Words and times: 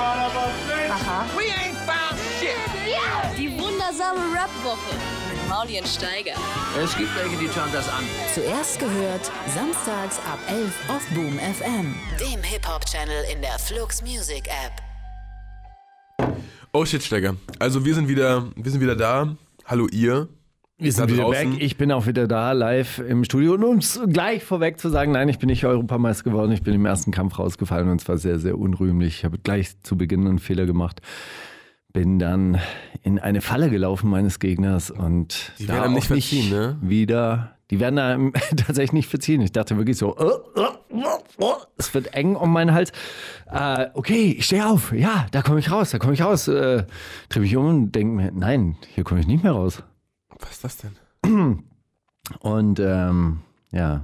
Aha. 0.00 1.26
We 1.36 1.44
ain't 1.44 1.76
found 1.86 2.18
shit. 2.40 2.56
Die 3.36 3.50
wundersame 3.58 4.20
Rap-Woche 4.34 4.94
mit 5.30 5.48
Maulien 5.48 5.84
Steiger. 5.86 6.34
Es 6.82 6.96
gibt 6.96 7.14
welche, 7.16 7.36
die 7.36 7.48
schauen 7.48 7.70
das 7.72 7.88
an. 7.88 8.04
Zuerst 8.34 8.78
gehört, 8.78 9.30
samstags 9.54 10.18
ab 10.20 10.38
11 10.48 10.72
auf 10.88 11.06
Boom 11.14 11.38
FM. 11.38 11.94
Dem 12.18 12.42
Hip-Hop-Channel 12.42 13.24
in 13.32 13.42
der 13.42 13.58
Flux 13.58 14.02
Music 14.02 14.48
App. 14.48 16.32
Oh 16.72 16.84
shit, 16.84 17.02
Stecker. 17.02 17.36
Also 17.58 17.84
wir 17.84 17.94
sind 17.94 18.08
wieder, 18.08 18.46
wir 18.56 18.70
sind 18.70 18.80
wieder 18.80 18.96
da. 18.96 19.36
Hallo 19.66 19.86
ihr. 19.88 20.28
Wir 20.80 20.92
sind 20.92 21.08
Da 21.10 21.12
wieder 21.12 21.24
draußen. 21.24 21.50
back. 21.52 21.62
Ich 21.62 21.76
bin 21.76 21.92
auch 21.92 22.06
wieder 22.06 22.26
da, 22.26 22.52
live 22.52 22.98
im 23.00 23.24
Studio. 23.24 23.54
Und 23.54 23.64
um 23.64 23.78
es 23.78 24.00
gleich 24.08 24.42
vorweg 24.42 24.80
zu 24.80 24.88
sagen, 24.88 25.12
nein, 25.12 25.28
ich 25.28 25.38
bin 25.38 25.48
nicht 25.48 25.64
Europameister 25.64 26.24
geworden. 26.24 26.52
Ich 26.52 26.62
bin 26.62 26.74
im 26.74 26.86
ersten 26.86 27.10
Kampf 27.10 27.38
rausgefallen 27.38 27.88
und 27.90 28.00
zwar 28.00 28.16
sehr, 28.18 28.38
sehr 28.38 28.58
unrühmlich. 28.58 29.18
Ich 29.18 29.24
habe 29.24 29.38
gleich 29.38 29.78
zu 29.82 29.96
Beginn 29.96 30.26
einen 30.26 30.38
Fehler 30.38 30.66
gemacht. 30.66 31.02
Bin 31.92 32.18
dann 32.18 32.58
in 33.02 33.18
eine 33.18 33.40
Falle 33.40 33.68
gelaufen 33.68 34.08
meines 34.10 34.38
Gegners 34.38 34.90
und 34.90 35.52
Die 35.58 35.66
da 35.66 35.74
werden 35.74 35.84
einem 35.84 35.94
nicht 35.94 36.06
verziehen, 36.06 36.48
ne? 36.48 36.78
Wieder, 36.80 37.56
die 37.70 37.80
werden 37.80 37.98
einem 37.98 38.32
tatsächlich 38.56 38.92
nicht 38.92 39.08
verziehen. 39.10 39.40
Ich 39.42 39.52
dachte 39.52 39.76
wirklich 39.76 39.98
so, 39.98 40.16
äh, 40.16 40.24
äh, 40.60 40.64
äh, 40.64 41.44
es 41.76 41.92
wird 41.92 42.14
eng 42.14 42.36
um 42.36 42.52
meinen 42.52 42.72
Hals. 42.72 42.92
Äh, 43.50 43.86
okay, 43.94 44.36
ich 44.38 44.46
stehe 44.46 44.66
auf. 44.66 44.92
Ja, 44.92 45.26
da 45.32 45.42
komme 45.42 45.58
ich 45.58 45.70
raus, 45.70 45.90
da 45.90 45.98
komme 45.98 46.12
ich 46.14 46.22
raus. 46.22 46.46
Äh, 46.48 46.84
Drehe 47.28 47.42
mich 47.42 47.56
um 47.56 47.66
und 47.66 47.92
denke 47.92 48.14
mir, 48.14 48.30
nein, 48.32 48.76
hier 48.94 49.02
komme 49.04 49.20
ich 49.20 49.26
nicht 49.26 49.42
mehr 49.42 49.52
raus. 49.52 49.82
Was 50.40 50.50
ist 50.52 50.64
das 50.64 50.76
denn? 50.78 51.64
Und 52.40 52.80
ähm, 52.80 53.40
ja, 53.72 54.02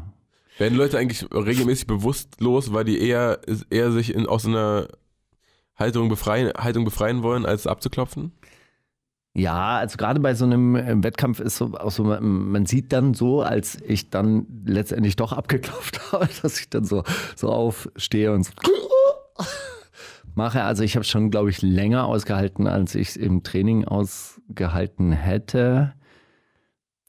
Werden 0.58 0.78
Leute 0.78 0.98
eigentlich 0.98 1.26
regelmäßig 1.32 1.86
bewusstlos, 1.86 2.72
weil 2.72 2.84
die 2.84 3.00
eher, 3.00 3.40
eher 3.70 3.92
sich 3.92 4.14
in, 4.14 4.26
aus 4.26 4.46
einer 4.46 4.88
Haltung 5.76 6.08
befreien, 6.08 6.52
Haltung 6.56 6.84
befreien 6.84 7.22
wollen, 7.22 7.44
als 7.44 7.66
abzuklopfen? 7.66 8.32
Ja, 9.34 9.76
also 9.76 9.98
gerade 9.98 10.18
bei 10.18 10.34
so 10.34 10.46
einem 10.46 10.76
äh, 10.76 11.02
Wettkampf 11.04 11.40
ist 11.40 11.56
so 11.56 11.74
auch 11.74 11.90
so, 11.90 12.04
man 12.04 12.24
man 12.24 12.64
sieht 12.64 12.94
dann 12.94 13.12
so, 13.12 13.42
als 13.42 13.78
ich 13.86 14.08
dann 14.08 14.46
letztendlich 14.64 15.16
doch 15.16 15.34
abgeklopft 15.34 16.00
habe, 16.12 16.26
dass 16.40 16.58
ich 16.58 16.70
dann 16.70 16.86
so, 16.86 17.04
so 17.34 17.50
aufstehe 17.52 18.32
und 18.32 18.44
so 18.44 18.52
mache. 20.34 20.62
Also 20.62 20.84
ich 20.84 20.96
habe 20.96 21.04
schon, 21.04 21.30
glaube 21.30 21.50
ich, 21.50 21.60
länger 21.60 22.06
ausgehalten, 22.06 22.66
als 22.66 22.94
ich 22.94 23.10
es 23.10 23.16
im 23.16 23.42
Training 23.42 23.84
ausgehalten 23.84 25.12
hätte. 25.12 25.92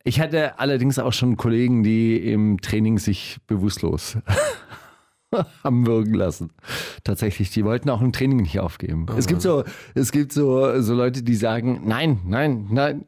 Ich 0.07 0.21
hatte 0.21 0.57
allerdings 0.57 0.99
auch 0.99 1.11
schon 1.11 1.35
Kollegen, 1.35 1.83
die 1.83 2.15
im 2.31 2.61
Training 2.61 2.97
sich 2.97 3.39
bewusstlos 3.45 4.17
haben 5.65 5.85
wirken 5.85 6.13
lassen. 6.13 6.51
Tatsächlich, 7.03 7.49
die 7.49 7.65
wollten 7.65 7.89
auch 7.89 7.99
im 7.99 8.13
Training 8.13 8.37
nicht 8.37 8.57
aufgeben. 8.57 9.05
es 9.17 9.27
gibt 9.27 9.41
so, 9.41 9.65
es 9.95 10.13
gibt 10.13 10.31
so, 10.31 10.79
so 10.81 10.93
Leute, 10.93 11.23
die 11.23 11.35
sagen, 11.35 11.81
nein, 11.83 12.21
nein, 12.25 12.67
nein. 12.71 13.05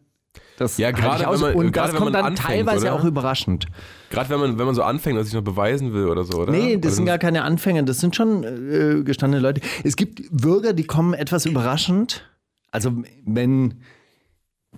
Das 0.58 0.78
Ja, 0.78 0.92
gerade 0.92 1.24
ich 1.24 1.30
wenn 1.30 1.40
man- 1.40 1.54
und 1.56 1.78
das 1.78 1.94
kommt 1.96 2.14
dann 2.14 2.26
anfängt, 2.26 2.46
teilweise 2.50 2.88
oder? 2.88 2.96
auch 2.96 3.06
überraschend. 3.06 3.68
Gerade 4.10 4.30
wenn 4.30 4.40
man, 4.42 4.60
wenn 4.60 4.66
man 4.66 4.76
so 4.76 4.84
anfängt 4.84 5.18
und 5.18 5.24
sich 5.24 5.34
noch 5.34 5.42
beweisen 5.42 5.94
will 5.94 6.08
oder 6.08 6.26
so, 6.26 6.38
oder? 6.38 6.52
Nee, 6.52 6.74
Oder 6.74 6.82
das 6.82 6.98
sind 6.98 7.06
gar 7.06 7.18
keine 7.18 7.44
Anfänger, 7.44 7.84
das 7.84 8.00
sind 8.02 8.14
schon 8.14 8.44
äh, 8.44 9.04
gestandene 9.06 9.42
Leute. 9.42 9.62
Es 9.86 9.96
gibt 9.96 10.22
Bürger, 10.32 10.74
die 10.74 10.84
kommen 10.84 11.14
etwas 11.14 11.46
überraschend. 11.46 12.30
Also 12.72 12.92
wenn 13.26 13.76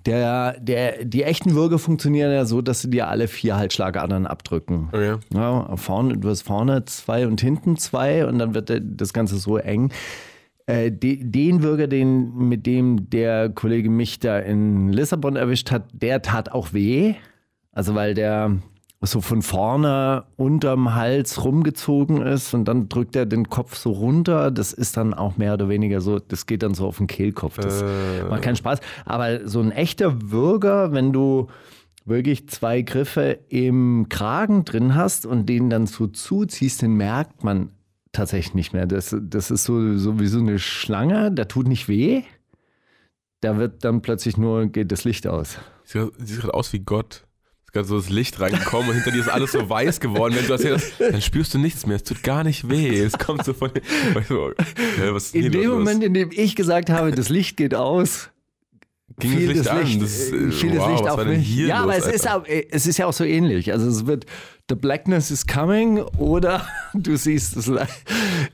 der, 0.06 0.58
der, 0.60 1.04
die 1.04 1.22
echten 1.22 1.54
Würger 1.54 1.78
funktionieren 1.78 2.32
ja 2.32 2.44
so, 2.44 2.62
dass 2.62 2.82
sie 2.82 2.90
dir 2.90 3.08
alle 3.08 3.28
vier 3.28 3.56
halt 3.56 3.72
Schlagadern 3.72 4.26
abdrücken. 4.26 4.88
Okay. 4.92 5.16
Ja, 5.32 5.76
vorne, 5.76 6.18
du 6.18 6.28
hast 6.28 6.42
vorne 6.42 6.84
zwei 6.84 7.26
und 7.26 7.40
hinten 7.40 7.76
zwei 7.76 8.26
und 8.26 8.38
dann 8.38 8.54
wird 8.54 8.72
das 8.82 9.12
Ganze 9.12 9.36
so 9.36 9.56
eng. 9.56 9.92
Äh, 10.66 10.92
de, 10.92 11.22
den 11.22 11.60
Bürger, 11.60 11.86
den, 11.86 12.48
mit 12.48 12.66
dem 12.66 13.10
der 13.10 13.50
Kollege 13.50 13.90
mich 13.90 14.20
da 14.20 14.38
in 14.38 14.92
Lissabon 14.92 15.36
erwischt 15.36 15.70
hat, 15.70 15.84
der 15.92 16.22
tat 16.22 16.52
auch 16.52 16.72
weh. 16.72 17.14
Also 17.72 17.94
weil 17.94 18.14
der 18.14 18.58
so 19.04 19.20
von 19.20 19.42
vorne 19.42 20.24
unterm 20.36 20.94
Hals 20.94 21.44
rumgezogen 21.44 22.22
ist 22.22 22.54
und 22.54 22.66
dann 22.66 22.88
drückt 22.88 23.16
er 23.16 23.26
den 23.26 23.48
Kopf 23.48 23.76
so 23.76 23.90
runter. 23.90 24.52
Das 24.52 24.72
ist 24.72 24.96
dann 24.96 25.12
auch 25.12 25.36
mehr 25.36 25.54
oder 25.54 25.68
weniger 25.68 26.00
so, 26.00 26.20
das 26.20 26.46
geht 26.46 26.62
dann 26.62 26.74
so 26.74 26.86
auf 26.86 26.98
den 26.98 27.08
Kehlkopf. 27.08 27.56
Das 27.56 27.84
macht 28.30 28.42
keinen 28.42 28.56
Spaß. 28.56 28.78
Aber 29.04 29.48
so 29.48 29.60
ein 29.60 29.72
echter 29.72 30.30
Würger, 30.30 30.92
wenn 30.92 31.12
du 31.12 31.48
wirklich 32.04 32.48
zwei 32.48 32.82
Griffe 32.82 33.40
im 33.48 34.06
Kragen 34.08 34.64
drin 34.64 34.94
hast 34.94 35.26
und 35.26 35.46
den 35.46 35.68
dann 35.68 35.86
so 35.86 36.06
zuziehst, 36.06 36.82
den 36.82 36.94
merkt 36.94 37.42
man 37.42 37.70
tatsächlich 38.12 38.54
nicht 38.54 38.72
mehr. 38.72 38.86
Das, 38.86 39.16
das 39.20 39.50
ist 39.50 39.64
so, 39.64 39.96
so 39.96 40.20
wie 40.20 40.26
so 40.26 40.38
eine 40.38 40.58
Schlange, 40.58 41.32
da 41.32 41.44
tut 41.44 41.66
nicht 41.66 41.88
weh. 41.88 42.22
Da 43.40 43.56
wird 43.56 43.84
dann 43.84 44.02
plötzlich 44.02 44.36
nur, 44.36 44.66
geht 44.66 44.92
das 44.92 45.02
Licht 45.02 45.26
aus. 45.26 45.58
Sieht, 45.84 46.12
sieht 46.18 46.40
gerade 46.40 46.54
aus 46.54 46.72
wie 46.72 46.80
Gott. 46.80 47.24
Gerade 47.72 47.88
so 47.88 47.96
das 47.96 48.10
Licht 48.10 48.38
reingekommen 48.38 48.88
und 48.90 48.94
hinter 48.96 49.10
dir 49.12 49.20
ist 49.20 49.28
alles 49.30 49.52
so 49.52 49.68
weiß 49.68 50.00
geworden. 50.00 50.34
Wenn 50.34 50.42
du 50.42 50.48
das 50.48 50.62
hörst, 50.62 50.92
dann 51.00 51.22
spürst 51.22 51.54
du 51.54 51.58
nichts 51.58 51.86
mehr. 51.86 51.96
Es 51.96 52.02
tut 52.02 52.22
gar 52.22 52.44
nicht 52.44 52.68
weh. 52.68 52.98
Es 53.00 53.16
kommt 53.18 53.44
so 53.46 53.54
von. 53.54 53.70
Du, 54.28 54.52
ja, 54.98 55.16
In 55.32 55.50
dem? 55.52 55.70
Moment, 55.70 56.04
in 56.04 56.12
dem 56.12 56.30
ich 56.32 56.54
gesagt 56.54 56.90
habe, 56.90 57.12
das 57.12 57.30
Licht 57.30 57.56
geht 57.56 57.74
aus, 57.74 58.28
ging 59.18 59.30
fiel 59.30 59.46
das 59.46 59.56
Licht 59.56 59.66
das 59.66 59.68
an. 59.68 59.84
Licht, 59.86 60.02
Das, 60.02 60.20
äh, 60.32 60.50
fiel 60.52 60.70
das 60.70 60.78
wow, 60.80 60.90
Licht 60.90 61.04
was 61.04 61.12
auf 61.12 61.24
mich. 61.24 61.46
hier 61.46 61.66
Ja, 61.68 61.76
aber 61.82 61.96
los, 61.96 62.06
es 62.06 62.14
ist, 62.14 62.28
auch, 62.30 62.46
äh, 62.46 62.66
es 62.70 62.86
ist 62.86 62.98
ja 62.98 63.06
auch 63.06 63.12
so 63.14 63.24
ähnlich. 63.24 63.72
Also 63.72 63.88
es 63.88 64.04
wird 64.06 64.26
The 64.68 64.74
Blackness 64.74 65.30
is 65.30 65.46
coming 65.46 65.98
oder 66.18 66.66
du 66.94 67.16
siehst 67.16 67.56
das 67.56 67.68
Light. 67.68 67.88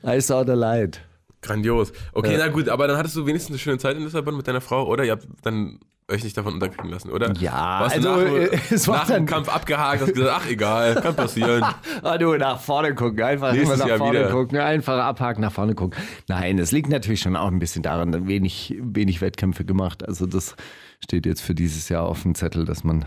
I 0.07 0.21
saw 0.21 0.43
the 0.45 0.53
light. 0.53 1.01
Grandios. 1.41 1.91
Okay, 2.13 2.33
Ja. 2.33 2.37
na 2.39 2.47
gut, 2.47 2.69
aber 2.69 2.87
dann 2.87 2.95
hattest 2.97 3.15
du 3.17 3.25
wenigstens 3.25 3.51
eine 3.51 3.59
schöne 3.59 3.77
Zeit 3.79 3.97
in 3.97 4.03
Lissabon 4.03 4.35
mit 4.37 4.47
deiner 4.47 4.61
Frau, 4.61 4.87
oder? 4.87 5.03
Ihr 5.03 5.11
habt 5.11 5.27
dann 5.43 5.79
euch 6.09 6.23
nicht 6.23 6.37
davon 6.37 6.55
unterkriegen 6.55 6.89
lassen, 6.89 7.09
oder? 7.09 7.33
Ja, 7.39 7.79
du 7.79 7.95
also, 7.95 8.09
nach, 8.09 8.31
äh, 8.31 8.59
es 8.71 8.87
war 8.87 8.97
nach 8.97 9.07
dem 9.07 9.25
Kampf 9.25 9.49
abgehakt, 9.49 10.01
hast 10.01 10.13
gesagt, 10.13 10.41
ach 10.43 10.49
egal, 10.49 10.95
kann 10.95 11.15
passieren. 11.15 11.63
Ah, 12.01 12.17
du, 12.17 12.35
nach 12.37 12.59
vorne 12.59 12.95
gucken, 12.95 13.21
einfach 13.21 13.51
Nächstes 13.51 13.75
immer 13.75 13.83
nach 13.83 13.87
Jahr 13.87 13.97
vorne 13.97 14.19
wieder. 14.19 14.31
gucken, 14.31 14.57
einfach 14.57 14.97
abhaken, 14.99 15.41
nach 15.41 15.51
vorne 15.51 15.75
gucken. 15.75 15.99
Nein, 16.27 16.57
es 16.59 16.71
liegt 16.71 16.89
natürlich 16.89 17.19
schon 17.19 17.35
auch 17.35 17.47
ein 17.47 17.59
bisschen 17.59 17.83
daran, 17.83 18.27
wenig, 18.27 18.75
wenig 18.81 19.21
Wettkämpfe 19.21 19.65
gemacht. 19.65 20.07
Also 20.07 20.25
das 20.25 20.55
steht 21.03 21.25
jetzt 21.25 21.41
für 21.41 21.55
dieses 21.55 21.89
Jahr 21.89 22.03
auf 22.03 22.21
dem 22.21 22.35
Zettel, 22.35 22.65
dass 22.65 22.83
man, 22.83 23.05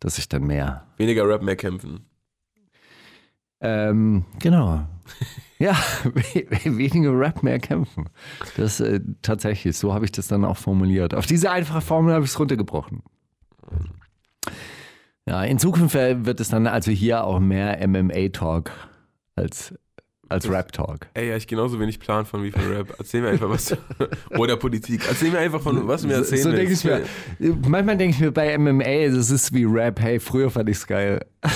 dass 0.00 0.18
ich 0.18 0.28
dann 0.28 0.44
mehr. 0.44 0.86
Weniger 0.98 1.26
Rap, 1.26 1.42
mehr 1.42 1.56
kämpfen. 1.56 2.06
Ähm, 3.60 4.24
genau. 4.40 4.86
Ja, 5.58 5.76
we- 6.04 6.46
weniger 6.76 7.18
Rap, 7.18 7.42
mehr 7.42 7.58
kämpfen. 7.58 8.08
Das 8.56 8.80
äh, 8.80 9.00
tatsächlich, 9.22 9.76
so 9.76 9.94
habe 9.94 10.04
ich 10.04 10.12
das 10.12 10.26
dann 10.28 10.44
auch 10.44 10.56
formuliert. 10.56 11.14
Auf 11.14 11.26
diese 11.26 11.50
einfache 11.50 11.80
Formel 11.80 12.14
habe 12.14 12.24
ich 12.24 12.30
es 12.30 12.38
runtergebrochen. 12.38 13.02
Ja, 15.26 15.42
in 15.44 15.58
Zukunft 15.58 15.94
äh, 15.94 16.24
wird 16.26 16.40
es 16.40 16.48
dann 16.48 16.66
also 16.66 16.90
hier 16.90 17.24
auch 17.24 17.40
mehr 17.40 17.86
MMA-Talk 17.86 18.70
als, 19.36 19.72
als 20.28 20.50
Rap-Talk. 20.50 21.06
Ey, 21.14 21.30
ja, 21.30 21.36
ich 21.36 21.46
genauso 21.46 21.80
wenig 21.80 21.98
Plan 21.98 22.26
von 22.26 22.42
wie 22.42 22.50
von 22.50 22.66
Rap. 22.70 22.94
Erzähl 22.98 23.22
mir 23.22 23.28
einfach 23.30 23.48
was. 23.48 23.74
Oder 24.36 24.56
Politik. 24.58 25.02
Erzähl 25.08 25.30
mir 25.30 25.38
einfach 25.38 25.62
von, 25.62 25.88
was 25.88 26.02
du 26.02 26.08
mir 26.08 26.14
erzählen 26.14 26.42
so 26.42 26.50
denke 26.52 26.68
willst. 26.68 26.84
ich 26.84 26.90
mir. 27.40 27.56
Manchmal 27.68 27.96
denke 27.96 28.14
ich 28.16 28.20
mir 28.20 28.32
bei 28.32 28.58
MMA, 28.58 29.08
das 29.16 29.30
ist 29.30 29.54
wie 29.54 29.64
Rap. 29.64 29.98
Hey, 30.00 30.20
früher 30.20 30.50
fand 30.50 30.68
ich 30.68 30.76
es 30.78 30.86
geil. 30.86 31.24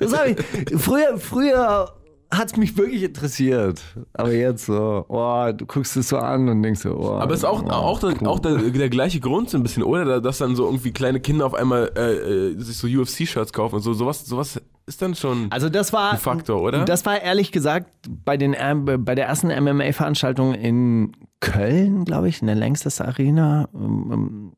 Das 0.00 0.12
habe 0.18 0.30
ich. 0.30 0.80
Früher, 0.80 1.16
früher 1.16 1.94
hat 2.30 2.52
es 2.52 2.56
mich 2.56 2.76
wirklich 2.76 3.02
interessiert. 3.02 3.82
Aber 4.12 4.32
jetzt 4.32 4.66
so, 4.66 5.04
oh, 5.08 5.52
du 5.52 5.66
guckst 5.66 5.96
es 5.96 6.08
so 6.08 6.18
an 6.18 6.48
und 6.48 6.62
denkst 6.62 6.80
so, 6.80 6.96
oh. 6.96 7.18
Aber 7.18 7.32
es 7.32 7.40
ist 7.40 7.44
auch, 7.44 7.62
oh, 7.62 7.68
auch, 7.68 8.00
der, 8.00 8.20
cool. 8.20 8.28
auch 8.28 8.38
der, 8.38 8.56
der 8.56 8.88
gleiche 8.88 9.20
Grund 9.20 9.50
so 9.50 9.56
ein 9.56 9.62
bisschen, 9.62 9.82
oder? 9.82 10.20
Dass 10.20 10.38
dann 10.38 10.56
so 10.56 10.64
irgendwie 10.66 10.92
kleine 10.92 11.20
Kinder 11.20 11.46
auf 11.46 11.54
einmal 11.54 11.92
äh, 11.96 12.50
äh, 12.52 12.60
sich 12.60 12.76
so 12.76 12.86
UFC-Shirts 12.86 13.52
kaufen 13.52 13.76
und 13.76 13.82
so. 13.82 13.92
Sowas, 13.92 14.24
sowas 14.24 14.60
ist 14.86 15.00
dann 15.00 15.14
schon 15.14 15.46
Also 15.50 15.68
das 15.68 15.92
war 15.92 16.12
ein 16.12 16.18
Faktor, 16.18 16.60
oder? 16.60 16.84
Das 16.84 17.06
war 17.06 17.20
ehrlich 17.20 17.52
gesagt 17.52 17.90
bei, 18.08 18.36
den, 18.36 18.54
ähm, 18.58 18.84
bei 18.84 19.14
der 19.14 19.26
ersten 19.26 19.48
MMA-Veranstaltung 19.48 20.54
in 20.54 21.12
Köln, 21.40 22.04
glaube 22.04 22.28
ich, 22.28 22.40
in 22.40 22.46
der 22.46 22.56
Längstes 22.56 23.00
Arena, 23.00 23.68
ähm, 23.74 24.52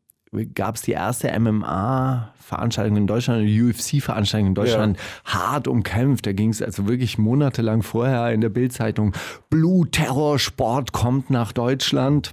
gab 0.55 0.77
es 0.77 0.83
die 0.83 0.93
erste 0.93 1.39
MMA-Veranstaltung 1.39 2.97
in 2.97 3.07
Deutschland, 3.07 3.41
eine 3.43 3.65
UFC-Veranstaltung 3.65 4.49
in 4.49 4.55
Deutschland, 4.55 4.99
hart 5.25 5.69
umkämpft. 5.69 6.27
Da 6.27 6.33
ging 6.33 6.51
es 6.51 6.63
also 6.63 6.89
wirklich 6.89 7.19
monatelang 7.19 7.83
vorher 7.83 8.33
in 8.33 8.41
der 8.41 8.49
Bildzeitung, 8.49 9.15
Blutterror-Sport 9.51 10.93
kommt 10.93 11.31
nach 11.31 11.53
Deutschland. 11.53 12.33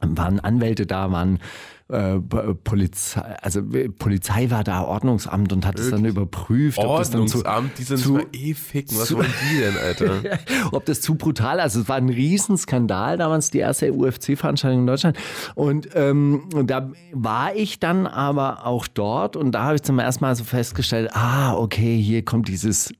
Waren 0.00 0.40
Anwälte 0.40 0.86
da, 0.86 1.10
waren 1.10 1.38
äh, 1.88 2.18
Polizei, 2.18 3.20
also 3.20 3.60
äh, 3.72 3.88
Polizei 3.88 4.50
war 4.50 4.64
da, 4.64 4.82
Ordnungsamt 4.82 5.52
und 5.52 5.64
hat 5.64 5.78
es 5.78 5.90
dann 5.90 6.04
überprüft, 6.04 6.78
ob 6.78 6.98
das 6.98 7.10
dann 7.10 7.28
zu, 7.28 7.38
Ordnungsamt, 7.38 7.78
die 7.78 7.82
sind 7.84 7.98
zu- 7.98 8.18
eh 8.32 8.54
ficken. 8.54 8.98
Was 8.98 9.06
zu- 9.08 9.16
wollen 9.18 9.32
die 9.52 9.58
denn, 9.60 9.76
Alter? 9.78 10.38
ob 10.72 10.84
das 10.84 11.00
zu 11.00 11.14
brutal, 11.14 11.60
also 11.60 11.80
es 11.80 11.88
war 11.88 11.96
ein 11.96 12.08
Riesenskandal 12.08 13.18
damals, 13.18 13.50
die 13.52 13.58
erste 13.58 13.92
UFC-Veranstaltung 13.92 14.80
in 14.80 14.86
Deutschland. 14.86 15.16
Und, 15.54 15.88
ähm, 15.94 16.48
und 16.54 16.70
da 16.70 16.90
war 17.12 17.54
ich 17.54 17.78
dann 17.78 18.06
aber 18.08 18.66
auch 18.66 18.88
dort 18.88 19.36
und 19.36 19.52
da 19.52 19.62
habe 19.64 19.76
ich 19.76 19.82
zum 19.82 19.98
ersten 20.00 20.24
Mal 20.24 20.34
so 20.34 20.42
festgestellt, 20.44 21.10
ah, 21.14 21.54
okay, 21.54 21.96
hier 22.00 22.24
kommt 22.24 22.48
dieses 22.48 22.92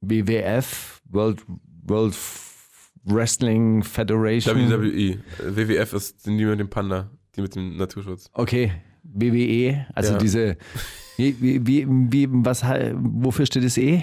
WWF, 0.00 1.00
World, 1.10 1.42
World 1.86 2.14
Wrestling 3.04 3.82
Federation. 3.82 4.56
WWE. 4.70 5.18
WWF 5.42 5.92
ist 5.92 6.26
mit 6.26 6.58
dem 6.58 6.70
Panda, 6.70 7.10
die 7.36 7.42
mit 7.42 7.54
dem 7.56 7.76
Naturschutz. 7.76 8.30
Okay, 8.32 8.72
WWE, 9.02 9.86
also 9.94 10.12
Ja. 10.12 10.18
diese, 10.18 10.56
wie, 11.16 11.36
wie, 11.66 11.86
wie, 11.88 12.28
was, 12.30 12.62
wofür 12.94 13.46
steht 13.46 13.64
das 13.64 13.76
E? 13.76 14.02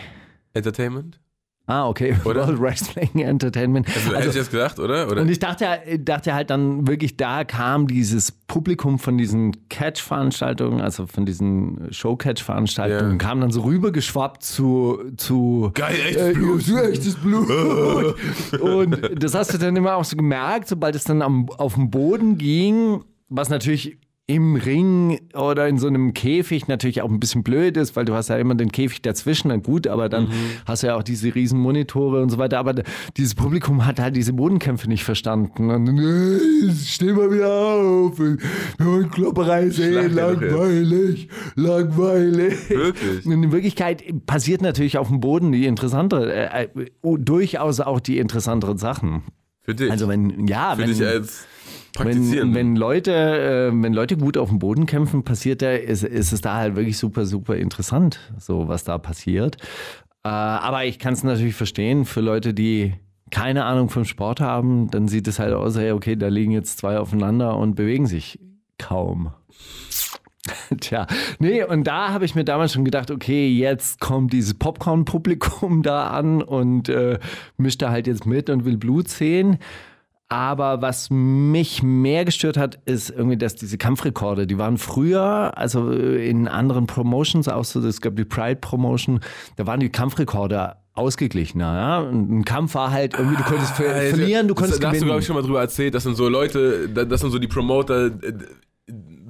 Entertainment? 0.53 1.19
Ah, 1.67 1.87
okay, 1.87 2.15
Oder? 2.25 2.47
World 2.47 2.59
Wrestling 2.59 3.19
Entertainment. 3.21 3.87
Also, 3.87 4.13
hätte 4.15 4.29
ich 4.29 4.35
das 4.35 4.49
gedacht, 4.51 4.79
oder? 4.79 5.09
oder? 5.09 5.21
Und 5.21 5.29
ich 5.29 5.39
dachte, 5.39 5.65
dachte 5.99 6.33
halt 6.33 6.49
dann 6.49 6.85
wirklich, 6.87 7.15
da 7.15 7.43
kam 7.45 7.87
dieses 7.87 8.31
Publikum 8.31 8.99
von 8.99 9.17
diesen 9.17 9.69
Catch-Veranstaltungen, 9.69 10.81
also 10.81 11.07
von 11.07 11.25
diesen 11.25 11.87
Show-Catch-Veranstaltungen, 11.91 13.11
Ja. 13.11 13.17
kam 13.17 13.39
dann 13.41 13.51
so 13.51 13.61
rübergeschwappt 13.61 14.43
zu, 14.43 14.99
zu 15.15 15.71
Geil, 15.73 15.95
echtes 16.07 16.21
äh, 16.29 16.33
Blut. 16.33 16.67
echtes 16.91 17.15
Blut. 17.15 17.47
Und 18.59 19.23
das 19.23 19.33
hast 19.35 19.53
du 19.53 19.57
dann 19.57 19.75
immer 19.75 19.95
auch 19.95 20.03
so 20.05 20.17
gemerkt, 20.17 20.67
sobald 20.67 20.95
es 20.95 21.05
dann 21.05 21.21
am, 21.21 21.47
auf 21.51 21.75
den 21.75 21.89
Boden 21.89 22.37
ging, 22.37 23.03
was 23.31 23.49
natürlich 23.49 23.97
im 24.27 24.55
Ring 24.55 25.19
oder 25.33 25.67
in 25.67 25.77
so 25.77 25.87
einem 25.87 26.13
Käfig 26.13 26.67
natürlich 26.67 27.01
auch 27.01 27.09
ein 27.09 27.19
bisschen 27.19 27.43
blöd 27.43 27.75
ist, 27.75 27.95
weil 27.95 28.05
du 28.05 28.13
hast 28.13 28.29
ja 28.29 28.37
immer 28.37 28.55
den 28.55 28.71
Käfig 28.71 29.01
dazwischen, 29.01 29.49
dann 29.49 29.61
gut, 29.61 29.87
aber 29.87 30.07
dann 30.07 30.29
hast 30.65 30.83
du 30.83 30.87
ja 30.87 30.95
auch 30.95 31.03
diese 31.03 31.35
riesen 31.35 31.59
Monitore 31.59 32.21
und 32.21 32.29
so 32.29 32.37
weiter, 32.37 32.59
aber 32.59 32.75
dieses 33.17 33.35
Publikum 33.35 33.85
hat 33.85 33.99
halt 33.99 34.15
diese 34.15 34.31
Bodenkämpfe 34.31 34.87
nicht 34.87 35.03
verstanden 35.03 35.69
und 35.69 35.85
dann, 35.85 35.97
äh, 35.97 36.71
steh 36.71 37.11
mal 37.11 37.29
wieder 37.31 37.51
auf, 37.51 38.19
wir 38.19 38.37
wollen 38.79 39.09
Klopperei 39.09 39.69
sehen, 39.69 40.13
langweilig, 40.13 41.27
langweilig. 41.55 42.69
Wirklich? 42.69 43.25
Und 43.25 43.31
in 43.31 43.51
Wirklichkeit 43.51 44.03
passiert 44.27 44.61
natürlich 44.61 44.97
auf 44.97 45.09
dem 45.09 45.19
Boden 45.19 45.51
die 45.51 45.65
interessantere, 45.65 46.31
äh, 46.33 46.63
äh, 46.63 46.91
durchaus 47.01 47.81
auch 47.81 47.99
die 47.99 48.17
interessanteren 48.17 48.77
Sachen. 48.77 49.23
Für 49.63 49.75
dich. 49.75 49.91
Also 49.91 50.07
wenn, 50.07 50.47
ja, 50.47 50.75
Für 50.75 50.83
wenn, 50.83 50.89
dich 50.89 51.05
als 51.05 51.45
wenn, 51.97 52.53
wenn 52.53 52.75
Leute, 52.75 53.11
äh, 53.11 53.71
wenn 53.73 53.93
Leute 53.93 54.17
gut 54.17 54.37
auf 54.37 54.49
dem 54.49 54.59
Boden 54.59 54.85
kämpfen, 54.85 55.23
passiert 55.23 55.61
da, 55.61 55.71
ist, 55.73 56.03
ist 56.03 56.31
es 56.31 56.41
da 56.41 56.55
halt 56.55 56.75
wirklich 56.75 56.97
super, 56.97 57.25
super 57.25 57.55
interessant, 57.55 58.19
so 58.37 58.67
was 58.67 58.83
da 58.83 58.97
passiert. 58.97 59.57
Äh, 60.23 60.29
aber 60.29 60.85
ich 60.85 60.99
kann 60.99 61.13
es 61.13 61.23
natürlich 61.23 61.55
verstehen 61.55 62.05
für 62.05 62.21
Leute, 62.21 62.53
die 62.53 62.93
keine 63.31 63.63
Ahnung 63.65 63.89
vom 63.89 64.05
Sport 64.05 64.41
haben, 64.41 64.91
dann 64.91 65.07
sieht 65.07 65.27
es 65.27 65.39
halt 65.39 65.53
aus, 65.53 65.77
hey, 65.77 65.91
okay, 65.91 66.15
da 66.15 66.27
liegen 66.27 66.51
jetzt 66.51 66.77
zwei 66.77 66.99
aufeinander 66.99 67.57
und 67.57 67.75
bewegen 67.75 68.05
sich 68.05 68.39
kaum. 68.77 69.31
Tja, 70.79 71.07
nee, 71.39 71.63
und 71.63 71.85
da 71.85 72.09
habe 72.09 72.25
ich 72.25 72.35
mir 72.35 72.43
damals 72.43 72.73
schon 72.73 72.85
gedacht, 72.85 73.11
okay, 73.11 73.47
jetzt 73.49 73.99
kommt 73.99 74.33
dieses 74.33 74.53
Popcorn-Publikum 74.55 75.81
da 75.83 76.07
an 76.07 76.41
und 76.41 76.89
äh, 76.89 77.19
mischt 77.57 77.81
da 77.81 77.91
halt 77.91 78.07
jetzt 78.07 78.25
mit 78.25 78.49
und 78.49 78.65
will 78.65 78.77
Blut 78.77 79.07
sehen. 79.07 79.59
Aber 80.31 80.81
was 80.81 81.09
mich 81.09 81.83
mehr 81.83 82.23
gestört 82.23 82.55
hat, 82.55 82.79
ist 82.85 83.09
irgendwie, 83.09 83.35
dass 83.35 83.55
diese 83.55 83.77
Kampfrekorde, 83.77 84.47
die 84.47 84.57
waren 84.57 84.77
früher, 84.77 85.51
also 85.57 85.91
in 85.91 86.47
anderen 86.47 86.87
Promotions, 86.87 87.49
auch 87.49 87.65
so, 87.65 87.81
es 87.85 87.99
gab 87.99 88.15
die 88.15 88.23
Pride 88.23 88.55
Promotion, 88.55 89.19
da 89.57 89.67
waren 89.67 89.81
die 89.81 89.89
Kampfrekorde 89.89 90.77
ausgeglichener. 90.93 91.75
Ja? 91.75 91.99
Ein 92.09 92.45
Kampf 92.45 92.75
war 92.75 92.91
halt 92.91 93.13
irgendwie, 93.15 93.35
du 93.35 93.43
konntest 93.43 93.73
ver 93.75 93.93
Alter, 93.93 94.15
verlieren, 94.15 94.47
du 94.47 94.53
das- 94.53 94.61
konntest 94.61 94.81
Da 94.81 94.87
hast 94.87 94.93
du, 94.93 94.99
gewinnen. 94.99 95.07
glaube 95.09 95.19
ich, 95.19 95.25
schon 95.27 95.35
mal 95.35 95.41
drüber 95.41 95.59
erzählt. 95.59 95.95
Das 95.95 96.03
sind 96.03 96.15
so 96.15 96.29
Leute, 96.29 96.87
da- 96.87 97.03
das 97.03 97.19
sind 97.19 97.31
so 97.31 97.37
die 97.39 97.47
Promoter, 97.49 98.09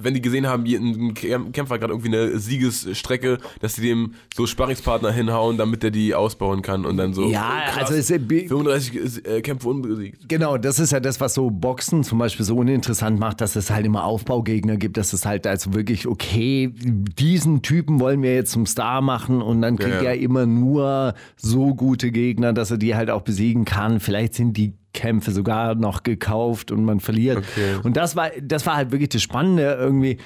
wenn 0.02 0.14
die 0.14 0.20
gesehen 0.22 0.46
haben, 0.46 0.64
ein 0.64 1.14
Käm- 1.14 1.52
Kämpfer 1.52 1.78
gerade 1.78 1.92
irgendwie 1.92 2.16
eine 2.16 2.38
Siegesstrecke, 2.38 3.38
dass 3.60 3.74
sie 3.76 3.82
dem 3.82 4.14
so 4.34 4.46
Sparringspartner 4.46 5.12
hinhauen, 5.12 5.56
damit 5.56 5.82
der 5.82 5.90
die 5.90 6.14
ausbauen 6.14 6.62
kann 6.62 6.84
und 6.84 6.96
dann 6.96 7.14
so. 7.14 7.28
ja, 7.30 7.62
krass, 7.68 7.90
also 7.90 7.94
es, 7.94 8.10
ist- 8.10 8.28
35 8.28 9.26
äh, 9.26 9.40
Kämpfe 9.42 9.68
unbesiegt. 9.68 10.28
Genau, 10.28 10.56
das 10.58 10.78
ist 10.78 10.92
ja 10.92 11.00
das, 11.00 11.20
was 11.20 11.34
so 11.34 11.50
Boxen 11.50 12.04
zum 12.04 12.18
Beispiel 12.18 12.44
so 12.46 12.56
uninteressant 12.56 13.18
macht, 13.18 13.40
dass 13.40 13.56
es 13.56 13.70
halt 13.70 13.86
immer 13.86 14.04
Aufbaugegner 14.04 14.76
gibt, 14.76 14.96
dass 14.96 15.12
es 15.12 15.24
halt 15.26 15.46
also 15.46 15.74
wirklich, 15.74 16.06
okay, 16.06 16.72
diesen 16.74 17.62
Typen 17.62 18.00
wollen 18.00 18.22
wir 18.22 18.34
jetzt 18.34 18.52
zum 18.52 18.66
Star 18.66 19.00
machen 19.02 19.42
und 19.42 19.62
dann 19.62 19.76
kriegt 19.76 19.96
Ja, 19.96 20.02
ja. 20.02 20.08
er 20.10 20.18
immer 20.18 20.46
nur 20.46 21.14
so 21.36 21.74
gute 21.74 22.10
Gegner, 22.10 22.52
dass 22.52 22.70
er 22.70 22.78
die 22.78 22.94
halt 22.94 23.10
auch 23.10 23.22
besiegen 23.22 23.64
kann. 23.64 24.00
Vielleicht 24.00 24.34
sind 24.34 24.56
die 24.56 24.74
Kämpfe 24.92 25.30
sogar 25.30 25.74
noch 25.74 26.02
gekauft 26.02 26.70
und 26.70 26.84
man 26.84 27.00
verliert. 27.00 27.38
Okay. 27.38 27.76
Und 27.82 27.96
das 27.96 28.16
war, 28.16 28.30
das 28.42 28.66
war 28.66 28.76
halt 28.76 28.92
wirklich 28.92 29.10
das 29.10 29.22
Spannende 29.22 29.74
irgendwie. 29.78 30.18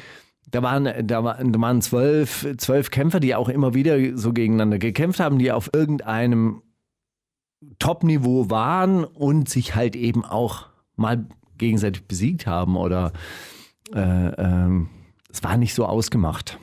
Da 0.51 0.63
waren, 0.63 1.07
da 1.07 1.25
waren, 1.25 1.53
da 1.53 1.61
waren 1.61 1.83
zwölf, 1.83 2.47
zwölf 2.59 2.91
Kämpfer, 2.91 3.19
die 3.19 3.35
auch 3.35 3.49
immer 3.49 3.75
wieder 3.75 4.17
so 4.17 4.33
gegeneinander 4.33 4.79
gekämpft 4.79 5.19
haben, 5.19 5.39
die 5.39 5.51
auf 5.51 5.71
irgendeinem 5.75 6.63
Top-Niveau 7.79 8.49
waren 8.49 9.05
und 9.05 9.49
sich 9.49 9.75
halt 9.75 9.97
eben 9.97 10.25
auch 10.25 10.67
mal 10.95 11.27
gegenseitig 11.59 12.07
besiegt 12.07 12.47
haben 12.47 12.77
oder 12.77 13.13
äh, 13.95 13.99
ähm, 14.01 14.89
es 15.31 15.43
war 15.43 15.57
nicht 15.57 15.75
so 15.75 15.85
ausgemacht. 15.85 16.59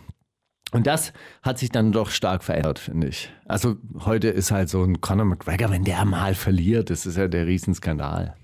Und 0.73 0.87
das 0.87 1.13
hat 1.41 1.59
sich 1.59 1.69
dann 1.69 1.91
doch 1.91 2.09
stark 2.09 2.43
verändert, 2.43 2.79
finde 2.79 3.07
ich. 3.07 3.31
Also 3.45 3.77
heute 4.05 4.29
ist 4.29 4.51
halt 4.51 4.69
so 4.69 4.83
ein 4.83 5.01
Conor 5.01 5.25
McGregor, 5.25 5.69
wenn 5.69 5.83
der 5.83 6.03
mal 6.05 6.33
verliert, 6.35 6.89
das 6.89 7.05
ist 7.05 7.15
ja 7.17 7.27
der 7.27 7.45
Riesenskandal. 7.47 8.35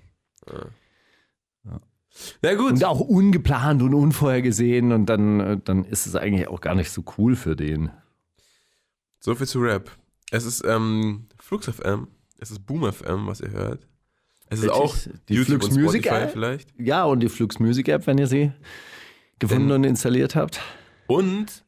Na 2.41 2.53
gut. 2.55 2.71
Und 2.71 2.83
auch 2.83 2.99
ungeplant 2.99 3.81
und 3.81 3.93
unvorhergesehen 3.93 4.91
und 4.91 5.05
dann, 5.05 5.39
äh, 5.39 5.57
dann 5.63 5.85
ist 5.85 6.05
es 6.05 6.15
eigentlich 6.15 6.47
auch 6.47 6.61
gar 6.61 6.75
nicht 6.75 6.91
so 6.91 7.03
cool 7.17 7.35
für 7.35 7.55
den. 7.55 7.91
So 9.19 9.35
viel 9.35 9.47
zu 9.47 9.59
Rap. 9.59 9.91
Es 10.31 10.45
ist 10.45 10.63
ähm, 10.65 11.27
Flux 11.39 11.67
FM, 11.67 12.07
es 12.37 12.51
ist 12.51 12.65
Boom 12.65 12.91
FM, 12.91 13.27
was 13.27 13.41
ihr 13.41 13.51
hört. 13.51 13.87
Es 14.49 14.63
ist 14.63 14.69
auch 14.69 14.95
Die 15.27 15.35
YouTube 15.35 15.63
Flux 15.63 15.75
Music 15.75 16.07
App? 16.07 16.31
vielleicht. 16.31 16.73
Ja, 16.79 17.03
und 17.03 17.19
die 17.19 17.29
Flux 17.29 17.59
Music 17.59 17.87
App, 17.87 18.07
wenn 18.07 18.17
ihr 18.17 18.27
sie 18.27 18.51
gefunden 19.37 19.69
Wenn- 19.69 19.75
und 19.75 19.83
installiert 19.83 20.35
habt. 20.35 20.59
Und 21.07 21.63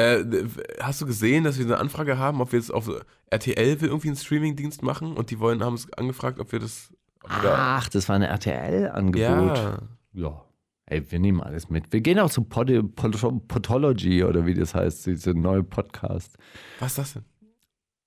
äh, 0.00 0.48
hast 0.80 1.00
du 1.00 1.06
gesehen, 1.06 1.44
dass 1.44 1.58
wir 1.58 1.64
eine 1.66 1.78
Anfrage 1.78 2.18
haben, 2.18 2.40
ob 2.40 2.52
wir 2.52 2.58
jetzt 2.58 2.72
auf 2.72 2.90
RTL 3.30 3.80
will 3.80 3.88
irgendwie 3.88 4.08
einen 4.08 4.16
Streamingdienst 4.16 4.82
machen 4.82 5.14
und 5.16 5.30
die 5.30 5.38
wollen 5.40 5.62
haben 5.62 5.72
uns 5.74 5.92
angefragt, 5.94 6.38
ob 6.40 6.52
wir 6.52 6.58
das 6.58 6.92
ob 7.22 7.30
wir 7.30 7.42
da- 7.50 7.76
Ach, 7.78 7.88
das 7.88 8.08
war 8.08 8.16
ein 8.16 8.22
RTL-Angebot. 8.22 9.56
ja. 9.56 9.78
Ja. 10.12 10.44
Ey, 10.86 11.08
wir 11.12 11.20
nehmen 11.20 11.40
alles 11.40 11.70
mit. 11.70 11.92
Wir 11.92 12.00
gehen 12.00 12.18
auch 12.18 12.30
zu 12.30 12.42
Pod 12.42 12.68
Pod 12.96 13.46
Podology 13.46 14.24
oder 14.24 14.44
wie 14.44 14.54
das 14.54 14.74
heißt, 14.74 15.06
diese 15.06 15.34
neue 15.34 15.62
Podcast. 15.62 16.36
Was 16.80 16.88
ist 16.92 16.98
das 16.98 17.12
denn? 17.12 17.24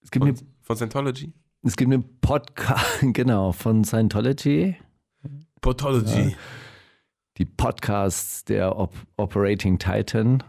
Es 0.02 0.12
gibt 0.12 0.26
Von, 0.26 0.36
eine, 0.36 0.48
von 0.62 0.76
Scientology? 0.76 1.32
es 1.62 1.78
gibt 1.78 1.94
eine 1.94 2.04
Podcast, 2.04 3.00
genau, 3.14 3.54
von 3.54 3.86
Scientology. 3.86 4.76
Potology. 5.62 6.36
Die 7.38 7.46
Podcasts 7.46 8.44
der 8.44 8.78
Op 8.78 8.94
Operating 9.16 9.80
Titan. 9.80 10.44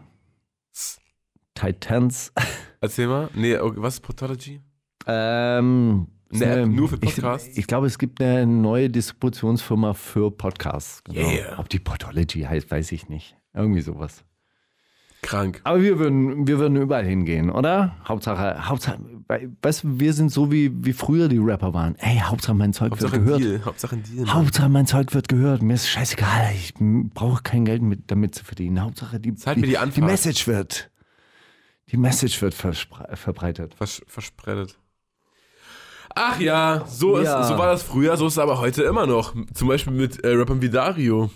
Titans. 1.55 2.31
Erzähl 2.81 3.07
mal. 3.07 3.29
Nee, 3.33 3.57
okay, 3.57 3.77
was 3.79 3.95
ist 3.95 3.99
Potology? 4.01 4.61
Ähm, 5.07 6.07
Eine 6.33 6.45
eine- 6.45 6.67
nur 6.67 6.89
für 6.89 6.95
ich- 6.95 7.01
Podcasts? 7.15 7.57
Ich, 7.57 7.67
glaube, 7.67 7.87
es 7.87 7.97
gibt 7.97 8.21
eine 8.21 8.45
neue 8.45 8.89
Distributionsfirma 8.89 9.93
für 9.93 10.31
Podcasts. 10.31 11.03
Genau. 11.03 11.27
Yeah. 11.29 11.59
Ob 11.59 11.69
die 11.69 11.79
Podology 11.79 12.41
heißt, 12.41 12.69
weiß 12.69 12.91
ich 12.91 13.09
nicht. 13.09 13.35
Irgendwie 13.53 13.81
sowas. 13.81 14.23
Krank. 15.21 15.61
Aber 15.63 15.81
wir 15.81 15.97
würden, 15.97 16.45
wir 16.45 16.59
würden 16.59 16.75
überall 16.77 17.05
hingehen, 17.05 17.49
oder? 17.49 17.95
Hauptsache, 18.07 18.67
Hauptsache, 18.69 18.99
we- 19.27 19.51
weißt 19.61 19.83
du, 19.83 19.99
wir 19.99 20.13
sind 20.13 20.29
so 20.31 20.51
wie, 20.51 20.71
wie 20.85 20.93
früher 20.93 21.27
die 21.29 21.39
Rapper 21.39 21.73
waren. 21.73 21.95
Ey, 21.97 22.17
Hauptsache 22.19 22.53
mein 22.53 22.73
Zeug 22.73 22.91
Hauptsache 22.91 23.13
wird 23.13 23.25
gehört. 23.25 23.41
Deal. 23.41 23.61
Hauptsache 23.65 23.95
ein 23.95 24.03
Deal. 24.03 24.31
Hauptsache 24.31 24.69
mein 24.69 24.85
Zeug 24.85 25.13
wird 25.15 25.27
gehört. 25.27 25.63
Mir 25.63 25.73
ist 25.73 25.87
scheißegal. 25.87 26.51
Ich 26.53 26.73
brauche 26.79 27.41
kein 27.41 27.65
Geld 27.65 27.81
mit, 27.81 28.11
damit 28.11 28.35
zu 28.35 28.43
verdienen. 28.45 28.79
Hauptsache 28.81 29.19
die, 29.19 29.31
die 29.33 29.61
die 29.63 29.77
Anfrage. 29.79 30.05
Message 30.05 30.45
wird. 30.47 30.91
Die 31.91 31.97
Message 31.97 32.41
wird 32.41 32.53
verbreitet. 32.53 33.75
Vers 33.75 34.01
verspreadet. 34.07 34.77
Ach 36.15 36.39
ja, 36.39 36.85
so, 36.87 37.19
Ja. 37.21 37.41
Ist, 37.41 37.49
so 37.49 37.57
war 37.57 37.67
das 37.67 37.83
früher, 37.83 38.15
so 38.15 38.27
ist 38.27 38.33
es 38.33 38.39
aber 38.39 38.59
heute 38.59 38.83
immer 38.83 39.05
noch. 39.05 39.33
Zum 39.53 39.67
Beispiel 39.67 39.93
mit 39.93 40.23
äh, 40.23 40.29
Rappern 40.29 40.61
wie 40.61 40.69
Dario. 40.69 41.29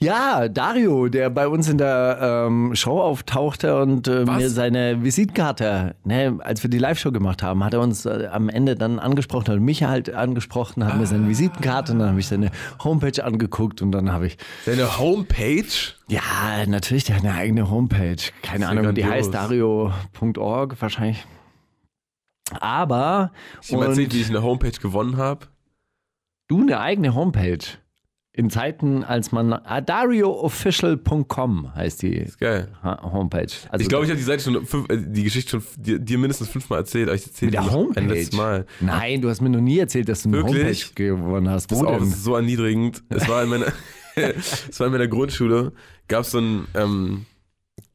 Ja, 0.00 0.48
Dario, 0.48 1.08
der 1.08 1.30
bei 1.30 1.48
uns 1.48 1.68
in 1.68 1.78
der 1.78 2.18
ähm, 2.46 2.74
Show 2.74 3.00
auftauchte 3.00 3.80
und 3.80 4.06
äh, 4.08 4.24
mir 4.24 4.48
seine 4.50 5.02
Visitkarte, 5.02 5.96
ne, 6.04 6.38
als 6.42 6.62
wir 6.62 6.70
die 6.70 6.78
Live-Show 6.78 7.10
gemacht 7.12 7.42
haben, 7.42 7.64
hat 7.64 7.74
er 7.74 7.80
uns 7.80 8.04
äh, 8.06 8.28
am 8.30 8.48
Ende 8.48 8.74
dann 8.76 8.98
angesprochen, 8.98 9.48
hat 9.52 9.60
mich 9.60 9.82
halt 9.84 10.14
angesprochen, 10.14 10.84
hat 10.84 10.96
mir 10.96 11.02
Ah. 11.02 11.06
seine 11.06 11.28
Visitenkarte 11.28 11.92
und 11.92 11.98
dann 11.98 12.10
habe 12.10 12.20
ich 12.20 12.26
seine 12.28 12.50
Homepage 12.84 13.24
angeguckt 13.24 13.82
und 13.82 13.90
dann 13.92 14.12
habe 14.12 14.26
ich, 14.28 14.36
Seine 14.64 14.98
Homepage? 14.98 15.64
ja, 16.08 16.20
natürlich, 16.66 17.04
der 17.04 17.16
hat 17.16 17.24
eine 17.24 17.34
eigene 17.34 17.70
Homepage. 17.70 18.16
Keine 18.42 18.68
Ahnung, 18.68 18.94
die 18.94 19.04
heißt, 19.04 19.32
dario.org 19.34 20.80
wahrscheinlich. 20.80 21.24
Aber, 22.60 23.32
Ich 23.62 23.72
habe 23.72 23.86
erzählt, 23.86 24.08
und 24.08 24.14
wie 24.14 24.20
ich 24.20 24.28
eine 24.28 24.42
Homepage 24.42 24.70
gewonnen 24.80 25.16
habe. 25.16 25.46
du 26.48 26.60
eine 26.60 26.78
eigene 26.78 27.14
Homepage. 27.14 27.58
In 28.38 28.50
Zeiten, 28.50 29.02
als 29.02 29.32
man 29.32 29.50
ah, 29.54 29.80
darioofficial.com 29.80 31.74
heißt 31.74 32.02
die 32.02 32.26
Geil. 32.38 32.68
Ha- 32.82 33.02
Homepage. 33.12 33.46
Also 33.70 33.82
Ich 33.82 33.88
glaube, 33.88 34.04
ich 34.04 34.10
habe 34.10 34.18
die 34.18 34.24
Seite 34.24 34.42
schon 34.44 34.66
fünf, 34.66 34.90
äh, 34.90 34.98
die 34.98 35.24
Geschichte 35.24 35.50
schon 35.52 35.62
dir, 35.76 36.18
mindestens 36.18 36.48
fünfmal 36.48 36.80
erzählt, 36.80 37.08
aber 37.08 37.16
ich 37.16 37.26
erzähle 37.26 37.52
die 37.52 37.58
Homepage. 37.58 38.00
ein 38.00 38.08
letztes 38.08 38.36
Mal. 38.36 38.66
Nein, 38.80 39.22
du 39.22 39.28
hast 39.30 39.40
mir 39.40 39.48
noch 39.48 39.60
nie 39.60 39.78
erzählt, 39.78 40.08
dass 40.08 40.22
du 40.22 40.28
eine 40.28 40.38
Wirklich? 40.38 40.84
Homepage 40.84 40.94
gewonnen 40.94 41.48
hast. 41.48 41.70
Das 41.70 41.78
Wo 41.78 41.84
ist 41.84 41.88
auch 41.90 41.98
denn? 41.98 42.10
so 42.10 42.34
erniedrigend. 42.36 43.02
Es 43.08 43.26
war 43.28 43.42
in 43.42 43.48
meiner, 43.48 43.72
es 44.16 44.78
war 44.78 44.86
in 44.88 44.92
meiner 44.92 45.08
Grundschule, 45.08 45.72
gab 46.08 46.20
es 46.22 46.30
so 46.32 46.38
ein, 46.38 46.66
ähm, 46.74 47.26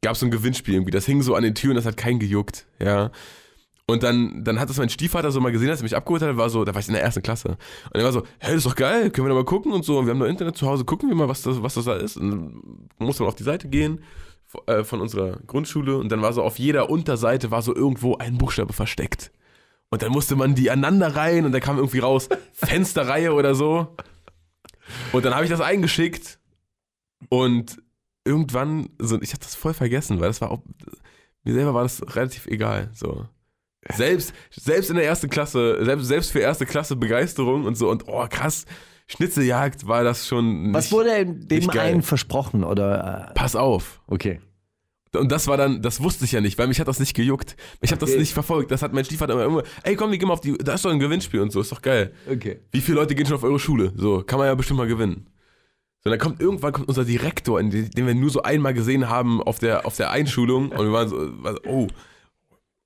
gab 0.02 0.16
so 0.16 0.26
ein 0.26 0.30
Gewinnspiel 0.32 0.74
irgendwie. 0.74 0.90
Das 0.90 1.06
hing 1.06 1.22
so 1.22 1.34
an 1.34 1.44
den 1.44 1.54
Türen, 1.54 1.76
das 1.76 1.86
hat 1.86 1.96
keinen 1.96 2.18
gejuckt, 2.18 2.66
ja. 2.80 3.10
Und 3.92 4.02
dann, 4.02 4.42
dann 4.42 4.58
hat 4.58 4.70
das 4.70 4.78
mein 4.78 4.88
Stiefvater 4.88 5.30
so 5.30 5.40
mal 5.40 5.52
gesehen, 5.52 5.68
als 5.68 5.80
er 5.80 5.84
mich 5.84 5.96
abgeholt 5.96 6.22
hat, 6.22 6.36
war 6.36 6.48
so, 6.48 6.64
da 6.64 6.74
war 6.74 6.80
ich 6.80 6.88
in 6.88 6.94
der 6.94 7.02
ersten 7.02 7.22
Klasse. 7.22 7.56
Und 7.92 8.00
er 8.00 8.04
war 8.04 8.12
so, 8.12 8.22
hey, 8.38 8.54
das 8.54 8.64
ist 8.64 8.66
doch 8.66 8.74
geil, 8.74 9.10
können 9.10 9.26
wir 9.26 9.28
da 9.28 9.34
mal 9.34 9.44
gucken 9.44 9.72
und 9.72 9.84
so. 9.84 9.98
Und 9.98 10.06
wir 10.06 10.12
haben 10.12 10.18
noch 10.18 10.26
Internet 10.26 10.56
zu 10.56 10.66
Hause, 10.66 10.84
gucken 10.84 11.08
wir 11.08 11.16
mal, 11.16 11.28
was 11.28 11.42
das, 11.42 11.62
was 11.62 11.74
das 11.74 11.84
da 11.84 11.94
ist. 11.94 12.16
Und 12.16 12.30
dann 12.30 12.78
musste 12.98 13.22
man 13.22 13.28
auf 13.28 13.34
die 13.34 13.42
Seite 13.42 13.68
gehen 13.68 14.02
äh, 14.66 14.82
von 14.82 15.00
unserer 15.00 15.40
Grundschule 15.46 15.96
und 15.96 16.10
dann 16.10 16.22
war 16.22 16.32
so 16.32 16.42
auf 16.42 16.58
jeder 16.58 16.90
Unterseite 16.90 17.50
war 17.50 17.62
so 17.62 17.74
irgendwo 17.74 18.16
ein 18.16 18.38
Buchstabe 18.38 18.72
versteckt. 18.72 19.30
Und 19.90 20.02
dann 20.02 20.10
musste 20.10 20.36
man 20.36 20.54
die 20.54 20.70
aneinander 20.70 21.14
reihen 21.14 21.44
und 21.44 21.52
da 21.52 21.60
kam 21.60 21.76
irgendwie 21.76 21.98
raus 21.98 22.30
Fensterreihe 22.54 23.34
oder 23.34 23.54
so. 23.54 23.94
Und 25.12 25.24
dann 25.24 25.34
habe 25.34 25.44
ich 25.44 25.50
das 25.50 25.60
eingeschickt 25.60 26.38
und 27.28 27.82
irgendwann, 28.24 28.88
so, 28.98 29.20
ich 29.20 29.32
habe 29.32 29.42
das 29.42 29.54
voll 29.54 29.74
vergessen, 29.74 30.20
weil 30.20 30.28
das 30.28 30.40
war 30.40 30.50
auch, 30.50 30.62
mir 31.44 31.54
selber 31.54 31.74
war 31.74 31.82
das 31.82 32.02
relativ 32.16 32.46
egal. 32.46 32.90
So. 32.94 33.26
Selbst, 33.94 34.32
selbst 34.50 34.90
in 34.90 34.96
der 34.96 35.04
ersten 35.04 35.28
Klasse, 35.28 35.84
selbst, 35.84 36.06
selbst 36.06 36.30
für 36.32 36.38
erste 36.38 36.66
Klasse 36.66 36.94
Begeisterung 36.96 37.64
und 37.64 37.76
so 37.76 37.90
und 37.90 38.04
oh 38.06 38.26
krass, 38.30 38.64
Schnitzeljagd 39.08 39.86
war 39.88 40.04
das 40.04 40.26
schon. 40.26 40.64
Nicht, 40.64 40.74
Was 40.74 40.92
wurde 40.92 41.26
dem 41.26 41.68
einen 41.70 42.02
versprochen? 42.02 42.64
Oder, 42.64 43.32
Pass 43.34 43.56
auf. 43.56 44.00
okay. 44.06 44.40
Und 45.14 45.30
das 45.30 45.46
war 45.46 45.58
dann, 45.58 45.82
das 45.82 46.02
wusste 46.02 46.24
ich 46.24 46.32
ja 46.32 46.40
nicht, 46.40 46.56
weil 46.56 46.68
mich 46.68 46.80
hat 46.80 46.88
das 46.88 46.98
nicht 46.98 47.12
gejuckt. 47.14 47.54
Ich 47.82 47.90
habe 47.90 48.00
das 48.00 48.10
Okay. 48.10 48.18
nicht 48.20 48.32
verfolgt. 48.32 48.70
Das 48.70 48.80
hat 48.80 48.94
mein 48.94 49.04
Stiefvater 49.04 49.34
immer, 49.34 49.44
immer, 49.44 49.62
ey 49.82 49.94
komm, 49.94 50.10
wir 50.10 50.16
gehen 50.16 50.28
mal 50.28 50.32
auf 50.32 50.40
die, 50.40 50.56
da 50.56 50.72
ist 50.72 50.86
doch 50.86 50.90
ein 50.90 50.98
Gewinnspiel 51.00 51.40
und 51.40 51.52
so, 51.52 51.60
ist 51.60 51.70
doch 51.70 51.82
geil. 51.82 52.14
Okay. 52.30 52.60
Wie 52.70 52.80
viele 52.80 52.96
Leute 52.96 53.14
gehen 53.14 53.26
schon 53.26 53.36
auf 53.36 53.42
eure 53.42 53.58
Schule? 53.58 53.92
So, 53.94 54.22
kann 54.22 54.38
man 54.38 54.46
ja 54.48 54.54
bestimmt 54.54 54.78
mal 54.78 54.86
gewinnen. 54.86 55.26
So, 56.02 56.08
dann 56.08 56.18
kommt 56.18 56.40
irgendwann 56.40 56.72
kommt 56.72 56.88
unser 56.88 57.04
Direktor, 57.04 57.62
den, 57.62 57.90
wir 57.94 58.14
nur 58.14 58.30
so 58.30 58.42
einmal 58.42 58.72
gesehen 58.72 59.10
haben 59.10 59.42
auf 59.42 59.58
der, 59.58 59.84
auf 59.84 59.96
der 59.98 60.10
Einschulung 60.12 60.70
und 60.70 60.78
wir 60.86 60.92
waren 60.92 61.08
so, 61.08 61.16
war 61.42 61.52
so, 61.52 61.60
oh, 61.68 61.88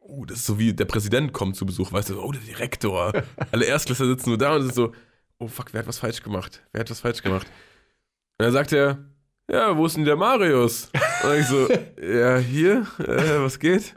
oh, 0.08 0.24
das 0.24 0.38
ist 0.38 0.46
so 0.46 0.58
wie 0.58 0.72
der 0.72 0.84
Präsident 0.84 1.32
kommt 1.32 1.56
zu 1.56 1.66
Besuch, 1.66 1.92
weißt 1.92 2.10
du, 2.10 2.20
oh, 2.20 2.32
der 2.32 2.40
Direktor. 2.42 3.12
Alle 3.52 3.64
Erstklässler 3.64 4.06
sitzen 4.06 4.30
nur 4.30 4.38
da 4.38 4.54
und 4.54 4.62
sind 4.62 4.74
so, 4.74 4.92
oh 5.38 5.48
fuck, 5.48 5.72
wer 5.72 5.80
hat 5.80 5.88
was 5.88 5.98
falsch 5.98 6.22
gemacht? 6.22 6.62
Wer 6.72 6.80
hat 6.80 6.90
was 6.90 7.00
falsch 7.00 7.22
gemacht? 7.22 7.46
Und 8.38 8.44
dann 8.44 8.52
sagt 8.52 8.72
er, 8.72 8.98
ja, 9.50 9.76
wo 9.76 9.86
ist 9.86 9.96
denn 9.96 10.04
der 10.04 10.16
Marius? 10.16 10.90
Und 11.22 11.38
ich 11.38 11.46
so, 11.46 11.68
ja, 12.02 12.38
hier, 12.38 12.86
äh, 12.98 13.40
was 13.40 13.58
geht? 13.58 13.94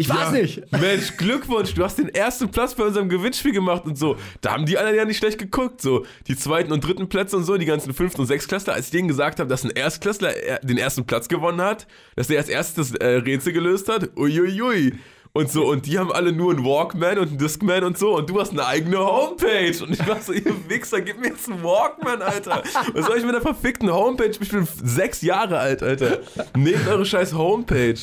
Ich 0.00 0.08
weiß 0.08 0.16
Ja, 0.16 0.30
nicht. 0.30 0.62
Mensch, 0.80 1.16
Glückwunsch, 1.16 1.74
du 1.74 1.82
hast 1.82 1.98
den 1.98 2.08
ersten 2.08 2.48
Platz 2.52 2.76
bei 2.76 2.84
unserem 2.84 3.08
Gewinnspiel 3.08 3.50
gemacht 3.50 3.84
und 3.84 3.98
so. 3.98 4.16
Da 4.40 4.52
haben 4.52 4.64
die 4.64 4.78
anderen 4.78 4.96
ja 4.96 5.04
nicht 5.04 5.18
schlecht 5.18 5.38
geguckt, 5.38 5.82
so. 5.82 6.06
Die 6.28 6.36
zweiten 6.36 6.70
und 6.70 6.84
dritten 6.86 7.08
Plätze 7.08 7.36
und 7.36 7.42
so, 7.42 7.56
die 7.56 7.66
ganzen 7.66 7.92
fünften 7.92 8.20
und 8.20 8.28
sechstklässler. 8.28 8.74
Als 8.74 8.86
ich 8.86 8.90
denen 8.92 9.08
gesagt 9.08 9.40
habe, 9.40 9.48
dass 9.50 9.64
ein 9.64 9.72
Erstklässler 9.72 10.32
den 10.62 10.78
ersten 10.78 11.04
Platz 11.04 11.26
gewonnen 11.26 11.60
hat, 11.60 11.88
dass 12.14 12.28
der 12.28 12.38
als 12.38 12.48
erstes 12.48 12.92
das 12.92 13.00
äh, 13.00 13.16
Rätsel 13.16 13.52
gelöst 13.52 13.88
hat, 13.88 14.16
uiuiui. 14.16 14.94
Und 15.32 15.50
so, 15.50 15.66
und 15.66 15.86
die 15.86 15.98
haben 15.98 16.10
alle 16.10 16.32
nur 16.32 16.52
einen 16.52 16.64
Walkman 16.64 17.18
und 17.18 17.28
einen 17.28 17.38
Discman 17.38 17.84
und 17.84 17.98
so, 17.98 18.16
und 18.16 18.28
du 18.28 18.40
hast 18.40 18.50
eine 18.50 18.66
eigene 18.66 18.98
Homepage. 18.98 19.84
Und 19.84 19.92
ich 19.92 20.06
war 20.06 20.20
so, 20.20 20.32
ihr 20.32 20.68
Wichser, 20.68 21.00
gib 21.00 21.20
mir 21.20 21.28
jetzt 21.28 21.48
einen 21.48 21.62
Walkman, 21.62 22.22
Alter. 22.22 22.62
Was 22.94 23.06
soll 23.06 23.18
ich 23.18 23.24
mit 23.24 23.34
einer 23.34 23.42
verfickten 23.42 23.92
Homepage? 23.92 24.30
Ich 24.40 24.50
bin 24.50 24.66
sechs 24.82 25.22
Jahre 25.22 25.58
alt, 25.58 25.82
Alter. 25.82 26.18
Nehmt 26.56 26.88
eure 26.88 27.04
scheiß 27.04 27.34
Homepage. 27.34 27.98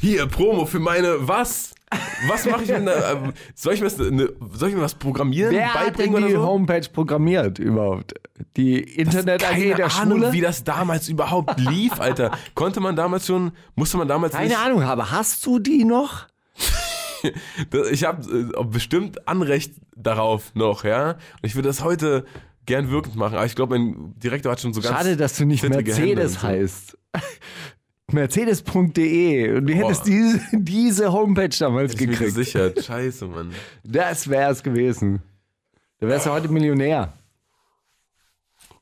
Hier, 0.00 0.26
Promo 0.26 0.66
für 0.66 0.80
meine, 0.80 1.16
was? 1.26 1.73
Was 2.28 2.46
mache 2.46 2.62
ich 2.62 2.68
mit 2.68 2.76
einer, 2.78 3.10
ähm, 3.12 3.32
soll 3.54 3.74
ich 3.74 3.80
mir, 3.80 3.86
was, 3.86 4.00
eine, 4.00 4.30
soll 4.52 4.68
ich 4.70 4.74
mir 4.74 4.80
was 4.82 4.94
programmieren, 4.94 5.52
Wer 5.52 5.72
hat 5.74 5.98
denn 5.98 6.12
beibringen 6.12 6.26
die 6.28 6.34
so? 6.34 6.42
Homepage 6.42 6.88
programmiert 6.92 7.58
überhaupt? 7.58 8.14
Die 8.56 8.80
Internet 8.80 9.44
AG 9.44 9.50
Keine 9.50 9.74
der 9.74 9.94
Ahnung, 9.96 10.18
Schule? 10.18 10.32
wie 10.32 10.40
das 10.40 10.64
damals 10.64 11.08
überhaupt 11.08 11.58
lief, 11.70 12.00
Alter. 12.00 12.30
Konnte 12.54 12.80
man 12.80 12.96
damals 12.96 13.26
schon, 13.26 13.52
musste 13.74 13.96
man 13.96 14.08
damals 14.08 14.32
Keine 14.34 14.48
nicht, 14.48 14.58
Ahnung, 14.58 14.82
aber 14.82 15.10
hast 15.10 15.44
du 15.46 15.58
die 15.58 15.84
noch? 15.84 16.26
ich 17.90 18.04
habe 18.04 18.52
äh, 18.58 18.64
bestimmt 18.64 19.26
Anrecht 19.28 19.74
darauf 19.96 20.54
noch, 20.54 20.84
ja. 20.84 21.10
Und 21.12 21.18
ich 21.42 21.54
würde 21.54 21.68
das 21.68 21.82
heute 21.82 22.24
gern 22.66 22.90
wirkend 22.90 23.16
machen, 23.16 23.36
aber 23.36 23.46
ich 23.46 23.54
glaube, 23.54 23.78
mein 23.78 24.14
Direktor 24.18 24.52
hat 24.52 24.60
schon 24.60 24.72
so 24.72 24.80
ganz 24.80 24.96
Schade, 24.96 25.16
dass 25.16 25.36
du 25.36 25.44
nicht 25.44 25.62
Mercedes 25.68 26.34
so. 26.34 26.42
heißt. 26.42 26.98
Mercedes.de 28.12 29.56
und 29.56 29.66
du 29.66 29.74
hättest 29.74 30.06
diese, 30.06 30.40
diese 30.52 31.12
Homepage 31.12 31.48
damals 31.58 31.92
mir 31.92 32.06
gekriegt. 32.06 32.20
gesichert. 32.34 32.84
Scheiße, 32.84 33.26
Mann. 33.26 33.50
Das 33.82 34.28
wär's 34.28 34.62
gewesen. 34.62 35.22
Da 36.00 36.08
wärst 36.08 36.26
du 36.26 36.30
heute 36.30 36.48
Millionär. 36.48 37.12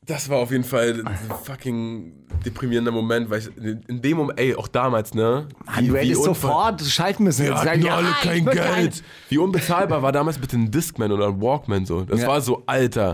Das 0.04 0.28
war 0.28 0.38
auf 0.38 0.50
jeden 0.50 0.64
Fall 0.64 1.00
ein 1.06 1.16
fucking 1.44 2.26
deprimierender 2.44 2.90
Moment, 2.90 3.30
weil 3.30 3.38
ich 3.38 3.56
in 3.56 4.02
dem 4.02 4.16
Moment, 4.16 4.40
ey, 4.40 4.52
auch 4.56 4.66
damals, 4.66 5.14
ne? 5.14 5.46
Mann, 5.64 5.86
du 5.86 5.96
hättest 5.96 6.24
sofort 6.24 6.82
schalten 6.82 7.22
müssen. 7.22 7.44
Wir 7.44 7.54
hatten 7.54 7.82
sagen, 7.82 7.88
alle 7.88 8.08
ich 8.08 8.20
kein 8.20 8.44
Geld. 8.46 9.04
Wie 9.28 9.38
unbezahlbar 9.38 10.02
war 10.02 10.10
damals 10.10 10.38
bitte 10.38 10.56
ein 10.56 10.72
Discman 10.72 11.12
oder 11.12 11.28
ein 11.28 11.40
Walkman 11.40 11.86
so. 11.86 12.02
Das 12.02 12.22
Ja. 12.22 12.26
war 12.26 12.40
so, 12.40 12.64
Alter. 12.66 13.12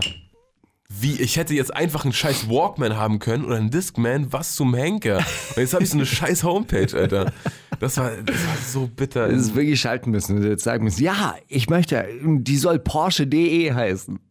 Wie, 0.91 1.21
ich 1.21 1.37
hätte 1.37 1.53
jetzt 1.53 1.73
einfach 1.73 2.03
einen 2.03 2.13
scheiß 2.13 2.49
Walkman 2.49 2.97
haben 2.97 3.19
können 3.19 3.45
oder 3.45 3.57
einen 3.57 3.69
Discman, 3.69 4.33
was 4.33 4.55
zum 4.55 4.73
Henker. 4.73 5.17
Und 5.17 5.57
jetzt 5.57 5.73
habe 5.73 5.83
ich 5.83 5.91
so 5.91 5.97
eine 5.97 6.05
scheiß 6.05 6.43
Homepage, 6.43 6.97
Alter. 6.97 7.31
Das 7.79 7.97
war, 7.97 8.11
das 8.17 8.35
war 8.47 8.57
so 8.57 8.87
bitter. 8.87 9.29
Das 9.29 9.39
ist 9.39 9.55
wirklich 9.55 9.79
schalten 9.79 10.09
müssen 10.11 10.43
jetzt 10.43 10.63
sagen 10.63 10.83
müssen, 10.83 11.03
ja, 11.03 11.35
ich 11.47 11.69
möchte, 11.69 12.05
die 12.23 12.57
soll 12.57 12.79
Porsche.de 12.79 13.73
heißen. 13.73 14.19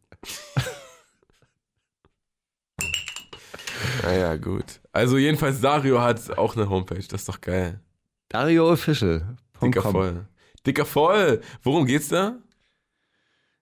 Naja, 4.02 4.36
gut. 4.36 4.80
Also 4.92 5.18
jedenfalls, 5.18 5.60
Dario 5.60 6.00
hat 6.00 6.36
auch 6.38 6.56
eine 6.56 6.68
Homepage, 6.68 6.96
das 6.96 7.20
ist 7.20 7.28
doch 7.28 7.40
geil. 7.40 7.80
Dario 8.28 8.70
Official. 8.70 9.36
Dicker 9.62 9.82
voll. 9.82 10.26
Dicker 10.66 10.84
voll. 10.84 11.40
Worum 11.62 11.86
geht's 11.86 12.08
da? 12.08 12.38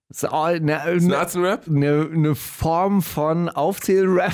Das 0.08 0.22
ist 0.22 0.24
ein 0.32 0.70
eine, 0.70 1.16
Arzt-Rap? 1.18 1.66
eine, 1.66 2.08
eine 2.12 2.34
Form 2.34 3.02
von 3.02 3.48
Aufzählrap. 3.48 4.32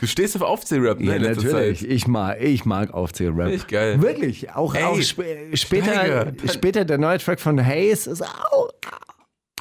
Du 0.00 0.06
stehst 0.06 0.36
auf 0.36 0.42
Aufzählrap, 0.42 1.00
ne? 1.00 1.12
Ja, 1.12 1.18
natürlich. 1.18 1.80
Zeit. 1.80 1.88
Ich 1.88 2.06
mag, 2.06 2.40
ich 2.42 2.64
mag 2.64 2.92
Aufzählrap. 2.92 3.50
Ich 3.50 3.66
geil. 3.66 4.02
Wirklich. 4.02 4.50
Auch, 4.52 4.74
Ey, 4.74 4.84
auch 4.84 4.98
sp 5.00 5.22
später, 5.54 5.92
Steiger. 5.92 6.32
später 6.46 6.84
der 6.84 6.98
neue 6.98 7.18
Track 7.18 7.40
von 7.40 7.64
Hayes 7.64 8.06
ist 8.06 8.22
auch, 8.22 8.70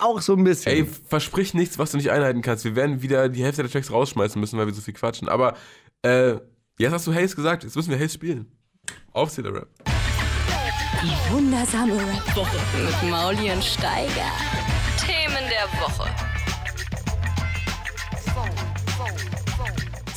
auch 0.01 0.21
so 0.21 0.33
ein 0.33 0.43
bisschen. 0.43 0.71
Ey, 0.71 0.85
versprich 0.85 1.53
nichts, 1.53 1.79
was 1.79 1.91
du 1.91 1.97
nicht 1.97 2.11
einhalten 2.11 2.41
kannst. 2.41 2.65
Wir 2.65 2.75
werden 2.75 3.01
wieder 3.01 3.29
die 3.29 3.43
Hälfte 3.43 3.61
der 3.61 3.71
Tracks 3.71 3.91
rausschmeißen 3.91 4.39
müssen, 4.39 4.57
weil 4.59 4.65
wir 4.65 4.73
so 4.73 4.81
viel 4.81 4.95
quatschen. 4.95 5.29
Aber 5.29 5.55
äh, 6.01 6.33
jetzt 6.77 6.91
hast 6.91 7.07
du 7.07 7.13
Haze 7.13 7.35
gesagt, 7.35 7.63
jetzt 7.63 7.75
müssen 7.75 7.91
wir 7.91 7.99
Haze 7.99 8.15
spielen. 8.15 8.51
Aufzähler-Rap. 9.13 9.69
Die 11.03 11.31
wundersame 11.31 11.93
Rap-Woche 11.93 12.57
mit 12.75 13.11
Mauli 13.11 13.51
und 13.51 13.63
Steiger. 13.63 14.31
Themen 14.99 15.47
der 15.47 15.79
Woche. 15.79 16.09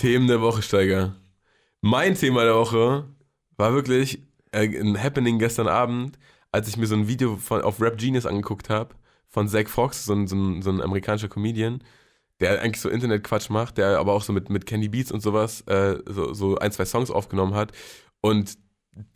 Themen 0.00 0.26
der 0.26 0.40
Woche, 0.40 0.62
Steiger. 0.62 1.16
Mein 1.82 2.14
Thema 2.14 2.44
der 2.44 2.54
Woche 2.54 3.04
war 3.58 3.74
wirklich 3.74 4.22
äh, 4.52 4.66
ein 4.80 5.02
Happening 5.02 5.38
gestern 5.38 5.68
Abend, 5.68 6.18
als 6.50 6.66
ich 6.66 6.78
mir 6.78 6.86
so 6.86 6.94
ein 6.94 7.06
Video 7.06 7.36
von, 7.36 7.60
auf 7.60 7.80
Rap 7.82 7.98
Genius 7.98 8.24
angeguckt 8.24 8.70
habe, 8.70 8.94
von 9.28 9.48
Zach 9.48 9.68
Fox, 9.68 10.06
so 10.06 10.14
ein, 10.14 10.26
so, 10.26 10.36
ein, 10.36 10.62
so 10.62 10.70
ein 10.70 10.80
amerikanischer 10.80 11.28
Comedian, 11.28 11.84
der 12.40 12.62
eigentlich 12.62 12.80
so 12.80 12.88
Internetquatsch 12.88 13.50
macht, 13.50 13.76
der 13.76 13.98
aber 13.98 14.14
auch 14.14 14.22
so 14.22 14.32
mit, 14.32 14.48
mit 14.48 14.64
Candy 14.64 14.88
Beats 14.88 15.12
und 15.12 15.20
sowas 15.20 15.60
äh, 15.66 15.98
so, 16.06 16.32
so 16.32 16.56
ein, 16.56 16.72
zwei 16.72 16.86
Songs 16.86 17.10
aufgenommen 17.10 17.54
hat 17.54 17.72
und 18.22 18.56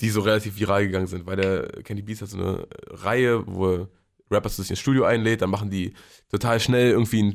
die 0.01 0.11
so 0.11 0.21
relativ 0.21 0.59
viral 0.59 0.87
gegangen 0.87 1.07
sind, 1.07 1.27
weil 1.27 1.37
der 1.37 1.83
Candy 1.83 2.03
Beats 2.03 2.23
hat 2.23 2.29
so 2.29 2.39
eine 2.39 2.67
Reihe, 2.89 3.47
wo 3.47 3.89
Rappers 4.31 4.57
sich 4.57 4.71
ins 4.71 4.81
Studio 4.81 5.05
einlädt, 5.05 5.43
dann 5.43 5.51
machen 5.51 5.71
die 5.71 5.93
total 6.31 6.61
schnell 6.61 6.91
irgendwie 6.91 7.23
ein, 7.23 7.35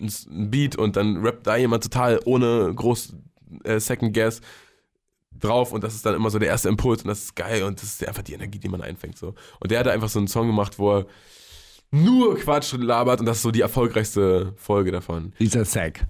ein 0.00 0.50
Beat 0.50 0.76
und 0.76 0.96
dann 0.96 1.18
rappt 1.24 1.46
da 1.46 1.56
jemand 1.56 1.82
total 1.82 2.20
ohne 2.24 2.72
groß 2.74 3.14
äh, 3.64 3.80
Second 3.80 4.14
Guess 4.14 4.40
drauf 5.38 5.72
und 5.72 5.84
das 5.84 5.94
ist 5.94 6.04
dann 6.04 6.14
immer 6.14 6.30
so 6.30 6.38
der 6.38 6.48
erste 6.48 6.68
Impuls 6.68 7.02
und 7.02 7.08
das 7.08 7.24
ist 7.24 7.36
geil 7.36 7.62
und 7.62 7.80
das 7.80 7.90
ist 7.90 8.06
einfach 8.06 8.22
die 8.22 8.34
Energie, 8.34 8.58
die 8.58 8.68
man 8.68 8.82
einfängt 8.82 9.18
so. 9.18 9.34
Und 9.60 9.70
der 9.70 9.80
hat 9.80 9.88
einfach 9.88 10.08
so 10.08 10.18
einen 10.18 10.28
Song 10.28 10.46
gemacht, 10.46 10.78
wo 10.78 10.98
er 10.98 11.06
nur 11.90 12.36
Quatsch 12.36 12.72
labert 12.72 13.20
und 13.20 13.26
das 13.26 13.38
ist 13.38 13.42
so 13.42 13.50
die 13.50 13.60
erfolgreichste 13.60 14.52
Folge 14.56 14.92
davon. 14.92 15.32
Dieser 15.38 15.64
Sack. 15.64 16.06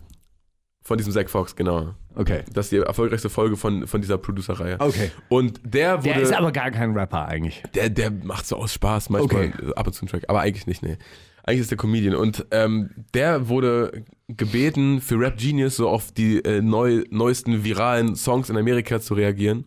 Von 0.88 0.96
diesem 0.96 1.12
Zack 1.12 1.28
Fox, 1.28 1.54
genau. 1.54 1.94
Okay. 2.14 2.44
Das 2.50 2.64
ist 2.66 2.72
die 2.72 2.78
erfolgreichste 2.78 3.28
Folge 3.28 3.58
von, 3.58 3.86
von 3.86 4.00
dieser 4.00 4.16
Producer-Reihe. 4.16 4.76
Okay. 4.78 5.10
Und 5.28 5.60
der 5.62 5.98
wurde. 5.98 6.14
Der 6.14 6.22
ist 6.22 6.32
aber 6.32 6.50
gar 6.50 6.70
kein 6.70 6.92
Rapper 6.96 7.28
eigentlich. 7.28 7.62
Der, 7.74 7.90
der 7.90 8.10
macht 8.10 8.46
so 8.46 8.56
aus 8.56 8.72
Spaß 8.72 9.10
manchmal 9.10 9.48
Okay. 9.48 9.72
ab 9.76 9.86
und 9.86 9.92
zu 9.92 10.00
einen 10.00 10.08
Track, 10.08 10.24
aber 10.28 10.40
eigentlich 10.40 10.66
nicht, 10.66 10.82
nee. 10.82 10.96
Eigentlich 11.44 11.60
ist 11.60 11.70
der 11.70 11.76
Comedian 11.76 12.14
und 12.14 12.46
ähm, 12.52 13.04
der 13.12 13.48
wurde 13.50 14.02
gebeten, 14.28 15.02
für 15.02 15.18
Rap 15.20 15.36
Genius 15.36 15.76
so 15.76 15.90
auf 15.90 16.10
die 16.10 16.42
äh, 16.42 16.62
neu, 16.62 17.04
neuesten 17.10 17.64
viralen 17.64 18.16
Songs 18.16 18.48
in 18.48 18.56
Amerika 18.56 18.98
zu 18.98 19.12
reagieren. 19.12 19.66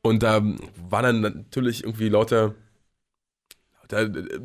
Und 0.00 0.22
da 0.22 0.40
waren 0.88 1.04
dann 1.04 1.20
natürlich 1.20 1.84
irgendwie 1.84 2.08
lauter, 2.08 2.54
lauter 3.82 4.16
äh, 4.16 4.40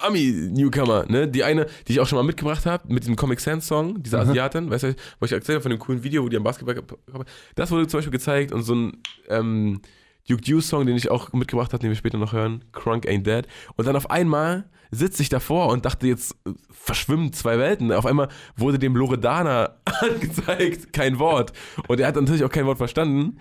Ami-Newcomer, 0.00 1.06
ne? 1.08 1.28
Die 1.28 1.44
eine, 1.44 1.66
die 1.86 1.92
ich 1.92 2.00
auch 2.00 2.06
schon 2.06 2.16
mal 2.16 2.24
mitgebracht 2.24 2.66
habe, 2.66 2.92
mit 2.92 3.06
dem 3.06 3.16
Comic 3.16 3.40
Sans 3.40 3.66
Song, 3.66 4.02
dieser 4.02 4.20
Asiatin, 4.20 4.70
weißt 4.70 4.84
du, 4.84 4.94
wo 5.20 5.26
ich 5.26 5.32
erzählt 5.32 5.56
habe 5.56 5.62
von 5.62 5.70
dem 5.70 5.78
coolen 5.78 6.02
Video, 6.02 6.24
wo 6.24 6.28
die 6.28 6.36
am 6.36 6.42
Basketball, 6.42 6.82
das 7.54 7.70
wurde 7.70 7.86
zum 7.86 7.98
Beispiel 7.98 8.12
gezeigt 8.12 8.52
und 8.52 8.62
so 8.62 8.74
ein 8.74 9.02
ähm, 9.28 9.80
Duke 10.28 10.42
Deuce 10.42 10.68
Song, 10.68 10.86
den 10.86 10.96
ich 10.96 11.10
auch 11.10 11.32
mitgebracht 11.32 11.72
habe, 11.72 11.80
den 11.80 11.90
wir 11.90 11.96
später 11.96 12.18
noch 12.18 12.32
hören, 12.32 12.64
Crunk 12.72 13.06
Ain't 13.06 13.24
Dead. 13.24 13.46
Und 13.76 13.86
dann 13.86 13.96
auf 13.96 14.10
einmal 14.10 14.64
sitze 14.90 15.22
ich 15.22 15.28
davor 15.28 15.68
und 15.68 15.84
dachte, 15.84 16.06
jetzt 16.06 16.36
verschwimmen 16.70 17.32
zwei 17.32 17.58
Welten. 17.58 17.92
Auf 17.92 18.06
einmal 18.06 18.28
wurde 18.56 18.78
dem 18.78 18.96
Loredana 18.96 19.76
angezeigt, 20.00 20.92
kein 20.92 21.18
Wort. 21.18 21.52
Und 21.88 22.00
er 22.00 22.08
hat 22.08 22.16
natürlich 22.16 22.44
auch 22.44 22.50
kein 22.50 22.66
Wort 22.66 22.78
verstanden. 22.78 23.38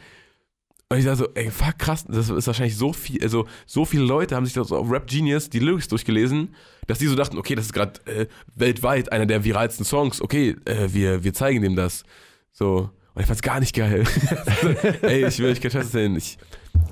Und 0.94 1.00
ich 1.00 1.06
dachte 1.06 1.18
so, 1.18 1.30
ey, 1.34 1.50
fuck, 1.50 1.80
krass, 1.80 2.06
das 2.08 2.30
ist 2.30 2.46
wahrscheinlich 2.46 2.78
so 2.78 2.94
viel, 2.94 3.20
also 3.24 3.48
so 3.66 3.84
viele 3.84 4.04
Leute 4.04 4.36
haben 4.36 4.46
sich 4.46 4.54
das 4.54 4.72
auf 4.72 4.92
Rap 4.92 5.08
Genius 5.08 5.50
die 5.50 5.58
Lyrics 5.58 5.88
durchgelesen, 5.88 6.54
dass 6.86 7.00
die 7.00 7.08
so 7.08 7.16
dachten, 7.16 7.40
okay, 7.40 7.56
das 7.56 7.66
ist 7.66 7.74
gerade 7.74 8.00
äh, 8.06 8.28
weltweit 8.54 9.12
einer 9.12 9.26
der 9.26 9.44
viralsten 9.44 9.88
Songs, 9.88 10.22
okay, 10.22 10.56
äh, 10.66 10.94
wir, 10.94 11.24
wir 11.24 11.34
zeigen 11.34 11.64
dem 11.64 11.76
das. 11.76 12.04
So. 12.52 12.92
Und 13.16 13.22
ich 13.22 13.26
fand's 13.26 13.42
gar 13.42 13.60
nicht 13.60 13.76
geil. 13.76 14.04
ey, 15.02 15.26
ich 15.26 15.40
will 15.40 15.50
euch 15.50 15.62
keinen 15.62 15.72
Scheiß 15.72 15.86
erzählen. 15.86 16.16
Ich, 16.16 16.38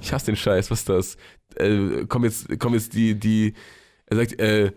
ich 0.01 0.12
hasse 0.12 0.25
den 0.25 0.36
Scheiß, 0.36 0.72
was 0.72 0.79
ist 0.79 0.89
das? 0.89 1.17
Äh, 1.58 2.05
komm 2.08 2.24
jetzt, 2.24 2.48
komm 2.58 2.74
jetzt 2.74 2.96
die, 2.96 3.13
die, 3.13 3.53
er 4.08 4.17
sagt, 4.17 4.39
äh, 4.39 4.72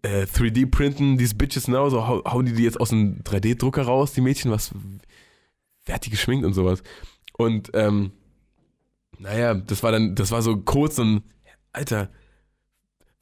äh, 0.00 0.24
3D 0.24 0.70
printen, 0.70 1.18
these 1.18 1.34
bitches 1.34 1.68
now, 1.68 1.90
so 1.90 2.08
hau, 2.08 2.24
hauen 2.24 2.46
die 2.46 2.54
die 2.54 2.64
jetzt 2.64 2.80
aus 2.80 2.88
dem 2.88 3.22
3D-Drucker 3.24 3.82
raus, 3.82 4.14
die 4.14 4.22
Mädchen, 4.22 4.50
was, 4.50 4.70
wer 5.84 5.96
hat 5.96 6.06
die 6.06 6.10
geschminkt 6.10 6.46
und 6.46 6.54
sowas? 6.54 6.82
Und, 7.34 7.70
ähm, 7.74 8.12
naja, 9.24 9.54
das 9.54 9.82
war 9.82 9.90
dann, 9.90 10.14
das 10.14 10.30
war 10.30 10.42
so 10.42 10.56
kurz 10.58 10.98
und, 10.98 11.22
Alter, 11.72 12.10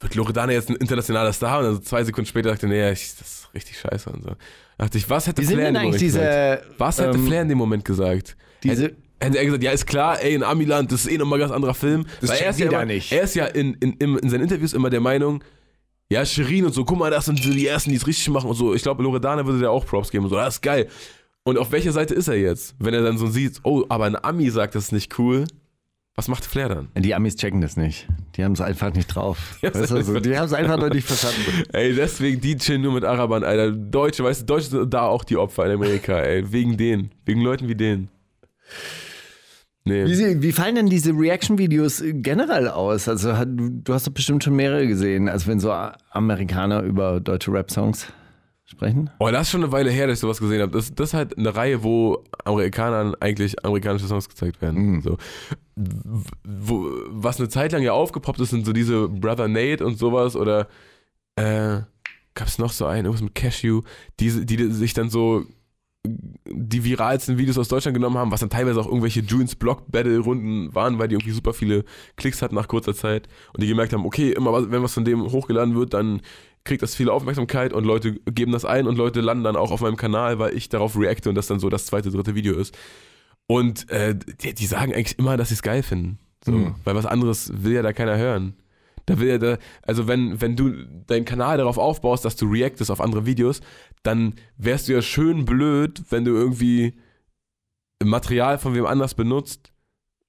wird 0.01 0.15
Loredana 0.15 0.51
jetzt 0.51 0.69
ein 0.69 0.75
internationaler 0.75 1.31
Star? 1.31 1.59
Und 1.59 1.65
dann 1.65 1.83
zwei 1.83 2.03
Sekunden 2.03 2.27
später 2.27 2.51
dachte 2.51 2.67
nee, 2.67 2.91
ich, 2.91 3.15
das 3.17 3.21
ist 3.21 3.49
richtig 3.53 3.79
scheiße 3.79 4.09
und 4.09 4.23
so. 4.23 4.29
Da 4.29 4.85
dachte 4.85 4.97
ich, 4.97 5.09
was 5.09 5.27
hätte 5.27 5.41
Wie 5.41 5.45
Flair 5.45 5.69
in 5.69 5.73
dem 5.73 5.83
Moment 5.83 6.01
diese, 6.01 6.19
gesagt? 6.19 6.65
Was 6.77 6.99
hätte 6.99 7.17
ähm, 7.17 7.25
Flair 7.25 7.41
in 7.43 7.49
dem 7.49 7.57
Moment 7.57 7.85
gesagt? 7.85 8.35
diese- 8.63 8.83
hätte, 8.83 8.95
hätte 9.21 9.37
er 9.37 9.45
gesagt, 9.45 9.63
ja, 9.63 9.71
ist 9.71 9.85
klar, 9.85 10.21
ey, 10.21 10.35
in 10.35 10.43
Amiland, 10.43 10.91
das 10.91 11.05
ist 11.05 11.11
eh 11.11 11.17
nochmal 11.17 11.39
ein 11.39 11.41
ganz 11.41 11.53
anderer 11.53 11.73
Film. 11.73 12.05
Das 12.19 12.29
Weil 12.31 12.39
er 12.39 12.49
ist 12.49 12.59
ja 12.59 12.67
immer, 12.67 12.85
nicht. 12.85 13.11
Er 13.13 13.23
ist 13.23 13.35
ja 13.35 13.45
in, 13.45 13.75
in, 13.75 13.93
in, 13.93 14.17
in 14.17 14.29
seinen 14.29 14.41
Interviews 14.41 14.73
immer 14.73 14.89
der 14.89 14.99
Meinung, 14.99 15.41
ja, 16.09 16.25
Shirin 16.25 16.65
und 16.65 16.73
so, 16.73 16.83
guck 16.83 16.99
mal, 16.99 17.09
das 17.09 17.25
sind 17.25 17.41
so 17.41 17.49
die 17.51 17.65
Ersten, 17.65 17.91
die 17.91 17.95
es 17.95 18.05
richtig 18.05 18.27
machen 18.29 18.49
und 18.49 18.55
so. 18.55 18.73
Ich 18.75 18.83
glaube, 18.83 19.01
Loredana 19.03 19.45
würde 19.45 19.59
dir 19.59 19.71
auch 19.71 19.85
Props 19.85 20.11
geben 20.11 20.25
und 20.25 20.29
so, 20.29 20.35
das 20.35 20.55
ist 20.55 20.61
geil. 20.61 20.89
Und 21.43 21.57
auf 21.57 21.71
welcher 21.71 21.91
Seite 21.91 22.13
ist 22.13 22.27
er 22.27 22.35
jetzt? 22.35 22.75
Wenn 22.79 22.93
er 22.93 23.01
dann 23.01 23.17
so 23.17 23.27
sieht, 23.27 23.61
oh, 23.63 23.85
aber 23.89 24.05
ein 24.05 24.21
Ami 24.21 24.49
sagt, 24.49 24.75
das 24.75 24.85
ist 24.85 24.91
nicht 24.91 25.17
cool. 25.17 25.45
Was 26.15 26.27
macht 26.27 26.45
Flair 26.45 26.69
dann? 26.69 26.89
Die 26.95 27.15
Amis 27.15 27.35
checken 27.35 27.61
das 27.61 27.75
nicht. 27.75 28.07
Die 28.35 28.43
haben 28.43 28.51
es 28.51 28.61
einfach 28.61 28.93
nicht 28.93 29.07
drauf. 29.07 29.57
Ja, 29.61 29.73
Weißt 29.73 29.91
du, 29.91 30.03
so, 30.03 30.19
die 30.19 30.37
haben 30.37 30.45
es 30.45 30.53
einfach 30.53 30.77
noch 30.77 30.89
nicht 30.89 31.07
verstanden. 31.07 31.63
Ey, 31.73 31.95
deswegen, 31.95 32.39
die 32.39 32.55
chillen 32.55 32.81
nur 32.81 32.93
mit 32.93 33.03
Arabern, 33.03 33.43
Alter. 33.43 33.71
Deutsche, 33.71 34.23
weißt 34.23 34.41
du, 34.41 34.45
Deutsche 34.45 34.67
sind 34.67 34.93
da 34.93 35.07
auch 35.07 35.23
die 35.23 35.37
Opfer 35.37 35.65
in 35.65 35.71
Amerika, 35.71 36.19
ey. 36.19 36.51
Wegen 36.51 36.77
denen. 36.77 37.11
Wegen 37.25 37.41
Leuten 37.41 37.67
wie 37.67 37.75
denen. 37.75 38.09
Nee. 39.85 40.05
Wie, 40.05 40.41
wie 40.41 40.51
fallen 40.51 40.75
denn 40.75 40.87
diese 40.87 41.11
Reaction-Videos 41.11 42.03
generell 42.05 42.69
aus? 42.69 43.09
Also 43.09 43.33
du 43.45 43.93
hast 43.93 44.07
doch 44.07 44.13
bestimmt 44.13 44.43
schon 44.43 44.55
mehrere 44.55 44.87
gesehen, 44.87 45.27
als 45.27 45.47
wenn 45.47 45.59
so 45.59 45.73
Amerikaner 46.11 46.83
über 46.83 47.19
deutsche 47.19 47.51
Rap-Songs 47.51 48.07
sprechen. 48.73 49.09
Oh, 49.19 49.29
das 49.31 49.43
ist 49.43 49.51
schon 49.51 49.63
eine 49.63 49.71
Weile 49.71 49.89
her, 49.89 50.07
dass 50.07 50.15
ich 50.17 50.19
sowas 50.21 50.39
gesehen 50.39 50.61
habe. 50.61 50.71
Das, 50.71 50.93
das 50.93 51.09
ist 51.09 51.13
halt 51.13 51.37
eine 51.37 51.55
Reihe, 51.55 51.83
wo 51.83 52.23
Amerikanern 52.43 53.15
eigentlich 53.19 53.63
amerikanische 53.65 54.07
Songs 54.07 54.27
gezeigt 54.27 54.61
werden. 54.61 55.01
So. 55.01 55.17
W- 55.75 56.23
Wo, 56.43 56.89
was 57.07 57.39
eine 57.39 57.49
Zeit 57.49 57.71
lang 57.71 57.81
ja 57.81 57.93
aufgepoppt 57.93 58.39
ist, 58.41 58.49
sind 58.49 58.65
so 58.65 58.73
diese 58.73 59.07
Brother 59.07 59.47
Nate 59.47 59.85
und 59.85 59.97
sowas 59.97 60.35
oder 60.35 60.67
äh, 61.35 61.81
gab 62.35 62.47
es 62.47 62.57
noch 62.59 62.71
so 62.71 62.85
einen, 62.85 63.05
irgendwas 63.05 63.23
mit 63.23 63.35
Cashew, 63.35 63.81
die, 64.19 64.45
die 64.45 64.65
sich 64.71 64.93
dann 64.93 65.09
so 65.09 65.45
die 66.05 66.83
viralsten 66.83 67.37
Videos 67.37 67.57
aus 67.57 67.69
Deutschland 67.69 67.95
genommen 67.95 68.17
haben, 68.17 68.29
was 68.29 68.41
dann 68.41 68.49
teilweise 68.49 68.79
auch 68.81 68.87
irgendwelche 68.87 69.21
Junes 69.21 69.55
Block 69.55 69.89
Battle 69.89 70.19
Runden 70.19 70.75
waren, 70.75 70.99
weil 70.99 71.07
die 71.07 71.15
irgendwie 71.15 71.31
super 71.31 71.53
viele 71.53 71.85
Klicks 72.17 72.41
hatten 72.41 72.55
nach 72.55 72.67
kurzer 72.67 72.93
Zeit 72.93 73.29
und 73.53 73.63
die 73.63 73.67
gemerkt 73.67 73.93
haben, 73.93 74.05
okay, 74.05 74.31
immer 74.33 74.51
was- 74.51 74.69
wenn 74.69 74.83
was 74.83 74.93
von 74.93 75.05
dem 75.05 75.21
hochgeladen 75.31 75.75
wird, 75.75 75.93
dann 75.93 76.19
kriegt 76.65 76.81
das 76.81 76.95
viel 76.95 77.09
Aufmerksamkeit 77.09 77.73
und 77.73 77.83
Leute 77.85 78.13
geben 78.25 78.51
das 78.51 78.65
ein 78.65 78.87
und 78.87 78.97
Leute 78.97 79.21
landen 79.21 79.43
dann 79.43 79.55
auch 79.55 79.71
auf 79.71 79.81
meinem 79.81 79.97
Kanal, 79.97 80.39
weil 80.39 80.55
ich 80.55 80.69
darauf 80.69 80.97
reacte 80.97 81.29
und 81.29 81.35
das 81.35 81.47
dann 81.47 81.59
so 81.59 81.69
das 81.69 81.85
zweite, 81.85 82.09
dritte 82.11 82.35
Video 82.35 82.55
ist. 82.55 82.77
Und 83.47 83.89
äh, 83.89 84.15
die, 84.41 84.53
die 84.53 84.65
sagen 84.65 84.93
eigentlich 84.93 85.19
immer, 85.19 85.35
dass 85.37 85.49
sie 85.49 85.55
es 85.55 85.61
geil 85.63 85.83
finden. 85.83 86.19
So, 86.45 86.51
Mhm. 86.53 86.75
Weil 86.83 86.95
was 86.95 87.05
anderes 87.05 87.51
will 87.63 87.73
ja 87.73 87.81
da 87.81 87.91
keiner 87.93 88.17
hören. 88.17 88.55
Da 89.05 89.19
will 89.19 89.27
ja 89.27 89.37
da, 89.37 89.57
also 89.81 90.07
wenn, 90.07 90.39
wenn 90.39 90.55
du 90.55 90.71
deinen 91.07 91.25
Kanal 91.25 91.57
darauf 91.57 91.77
aufbaust, 91.77 92.23
dass 92.23 92.37
du 92.37 92.45
reactest 92.49 92.89
auf 92.89 93.01
andere 93.01 93.25
Videos, 93.25 93.59
dann 94.03 94.35
wärst 94.57 94.87
du 94.87 94.93
ja 94.93 95.01
schön 95.01 95.43
blöd, 95.43 96.01
wenn 96.09 96.23
du 96.23 96.31
irgendwie 96.31 96.93
Material 98.03 98.57
von 98.57 98.73
wem 98.75 98.85
anders 98.85 99.13
benutzt, 99.13 99.71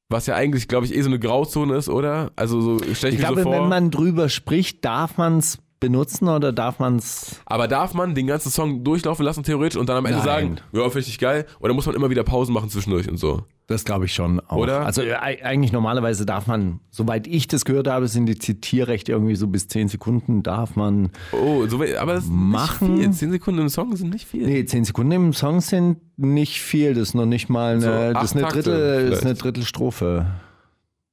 was 0.08 0.26
ja 0.26 0.34
eigentlich, 0.34 0.68
glaube 0.68 0.86
ich, 0.86 0.94
eh 0.94 1.02
so 1.02 1.08
eine 1.08 1.18
Grauzone 1.18 1.74
ist, 1.76 1.88
oder? 1.88 2.32
Also 2.36 2.60
so 2.60 2.78
stell 2.94 3.10
ich, 3.12 3.16
Ich 3.16 3.20
mir 3.20 3.26
glaube, 3.26 3.42
so 3.42 3.50
vor. 3.50 3.62
wenn 3.62 3.68
man 3.68 3.90
drüber 3.90 4.28
spricht, 4.28 4.84
darf 4.84 5.16
man 5.18 5.38
es 5.38 5.58
benutzen 5.84 6.28
oder 6.28 6.52
darf 6.52 6.78
man 6.78 6.96
es. 6.96 7.40
aber 7.44 7.68
darf 7.68 7.92
man 7.92 8.14
den 8.14 8.26
ganzen 8.26 8.50
Song 8.50 8.84
durchlaufen 8.84 9.24
lassen, 9.24 9.42
theoretisch, 9.42 9.78
und 9.78 9.88
dann 9.88 9.98
am 9.98 10.06
Ende 10.06 10.18
Nein. 10.18 10.26
sagen, 10.26 10.56
ja, 10.72 10.88
dich 10.88 11.18
geil? 11.18 11.44
Oder 11.60 11.74
muss 11.74 11.84
man 11.84 11.94
immer 11.94 12.08
wieder 12.08 12.24
Pausen 12.24 12.54
machen 12.54 12.70
zwischendurch 12.70 13.08
und 13.08 13.18
so? 13.18 13.42
Das 13.66 13.84
glaube 13.84 14.04
ich 14.04 14.14
schon 14.14 14.40
auch. 14.40 14.56
Oder? 14.56 14.84
Also 14.84 15.02
äh, 15.02 15.14
eigentlich 15.14 15.72
normalerweise 15.72 16.26
darf 16.26 16.46
man, 16.46 16.80
soweit 16.90 17.26
ich 17.26 17.48
das 17.48 17.64
gehört 17.64 17.88
habe, 17.88 18.08
sind 18.08 18.26
die 18.26 18.38
Zitierrechte 18.38 19.12
irgendwie 19.12 19.36
so 19.36 19.46
bis 19.46 19.68
10 19.68 19.88
Sekunden 19.88 20.42
darf 20.42 20.76
man. 20.76 21.10
Oh, 21.32 21.66
so, 21.66 21.76
aber 21.98 22.14
das 22.14 22.24
ist 22.24 22.30
Machen. 22.30 22.94
nicht 22.94 23.04
viel. 23.04 23.12
10 23.12 23.30
Sekunden 23.32 23.60
im 23.60 23.68
Song 23.70 23.96
sind 23.96 24.10
nicht 24.10 24.26
viel. 24.26 24.46
Nee, 24.46 24.64
10 24.64 24.84
Sekunden 24.84 25.12
im 25.12 25.32
Song 25.32 25.60
sind 25.60 25.98
nicht 26.16 26.60
viel. 26.60 26.94
Das 26.94 27.08
ist 27.08 27.14
noch 27.14 27.26
nicht 27.26 27.48
mal 27.48 27.80
So, 27.80 27.90
eine, 27.90 28.12
das 28.12 28.24
ist 28.24 28.32
eine, 28.32 28.42
Takte 28.42 28.62
Drittel, 28.62 29.10
das 29.10 29.18
ist 29.20 29.24
eine. 29.24 29.34
Drittelstrophe. 29.34 30.26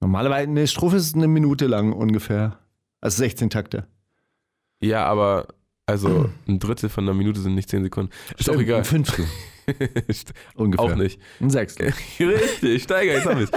Normalerweise, 0.02 0.50
eine 0.50 0.68
Strophe 0.68 0.98
ist 0.98 1.16
eine 1.16 1.28
Minute 1.28 1.68
lang 1.68 1.94
ungefähr. 1.94 2.58
Also 3.02 3.18
16 3.18 3.50
Takte. 3.50 3.88
Ja, 4.82 5.06
aber 5.06 5.48
also 5.86 6.30
ein 6.48 6.60
Drittel 6.60 6.90
von 6.90 7.04
einer 7.06 7.14
Minute 7.14 7.40
sind 7.42 7.56
nicht 7.56 7.70
10 7.70 7.84
Sekunden. 7.84 8.12
Ist 8.38 8.50
auch 8.50 8.60
egal. 8.60 8.80
Ein 8.80 8.86
Fünftel 8.86 9.26
ungefähr. 10.56 10.86
auch 10.86 10.96
nicht. 10.96 11.20
Ein 11.40 11.50
Sechstel. 11.50 11.94
Richtig, 12.20 12.84
Steiger, 12.84 13.14
jetzt 13.14 13.26
haben 13.26 13.40
wir 13.40 13.48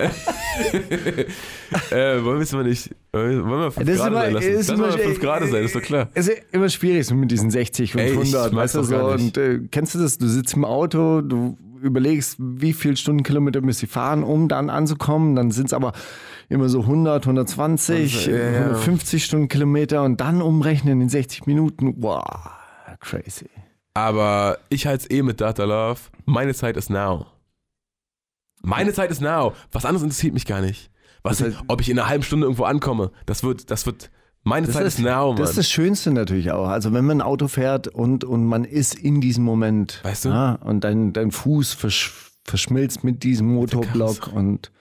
es. 0.00 1.90
äh, 1.92 2.24
wollen 2.24 2.38
wir 2.38 2.42
es 2.42 2.52
mal 2.52 2.64
nicht. 2.64 2.90
Wollen 3.12 3.46
wir 3.48 3.70
5 3.70 3.86
Das 3.86 3.94
ist 3.96 4.00
Grad 4.00 4.08
immer- 4.12 4.20
sein 4.22 4.32
lassen? 4.34 4.48
ist 4.48 4.68
Lass 4.68 4.78
mal 4.78 4.88
immer- 4.88 4.98
5 4.98 5.20
Grad 5.20 5.42
sein, 5.50 5.64
ist 5.64 5.74
doch 5.74 5.82
klar. 5.82 6.08
Es 6.14 6.28
ist 6.28 6.42
immer 6.52 6.68
schwierig 6.68 7.06
so 7.06 7.14
mit 7.14 7.30
diesen 7.30 7.50
60 7.50 7.94
und 7.94 8.00
Ey, 8.00 8.06
ich 8.12 8.18
100, 8.18 8.52
mag's 8.52 8.74
weißt 8.74 8.74
du 8.76 8.82
so. 8.84 9.06
Und 9.10 9.36
äh, 9.36 9.60
kennst 9.70 9.94
du 9.94 9.98
das? 9.98 10.18
Du 10.18 10.26
sitzt 10.28 10.54
im 10.54 10.64
Auto, 10.64 11.20
du 11.20 11.56
überlegst, 11.82 12.36
wie 12.38 12.72
viel 12.72 12.96
Stundenkilometer 12.96 13.60
müsst 13.60 13.82
ihr 13.82 13.88
fahren, 13.88 14.22
um 14.24 14.48
dann 14.48 14.70
anzukommen. 14.70 15.36
Dann 15.36 15.50
sind 15.50 15.66
es 15.66 15.72
aber 15.72 15.92
immer 16.48 16.68
so 16.68 16.80
100, 16.82 17.24
120, 17.26 18.14
Also, 18.16 18.30
ja, 18.30 18.36
äh, 18.36 18.54
ja. 18.54 18.60
150 18.62 19.24
Stundenkilometer 19.24 20.02
und 20.02 20.20
dann 20.20 20.42
umrechnen 20.42 21.00
in 21.00 21.08
60 21.08 21.46
Minuten. 21.46 21.94
Wow, 22.02 22.22
crazy. 23.00 23.48
Aber 23.94 24.58
ich 24.68 24.86
halte 24.86 25.04
es 25.04 25.10
eh 25.10 25.22
mit 25.22 25.40
Data 25.40 25.64
Love. 25.64 26.00
Meine 26.24 26.54
Zeit 26.54 26.76
ist 26.76 26.90
now. 26.90 27.26
Meine 28.62 28.92
Zeit 28.92 29.10
ist 29.10 29.20
now. 29.20 29.54
Was 29.72 29.84
anderes 29.84 30.02
interessiert 30.02 30.34
mich 30.34 30.46
gar 30.46 30.60
nicht. 30.60 30.90
Was, 31.22 31.38
Das 31.38 31.48
heißt- 31.54 31.64
ob 31.68 31.80
ich 31.80 31.88
in 31.90 31.98
einer 31.98 32.08
halben 32.08 32.22
Stunde 32.22 32.46
irgendwo 32.46 32.64
ankomme, 32.64 33.10
das 33.26 33.42
wird, 33.42 33.70
das 33.70 33.86
wird, 33.86 34.10
meine 34.42 34.68
Zeit 34.68 34.86
ist, 34.86 34.98
now, 34.98 35.28
Mann. 35.28 35.36
das 35.36 35.50
ist 35.50 35.58
das 35.58 35.70
Schönste 35.70 36.10
natürlich 36.10 36.50
auch. 36.52 36.66
Also 36.68 36.92
wenn 36.92 37.04
man 37.04 37.18
ein 37.18 37.22
Auto 37.22 37.46
fährt 37.48 37.88
und, 37.88 38.24
und 38.24 38.44
man 38.46 38.64
ist 38.64 38.94
in 38.94 39.20
diesem 39.20 39.44
Moment. 39.44 40.00
Weißt 40.02 40.24
du? 40.24 40.28
Ja, 40.30 40.54
und 40.62 40.82
dein, 40.84 41.12
dein 41.12 41.30
Fuß 41.30 41.74
versch 41.74 42.26
verschmilzt 42.44 43.04
mit 43.04 43.22
diesem 43.22 43.52
Motorblock 43.54 44.32
und 44.32 44.72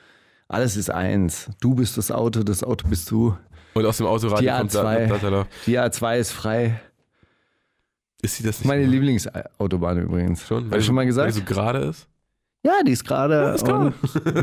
alles 0.47 0.77
ist 0.77 0.89
eins. 0.89 1.49
Du 1.59 1.75
bist 1.75 1.97
das 1.97 2.09
Auto, 2.09 2.41
das 2.43 2.63
Auto 2.63 2.87
bist 2.87 3.11
du. 3.11 3.37
Und 3.75 3.85
aus 3.85 3.97
dem 3.97 4.07
Autoradio 4.07 4.39
Die 4.51 4.57
kommt 4.57 4.73
Da- 4.73 4.81
A2. 4.89 5.29
Love. 5.29 5.47
Die 5.67 5.77
A2 5.77 6.17
ist 6.17 6.31
frei. 6.31 6.79
Ist 8.21 8.37
sie 8.37 8.43
das 8.43 8.59
nicht? 8.59 8.67
Meine 8.67 8.85
Lieblingsautobahn 8.85 9.99
übrigens. 9.99 10.47
schon? 10.47 10.71
Hab 10.71 10.77
ich 10.79 10.85
schon 10.85 10.95
mal 10.95 11.01
Weil 11.01 11.07
gesagt? 11.07 11.35
die 11.35 11.39
so 11.39 11.45
gerade 11.45 11.79
ist? 11.79 12.07
Ja, 12.65 12.73
die 12.85 12.91
ist 12.91 13.05
gerade. 13.05 13.53
und 13.53 13.93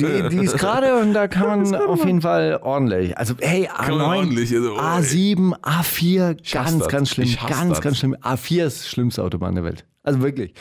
Die, 0.00 0.28
die 0.30 0.44
ist 0.44 0.56
gerade 0.56 0.96
und 1.00 1.12
da 1.12 1.28
kann 1.28 1.62
man 1.62 1.74
auf 1.74 2.04
jeden 2.04 2.22
Fall 2.22 2.58
ordentlich. 2.62 3.16
Also, 3.18 3.34
hey, 3.40 3.68
Kann 3.76 3.98
man 3.98 4.06
A9, 4.06 4.16
ordentlich, 4.16 4.54
also, 4.54 4.72
oh, 4.74 4.78
A7, 4.78 5.60
A4, 5.60 6.38
Ich 6.42 6.56
hasse 6.56 6.70
ganz, 6.70 6.78
das. 6.78 6.88
ganz 6.88 7.10
schlimm. 7.10 7.36
Ganz, 7.46 7.68
das. 7.68 7.80
ganz 7.82 7.98
schlimm. 7.98 8.16
A4 8.16 8.64
ist 8.64 8.84
die 8.84 8.88
schlimmste 8.88 9.22
Autobahn 9.22 9.54
der 9.54 9.64
Welt. 9.64 9.84
Also 10.02 10.22
wirklich. 10.22 10.54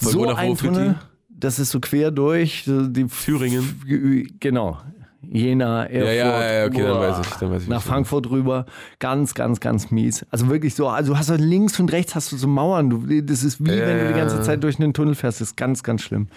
Von 0.00 0.12
so 0.12 0.28
ein 0.28 0.56
Tunnel, 0.56 0.94
das 1.28 1.58
ist 1.58 1.70
so 1.70 1.80
quer 1.80 2.12
durch. 2.12 2.64
Die 2.66 3.06
Thüringen. 3.06 4.30
Genau. 4.38 4.78
Jena, 5.28 5.84
Erfurt. 5.84 6.06
Ja, 6.08 6.12
ja, 6.12 6.52
ja, 6.52 6.66
okay, 6.66 6.82
dann 6.82 6.98
weiß 6.98 7.26
ich, 7.26 7.32
dann 7.34 7.50
weiß 7.52 7.62
ich, 7.62 7.68
Nach 7.68 7.82
du 7.82 7.88
Frankfurt 7.88 8.30
rüber. 8.30 8.66
Ganz, 8.98 9.34
ganz, 9.34 9.60
ganz 9.60 9.90
mies. 9.90 10.26
Also 10.30 10.48
wirklich 10.48 10.74
so, 10.74 10.88
also 10.88 11.12
du 11.12 11.18
hast 11.18 11.28
so 11.28 11.34
links 11.34 11.78
und 11.80 11.92
rechts 11.92 12.14
hast 12.14 12.32
du 12.32 12.36
so 12.36 12.48
Mauern. 12.48 12.90
Du, 12.90 13.22
das 13.22 13.42
ist 13.44 13.64
wie 13.64 13.70
Ja, 13.70 13.86
wenn 13.86 13.98
du 13.98 14.08
die 14.08 14.14
ganze 14.18 14.36
ja. 14.36 14.42
Zeit 14.42 14.62
durch 14.62 14.78
einen 14.78 14.94
Tunnel 14.94 15.14
fährst. 15.14 15.40
Das 15.40 15.48
ist 15.50 15.56
ganz, 15.56 15.82
ganz 15.82 16.02
schlimm. 16.02 16.28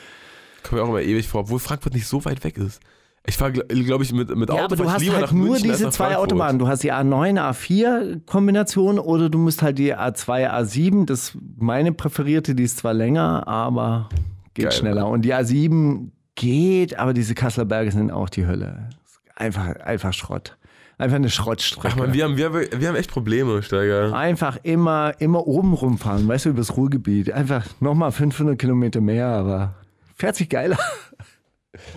Kommt 0.65 0.81
mir 0.81 0.83
auch 0.83 0.89
immer 0.89 1.01
ewig 1.01 1.27
vor, 1.27 1.41
obwohl 1.41 1.59
Frankfurt 1.59 1.93
nicht 1.93 2.07
so 2.07 2.25
weit 2.25 2.43
weg 2.43 2.57
ist. 2.57 2.79
Ich 3.27 3.37
fahre, 3.37 3.53
glaube 3.53 4.03
ich, 4.03 4.13
mit, 4.13 4.35
mit 4.35 4.49
Auto 4.49 4.57
Ja, 4.59 4.65
aber 4.65 4.75
du 4.75 4.89
hast 4.89 5.09
halt 5.11 5.31
nur 5.31 5.49
München 5.49 5.71
diese 5.71 5.89
zwei. 5.89 6.15
Autobahnen. 6.15 6.59
Du 6.59 6.67
hast 6.67 6.83
die 6.83 6.93
A9, 6.93 7.39
A4-Kombination 7.39 8.99
oder 8.99 9.29
du 9.29 9.37
musst 9.39 9.61
halt 9.63 9.79
die 9.79 9.95
A2, 9.95 10.49
A7. 10.51 11.05
Das 11.05 11.29
ist 11.29 11.37
meine 11.57 11.91
präferierte, 11.91 12.53
die 12.53 12.63
ist 12.63 12.77
zwar 12.77 12.93
länger, 12.93 13.47
aber 13.47 14.09
geht 14.53 14.65
Geil. 14.65 14.71
schneller. 14.71 15.07
Und 15.07 15.23
die 15.23 15.33
A7 15.33 16.09
geht, 16.35 16.99
aber 16.99 17.13
diese 17.13 17.33
Kasseler 17.33 17.65
Berge 17.65 17.91
sind 17.91 18.11
auch 18.11 18.29
die 18.29 18.45
Hölle. 18.45 18.89
Einfach, 19.35 19.75
einfach 19.77 20.13
Schrott. 20.13 20.57
Einfach 20.97 21.15
eine 21.15 21.29
Schrottstrecke. 21.29 21.89
Ach 21.91 21.97
man, 21.97 22.13
wir 22.13 22.23
haben, 22.23 22.37
wir, 22.37 22.45
haben, 22.45 22.55
wir 22.77 22.87
haben 22.87 22.95
echt 22.95 23.11
Probleme, 23.11 23.61
Steiger. 23.63 24.13
Einfach 24.15 24.57
immer, 24.63 25.13
immer 25.19 25.45
oben 25.45 25.73
rumfahren, 25.73 26.27
weißt 26.27 26.45
du, 26.45 26.49
übers 26.49 26.77
Ruhrgebiet. 26.77 27.31
Einfach 27.31 27.65
nochmal 27.81 28.11
500 28.11 28.57
Kilometer 28.57 29.01
mehr, 29.01 29.27
aber 29.27 29.73
fährt 30.15 30.35
sich 30.35 30.49
geiler. 30.49 30.79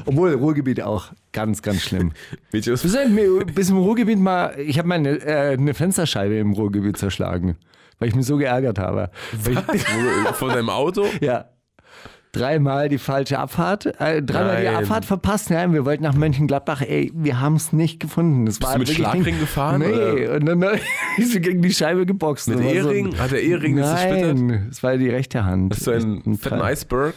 Obwohl, 0.07 0.35
Ruhrgebiet 0.35 0.83
auch 0.83 1.13
ganz, 1.33 1.63
ganz 1.63 1.83
schlimm. 1.83 2.13
Sind 2.53 3.15
mir 3.15 3.45
bis 3.47 3.71
im 3.71 3.79
Ruhrgebiet 3.79 4.19
mal, 4.19 4.59
ich 4.59 4.77
habe 4.79 4.89
meine 4.89 5.11
äh, 5.25 5.53
eine 5.57 5.73
Fensterscheibe 5.73 6.35
im 6.37 6.53
Ruhrgebiet 6.53 6.97
zerschlagen, 6.97 7.57
weil 8.01 8.09
ich 8.09 8.15
mich 8.17 8.27
so 8.27 8.37
geärgert 8.39 8.79
habe. 8.81 9.11
Ich, 9.73 9.83
Von 10.35 10.49
deinem 10.49 10.71
Auto? 10.71 11.07
ja. 11.21 11.47
Dreimal 12.33 12.89
die 12.91 12.99
falsche 12.99 13.39
Abfahrt, 13.39 13.87
äh, 14.01 14.23
dreimal 14.23 14.59
die 14.61 14.65
Nein. 14.67 14.77
Abfahrt 14.77 15.05
verpasst. 15.07 15.49
Nein, 15.51 15.73
wir 15.73 15.87
wollten 15.87 16.03
nach 16.03 16.15
Mönchengladbach. 16.15 16.83
Ey, 16.83 17.11
wir 17.15 17.41
haben 17.41 17.55
es 17.57 17.73
nicht 17.73 18.01
gefunden. 18.01 18.45
Das 18.45 18.61
war 18.61 18.75
du 18.75 18.81
mit 18.81 18.89
Schlagring 18.91 19.23
Ding- 19.25 19.41
gefahren, 19.41 19.81
Nee, 19.81 20.27
oder? 20.27 20.35
und 20.35 20.45
dann 20.45 20.63
ist 21.17 21.33
sie 21.33 21.41
gegen 21.41 21.63
die 21.63 21.73
Scheibe 21.73 22.05
geboxt. 22.05 22.49
Mit 22.49 22.59
war 22.59 22.65
so 22.65 22.69
ein- 22.71 22.75
Ehering? 22.77 23.19
Hat 23.19 23.31
der 23.31 23.43
Ehering 23.43 23.77
das? 23.77 23.93
Nein, 24.05 24.69
es 24.71 24.83
war 24.83 24.97
die 24.99 25.09
rechte 25.09 25.45
Hand. 25.47 25.73
Hast 25.75 25.87
du 25.87 25.93
einen 25.93 26.37
fetten. 26.37 26.61
Iceberg? 26.61 27.15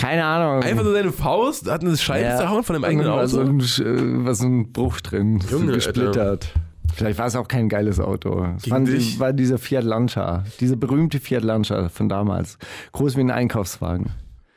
Keine 0.00 0.24
Ahnung. 0.24 0.62
Einfach 0.62 0.82
nur 0.84 0.94
deine 0.94 1.12
Faust? 1.12 1.70
Hat 1.70 1.82
eine 1.82 1.96
Scheibe 1.96 2.24
Ja. 2.28 2.36
zerhauen 2.38 2.62
von 2.64 2.76
Und 2.76 2.84
eigenen 2.84 3.06
Auto? 3.08 3.26
So 3.26 3.40
ein, 3.40 3.60
äh, 3.60 4.24
war 4.24 4.34
so 4.34 4.46
ein 4.46 4.72
Bruch 4.72 5.00
drin, 5.00 5.40
Junge, 5.50 5.66
so 5.66 5.72
gesplittert. 5.72 6.48
Vielleicht 6.94 7.18
war 7.18 7.26
es 7.26 7.36
auch 7.36 7.46
kein 7.48 7.68
geiles 7.68 8.00
Auto. 8.00 8.46
Es 8.56 8.68
war, 8.70 8.80
dich? 8.80 9.20
war 9.20 9.32
dieser 9.32 9.58
Fiat 9.58 9.84
Lancia, 9.84 10.44
dieser 10.58 10.76
berühmte 10.76 11.20
Fiat 11.20 11.44
Lancia 11.44 11.88
von 11.88 12.08
damals. 12.08 12.58
Groß 12.92 13.16
wie 13.16 13.20
ein 13.20 13.30
Einkaufswagen. 13.30 14.10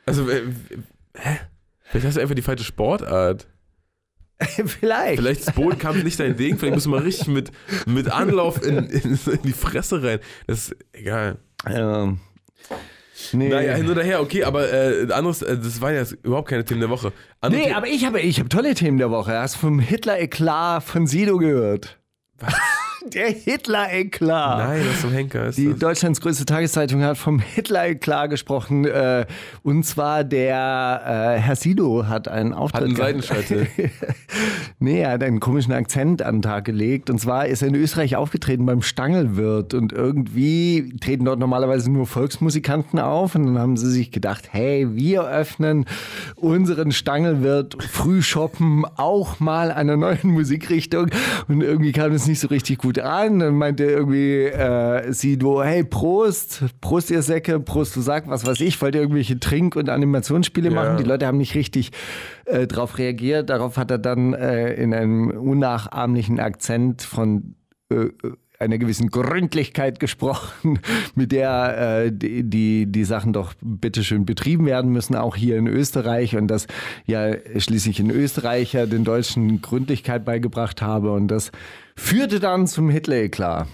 Also, 0.06 0.28
äh, 0.28 0.42
hä? 1.16 1.36
Vielleicht 1.84 2.06
hast 2.06 2.16
du 2.16 2.20
einfach 2.22 2.34
die 2.34 2.42
falsche 2.42 2.64
Sportart. 2.64 3.46
Vielleicht. 4.40 5.20
Vielleicht 5.20 5.40
ist 5.42 5.54
Bodenkampf 5.54 6.02
nicht 6.02 6.18
dein 6.18 6.36
Ding. 6.36 6.58
Vielleicht 6.58 6.74
musst 6.74 6.86
du 6.86 6.90
mal 6.90 7.00
richtig 7.02 7.28
mit, 7.28 7.52
mit 7.86 8.10
Anlauf 8.10 8.66
in, 8.66 8.78
in, 8.86 9.18
in 9.26 9.42
die 9.44 9.52
Fresse 9.52 10.02
rein. 10.02 10.18
Das 10.46 10.70
ist 10.70 10.76
egal. 10.92 11.38
Ähm, 11.66 12.18
nee. 13.32 13.48
Naja, 13.48 13.74
hin 13.74 13.88
oder 13.90 14.02
her, 14.02 14.20
okay, 14.20 14.44
aber 14.44 14.72
äh, 14.72 15.06
anderes, 15.12 15.42
äh, 15.42 15.56
das 15.56 15.80
waren 15.80 15.94
ja 15.94 16.00
jetzt 16.00 16.12
überhaupt 16.22 16.48
keine 16.48 16.64
Themen 16.64 16.80
der 16.80 16.90
Woche. 16.90 17.12
Andere 17.40 17.60
nee, 17.62 17.68
The- 17.68 17.74
aber 17.74 17.86
ich 17.88 18.04
habe 18.04 18.20
ich 18.20 18.40
hab 18.40 18.50
tolle 18.50 18.74
Themen 18.74 18.98
der 18.98 19.10
Woche. 19.10 19.38
Hast 19.38 19.56
du 19.56 19.58
vom 19.60 19.78
Hitler-Eklat 19.78 20.82
von 20.82 21.06
Sido 21.06 21.38
gehört? 21.38 21.98
Der 23.12 23.28
Hitler-Eklat. 23.28 24.58
Nein, 24.58 24.82
was 24.90 25.00
zum 25.02 25.12
Henker 25.12 25.48
ist 25.48 25.58
Die 25.58 25.70
das? 25.70 25.78
Deutschlands 25.78 26.20
größte 26.22 26.46
Tageszeitung 26.46 27.02
hat 27.02 27.18
vom 27.18 27.38
Hitler 27.38 27.94
klar 27.94 28.28
gesprochen. 28.28 28.86
Äh, 28.86 29.26
und 29.62 29.84
zwar 29.84 30.24
der 30.24 31.36
äh, 31.36 31.40
Herr 31.40 31.56
Sido 31.56 32.06
hat 32.06 32.28
einen 32.28 32.54
Auftritt. 32.54 32.98
Hat 32.98 33.00
einen 33.00 33.20
gehabt. 33.20 33.48
Seitenschalte. 33.48 33.66
nee, 34.78 35.00
er 35.00 35.12
hat 35.12 35.22
einen 35.22 35.38
komischen 35.38 35.72
Akzent 35.74 36.22
an 36.22 36.36
den 36.36 36.42
Tag 36.42 36.64
gelegt. 36.64 37.10
Und 37.10 37.18
zwar 37.18 37.46
ist 37.46 37.60
er 37.60 37.68
in 37.68 37.74
Österreich 37.74 38.16
aufgetreten 38.16 38.64
beim 38.64 38.80
Stangelwirt. 38.80 39.74
Und 39.74 39.92
irgendwie 39.92 40.96
treten 40.98 41.26
dort 41.26 41.38
normalerweise 41.38 41.90
nur 41.90 42.06
Volksmusikanten 42.06 42.98
auf. 42.98 43.34
Und 43.34 43.46
dann 43.46 43.58
haben 43.58 43.76
sie 43.76 43.90
sich 43.90 44.12
gedacht, 44.12 44.48
hey, 44.52 44.88
wir 44.94 45.24
öffnen 45.24 45.84
unseren 46.36 46.90
Stangelwirt 46.90 47.82
Frühshoppen 47.82 48.86
auch 48.96 49.40
mal 49.40 49.70
einer 49.70 49.98
neuen 49.98 50.30
Musikrichtung. 50.30 51.10
Und 51.48 51.60
irgendwie 51.60 51.92
kam 51.92 52.10
das 52.10 52.26
nicht 52.26 52.40
so 52.40 52.48
richtig 52.48 52.78
gut 52.78 52.93
an. 53.00 53.38
Dann 53.38 53.54
meinte 53.54 53.84
irgendwie 53.84 54.44
äh, 54.44 55.12
Sido, 55.12 55.62
hey, 55.62 55.84
Prost, 55.84 56.64
Prost 56.80 57.10
ihr 57.10 57.22
Säcke, 57.22 57.60
Prost, 57.60 57.96
du 57.96 58.00
sag 58.00 58.28
was 58.28 58.46
weiß 58.46 58.60
ich, 58.60 58.80
wollt 58.82 58.94
ihr 58.94 59.00
irgendwelche 59.00 59.38
Trink- 59.40 59.76
und 59.76 59.88
Animationsspiele 59.88 60.68
Ja. 60.70 60.74
machen? 60.74 60.96
Die 60.98 61.04
Leute 61.04 61.26
haben 61.26 61.38
nicht 61.38 61.54
richtig 61.54 61.90
äh, 62.44 62.66
darauf 62.66 62.98
reagiert. 62.98 63.50
Darauf 63.50 63.76
hat 63.76 63.90
er 63.90 63.98
dann 63.98 64.34
äh, 64.34 64.74
in 64.74 64.92
einem 64.94 65.30
unnachahmlichen 65.30 66.40
Akzent 66.40 67.02
von 67.02 67.54
äh, 67.90 68.06
einer 68.60 68.78
gewissen 68.78 69.10
Gründlichkeit 69.10 69.98
gesprochen, 69.98 70.78
mit 71.16 71.32
der 71.32 72.04
äh, 72.04 72.12
die, 72.12 72.44
die, 72.44 72.86
die 72.86 73.04
Sachen 73.04 73.32
doch 73.32 73.52
bitteschön 73.60 74.24
betrieben 74.24 74.64
werden 74.64 74.92
müssen, 74.92 75.16
auch 75.16 75.34
hier 75.36 75.56
in 75.58 75.66
Österreich. 75.66 76.36
Und 76.36 76.46
dass 76.46 76.66
ja 77.04 77.32
schließlich 77.58 77.98
ein 78.00 78.10
Österreicher 78.10 78.86
den 78.86 79.04
Deutschen 79.04 79.60
Gründlichkeit 79.60 80.24
beigebracht 80.24 80.80
habe. 80.82 81.12
Und 81.12 81.28
das 81.28 81.50
führte 81.96 82.40
dann 82.40 82.66
zum 82.66 82.90
Hitler-Eklat. 82.90 83.68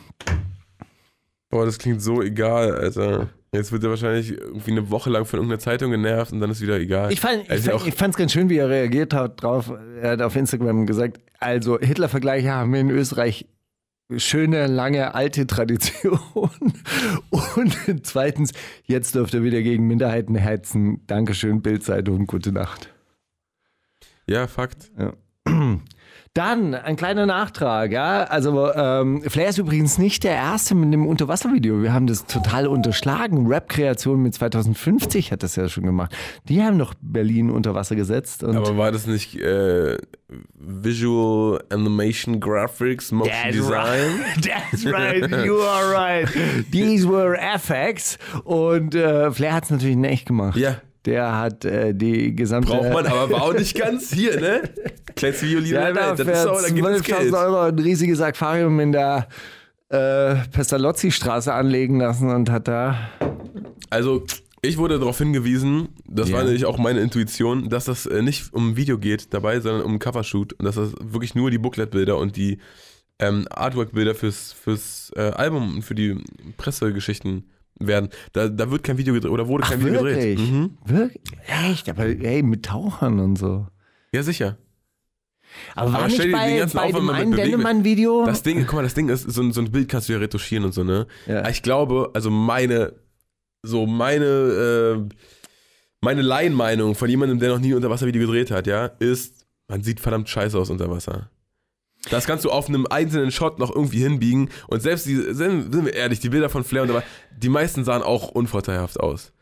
Boah, 1.50 1.64
das 1.64 1.78
klingt 1.78 2.00
so 2.00 2.22
egal, 2.22 2.74
Alter. 2.76 3.28
Jetzt 3.52 3.72
wird 3.72 3.82
er 3.82 3.90
wahrscheinlich 3.90 4.30
irgendwie 4.30 4.70
eine 4.70 4.90
Woche 4.90 5.10
lang 5.10 5.24
von 5.24 5.38
irgendeiner 5.38 5.58
Zeitung 5.58 5.90
genervt 5.90 6.32
und 6.32 6.40
dann 6.40 6.50
ist 6.50 6.60
wieder 6.60 6.78
egal. 6.78 7.12
Ich 7.12 7.20
fand 7.20 7.50
Also 7.50 7.84
ich 7.84 7.94
fand's 7.94 8.16
ganz 8.16 8.32
schön, 8.32 8.48
wie 8.48 8.58
er 8.58 8.68
reagiert 8.68 9.12
hat 9.12 9.42
drauf. 9.42 9.72
Er 10.00 10.12
hat 10.12 10.22
auf 10.22 10.36
Instagram 10.36 10.86
gesagt, 10.86 11.18
also 11.40 11.78
Hitler-Vergleiche 11.80 12.52
haben 12.52 12.72
wir 12.72 12.80
in 12.80 12.90
Österreich 12.90 13.46
schöne, 14.16 14.66
lange, 14.68 15.14
alte 15.14 15.46
Tradition. 15.48 16.20
Und 17.56 18.06
zweitens, 18.06 18.52
jetzt 18.84 19.16
dürft 19.16 19.34
ihr 19.34 19.42
wieder 19.42 19.62
gegen 19.62 19.86
Minderheiten 19.86 20.40
heizen. 20.40 21.04
Dankeschön, 21.06 21.62
Bildzeitung, 21.62 22.26
gute 22.26 22.52
Nacht. 22.52 22.92
Ja, 24.28 24.46
Fakt. 24.46 24.92
Dann 26.34 26.76
ein 26.76 26.94
kleiner 26.94 27.26
Nachtrag, 27.26 27.90
ja. 27.90 28.22
Also 28.22 28.72
ähm, 28.72 29.20
Flair 29.26 29.48
ist 29.48 29.58
übrigens 29.58 29.98
nicht 29.98 30.22
der 30.22 30.34
Erste 30.34 30.76
mit 30.76 30.92
dem 30.92 31.04
Unterwasservideo. 31.04 31.82
Wir 31.82 31.92
haben 31.92 32.06
das 32.06 32.24
total 32.26 32.68
unterschlagen. 32.68 33.48
Rap-Kreation 33.48 34.22
mit 34.22 34.34
2050 34.34 35.32
hat 35.32 35.42
das 35.42 35.56
ja 35.56 35.68
schon 35.68 35.82
gemacht. 35.82 36.14
Die 36.48 36.62
haben 36.62 36.78
doch 36.78 36.94
Berlin 37.00 37.50
unter 37.50 37.74
Wasser 37.74 37.96
gesetzt. 37.96 38.44
Aber 38.44 38.76
war 38.76 38.92
das 38.92 39.08
nicht 39.08 39.40
äh, 39.40 39.98
Visual 40.54 41.64
Animation 41.70 42.38
Graphics 42.38 43.10
Motion 43.10 43.34
That's 43.42 43.56
Design? 43.56 43.74
right. 43.74 44.70
That's 44.70 44.86
right. 44.86 45.44
You 45.44 45.60
are 45.62 45.92
right. 45.92 46.28
These 46.70 47.08
were 47.08 47.36
FX. 47.38 48.18
Und 48.44 48.94
äh, 48.94 49.32
Flair 49.32 49.54
hat 49.54 49.64
es 49.64 49.70
natürlich 49.70 49.96
in 49.96 50.04
echt 50.04 50.26
gemacht. 50.26 50.56
Ja. 50.56 50.76
Der 51.06 51.38
hat 51.38 51.64
äh, 51.64 51.94
die 51.94 52.34
gesamte. 52.36 52.68
Braucht 52.72 52.92
man, 52.92 53.06
aber 53.06 53.30
war 53.30 53.42
auch 53.42 53.54
nicht 53.54 53.74
ganz 53.78 54.12
hier, 54.12 54.38
ne? 54.40 54.62
Kleinste 55.16 55.46
Violine 55.48 55.74
ja, 55.74 55.92
da. 55.92 56.14
Das 56.14 56.26
ist 56.26 56.46
auch, 56.46 56.60
da 56.60 56.68
gibt 56.68 56.86
es 56.86 57.02
12.000 57.02 57.18
Geld. 57.18 57.32
Euro 57.34 57.60
ein 57.60 57.78
riesiges 57.78 58.20
Aquarium 58.20 58.78
in 58.80 58.92
der 58.92 59.28
äh, 59.88 60.34
Pestalozzi-Straße 60.52 61.52
anlegen 61.52 61.98
lassen 62.00 62.28
und 62.30 62.50
hat 62.50 62.68
da. 62.68 62.96
Also, 63.88 64.24
ich 64.62 64.76
wurde 64.76 64.98
darauf 64.98 65.16
hingewiesen, 65.18 65.88
das 66.06 66.28
Ja. 66.28 66.36
war 66.36 66.44
nämlich 66.44 66.66
auch 66.66 66.76
meine 66.78 67.00
Intuition, 67.00 67.70
dass 67.70 67.86
das 67.86 68.04
äh, 68.06 68.20
nicht 68.20 68.52
um 68.52 68.70
ein 68.72 68.76
Video 68.76 68.98
geht 68.98 69.32
dabei, 69.32 69.58
sondern 69.60 69.82
um 69.82 69.98
Covershoot 69.98 70.52
und 70.52 70.64
dass 70.66 70.74
das 70.76 70.92
wirklich 71.00 71.34
nur 71.34 71.50
die 71.50 71.58
Booklet-Bilder 71.58 72.18
und 72.18 72.36
die 72.36 72.58
ähm, 73.18 73.46
Artwork-Bilder 73.50 74.14
fürs, 74.14 74.52
fürs 74.52 75.12
äh, 75.16 75.22
Album 75.30 75.76
und 75.76 75.82
für 75.82 75.94
die 75.94 76.22
Pressegeschichten 76.58 77.50
werden. 77.80 78.10
Da, 78.32 78.48
da 78.48 78.70
wird 78.70 78.84
kein 78.84 78.98
Video 78.98 79.14
gedreht 79.14 79.32
oder 79.32 79.48
wurde 79.48 79.64
kein 79.64 79.84
Video 79.84 80.04
wirklich? 80.04 80.36
gedreht. 80.36 80.52
Mhm. 80.52 80.78
Wirklich? 80.84 81.22
Echt? 81.46 81.88
Aber 81.88 82.04
hey, 82.04 82.42
mit 82.42 82.64
Tauchern 82.64 83.18
und 83.18 83.36
so. 83.36 83.66
Ja, 84.12 84.22
sicher. 84.22 84.56
Aber 85.74 85.92
war 85.92 85.98
Aber 86.00 86.08
nicht 86.08 86.18
bei, 86.32 86.66
bei 86.72 86.92
dem 86.92 87.10
einen 87.10 87.32
Dennemann-Video? 87.32 88.24
Das 88.24 88.42
Ding, 88.42 88.64
guck 88.66 88.74
mal, 88.74 88.82
das 88.82 88.94
Ding 88.94 89.08
ist, 89.08 89.30
so 89.30 89.42
ein, 89.42 89.52
so 89.52 89.60
ein 89.60 89.70
Bild 89.70 89.88
kannst 89.88 90.08
du 90.08 90.12
ja 90.12 90.18
retuschieren 90.18 90.64
und 90.64 90.72
so, 90.72 90.84
ne? 90.84 91.06
Ja. 91.26 91.48
Ich 91.48 91.62
glaube, 91.62 92.10
also 92.14 92.30
meine, 92.30 92.92
so 93.62 93.86
meine, 93.86 94.24
äh, 94.24 95.14
meine 96.00 96.22
Laienmeinung 96.22 96.94
von 96.94 97.08
jemandem, 97.08 97.38
der 97.38 97.50
noch 97.50 97.58
nie 97.58 97.72
ein 97.72 97.76
Unterwasservideo 97.76 98.20
gedreht 98.20 98.50
hat, 98.50 98.66
ja, 98.66 98.86
ist, 98.86 99.46
man 99.68 99.82
sieht 99.82 100.00
verdammt 100.00 100.28
scheiße 100.28 100.58
aus 100.58 100.70
unter 100.70 100.90
Wasser. 100.90 101.30
Das 102.08 102.26
kannst 102.26 102.44
du 102.44 102.50
auf 102.50 102.68
einem 102.68 102.86
einzelnen 102.88 103.30
Shot 103.30 103.58
noch 103.58 103.74
irgendwie 103.74 104.02
hinbiegen 104.02 104.48
und 104.68 104.80
selbst 104.80 105.06
die, 105.06 105.16
sind, 105.16 105.72
sind 105.72 105.84
wir 105.84 105.92
ehrlich, 105.92 106.20
die 106.20 106.30
Bilder 106.30 106.48
von 106.48 106.64
Flair 106.64 106.82
und 106.82 106.88
dabei, 106.88 107.02
die 107.36 107.50
meisten 107.50 107.84
sahen 107.84 108.02
auch 108.02 108.28
unvorteilhaft 108.28 108.98
aus. 108.98 109.32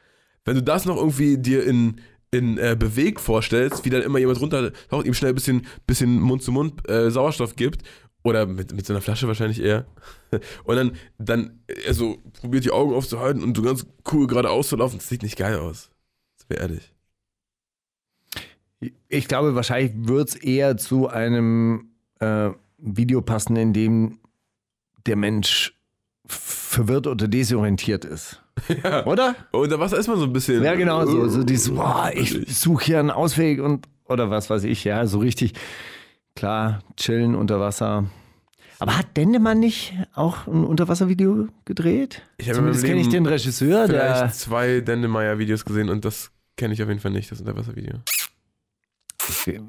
Wenn 0.45 0.57
du 0.57 0.63
das 0.63 0.85
noch 0.85 0.97
irgendwie 0.97 1.39
dir 1.39 1.65
in, 1.65 2.01
in 2.31 2.59
äh, 2.59 2.77
Beweg 2.77 3.21
vorstellst, 3.21 3.85
wie 3.85 3.91
dann 3.91 4.03
immer 4.03 4.19
jemand 4.19 4.41
runter 4.41 4.73
taucht, 4.91 5.07
ihm 5.07 5.15
schnell 5.15 5.33
ein 5.33 5.35
bisschen, 5.37 5.67
bisschen 5.87 6.21
Mund-zu-Mund 6.21 6.89
äh, 6.89 7.11
Sauerstoff 7.11 7.55
gibt, 7.55 7.83
oder 8.25 8.47
mit, 8.47 8.75
mit 8.75 8.85
so 8.85 8.93
einer 8.93 9.01
Flasche 9.01 9.29
wahrscheinlich 9.29 9.63
eher, 9.63 9.87
und 10.65 10.77
dann, 10.77 10.97
dann 11.19 11.61
er 11.67 11.95
so 11.95 12.19
probiert 12.41 12.65
die 12.65 12.73
Augen 12.73 12.95
aufzuhalten 12.95 13.43
und 13.43 13.57
so 13.57 13.63
ganz 13.63 13.87
cool 14.13 14.27
geradeaus 14.27 14.69
zu 14.69 14.77
laufen, 14.77 14.99
das 14.99 15.09
sieht 15.09 15.23
nicht 15.23 15.37
geil 15.37 15.59
aus. 15.59 15.91
Das 16.39 16.51
wäre 16.51 16.63
ehrlich. 16.63 16.93
Ich 19.09 19.27
glaube, 19.29 19.55
wahrscheinlich 19.55 19.93
wird 19.97 20.29
es 20.29 20.35
eher 20.37 20.77
zu 20.77 21.09
einem 21.09 21.88
äh, 22.21 22.51
Video 22.79 23.21
passen, 23.23 23.57
in 23.57 23.73
dem 23.73 24.19
der 25.07 25.17
Mensch 25.17 25.75
verwirrt 26.27 27.07
oder 27.07 27.29
desorientiert 27.29 28.05
ist. 28.05 28.43
Oder? 29.07 29.35
Unter 29.53 29.79
Wasser 29.81 29.99
ist 29.99 30.09
man 30.09 30.19
so 30.19 30.25
ein 30.25 30.33
bisschen. 30.33 30.63
Ja, 30.63 30.75
genau, 30.75 31.07
so, 31.07 31.29
so 31.29 31.45
dieses, 31.45 31.71
boah, 31.75 32.11
ich 32.13 32.59
suche 32.59 32.85
hier 32.85 32.99
einen 32.99 33.11
Ausweg 33.11 33.61
und 33.61 33.87
oder 34.05 34.31
was 34.31 34.51
weiß 34.51 34.65
ich, 34.65 34.85
ja, 34.85 35.07
so 35.07 35.19
richtig 35.19 35.53
klar, 36.35 36.81
chillen 36.97 37.35
unter 37.35 37.61
Wasser. 37.61 38.07
Aber 38.81 38.97
hat 38.97 39.17
Dendemann 39.17 39.59
nicht 39.59 39.95
auch 40.15 40.47
ein 40.47 40.65
Unterwasservideo 40.65 41.49
gedreht? 41.65 42.23
Ich 42.37 42.53
Zumindest 42.53 42.85
kenne 42.85 43.01
ich 43.01 43.09
den 43.09 43.27
Regisseur, 43.27 43.87
vielleicht 43.87 44.21
der. 44.23 44.33
zwei 44.33 44.81
Dendemeyer-Videos 44.81 45.65
gesehen 45.65 45.89
und 45.89 46.05
das 46.05 46.31
kenne 46.57 46.75
ich 46.75 46.83
auf 46.83 46.89
jeden 46.89 47.01
Fall 47.01 47.11
nicht, 47.11 47.31
das 47.31 47.41
Unterwasservideo. 47.41 47.99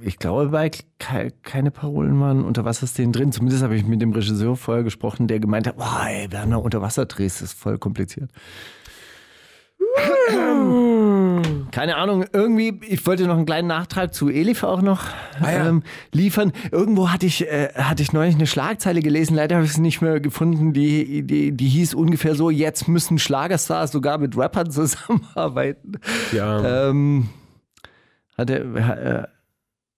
Ich 0.01 0.17
glaube, 0.19 0.49
bei 0.49 0.69
ke- 0.69 1.31
keine 1.43 1.71
Parolen 1.71 2.19
waren 2.19 2.43
Unterwasserszenen 2.43 3.11
drin. 3.11 3.31
Zumindest 3.31 3.63
habe 3.63 3.75
ich 3.75 3.85
mit 3.85 4.01
dem 4.01 4.11
Regisseur 4.13 4.55
vorher 4.55 4.83
gesprochen, 4.83 5.27
der 5.27 5.39
gemeint 5.39 5.67
hat, 5.67 5.77
boah, 5.77 6.05
ey, 6.07 6.31
Werner, 6.31 6.61
Unterwasserdrehs 6.61 7.41
ist 7.41 7.53
voll 7.53 7.77
kompliziert. 7.77 8.31
Keine 11.71 11.95
Ahnung, 11.97 12.25
irgendwie, 12.33 12.79
ich 12.87 13.05
wollte 13.05 13.25
noch 13.27 13.35
einen 13.37 13.45
kleinen 13.45 13.67
Nachtrag 13.67 14.13
zu 14.13 14.29
Elif 14.29 14.63
auch 14.63 14.81
noch 14.81 15.03
Ah 15.41 15.51
ja. 15.51 15.67
ähm, 15.69 15.83
liefern. 16.11 16.51
Irgendwo 16.71 17.09
hatte 17.09 17.25
ich, 17.25 17.47
äh, 17.47 17.69
hatte 17.75 18.01
ich 18.03 18.11
neulich 18.11 18.35
eine 18.35 18.47
Schlagzeile 18.47 19.01
gelesen, 19.01 19.35
leider 19.35 19.55
habe 19.57 19.65
ich 19.65 19.73
sie 19.73 19.81
nicht 19.81 20.01
mehr 20.01 20.19
gefunden, 20.19 20.73
die, 20.73 21.23
die, 21.23 21.51
die 21.51 21.67
hieß 21.67 21.93
ungefähr 21.93 22.35
so, 22.35 22.49
jetzt 22.49 22.87
müssen 22.87 23.19
Schlagerstars 23.19 23.91
sogar 23.91 24.17
mit 24.17 24.35
Rappern 24.37 24.69
zusammenarbeiten. 24.71 25.93
Ja, 26.33 26.89
Ähm, 26.89 27.29
hat 28.37 28.49
er, 28.49 29.29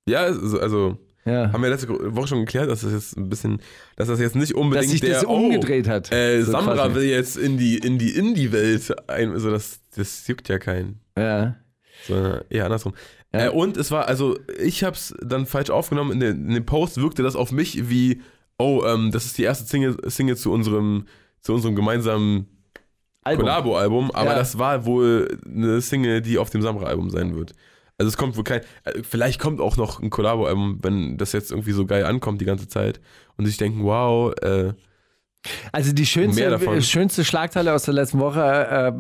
ja 0.08 0.22
also, 0.24 0.98
äh, 1.26 1.32
ja. 1.32 1.52
haben 1.54 1.62
wir 1.62 1.70
letzte 1.70 1.90
Woche 2.16 2.28
schon 2.28 2.40
geklärt, 2.40 2.70
dass 2.70 2.82
das 2.82 2.92
jetzt 2.94 3.18
ein 3.18 3.30
bisschen, 3.30 3.62
dass 3.96 4.08
das 4.08 4.20
jetzt 4.20 4.36
nicht 4.36 4.56
unbedingt 4.56 4.86
Dass 4.86 4.92
sich 4.92 5.02
der, 5.02 5.14
das 5.16 5.24
umgedreht 5.26 5.88
hat. 5.88 6.10
Oh, 6.12 6.16
äh, 6.16 6.42
So 6.42 6.52
Samra 6.52 6.74
quasi. 6.76 6.96
will 6.96 7.04
jetzt 7.04 7.38
in 7.38 7.58
die 7.58 7.78
in 7.78 7.98
die 8.00 8.12
Indie-Welt 8.16 8.94
ein, 9.10 9.32
also 9.32 9.52
das, 9.52 9.82
das 9.96 10.28
juckt 10.28 10.50
ja 10.50 10.58
keinen. 10.60 11.00
Ja. 11.18 11.56
sondern 12.08 12.42
eher 12.50 12.66
andersrum. 12.66 12.94
Ja. 13.34 13.46
Äh, 13.46 13.50
und 13.50 13.78
es 13.78 13.92
war, 13.92 14.08
also 14.08 14.38
ich 14.60 14.84
habe 14.84 14.96
es 14.96 15.14
dann 15.22 15.46
falsch 15.46 15.70
aufgenommen. 15.70 16.12
In, 16.14 16.20
den- 16.20 16.48
in 16.48 16.54
dem 16.56 16.66
Post 16.66 16.98
wirkte 16.98 17.22
das 17.24 17.36
auf 17.36 17.52
mich 17.52 17.90
wie, 17.90 18.22
oh, 18.58 18.84
ähm, 18.86 19.12
das 19.12 19.26
ist 19.26 19.38
die 19.38 19.44
erste 19.44 19.66
Single, 19.66 19.98
Single 20.10 20.36
zu 20.38 20.52
unserem 20.52 21.06
zu 21.42 21.54
unserem 21.54 21.76
gemeinsamen 21.76 22.48
Album. 23.24 23.46
Collabo-Album, 23.46 24.12
aber 24.12 24.32
Ja. 24.32 24.36
das 24.36 24.58
war 24.58 24.86
wohl 24.86 25.38
eine 25.46 25.82
Single, 25.82 26.22
die 26.22 26.38
auf 26.40 26.50
dem 26.50 26.62
Samra-Album 26.64 27.10
sein 27.12 27.36
wird. 27.36 27.54
Also 28.02 28.10
es 28.10 28.18
kommt 28.18 28.36
wohl 28.36 28.44
kein, 28.44 28.62
äh, 28.84 29.04
vielleicht 29.04 29.40
kommt 29.40 29.62
auch 29.62 29.78
noch 29.78 30.02
ein 30.02 30.10
Collabo-Album, 30.10 30.80
wenn 30.82 31.18
das 31.20 31.34
jetzt 31.34 31.52
irgendwie 31.52 31.72
so 31.74 31.86
geil 31.86 32.04
ankommt 32.04 32.42
die 32.42 32.46
ganze 32.46 32.68
Zeit 32.68 33.00
und 33.38 33.46
sich 33.46 33.58
denken, 33.58 33.84
wow, 33.84 34.34
äh, 34.42 34.74
Also 35.72 35.94
die 35.94 36.08
schönste, 36.08 36.50
davon. 36.50 36.82
schönste 36.82 37.24
Schlagzeile 37.24 37.72
aus 37.74 37.84
der 37.84 37.94
letzten 37.94 38.18
Woche 38.20 38.42
äh, 38.42 38.92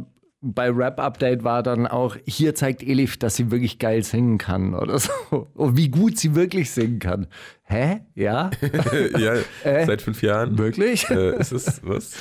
bei 0.44 0.70
Rap 0.70 1.00
Update 1.00 1.44
war 1.44 1.64
dann 1.64 1.88
auch, 1.88 2.16
hier 2.28 2.54
zeigt 2.54 2.84
Elif, 2.84 3.18
dass 3.18 3.36
sie 3.38 3.50
wirklich 3.50 3.80
geil 3.80 4.04
singen 4.04 4.38
kann 4.38 4.76
oder 4.76 5.00
so. 5.00 5.12
Und 5.56 5.78
wie 5.78 5.90
gut 5.90 6.20
sie 6.20 6.36
wirklich 6.36 6.70
singen 6.70 7.00
kann. 7.00 7.26
Hä? 7.64 8.02
Ja? 8.14 8.52
ja, 9.18 9.34
Äh? 9.64 9.86
seit 9.88 10.04
fünf 10.04 10.22
Jahren. 10.22 10.58
wirklich? 10.60 11.10
Äh, 11.10 11.40
ist 11.40 11.52
es, 11.52 11.82
was? 11.84 12.12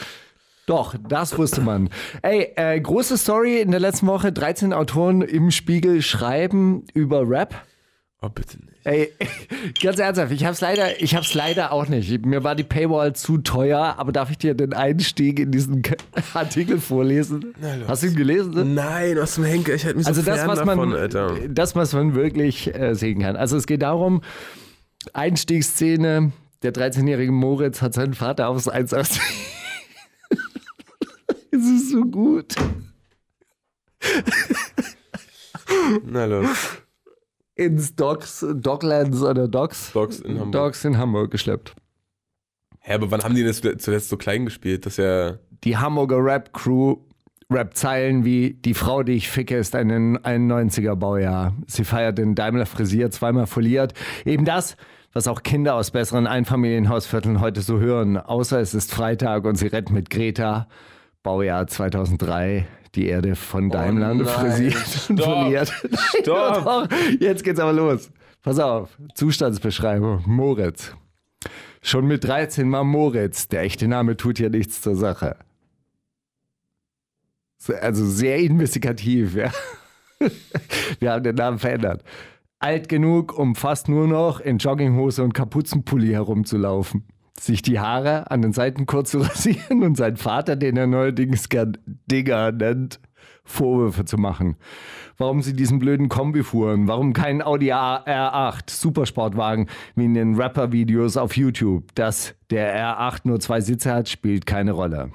Doch, 0.70 0.94
das 1.08 1.36
wusste 1.36 1.62
man. 1.62 1.90
Ey, 2.22 2.52
äh, 2.54 2.80
große 2.80 3.18
Story 3.18 3.60
in 3.60 3.72
der 3.72 3.80
letzten 3.80 4.06
Woche. 4.06 4.30
13 4.30 4.72
Autoren 4.72 5.20
im 5.20 5.50
Spiegel 5.50 6.00
schreiben 6.00 6.84
über 6.94 7.28
Rap. 7.28 7.56
Oh, 8.22 8.28
bitte 8.28 8.58
nicht. 8.58 8.68
Ey, 8.84 9.10
ganz 9.82 9.98
ernsthaft, 9.98 10.30
ich 10.30 10.44
hab's 10.44 10.60
leider, 10.60 11.02
ich 11.02 11.16
hab's 11.16 11.34
leider 11.34 11.72
auch 11.72 11.88
nicht. 11.88 12.24
Mir 12.24 12.44
war 12.44 12.54
die 12.54 12.62
Paywall 12.62 13.16
zu 13.16 13.38
teuer, 13.38 13.96
aber 13.98 14.12
darf 14.12 14.30
ich 14.30 14.38
dir 14.38 14.54
den 14.54 14.72
Einstieg 14.72 15.40
in 15.40 15.50
diesen 15.50 15.82
Artikel 16.34 16.78
vorlesen? 16.78 17.52
los. 17.60 17.88
Hast 17.88 18.02
du 18.04 18.06
ihn 18.06 18.14
gelesen? 18.14 18.74
Nein, 18.74 19.16
was 19.16 19.34
zum 19.34 19.42
Henker, 19.44 19.74
ich 19.74 19.82
hätte 19.84 19.96
mich 19.98 20.06
Also 20.06 20.20
so 20.20 20.30
das, 20.30 20.46
was 20.46 20.64
man, 20.64 20.78
davon, 20.78 20.94
Alter. 20.94 21.34
das, 21.48 21.74
was 21.74 21.94
man 21.94 22.14
wirklich 22.14 22.72
äh, 22.72 22.94
sehen 22.94 23.18
kann. 23.22 23.34
Also 23.34 23.56
es 23.56 23.66
geht 23.66 23.82
darum, 23.82 24.22
Einstiegsszene, 25.14 26.30
der 26.62 26.72
13-jährige 26.72 27.32
Moritz 27.32 27.82
hat 27.82 27.94
seinen 27.94 28.14
Vater 28.14 28.48
aufs 28.48 28.68
1 28.68 28.94
aus. 28.94 29.18
es 31.60 31.82
ist 31.82 31.90
so 31.90 32.02
gut. 32.02 32.54
Na 36.04 36.24
los. 36.24 36.82
Ins 37.54 37.94
Docs, 37.94 38.46
Docklands 38.54 39.22
oder 39.22 39.46
Docks, 39.46 39.92
Docs 39.92 40.20
in 40.20 40.38
Hamburg. 40.38 40.52
Docks 40.52 40.84
in 40.84 40.96
Hamburg 40.98 41.30
geschleppt. 41.30 41.74
Hä, 42.80 42.94
aber 42.94 43.10
wann 43.10 43.22
haben 43.22 43.34
die 43.34 43.44
das 43.44 43.60
zuletzt 43.60 44.08
so 44.08 44.16
klein 44.16 44.46
gespielt? 44.46 44.86
Das 44.86 44.96
ja. 44.96 45.38
die 45.64 45.76
Hamburger 45.76 46.24
Rap-Crew 46.24 46.96
Rap-Zeilen 47.50 48.24
wie 48.24 48.54
Die 48.54 48.74
Frau, 48.74 49.02
die 49.02 49.12
ich 49.12 49.28
ficke, 49.28 49.56
ist 49.56 49.74
ein 49.74 50.18
91er 50.18 50.94
Baujahr. 50.94 51.54
Sie 51.66 51.84
feiert 51.84 52.16
den 52.18 52.34
Daimler 52.34 52.64
frisiert, 52.64 53.12
zweimal 53.12 53.46
foliert. 53.46 53.92
Eben 54.24 54.44
das, 54.44 54.76
was 55.12 55.26
auch 55.26 55.42
Kinder 55.42 55.74
aus 55.74 55.90
besseren 55.90 56.28
Einfamilienhausvierteln 56.28 57.40
heute 57.40 57.60
so 57.62 57.80
hören. 57.80 58.16
Außer 58.16 58.60
es 58.60 58.72
ist 58.72 58.94
Freitag 58.94 59.44
und 59.44 59.56
sie 59.56 59.66
rennt 59.66 59.90
mit 59.90 60.10
Greta. 60.10 60.68
Baujahr 61.22 61.66
2003. 61.66 62.66
Die 62.96 63.06
Erde 63.06 63.36
von 63.36 63.70
Daimler 63.70 64.14
nein. 64.14 64.26
frisiert 64.26 65.10
und 65.10 65.20
Stopp. 65.20 65.42
foliert. 65.42 65.68
Stopp. 66.20 66.64
Doch, 66.64 66.88
Jetzt 67.20 67.44
geht's 67.44 67.60
aber 67.60 67.72
los. 67.72 68.10
Pass 68.42 68.58
auf. 68.58 68.98
Zustandsbeschreibung. 69.14 70.24
Moritz. 70.26 70.94
Schon 71.82 72.06
mit 72.06 72.24
13 72.24 72.70
war 72.72 72.82
Moritz. 72.84 73.46
Der 73.48 73.62
echte 73.62 73.86
Name 73.86 74.16
tut 74.16 74.38
ja 74.40 74.48
nichts 74.48 74.80
zur 74.82 74.96
Sache. 74.96 75.36
So, 77.58 77.74
Also 77.74 78.04
sehr 78.06 78.38
investigativ, 78.38 79.34
ja. 79.36 79.52
Wir 80.98 81.12
haben 81.12 81.22
den 81.22 81.36
Namen 81.36 81.58
verändert. 81.58 82.02
Alt 82.58 82.88
genug, 82.88 83.38
um 83.38 83.54
fast 83.54 83.88
nur 83.88 84.06
noch 84.06 84.40
in 84.40 84.58
Jogginghose 84.58 85.22
und 85.22 85.32
Kapuzenpulli 85.32 86.08
herumzulaufen. 86.10 87.04
Sich 87.40 87.62
die 87.62 87.80
Haare 87.80 88.30
an 88.30 88.42
den 88.42 88.52
Seiten 88.52 88.84
kurz 88.84 89.12
zu 89.12 89.18
rasieren 89.22 89.82
und 89.82 89.96
seinen 89.96 90.18
Vater, 90.18 90.56
den 90.56 90.76
er 90.76 90.86
neuerdings 90.86 91.48
gern 91.48 91.78
Digger 92.10 92.52
nennt, 92.52 93.00
Vorwürfe 93.44 94.04
zu 94.04 94.18
machen. 94.18 94.56
Warum 95.16 95.40
sie 95.40 95.54
diesen 95.54 95.78
blöden 95.78 96.10
Kombi 96.10 96.42
fuhren, 96.42 96.86
warum 96.86 97.14
kein 97.14 97.40
Audi 97.40 97.72
A- 97.72 98.04
R8 98.04 98.70
Supersportwagen 98.70 99.68
wie 99.94 100.04
in 100.04 100.12
den 100.14 100.34
Rapper-Videos 100.34 101.16
auf 101.16 101.34
YouTube. 101.34 101.94
Dass 101.94 102.34
der 102.50 102.76
R8 102.76 103.20
nur 103.24 103.40
zwei 103.40 103.62
Sitze 103.62 103.92
hat, 103.94 104.10
spielt 104.10 104.44
keine 104.44 104.72
Rolle. 104.72 105.10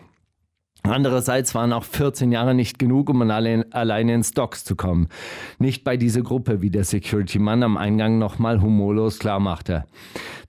Andererseits 0.88 1.56
waren 1.56 1.74
auch 1.74 1.84
14 1.84 2.32
Jahre 2.32 2.54
nicht 2.54 2.80
genug, 2.80 3.10
um 3.10 3.22
allein, 3.22 3.72
alleine 3.74 4.14
ins 4.14 4.32
Docks 4.32 4.64
zu 4.64 4.76
kommen. 4.76 5.08
Nicht 5.60 5.84
bei 5.84 5.98
dieser 5.98 6.22
Gruppe, 6.22 6.62
wie 6.62 6.70
der 6.70 6.84
Security-Mann 6.84 7.64
am 7.64 7.78
Eingang 7.78 8.20
nochmal 8.20 8.62
humorlos 8.62 9.20
klarmachte. 9.20 9.86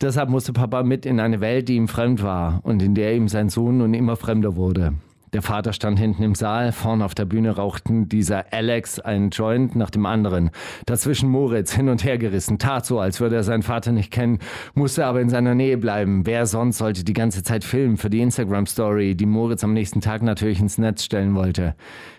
Deshalb 0.00 0.28
musste 0.28 0.52
Papa 0.52 0.82
mit 0.82 1.06
in 1.06 1.20
eine 1.20 1.40
Welt, 1.40 1.68
die 1.68 1.76
ihm 1.76 1.88
fremd 1.88 2.22
war 2.22 2.60
und 2.64 2.82
in 2.82 2.94
der 2.94 3.14
ihm 3.14 3.28
sein 3.28 3.48
Sohn 3.48 3.78
nun 3.78 3.94
immer 3.94 4.16
fremder 4.16 4.56
wurde. 4.56 4.94
Der 5.36 5.42
Vater 5.42 5.74
stand 5.74 5.98
hinten 5.98 6.22
im 6.22 6.34
Saal, 6.34 6.72
vorn 6.72 7.02
auf 7.02 7.14
der 7.14 7.26
Bühne 7.26 7.50
rauchten 7.50 8.08
dieser 8.08 8.54
Alex 8.54 8.98
einen 9.00 9.28
Joint 9.28 9.76
nach 9.76 9.90
dem 9.90 10.06
anderen. 10.06 10.48
Dazwischen 10.86 11.28
Moritz, 11.28 11.74
hin 11.74 11.90
und 11.90 12.04
her 12.04 12.16
gerissen, 12.16 12.58
tat 12.58 12.86
so, 12.86 13.00
als 13.00 13.20
würde 13.20 13.36
er 13.36 13.42
seinen 13.42 13.62
Vater 13.62 13.92
nicht 13.92 14.10
kennen, 14.10 14.38
musste 14.72 15.04
aber 15.04 15.20
in 15.20 15.28
seiner 15.28 15.54
Nähe 15.54 15.76
bleiben. 15.76 16.24
Wer 16.24 16.46
sonst 16.46 16.78
sollte 16.78 17.04
die 17.04 17.12
ganze 17.12 17.42
Zeit 17.42 17.64
filmen 17.64 17.98
für 17.98 18.08
die 18.08 18.22
Instagram-Story, 18.22 19.14
die 19.14 19.26
Moritz 19.26 19.62
am 19.62 19.74
nächsten 19.74 20.00
Tag 20.00 20.22
natürlich 20.22 20.58
ins 20.58 20.78
Netz 20.78 21.04
stellen 21.04 21.34
wollte. 21.34 21.74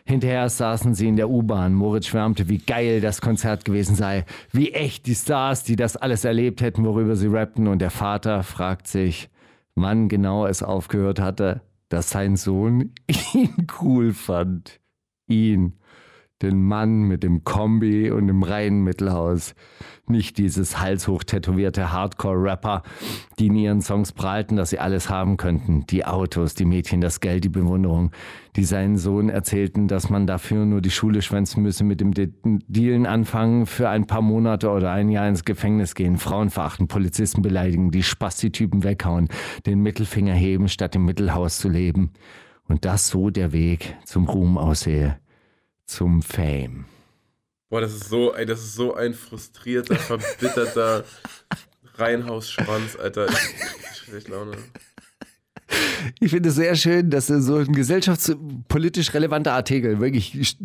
Hinterher 0.06 0.48
saßen 0.48 0.94
sie 0.94 1.08
in 1.08 1.16
der 1.16 1.32
U-Bahn. 1.32 1.74
Moritz 1.74 2.06
schwärmte, 2.06 2.50
wie 2.50 2.60
geil 2.60 3.02
das 3.02 3.20
Konzert 3.20 3.66
gewesen 3.66 3.96
sei, 3.96 4.26
wie 4.52 4.74
echt 4.74 5.08
die 5.08 5.16
Stars, 5.16 5.64
die 5.64 5.76
das 5.76 5.98
alles 5.98 6.24
erlebt 6.24 6.62
hätten, 6.62 6.86
worüber 6.86 7.16
sie 7.16 7.30
rappten. 7.30 7.66
Und 7.68 7.80
der 7.80 7.90
Vater 7.90 8.44
fragt 8.44 8.86
sich, 8.86 9.28
wann 9.74 10.08
genau 10.08 10.46
es 10.46 10.62
aufgehört 10.62 11.20
hatte, 11.20 11.62
dass 11.90 12.12
sein 12.12 12.36
Sohn 12.36 12.94
ihn 13.34 13.68
cool 13.82 14.14
fand. 14.14 14.80
Ihn, 15.28 15.80
den 16.42 16.64
Mann 16.64 17.04
mit 17.04 17.24
dem 17.24 17.44
Kombi 17.44 18.12
und 18.12 18.28
dem 18.28 18.44
reinen 18.44 18.84
Mittelhaus. 18.84 19.56
Nicht 20.10 20.38
dieses 20.38 20.80
halshoch 20.80 21.24
tätowierte 21.24 21.92
Hardcore-Rapper, 21.92 22.84
die 23.40 23.48
in 23.48 23.56
ihren 23.56 23.82
Songs 23.82 24.14
prahlten, 24.14 24.56
dass 24.56 24.70
sie 24.70 24.80
alles 24.80 25.10
haben 25.10 25.36
könnten. 25.36 25.86
Die 25.88 26.06
Autos, 26.06 26.54
die 26.54 26.64
Mädchen, 26.64 27.02
das 27.02 27.20
Geld, 27.20 27.44
die 27.44 27.50
Bewunderung. 27.50 28.12
Die 28.56 28.64
seinen 28.64 28.98
Sohn 28.98 29.30
erzählten, 29.30 29.88
dass 29.88 30.10
man 30.10 30.26
dafür 30.26 30.66
nur 30.66 30.82
die 30.82 30.92
Schule 30.92 31.22
schwänzen 31.22 31.62
müsse, 31.62 31.84
mit 31.84 32.00
dem 32.00 32.14
De 32.14 32.30
Dealen 32.44 33.06
anfangen, 33.06 33.66
für 33.66 33.90
ein 33.90 34.08
paar 34.08 34.22
Monate 34.22 34.70
oder 34.70 34.92
ein 34.92 35.10
Jahr 35.10 35.28
ins 35.28 35.44
Gefängnis 35.44 35.94
gehen, 35.94 36.18
Frauen 36.18 36.50
verachten, 36.50 36.88
Polizisten 36.88 37.42
beleidigen, 37.42 37.92
die 37.92 38.04
Spasti-Typen 38.04 38.84
weghauen, 38.84 39.28
den 39.66 39.82
Mittelfinger 39.82 40.34
heben, 40.34 40.70
statt 40.70 40.96
im 40.96 41.06
Mittelhaus 41.06 41.58
zu 41.58 41.68
leben. 41.68 42.12
Und 42.68 42.86
das 42.86 43.10
so 43.10 43.30
der 43.30 43.52
Weg 43.52 43.98
zum 44.06 44.28
Ruhm 44.28 44.58
aussehe, 44.58 45.20
zum 45.88 46.22
Fame. 46.22 46.86
Boah, 47.70 47.82
das 47.82 47.94
ist 47.94 48.10
so, 48.10 48.34
ey, 48.36 48.46
das 48.46 48.60
ist 48.62 48.76
so 48.76 48.94
ein 48.96 49.14
frustrierter, 49.14 49.96
verbitterter 49.96 51.04
Reihenhausschwanz, 51.96 52.96
Alter. 53.02 53.28
Ich 53.30 53.98
schlecht 54.10 54.28
Laune. 54.30 54.56
Ich 56.22 56.32
finde 56.32 56.48
es 56.50 56.56
sehr 56.56 56.76
schön, 56.76 57.10
dass 57.10 57.28
so 57.28 57.58
ein 57.58 57.74
gesellschaftspolitisch 57.74 59.14
relevanter 59.14 59.52
Artikel, 59.52 60.00
wirklich 60.00 60.56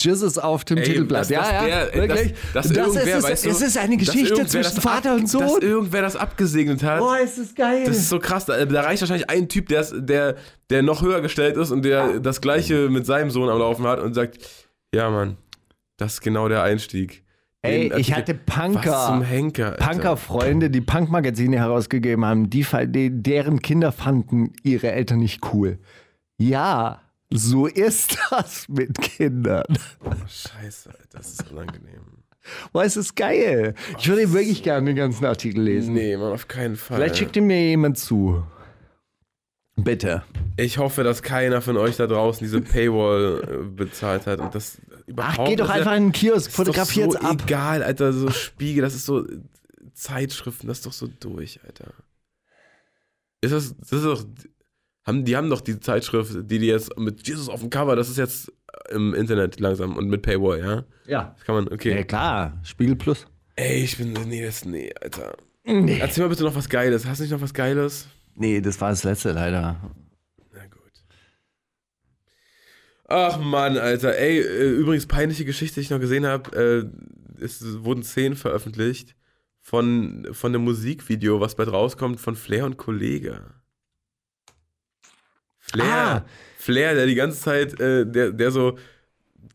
Jizzes 0.00 0.36
auf 0.38 0.64
dem 0.64 0.78
Ey, 0.78 0.84
Titelblatt. 0.84 1.22
dass- 1.22 1.28
ja, 1.28 1.40
dass 1.42 1.50
ja, 1.68 1.84
der- 1.86 1.94
wirklich. 2.08 2.34
dass 2.54 2.68
das 2.68 2.76
irgendwer, 2.76 3.18
ist, 3.18 3.24
weißt 3.24 3.44
du, 3.44 3.50
es 3.50 3.60
ist 3.62 3.78
eine 3.78 3.96
Geschichte 3.96 4.46
zwischen 4.46 4.74
das 4.74 4.78
Vater 4.82 5.12
ab, 5.12 5.18
und 5.18 5.28
Sohn. 5.28 5.42
Dass 5.42 5.58
irgendwer 5.58 6.02
das 6.02 6.16
abgesegnet 6.16 6.82
hat. 6.82 6.98
Boah, 6.98 7.18
ist 7.20 7.38
das 7.38 7.54
geil. 7.54 7.84
Das 7.86 7.96
ist 7.96 8.08
so 8.08 8.18
krass. 8.18 8.46
Da, 8.46 8.64
da 8.64 8.80
reicht 8.80 9.00
wahrscheinlich 9.02 9.30
ein 9.30 9.48
Typ, 9.48 9.68
der, 9.68 9.84
der, 9.92 10.34
der 10.70 10.82
noch 10.82 11.02
höher 11.02 11.20
gestellt 11.20 11.56
ist 11.56 11.70
und 11.70 11.82
der 11.82 12.18
das 12.18 12.40
Gleiche 12.40 12.88
mit 12.88 13.06
seinem 13.06 13.30
Sohn 13.30 13.48
am 13.48 13.58
Laufen 13.58 13.86
hat 13.86 14.00
und 14.00 14.14
sagt: 14.14 14.38
Ja, 14.94 15.10
Mann, 15.10 15.36
das 15.96 16.14
ist 16.14 16.20
genau 16.20 16.48
der 16.48 16.62
Einstieg. 16.62 17.22
Ey, 17.62 17.88
Den 17.88 17.98
ich 17.98 18.14
hatte 18.14 18.34
Punker. 18.34 19.20
Henker. 19.22 19.72
Punker-Freunde, 19.72 20.70
die 20.70 20.80
Punk-Magazine 20.80 21.56
herausgegeben 21.58 22.24
haben, 22.24 22.50
die, 22.50 22.64
die, 22.86 23.10
deren 23.10 23.60
Kinder 23.60 23.90
fanden 23.90 24.52
ihre 24.62 24.92
Eltern 24.92 25.18
nicht 25.18 25.44
cool. 25.52 25.78
Ja, 26.38 27.02
so 27.30 27.66
ist 27.66 28.16
das 28.30 28.68
mit 28.68 28.98
Kindern. 29.00 29.66
Scheiße, 30.28 30.90
Alter, 30.90 31.04
das 31.10 31.32
ist 31.32 31.50
unangenehm. 31.50 32.02
Boah, 32.72 32.84
es 32.84 32.96
ist 32.96 33.14
geil. 33.16 33.74
Ich 33.98 34.08
würde 34.08 34.32
wirklich 34.32 34.62
gerne 34.62 34.86
den 34.86 34.96
ganzen 34.96 35.26
Artikel 35.26 35.62
lesen. 35.62 35.94
Nee, 35.94 36.16
Mann, 36.16 36.32
auf 36.32 36.48
keinen 36.48 36.76
Fall. 36.76 36.96
Vielleicht 36.96 37.18
schickt 37.18 37.36
ihn 37.36 37.46
mir 37.46 37.60
jemand 37.68 37.98
zu. 37.98 38.42
Bitte. 39.78 40.24
Ich 40.56 40.78
hoffe, 40.78 41.04
dass 41.04 41.22
keiner 41.22 41.60
von 41.62 41.76
euch 41.76 41.96
da 41.96 42.08
draußen 42.08 42.44
diese 42.44 42.60
Paywall 42.60 43.42
äh, 43.42 43.64
bezahlt 43.64 44.26
hat 44.26 44.40
und 44.40 44.54
das 44.54 44.78
überhaupt. 45.06 45.38
Ach, 45.40 45.44
geh 45.46 45.56
doch 45.56 45.68
einfach 45.68 45.94
in 45.94 46.06
den 46.06 46.12
Kiosk, 46.12 46.50
fotografiert's 46.50 47.14
so 47.14 47.20
ab. 47.20 47.42
Egal, 47.44 47.82
Alter, 47.84 48.12
so 48.12 48.28
Spiegel, 48.30 48.82
das 48.82 48.94
ist 48.94 49.06
so 49.06 49.24
äh, 49.24 49.38
Zeitschriften, 49.94 50.66
das 50.66 50.78
ist 50.78 50.86
doch 50.86 50.92
so 50.92 51.06
durch, 51.06 51.60
Alter. 51.64 51.92
Ist 53.40 53.52
das, 53.52 53.76
das 53.78 53.92
ist 53.92 54.04
doch, 54.04 54.24
haben, 55.06 55.24
die 55.24 55.36
haben 55.36 55.48
doch 55.48 55.60
die 55.60 55.78
Zeitschrift, 55.78 56.32
die 56.50 56.58
die 56.58 56.66
jetzt 56.66 56.98
mit 56.98 57.26
Jesus 57.26 57.48
auf 57.48 57.60
dem 57.60 57.70
Cover, 57.70 57.94
das 57.94 58.08
ist 58.08 58.18
jetzt 58.18 58.52
im 58.90 59.14
Internet 59.14 59.60
langsam 59.60 59.96
und 59.96 60.08
mit 60.08 60.22
Paywall, 60.22 60.58
ja? 60.58 60.84
Ja. 61.06 61.34
Das 61.36 61.44
kann 61.44 61.54
man, 61.54 61.68
okay. 61.68 61.94
Ja, 61.94 62.02
klar. 62.02 62.58
Spiegel 62.64 62.96
Plus. 62.96 63.26
Ey, 63.54 63.84
ich 63.84 63.96
bin, 63.96 64.12
nee, 64.12 64.44
das, 64.44 64.64
nee, 64.64 64.92
Alter. 65.00 65.36
Erzähl 65.64 66.24
mal 66.24 66.30
bitte 66.30 66.44
noch 66.44 66.54
was 66.54 66.68
Geiles. 66.68 67.06
Hast 67.06 67.18
du 67.18 67.24
nicht 67.24 67.32
noch 67.32 67.42
was 67.42 67.54
Geiles? 67.54 68.08
Nee, 68.38 68.60
das 68.60 68.80
war 68.80 68.90
das 68.90 69.02
letzte 69.02 69.32
leider. 69.32 69.80
Na 70.52 70.66
gut. 70.66 70.92
Ach 73.08 73.38
Mann, 73.38 73.76
Alter. 73.76 74.16
Ey, 74.16 74.38
äh, 74.38 74.70
übrigens 74.70 75.06
peinliche 75.06 75.44
Geschichte, 75.44 75.74
die 75.74 75.80
ich 75.80 75.90
noch 75.90 75.98
gesehen 75.98 76.24
habe. 76.24 76.90
Äh, 77.40 77.44
es 77.44 77.82
wurden 77.82 78.04
Szenen 78.04 78.36
veröffentlicht 78.36 79.16
von, 79.60 80.28
von 80.32 80.52
dem 80.52 80.62
Musikvideo, 80.62 81.40
was 81.40 81.56
bald 81.56 81.72
rauskommt, 81.72 82.20
von 82.20 82.36
Flair 82.36 82.64
und 82.64 82.76
Kollege. 82.76 83.42
Flair. 85.58 85.86
Ah. 85.86 86.24
Flair, 86.58 86.94
der 86.94 87.06
die 87.06 87.16
ganze 87.16 87.40
Zeit, 87.40 87.78
äh, 87.80 88.06
der, 88.06 88.32
der 88.32 88.50
so 88.52 88.78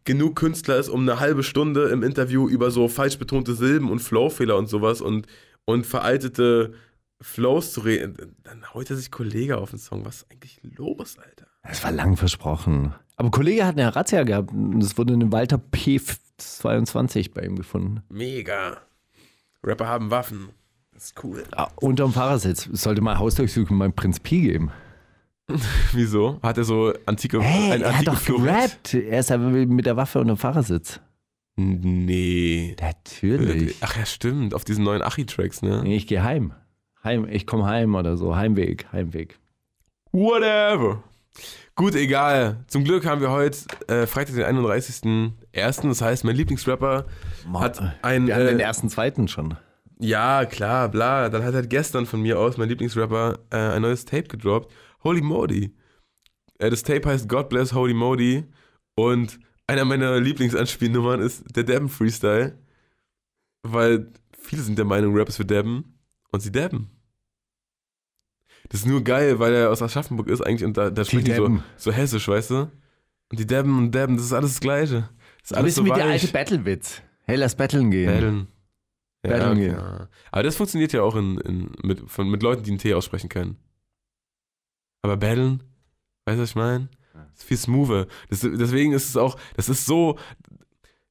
genug 0.04 0.36
Künstler 0.36 0.78
ist, 0.78 0.90
um 0.90 1.02
eine 1.02 1.22
halbe 1.22 1.44
Stunde 1.44 1.90
im 1.90 2.04
Interview 2.04 2.50
über 2.50 2.70
so 2.70 2.90
falsch 2.90 3.18
betonte 3.18 3.54
Silben 3.54 3.90
und 3.90 4.00
Flowfehler 4.00 4.58
und 4.58 4.68
sowas 4.68 5.00
und, 5.00 5.28
und 5.66 5.86
veraltete 5.86 6.74
Flows 7.22 7.74
zu 7.74 7.82
reden. 7.82 8.36
Dann 8.44 8.74
haut 8.74 8.90
er 8.90 8.96
sich 8.98 9.12
Kollege 9.12 9.58
auf 9.58 9.70
den 9.70 9.80
Song. 9.80 10.06
Was 10.06 10.18
ist 10.18 10.32
eigentlich 10.32 10.60
los, 10.64 11.18
Alter? 11.18 11.48
Das 11.64 11.84
war 11.84 11.92
lang 11.92 12.18
versprochen. 12.18 12.94
Aber 13.16 13.32
Kollege 13.32 13.66
hat 13.66 13.78
eine 13.78 13.96
Razzia 13.96 14.24
gehabt. 14.24 14.52
und 14.52 14.82
Es 14.84 14.98
wurde 14.98 15.14
eine 15.14 15.32
Walter 15.32 15.62
P22 15.72 17.34
bei 17.34 17.44
ihm 17.44 17.56
gefunden. 17.56 18.02
Mega. 18.10 18.78
Rapper 19.64 19.88
haben 19.88 20.12
Waffen. 20.12 20.50
Das 20.94 21.06
ist 21.06 21.24
cool. 21.24 21.44
Ah, 21.52 21.70
unterm 21.78 22.12
Fahrersitz. 22.14 22.68
Es 22.68 22.84
sollte 22.84 23.02
mal 23.02 23.18
Hausdurchsuchung 23.18 23.80
beim 23.80 23.94
Prinz 23.94 24.20
Pi 24.20 24.42
geben. 24.42 24.72
Wieso? 25.94 26.40
Hat 26.42 26.58
er 26.58 26.64
so 26.64 26.94
antike, 27.06 27.42
Hey, 27.42 27.82
er 27.82 27.98
hat 27.98 28.08
doch 28.08 28.24
gerappt. 28.26 28.94
Er 28.94 29.20
ist 29.20 29.32
aber 29.32 29.50
mit 29.50 29.86
der 29.86 29.96
Waffe 29.98 30.20
unterm 30.20 30.38
Fahrersitz. 30.38 31.00
Nee. 31.56 32.76
Natürlich. 32.82 33.76
Ach 33.82 33.96
ja, 33.98 34.06
stimmt. 34.06 34.54
Auf 34.54 34.66
diesen 34.66 34.84
neuen 34.84 35.02
Achi-Tracks, 35.02 35.62
ne? 35.62 35.82
Nee, 35.84 35.98
ich 35.98 36.08
gehe 36.08 36.24
heim. 36.24 36.54
Heim, 37.04 37.28
ich 37.30 37.46
komme 37.46 37.66
heim 37.66 37.96
oder 37.96 38.16
so. 38.18 38.36
Heimweg, 38.36 38.88
Heimweg. 38.92 39.38
Whatever. 40.12 41.04
Gut, 41.76 41.96
egal. 41.96 42.64
Zum 42.68 42.84
Glück 42.84 43.06
haben 43.06 43.20
wir 43.22 43.32
heute 43.32 43.58
äh, 43.88 44.06
Freitag, 44.06 44.36
den 44.36 44.46
31.01. 44.46 45.88
Das 45.88 46.02
heißt, 46.02 46.24
mein 46.24 46.36
Lieblingsrapper 46.36 47.06
hat 47.56 47.82
ein. 48.04 48.28
Wir 48.28 48.36
haben 48.36 48.46
den 48.46 48.60
Äh, 48.60 48.64
ersten, 48.64 48.90
zweiten 48.90 49.28
schon. 49.28 49.58
ja, 50.00 50.46
klar, 50.46 50.90
bla. 50.90 51.30
Dann 51.30 51.44
hat 51.44 51.56
halt 51.56 51.70
gestern 51.70 52.06
von 52.06 52.22
mir 52.22 52.40
aus 52.40 52.58
mein 52.58 52.70
Lieblingsrapper 52.70 53.40
äh, 53.50 53.56
ein 53.58 53.82
neues 53.82 54.06
Tape 54.06 54.24
gedroppt. 54.28 54.72
Holy 55.04 55.22
Modi. 55.22 55.76
Äh, 56.60 56.70
das 56.70 56.84
Tape 56.84 57.10
heißt 57.10 57.28
God 57.28 57.50
Bless 57.50 57.74
Holy 57.74 57.96
Modi. 57.96 58.46
Und 58.96 59.40
einer 59.66 59.86
meiner 59.86 60.20
Lieblingsanspielnummern 60.20 61.22
ist 61.22 61.44
der 61.56 61.64
Dabben 61.64 61.90
Freestyle. 61.90 62.60
Weil 63.64 64.12
viele 64.38 64.62
sind 64.62 64.78
der 64.78 64.86
Meinung, 64.86 65.16
Rap 65.16 65.30
ist 65.30 65.38
für 65.38 65.46
Dabben. 65.46 65.93
Und 66.34 66.40
sie 66.40 66.52
dabben. 66.52 66.90
Das 68.70 68.80
ist 68.80 68.88
nur 68.88 69.04
geil, 69.04 69.38
weil 69.40 69.54
er 69.54 69.72
aus 69.72 69.82
Aschaffenburg 69.82 70.28
ist 70.28 70.42
eigentlich 70.42 70.66
und 70.66 70.76
da, 70.76 70.90
da 70.90 71.06
sprechen 71.06 71.26
die 71.26 71.36
so, 71.36 71.60
so 71.78 71.92
hessisch, 71.92 72.28
weißt 72.28 72.50
du? 72.50 72.56
Und 73.30 73.40
die 73.40 73.46
dabben 73.46 73.78
und 73.78 73.92
dabben, 73.92 74.18
das 74.18 74.26
ist 74.26 74.34
alles 74.34 74.54
das 74.54 74.60
Gleiche. 74.60 75.10
Das 75.42 75.52
ist 75.52 75.58
alles 75.58 75.76
so 75.76 75.86
wie 75.86 75.92
der 75.92 76.06
alte 76.06 76.28
Battle-Witz. 76.28 77.04
Hey, 77.26 77.36
lass 77.36 77.56
battlen 77.56 77.92
gehen. 77.92 78.08
Battlen. 78.08 78.48
Ja, 79.24 79.32
Battlen 79.32 79.52
okay, 79.52 79.60
gehen. 79.60 79.76
ja. 79.76 80.10
Aber 80.32 80.44
das 80.44 80.56
funktioniert 80.56 80.92
ja 80.92 81.04
auch 81.04 81.16
in, 81.16 81.38
in, 81.40 81.72
mit, 81.84 82.10
von, 82.10 82.28
mit 82.30 82.42
Leuten, 82.42 82.64
die 82.64 82.72
einen 82.72 82.80
T 82.80 82.94
aussprechen 82.96 83.30
können. 83.30 83.58
Aber 85.04 85.18
battlen, 85.18 85.62
weißt 86.26 86.38
du, 86.38 86.42
was 86.42 86.50
ich 86.50 86.56
meine? 86.56 86.90
Das 87.14 87.42
ist 87.42 87.44
viel 87.44 87.58
smoother. 87.58 88.08
Das, 88.30 88.40
deswegen 88.40 88.94
ist 88.94 89.08
es 89.08 89.18
auch, 89.18 89.38
das 89.56 89.70
ist 89.70 89.86
so, 89.86 90.18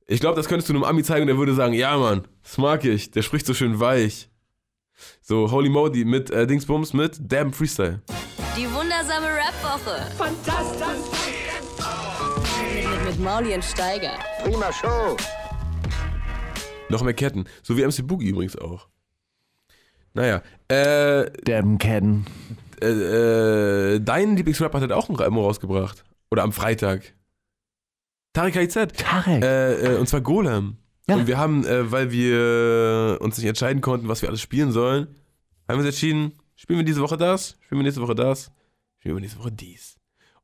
ich 0.06 0.20
glaube, 0.20 0.34
das 0.34 0.48
könntest 0.48 0.68
du 0.68 0.74
einem 0.74 0.84
Ami 0.84 1.04
zeigen 1.04 1.22
und 1.22 1.28
der 1.28 1.38
würde 1.38 1.54
sagen, 1.54 1.74
ja 1.74 1.96
Mann, 1.96 2.26
das 2.42 2.58
mag 2.58 2.84
ich, 2.84 3.12
der 3.12 3.22
spricht 3.22 3.46
so 3.46 3.54
schön 3.54 3.78
weich. 3.78 4.31
So, 5.20 5.50
Holy 5.50 5.68
Modi 5.68 6.04
mit 6.04 6.30
äh, 6.30 6.46
Dingsbums 6.46 6.92
mit 6.92 7.18
Damn 7.20 7.52
Freestyle. 7.52 8.00
Die 8.56 8.66
wundersame 8.72 9.26
Rap-Woche. 9.26 10.10
Fantastisch. 10.16 10.86
Mit, 12.74 12.84
mit, 12.84 13.04
mit 13.04 13.20
Mauli 13.20 13.54
und 13.54 13.64
Steiger. 13.64 14.18
Noch 16.88 17.02
mehr 17.02 17.14
Ketten. 17.14 17.46
So 17.62 17.76
wie 17.76 17.84
MC 17.86 18.06
Boogie 18.06 18.28
übrigens 18.28 18.56
auch. 18.58 18.88
Naja, 20.14 20.42
äh, 20.68 21.30
Damn 21.44 21.78
Ken. 21.78 22.26
äh, 22.82 23.94
äh, 23.94 24.00
dein 24.00 24.36
Lieblingsrapper 24.36 24.74
hat 24.74 24.82
halt 24.82 24.92
auch 24.92 25.08
ein 25.08 25.18
Album 25.18 25.38
rausgebracht. 25.38 26.04
Oder 26.30 26.42
am 26.42 26.52
Freitag. 26.52 27.14
Tarek 28.34 28.54
KIZ. 28.54 28.74
Tarek. 28.96 29.42
Äh, 29.42 29.94
äh, 29.94 29.98
und 29.98 30.08
zwar 30.08 30.20
Golem. 30.20 30.76
Ja. 31.08 31.16
Und 31.16 31.26
wir 31.26 31.38
haben, 31.38 31.64
äh, 31.64 31.90
weil 31.90 32.12
wir 32.12 33.18
uns 33.20 33.36
nicht 33.38 33.46
entscheiden 33.46 33.80
konnten, 33.80 34.08
was 34.08 34.22
wir 34.22 34.28
alles 34.28 34.40
spielen 34.40 34.72
sollen, 34.72 35.08
haben 35.68 35.78
wir 35.78 35.86
uns 35.86 35.86
entschieden, 35.86 36.32
spielen 36.54 36.78
wir 36.78 36.84
diese 36.84 37.00
Woche 37.00 37.16
das, 37.16 37.56
spielen 37.60 37.80
wir 37.80 37.84
nächste 37.84 38.02
Woche 38.02 38.14
das, 38.14 38.52
spielen 38.98 39.16
wir 39.16 39.20
nächste 39.20 39.38
Woche 39.40 39.52
dies. 39.52 39.96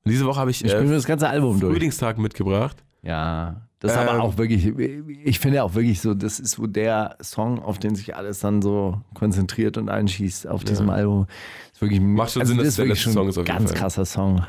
Und 0.04 0.10
diese 0.12 0.24
Woche 0.26 0.40
habe 0.40 0.50
ich 0.50 0.58
spielen 0.58 0.88
äh, 0.88 0.94
das 0.94 1.06
ganze 1.06 1.28
Album 1.28 1.60
durch. 1.60 1.72
Frühlingstag 1.72 2.18
mitgebracht. 2.18 2.84
Ja, 3.02 3.68
das 3.78 3.92
ist 3.92 3.98
Ähm, 3.98 4.08
aber 4.08 4.22
auch 4.22 4.36
wirklich, 4.36 4.66
ich 4.66 5.38
finde 5.38 5.62
auch 5.62 5.74
wirklich 5.74 6.00
so, 6.00 6.14
das 6.14 6.40
ist 6.40 6.52
so 6.52 6.66
der 6.66 7.16
Song, 7.22 7.60
auf 7.60 7.78
den 7.78 7.94
sich 7.94 8.16
alles 8.16 8.40
dann 8.40 8.60
so 8.60 9.00
konzentriert 9.14 9.76
und 9.76 9.88
einschießt 9.88 10.48
auf 10.48 10.64
diesem 10.64 10.90
Album. 10.90 11.26
Ist 11.72 11.80
wirklich, 11.80 12.00
Macht 12.00 12.32
schon 12.32 12.42
also 12.42 12.50
Sinn, 12.50 12.58
das 12.58 12.66
dass 12.66 12.72
ist 12.72 12.78
der 12.78 12.86
letzte 12.86 13.10
Song 13.10 13.28
ist 13.28 13.38
auf 13.38 13.46
jeden 13.46 13.58
ganz 13.58 13.70
Fall. 13.70 13.80
krasser 13.80 14.04
Song. 14.04 14.44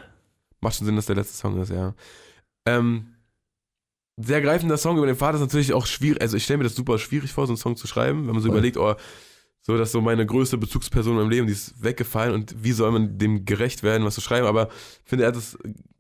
Macht 0.62 0.76
schon 0.76 0.88
Sinn, 0.88 0.96
dass 0.96 1.06
der 1.06 1.16
letzte 1.16 1.38
Song 1.38 1.62
ist, 1.62 1.70
ja. 1.70 1.94
Ähm, 2.66 3.14
sehr 4.22 4.42
greifender 4.42 4.78
Song 4.78 4.98
über 4.98 5.06
den 5.08 5.16
Vater 5.16 5.36
ist 5.36 5.42
natürlich 5.42 5.74
auch 5.74 5.86
schwierig. 5.86 6.22
Also 6.22 6.38
ich 6.38 6.44
stelle 6.44 6.58
mir 6.60 6.64
das 6.66 6.76
super 6.76 6.98
schwierig 7.00 7.32
vor, 7.32 7.48
so 7.48 7.54
einen 7.54 7.58
Song 7.58 7.76
zu 7.76 7.88
schreiben, 7.88 8.28
wenn 8.28 8.34
man 8.34 8.42
so 8.42 8.48
Voll. 8.50 8.58
überlegt, 8.58 8.78
oh, 8.78 8.96
so 9.62 9.78
dass 9.78 9.92
so 9.92 10.02
meine 10.02 10.26
größte 10.26 10.58
Bezugsperson 10.58 11.14
in 11.14 11.20
meinem 11.20 11.30
Leben, 11.30 11.48
die 11.48 11.54
ist 11.54 11.82
weggefallen 11.84 12.34
und 12.34 12.56
wie 12.64 12.72
soll 12.72 12.92
man 12.92 13.18
dem 13.18 13.46
gerecht 13.46 13.84
werden, 13.84 14.06
was 14.06 14.16
zu 14.16 14.22
schreiben. 14.22 14.48
Aber 14.48 14.70
ich 15.04 15.10
finde, 15.10 15.26
er 15.26 15.30
hat 15.30 15.36
es 15.36 15.58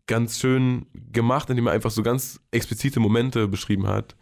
ganz 0.07 0.39
schön 0.39 0.85
gemacht, 1.11 1.49
indem 1.49 1.67
er 1.67 1.73
einfach 1.73 1.91
so 1.91 2.01
ganz 2.03 2.39
explizite 2.51 2.99
Momente 2.99 3.47
beschrieben 3.47 3.87
hat, 3.87 4.15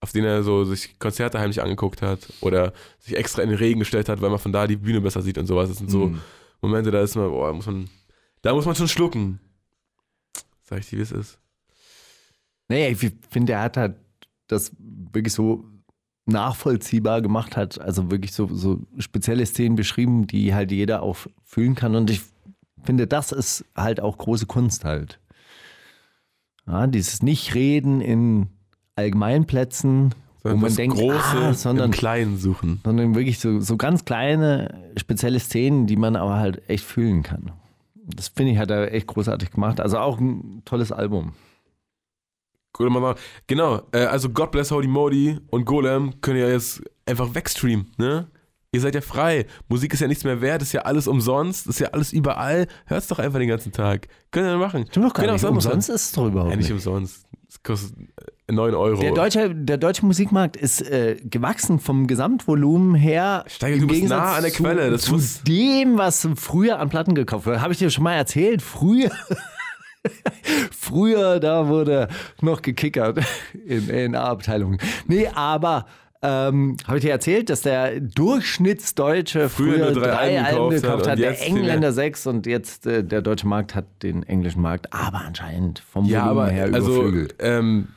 auf 0.00 0.12
denen 0.12 0.26
er 0.26 0.42
so 0.42 0.64
sich 0.64 0.98
Konzerte 0.98 1.38
heimlich 1.38 1.62
angeguckt 1.62 2.02
hat 2.02 2.32
oder 2.40 2.72
sich 2.98 3.16
extra 3.16 3.42
in 3.42 3.50
den 3.50 3.58
Regen 3.58 3.80
gestellt 3.80 4.08
hat, 4.08 4.20
weil 4.22 4.30
man 4.30 4.38
von 4.38 4.52
da 4.52 4.66
die 4.66 4.76
Bühne 4.76 5.00
besser 5.00 5.22
sieht 5.22 5.38
und 5.38 5.46
sowas. 5.46 5.68
Das 5.68 5.78
sind 5.78 5.90
so 5.90 6.06
Mhm. 6.08 6.20
Momente, 6.62 6.90
da 6.90 7.00
ist 7.00 7.16
man, 7.16 7.30
boah, 7.30 7.52
muss 7.52 7.66
man, 7.66 7.88
da 8.42 8.52
muss 8.54 8.66
man 8.66 8.74
schon 8.74 8.88
schlucken. 8.88 9.40
Sag 10.62 10.80
ich 10.80 10.88
dir, 10.90 10.98
wie 10.98 11.02
es 11.02 11.12
ist. 11.12 11.38
Naja, 12.70 12.88
ich 12.88 13.12
finde, 13.30 13.54
er 13.54 13.62
hat 13.62 13.76
halt 13.76 13.96
das 14.46 14.72
wirklich 14.78 15.34
so 15.34 15.64
nachvollziehbar 16.24 17.20
gemacht 17.20 17.56
hat, 17.56 17.80
also 17.80 18.12
wirklich 18.12 18.32
so, 18.32 18.46
so 18.46 18.78
spezielle 18.98 19.44
Szenen 19.44 19.74
beschrieben, 19.74 20.28
die 20.28 20.54
halt 20.54 20.70
jeder 20.70 21.02
auch 21.02 21.16
fühlen 21.44 21.74
kann. 21.74 21.96
Und 21.96 22.10
ich 22.10 22.20
finde, 22.84 23.08
das 23.08 23.32
ist 23.32 23.64
halt 23.76 24.00
auch 24.00 24.16
große 24.16 24.46
Kunst 24.46 24.84
halt. 24.84 25.18
Ja, 26.64 26.86
dieses 26.86 27.24
Nicht-Reden 27.24 28.00
in 28.00 28.46
Allgemeinplätzen, 28.94 30.14
wo 30.44 30.50
Sondern 30.50 30.60
man 30.60 30.68
das 30.68 30.76
denkt, 30.76 30.96
Große 30.96 31.38
ah, 31.38 31.54
sondern, 31.54 31.90
Kleinen 31.90 32.38
suchen. 32.38 32.80
sondern 32.84 33.16
wirklich 33.16 33.40
so, 33.40 33.58
so 33.58 33.76
ganz 33.76 34.04
kleine, 34.04 34.92
spezielle 34.96 35.40
Szenen, 35.40 35.88
die 35.88 35.96
man 35.96 36.14
aber 36.14 36.36
halt 36.36 36.68
echt 36.68 36.84
fühlen 36.84 37.24
kann. 37.24 37.50
Das 37.96 38.28
finde 38.28 38.52
ich, 38.52 38.58
hat 38.58 38.70
er 38.70 38.92
echt 38.94 39.08
großartig 39.08 39.50
gemacht. 39.50 39.80
Also 39.80 39.98
auch 39.98 40.20
ein 40.20 40.62
tolles 40.64 40.92
Album. 40.92 41.32
Mal 42.78 43.00
sagen. 43.00 43.18
Genau, 43.46 43.82
äh, 43.92 43.98
also 44.04 44.30
God 44.30 44.50
Bless 44.52 44.70
Holy 44.70 44.88
Modi 44.88 45.38
und 45.50 45.64
Golem 45.64 46.20
können 46.20 46.38
ja 46.40 46.48
jetzt 46.48 46.82
einfach 47.06 47.34
wegstreamen, 47.34 47.90
ne? 47.98 48.28
Ihr 48.72 48.80
seid 48.80 48.94
ja 48.94 49.00
frei. 49.00 49.46
Musik 49.68 49.92
ist 49.92 49.98
ja 50.00 50.06
nichts 50.06 50.22
mehr 50.22 50.40
wert, 50.40 50.62
ist 50.62 50.72
ja 50.72 50.82
alles 50.82 51.08
umsonst, 51.08 51.66
ist 51.66 51.80
ja 51.80 51.88
alles 51.88 52.12
überall. 52.12 52.68
Hört's 52.86 53.08
doch 53.08 53.18
einfach 53.18 53.40
den 53.40 53.48
ganzen 53.48 53.72
Tag. 53.72 54.06
Könnt 54.30 54.46
ihr 54.46 54.56
machen. 54.58 54.86
Stimmt 54.88 55.06
doch 55.06 55.12
gar 55.12 55.22
Genau, 55.24 55.32
nicht. 55.34 55.44
Umsonst 55.44 55.88
ist 55.88 56.04
es 56.04 56.12
doch 56.12 56.28
überhaupt 56.28 56.50
Ja, 56.52 56.56
nicht 56.56 56.66
nicht. 56.66 56.72
umsonst. 56.74 57.26
Es 57.48 57.60
kostet 57.64 57.98
äh, 58.46 58.52
9 58.52 58.72
Euro. 58.74 59.00
Der 59.00 59.10
deutsche, 59.12 59.52
der 59.52 59.76
deutsche 59.76 60.06
Musikmarkt 60.06 60.56
ist 60.56 60.82
äh, 60.82 61.16
gewachsen 61.20 61.80
vom 61.80 62.06
Gesamtvolumen 62.06 62.94
her. 62.94 63.44
Steiger, 63.48 63.78
du 63.80 63.88
bist 63.88 64.04
nah 64.04 64.34
an 64.36 64.42
der 64.44 64.52
zu, 64.52 64.62
Quelle, 64.62 64.88
das 64.88 65.02
zu 65.02 65.14
muss- 65.14 65.42
dem, 65.42 65.98
was 65.98 66.28
früher 66.36 66.78
an 66.78 66.90
Platten 66.90 67.16
gekauft 67.16 67.46
wurde. 67.46 67.60
Habe 67.62 67.72
ich 67.72 67.80
dir 67.80 67.90
schon 67.90 68.04
mal 68.04 68.14
erzählt. 68.14 68.62
Früher, 68.62 69.10
früher, 70.70 71.40
da 71.40 71.68
wurde 71.68 72.08
noch 72.40 72.62
gekickert 72.62 73.18
in, 73.66 73.88
in 73.88 74.14
A-Abteilungen. 74.14 74.78
Nee, 75.06 75.28
aber 75.28 75.86
ähm, 76.22 76.76
habe 76.86 76.98
ich 76.98 77.04
dir 77.04 77.12
erzählt, 77.12 77.48
dass 77.48 77.62
der 77.62 77.98
Durchschnittsdeutsche 77.98 79.48
Früher 79.48 79.74
früher, 79.74 79.92
drei 79.92 80.34
drei, 80.34 80.42
Alben 80.42 80.70
gekauft 80.70 81.08
hat 81.08 81.18
der. 81.18 81.40
Engländer 81.40 81.92
sechs 81.92 82.26
und 82.26 82.46
jetzt 82.46 82.86
äh, 82.86 83.02
der 83.02 83.22
deutsche 83.22 83.46
Markt 83.46 83.74
hat 83.74 83.86
den 84.02 84.22
englischen 84.24 84.60
Markt, 84.60 84.92
aber 84.92 85.22
anscheinend 85.22 85.78
vom 85.78 86.04
ja, 86.04 86.24
Volumen 86.24 86.38
aber 86.38 86.50
her 86.50 86.68
also, 86.74 86.92
überflügelt. 86.92 87.34
ähm, 87.38 87.88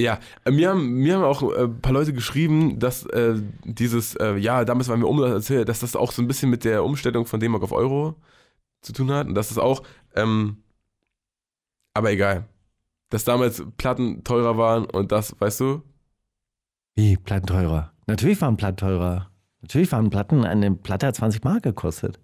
ja, 0.00 0.18
mir 0.48 0.70
haben, 0.70 0.92
mir 0.94 1.16
haben 1.16 1.24
auch 1.24 1.42
äh, 1.42 1.64
ein 1.64 1.80
paar 1.80 1.92
Leute 1.92 2.12
geschrieben, 2.12 2.78
dass 2.78 3.04
äh, 3.06 3.34
dieses, 3.64 4.14
äh, 4.14 4.36
ja, 4.36 4.64
damals 4.64 4.88
war 4.88 4.96
mir 4.96 5.06
Umsatz 5.06 5.32
erzählt, 5.32 5.68
dass 5.68 5.80
das 5.80 5.96
auch 5.96 6.12
so 6.12 6.22
ein 6.22 6.28
bisschen 6.28 6.50
mit 6.50 6.64
der 6.64 6.84
Umstellung 6.84 7.26
von 7.26 7.40
D-Mark 7.40 7.64
auf 7.64 7.72
Euro 7.72 8.14
zu 8.82 8.92
tun 8.92 9.10
hat 9.10 9.26
und 9.28 9.34
dass 9.34 9.48
das 9.48 9.58
auch, 9.58 9.82
ähm, 10.14 10.62
aber 11.94 12.10
egal, 12.10 12.48
dass 13.10 13.24
damals 13.24 13.62
Platten 13.76 14.24
teurer 14.24 14.56
waren 14.58 14.84
und 14.86 15.12
das, 15.12 15.34
weißt 15.40 15.60
du, 15.60 15.82
Wie, 16.94 17.16
Platten 17.16 17.46
teurer? 17.46 17.92
Natürlich 18.06 18.40
waren 18.40 18.56
Platten 18.56 18.76
teurer. 18.78 19.30
Natürlich 19.60 19.92
waren 19.92 20.10
Platten, 20.10 20.44
eine 20.44 20.72
Platte 20.72 21.06
hat 21.06 21.16
20 21.16 21.44
Mark 21.44 21.62
gekostet. 21.62 22.18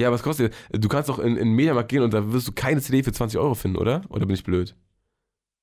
ja, 0.00 0.10
was 0.10 0.22
kostet, 0.22 0.54
du 0.72 0.88
kannst 0.88 1.08
doch 1.08 1.18
in, 1.18 1.36
in 1.36 1.48
den 1.48 1.52
Mediamarkt 1.54 1.90
gehen 1.90 2.02
und 2.02 2.12
da 2.12 2.32
wirst 2.32 2.48
du 2.48 2.52
keine 2.52 2.80
CD 2.80 3.02
für 3.02 3.12
20 3.12 3.38
Euro 3.38 3.54
finden, 3.54 3.76
oder? 3.78 4.02
Oder 4.08 4.26
bin 4.26 4.34
ich 4.34 4.44
blöd? 4.44 4.74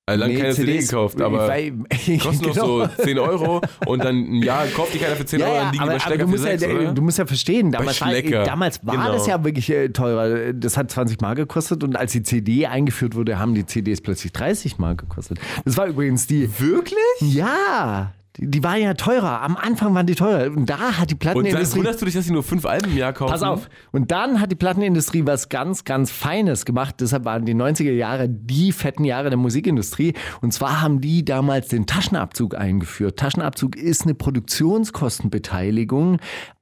Also 0.08 0.20
lange 0.20 0.34
Nee, 0.34 0.40
keine 0.40 0.54
CD 0.54 0.72
CDs 0.72 0.88
gekauft, 0.88 1.20
aber 1.20 1.48
weil- 1.48 1.72
kosten 2.22 2.46
noch 2.46 2.54
genau. 2.54 2.86
so 2.86 2.88
10 3.02 3.18
Euro 3.18 3.60
und 3.86 4.04
dann 4.04 4.16
ein 4.16 4.42
Jahr 4.42 4.66
kauft 4.68 4.94
die 4.94 4.98
keiner 4.98 5.16
für 5.16 5.24
10 5.26 5.40
Ja, 5.40 5.46
Euro, 5.46 5.54
ja, 5.56 5.62
dann 5.64 5.72
liegen 5.72 5.82
aber, 5.82 5.90
aber 5.92 6.00
Schlecker 6.00 6.18
du, 6.18 6.24
für 6.24 6.30
musst 6.30 6.42
6, 6.44 6.62
ja, 6.62 6.90
du 6.92 7.02
musst 7.02 7.18
ja 7.18 7.26
verstehen, 7.26 7.70
damals 7.72 8.00
war, 8.00 8.44
damals 8.44 8.80
war 8.86 8.94
Genau. 8.96 9.12
das 9.12 9.26
ja 9.26 9.44
wirklich 9.44 9.70
äh, 9.70 9.88
teurer. 9.90 10.52
Das 10.52 10.76
hat 10.76 10.90
20 10.90 11.20
Mark 11.20 11.36
gekostet 11.36 11.84
und 11.84 11.96
als 11.96 12.12
die 12.12 12.22
CD 12.22 12.66
eingeführt 12.66 13.14
wurde, 13.14 13.38
haben 13.38 13.54
die 13.54 13.66
CDs 13.66 14.00
plötzlich 14.00 14.32
30 14.32 14.78
Mark 14.78 14.98
gekostet. 14.98 15.38
Das 15.64 15.76
war 15.76 15.86
übrigens 15.86 16.26
die. 16.26 16.48
Wirklich? 16.58 16.96
Ja, 17.20 18.12
die, 18.38 18.62
war 18.62 18.76
ja 18.76 18.94
teurer. 18.94 19.42
Am 19.42 19.56
Anfang 19.56 19.94
waren 19.94 20.06
die 20.06 20.14
teurer. 20.14 20.50
Und 20.50 20.70
da 20.70 20.98
hat 20.98 21.10
die 21.10 21.14
Und 21.14 21.24
dann 21.24 21.34
Plattenindustrie. 21.34 21.78
wunderst 21.78 22.00
du 22.00 22.04
dich, 22.06 22.14
dass 22.14 22.24
sie 22.24 22.32
nur 22.32 22.42
5 22.42 22.64
Alben 22.64 22.92
im 22.92 22.96
Jahr 22.96 23.12
kaufen? 23.12 23.30
Pass 23.30 23.42
auf. 23.42 23.68
Und 23.92 24.10
dann 24.10 24.40
hat 24.40 24.50
die 24.50 24.56
Plattenindustrie 24.56 25.26
was 25.26 25.48
ganz, 25.48 25.84
ganz 25.84 26.10
Feines 26.10 26.64
gemacht. 26.64 26.96
Deshalb 27.00 27.24
waren 27.24 27.44
die 27.44 27.54
90er 27.54 27.92
Jahre 27.92 28.28
die 28.28 28.72
fetten 28.72 29.04
Jahre 29.04 29.30
der 29.30 29.38
Musikindustrie. 29.38 30.14
Und 30.40 30.52
zwar 30.52 30.80
haben 30.80 31.00
die 31.00 31.24
damals 31.24 31.68
den 31.68 31.86
Taschenabzug 31.86 32.56
eingeführt. 32.56 33.18
Taschenabzug 33.18 33.76
ist 33.76 34.02
eine 34.02 34.14
Produktionskostenbeteiligung 34.14 36.18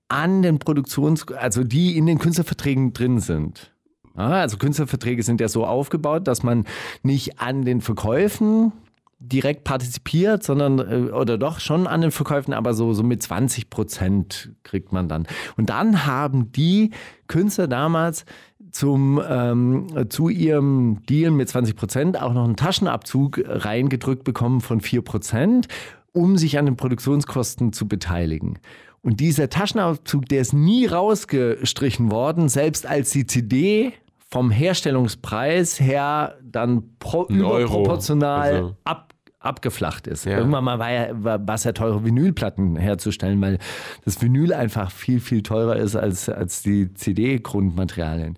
an 0.09 0.43
den 0.43 0.59
Produktions-, 0.59 1.33
also 1.33 1.65
die 1.65 1.97
in 1.97 2.07
den 2.07 2.19
Künstlerverträgen 2.19 2.93
drin 2.93 3.21
sind. 3.21 3.73
Also 4.15 4.57
Künstlerverträge 4.57 5.23
sind 5.23 5.43
ja 5.43 5.49
so 5.49 5.67
aufgebaut, 5.67 6.27
dass 6.27 6.43
man 6.43 6.65
nicht 7.03 7.39
an 7.39 7.67
den 7.67 7.83
Verkäufen 7.83 8.73
direkt 9.19 9.65
partizipiert, 9.65 10.43
sondern 10.43 10.79
äh, 10.79 11.11
oder 11.11 11.39
doch 11.39 11.61
schon 11.61 11.87
an 11.87 12.01
den 12.01 12.11
Verkäufen, 12.11 12.53
aber 12.53 12.75
so, 12.75 12.93
so 12.93 13.03
mit 13.03 13.23
20 13.23 13.71
Prozent 13.71 14.53
kriegt 14.63 14.93
man 14.93 15.09
dann. 15.09 15.27
Und 15.57 15.71
dann 15.71 16.07
haben 16.07 16.53
die 16.53 16.91
Künstler 17.27 17.67
damals 17.67 18.25
zum, 18.71 19.23
ähm, 19.27 19.87
zu 20.11 20.29
ihrem 20.29 21.03
Deal 21.09 21.31
mit 21.31 21.49
20 21.49 21.77
Prozent 21.77 22.21
auch 22.21 22.35
noch 22.35 22.45
einen 22.45 22.57
Taschenabzug 22.57 23.43
reingedrückt 23.47 24.25
bekommen 24.25 24.61
von 24.61 24.81
4 24.81 25.03
Prozent, 25.03 25.69
um 26.13 26.37
sich 26.37 26.59
an 26.59 26.67
den 26.67 26.77
Produktionskosten 26.77 27.73
zu 27.73 27.89
beteiligen. 27.89 28.59
Und 29.03 29.21
dieser 29.21 29.49
Taschenabzug, 29.49 30.27
der 30.27 30.41
ist 30.41 30.53
nie 30.53 30.87
rausgestrichen 30.87 32.11
worden, 32.11 32.49
selbst 32.49 32.87
als 32.87 33.11
die 33.11 33.27
CD 33.27 33.93
vom 34.29 34.51
Herstellungspreis 34.51 35.81
her 35.81 36.37
dann 36.43 36.97
pro, 36.99 37.25
überproportional 37.27 38.55
Also. 38.55 38.77
ab, 38.85 39.15
abgeflacht 39.39 40.07
ist. 40.07 40.25
Ja. 40.25 40.39
Irgendwann 40.39 40.65
mal 40.65 40.79
war 40.79 40.91
ja, 40.91 41.09
war, 41.13 41.47
war 41.47 41.55
es 41.55 41.65
ja 41.65 41.73
teure 41.73 42.05
Vinylplatten 42.05 42.77
herzustellen, 42.77 43.41
weil 43.41 43.59
das 44.05 44.21
Vinyl 44.21 44.53
einfach 44.53 44.91
viel, 44.91 45.21
viel 45.21 45.43
teurer 45.43 45.77
ist 45.77 45.97
als, 45.97 46.29
als 46.29 46.63
die 46.63 46.93
CD-Grundmaterialien. 46.93 48.37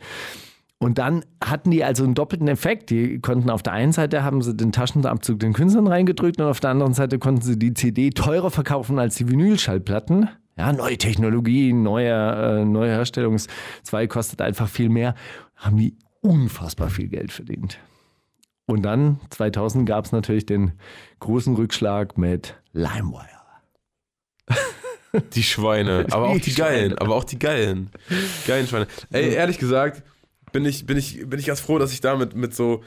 Und 0.80 0.98
dann 0.98 1.24
hatten 1.42 1.72
die 1.72 1.82
also 1.82 2.04
einen 2.04 2.14
doppelten 2.14 2.46
Effekt. 2.46 2.90
Die 2.90 3.18
konnten 3.18 3.50
auf 3.50 3.64
der 3.64 3.72
einen 3.72 3.90
Seite 3.90 4.22
haben 4.22 4.42
sie 4.42 4.54
den 4.54 4.70
Taschenabzug 4.70 5.40
den 5.40 5.52
Künstlern 5.52 5.88
reingedrückt 5.88 6.40
und 6.40 6.46
auf 6.46 6.60
der 6.60 6.70
anderen 6.70 6.94
Seite 6.94 7.18
konnten 7.18 7.42
sie 7.42 7.58
die 7.58 7.74
CD 7.74 8.10
teurer 8.10 8.50
verkaufen 8.50 8.98
als 9.00 9.16
die 9.16 9.28
Vinylschallplatten. 9.28 10.28
Ja, 10.56 10.72
neue 10.72 10.98
Technologie, 10.98 11.72
neuer, 11.72 12.58
äh, 12.58 12.64
neuer 12.64 12.90
Herstellungszweig 12.96 14.10
kostet 14.10 14.40
einfach 14.40 14.68
viel 14.68 14.88
mehr. 14.88 15.14
Haben 15.58 15.76
die 15.76 15.96
unfassbar 16.20 16.90
viel 16.90 17.08
Geld 17.08 17.32
verdient. 17.32 17.78
Und 18.66 18.82
dann 18.82 19.20
2000 19.30 19.88
gab 19.88 20.04
es 20.04 20.12
natürlich 20.12 20.46
den 20.46 20.72
großen 21.20 21.54
Rückschlag 21.54 22.18
mit 22.18 22.54
LimeWire. 22.72 23.26
Die 25.34 25.42
Schweine, 25.42 26.06
aber 26.10 26.28
auch 26.28 26.38
die 26.38 26.52
geilen, 26.52 26.96
aber 26.98 27.14
auch 27.16 27.24
die 27.24 27.38
geilen. 27.38 27.90
Geilen 28.46 28.66
Schweine. 28.66 28.86
Ey, 29.10 29.32
ehrlich 29.32 29.58
gesagt, 29.58 30.02
bin 30.52 30.66
ich, 30.66 30.84
bin 30.84 30.98
ich, 30.98 31.26
bin 31.26 31.40
ich 31.40 31.46
ganz 31.46 31.60
froh, 31.60 31.78
dass 31.78 31.92
ich 31.92 32.02
damit 32.02 32.36
mit 32.36 32.54
so 32.54 32.82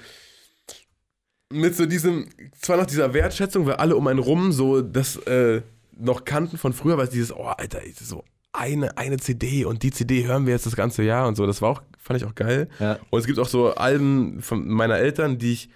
mit 1.52 1.76
so 1.76 1.86
diesem, 1.86 2.30
zwar 2.60 2.78
noch 2.78 2.86
dieser 2.86 3.14
Wertschätzung, 3.14 3.66
weil 3.66 3.76
alle 3.76 3.96
um 3.96 4.08
einen 4.08 4.20
rum 4.20 4.52
so 4.52 4.82
das 4.82 5.18
äh, 5.18 5.62
noch 5.98 6.26
kannten 6.26 6.58
von 6.58 6.74
früher, 6.74 6.98
weil 6.98 7.08
dieses, 7.08 7.36
oh, 7.36 7.44
Alter, 7.44 7.82
so 8.00 8.24
eine, 8.54 8.98
eine 8.98 9.18
CD 9.18 9.66
und 9.66 9.84
die 9.84 9.92
CD 9.92 10.26
hören 10.26 10.46
wir 10.46 10.54
jetzt 10.54 10.66
das 10.66 10.76
ganze 10.76 11.04
Jahr 11.04 11.28
und 11.28 11.36
so. 11.36 11.46
Das 11.46 11.62
war 11.62 11.70
auch, 11.70 11.82
fand 11.98 12.22
ich 12.22 12.28
auch 12.28 12.36
geil. 12.36 12.68
Ja. 12.80 13.00
Und 13.10 13.20
es 13.20 13.26
gibt 13.26 13.40
auch 13.40 13.48
so 13.48 13.74
Alben 13.76 14.42
von 14.42 14.68
meiner 14.68 14.98
Eltern, 14.98 15.38
die 15.38 15.54
ich 15.54 15.70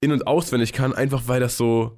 in- 0.00 0.12
und 0.12 0.26
auswendig 0.26 0.72
kann, 0.72 0.92
einfach 0.92 1.22
weil 1.26 1.40
das 1.40 1.56
so, 1.56 1.96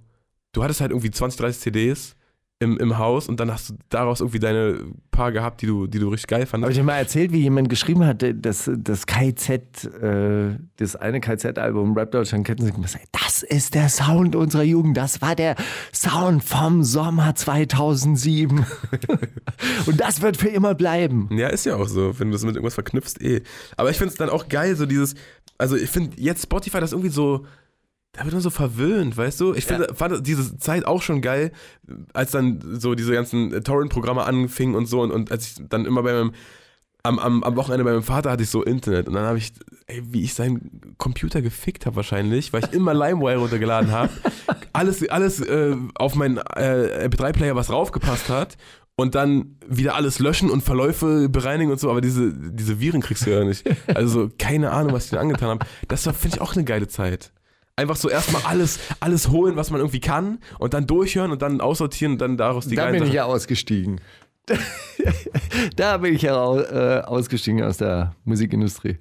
du 0.53 0.63
hattest 0.63 0.81
halt 0.81 0.91
irgendwie 0.91 1.11
20, 1.11 1.41
30 1.41 1.61
CDs 1.61 2.17
im, 2.61 2.77
im 2.79 2.99
Haus 2.99 3.29
und 3.29 3.39
dann 3.39 3.53
hast 3.53 3.71
du 3.71 3.75
daraus 3.89 4.21
irgendwie 4.21 4.41
deine 4.41 4.79
paar 5.13 5.31
gehabt, 5.31 5.63
die 5.63 5.67
du, 5.67 5.87
die 5.87 6.01
du 6.01 6.09
richtig 6.09 6.27
geil 6.27 6.41
Habe 6.41 6.51
fandest. 6.51 6.73
ich 6.73 6.79
dir 6.79 6.85
mal 6.85 6.97
erzählt, 6.97 7.33
wie 7.33 7.39
jemand 7.39 7.69
geschrieben 7.69 8.05
hat, 8.05 8.25
dass 8.35 8.69
das 8.75 9.07
KZ, 9.07 9.85
äh, 10.03 10.57
das 10.77 10.97
eine 10.97 11.21
KZ-Album 11.21 11.97
Rap 11.97 12.11
Deutschland 12.11 12.45
kennen 12.45 12.65
Sie, 12.65 12.73
gesagt, 12.73 13.09
das 13.13 13.45
ist 13.45 13.75
der 13.75 13.89
Sound 13.89 14.35
unserer 14.35 14.65
Jugend, 14.65 14.97
das 14.97 15.23
war 15.23 15.37
der 15.37 15.55
Sound 15.95 16.43
vom 16.43 16.83
Sommer 16.83 17.35
2007. 17.37 18.67
Und 19.87 20.01
das 20.01 20.21
wird 20.21 20.37
für 20.37 20.49
immer 20.49 20.75
bleiben. 20.75 21.29
Ja, 21.31 21.49
ist 21.49 21.65
ja 21.65 21.77
auch 21.77 21.89
so, 21.89 22.19
wenn 22.19 22.29
du 22.29 22.33
das 22.33 22.45
mit 22.45 22.57
irgendwas 22.57 22.75
verknüpfst, 22.75 23.21
eh. 23.21 23.43
Aber 23.77 23.91
ich 23.91 23.99
finde 23.99 24.13
es 24.13 24.19
dann 24.19 24.31
auch 24.31 24.49
geil, 24.49 24.75
so 24.75 24.85
dieses, 24.85 25.15
also 25.59 25.77
ich 25.77 25.91
finde 25.91 26.21
jetzt 26.21 26.43
Spotify 26.43 26.81
das 26.81 26.91
irgendwie 26.91 27.11
so, 27.11 27.47
da 28.13 28.25
wird 28.25 28.33
man 28.33 28.43
so 28.43 28.51
verwöhnt, 28.51 29.17
weißt 29.17 29.41
du? 29.41 29.55
Ich 29.55 29.67
finde, 29.67 29.95
fand 29.95 30.27
diese 30.27 30.59
Zeit 30.59 30.87
auch 30.87 31.03
schon 31.03 31.21
geil, 31.21 31.53
als 32.15 32.31
dann 32.31 32.61
so 32.81 32.95
diese 32.95 33.13
ganzen 33.13 33.63
Torrent-Programme 33.63 34.25
anfingen 34.25 34.75
und 34.75 34.87
so 34.87 35.03
und, 35.03 35.13
und 35.13 35.31
als 35.31 35.47
ich 35.47 35.55
dann 35.69 35.85
immer 35.85 36.03
bei 36.03 36.13
meinem, 36.13 36.33
am, 37.03 37.19
am, 37.19 37.45
am 37.45 37.57
Wochenende 37.57 37.85
bei 37.85 37.93
meinem 37.93 38.03
Vater 38.03 38.31
hatte 38.31 38.43
ich 38.43 38.51
so 38.51 38.63
Internet 38.63 39.09
und 39.09 39.15
dann 39.15 39.25
habe 39.25 39.39
ich, 39.39 39.53
ey, 39.87 40.03
wie 40.05 40.23
ich 40.23 40.35
seinen 40.35 40.95
Computer 40.99 41.43
gefickt 41.43 41.87
habe 41.87 41.97
wahrscheinlich, 41.97 42.53
weil 42.53 42.65
ich 42.65 42.73
immer 42.73 42.93
LimeWire 42.93 43.39
runtergeladen 43.39 43.93
habe, 43.93 44.11
alles, 44.73 45.09
alles 45.09 45.41
äh, 45.41 45.77
auf 45.95 46.15
meinen 46.15 46.39
äh, 46.39 47.09
MP3-Player, 47.09 47.55
was 47.55 47.71
raufgepasst 47.71 48.31
hat 48.31 48.57
und 48.97 49.15
dann 49.15 49.57
wieder 49.67 49.95
alles 49.95 50.19
löschen 50.19 50.51
und 50.51 50.63
Verläufe 50.63 51.29
bereinigen 51.29 51.71
und 51.71 51.79
so, 51.79 51.89
aber 51.89 52.01
diese, 52.01 52.33
diese 52.35 52.81
Viren 52.81 53.01
kriegst 53.01 53.27
du 53.27 53.31
ja 53.31 53.45
nicht. 53.45 53.65
Also 53.95 54.23
so, 54.23 54.31
keine 54.39 54.73
Ahnung, 54.73 54.93
was 54.93 55.05
ich 55.05 55.11
denn 55.11 55.21
angetan 55.21 55.51
habe. 55.51 55.67
Das 55.87 56.05
war, 56.07 56.15
finde 56.15 56.37
ich, 56.37 56.41
auch 56.41 56.57
eine 56.57 56.65
geile 56.65 56.89
Zeit. 56.89 57.33
Einfach 57.79 57.95
so 57.97 58.09
erstmal 58.11 58.43
alles, 58.45 58.81
alles 58.99 59.29
holen, 59.29 59.55
was 59.55 59.71
man 59.71 59.79
irgendwie 59.81 60.01
kann 60.01 60.39
und 60.59 60.75
dann 60.75 60.87
durchhören 60.89 61.31
und 61.31 61.43
dann 61.43 61.61
aussortieren 61.61 62.15
und 62.15 62.21
dann 62.21 62.37
daraus 62.37 62.67
die 62.67 62.75
da 62.75 62.83
geilen 62.83 62.95
bin 62.95 63.03
ich 63.05 63.09
Sachen- 63.11 63.17
ja 63.17 63.25
ausgestiegen. 63.25 64.01
da 65.77 65.99
bin 65.99 66.15
ich 66.15 66.23
ja 66.23 66.57
äh, 66.57 67.03
ausgestiegen 67.03 67.63
aus 67.63 67.77
der 67.77 68.15
Musikindustrie. 68.25 68.99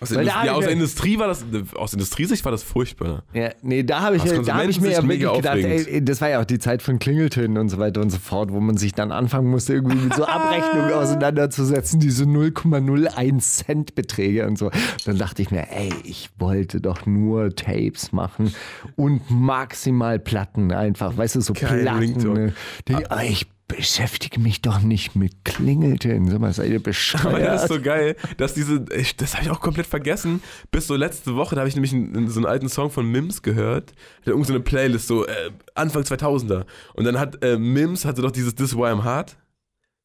Aus 0.00 0.14
Weil 0.14 0.26
Indust- 0.26 0.34
da 0.34 0.44
ja, 0.44 0.52
aus 0.52 0.64
der 0.64 0.72
Industrie 0.72 1.18
war 1.18 1.28
das, 1.28 1.44
aus 1.76 1.92
Industriesicht 1.92 2.44
war 2.44 2.52
das 2.52 2.62
furchtbar. 2.62 3.22
Ja, 3.32 3.50
nee, 3.62 3.82
da 3.82 4.00
habe 4.00 4.16
ich, 4.16 4.22
da 4.22 4.56
hab 4.56 4.68
ich 4.68 4.80
mir 4.80 4.90
ja 4.92 5.02
wirklich 5.06 5.32
gedacht, 5.32 5.56
ey, 5.56 6.04
das 6.04 6.20
war 6.20 6.30
ja 6.30 6.40
auch 6.40 6.44
die 6.44 6.58
Zeit 6.58 6.82
von 6.82 6.98
Klingeltönen 6.98 7.58
und 7.58 7.68
so 7.68 7.78
weiter 7.78 8.00
und 8.00 8.10
so 8.10 8.18
fort, 8.18 8.52
wo 8.52 8.60
man 8.60 8.76
sich 8.76 8.92
dann 8.92 9.12
anfangen 9.12 9.48
musste, 9.50 9.74
irgendwie 9.74 9.96
mit 9.96 10.14
so 10.14 10.24
Abrechnungen 10.26 10.92
auseinanderzusetzen, 10.92 12.00
diese 12.00 12.24
0,01 12.24 13.40
Cent 13.40 13.94
Beträge 13.94 14.46
und 14.46 14.58
so. 14.58 14.70
Dann 15.06 15.18
dachte 15.18 15.42
ich 15.42 15.50
mir, 15.50 15.70
ey, 15.70 15.92
ich 16.04 16.30
wollte 16.38 16.80
doch 16.80 17.06
nur 17.06 17.54
Tapes 17.54 18.12
machen 18.12 18.54
und 18.96 19.22
maximal 19.30 20.18
Platten 20.18 20.72
einfach, 20.72 21.16
weißt 21.16 21.36
du, 21.36 21.40
so 21.40 21.54
Kein 21.54 21.82
Platten. 21.82 22.32
Ne? 22.34 22.52
Die, 22.88 22.94
aber 22.94 23.24
ich 23.24 23.46
beschäftige 23.68 24.38
mich 24.40 24.62
doch 24.62 24.80
nicht 24.80 25.16
mit 25.16 25.44
Klingeltönen. 25.44 26.30
Sag 26.30 26.38
mal, 26.40 26.52
seid 26.52 26.68
ihr 26.68 26.76
Aber 26.76 26.84
bescheuert? 26.84 27.40
das 27.46 27.62
ist 27.64 27.68
so 27.72 27.80
geil, 27.80 28.16
dass 28.36 28.54
diese, 28.54 28.84
ich, 28.94 29.16
das 29.16 29.34
habe 29.34 29.44
ich 29.44 29.50
auch 29.50 29.60
komplett 29.60 29.86
vergessen. 29.86 30.42
Bis 30.70 30.86
so 30.86 30.94
letzte 30.96 31.34
Woche, 31.36 31.54
da 31.54 31.60
habe 31.62 31.68
ich 31.68 31.74
nämlich 31.74 31.92
einen, 31.92 32.28
so 32.28 32.38
einen 32.40 32.46
alten 32.46 32.68
Song 32.68 32.90
von 32.90 33.06
Mims 33.10 33.42
gehört. 33.42 33.92
Der 34.26 34.32
irgend 34.32 34.46
so 34.46 34.52
eine 34.52 34.60
Playlist, 34.62 35.06
so 35.06 35.26
äh, 35.26 35.50
Anfang 35.74 36.02
2000er. 36.02 36.64
Und 36.94 37.04
dann 37.04 37.18
hat 37.18 37.42
äh, 37.42 37.56
Mims, 37.58 38.04
hatte 38.04 38.22
doch 38.22 38.30
dieses 38.32 38.54
This 38.54 38.70
Is 38.72 38.76
Why 38.76 38.88
I'm 38.92 39.02
Hard. 39.02 39.36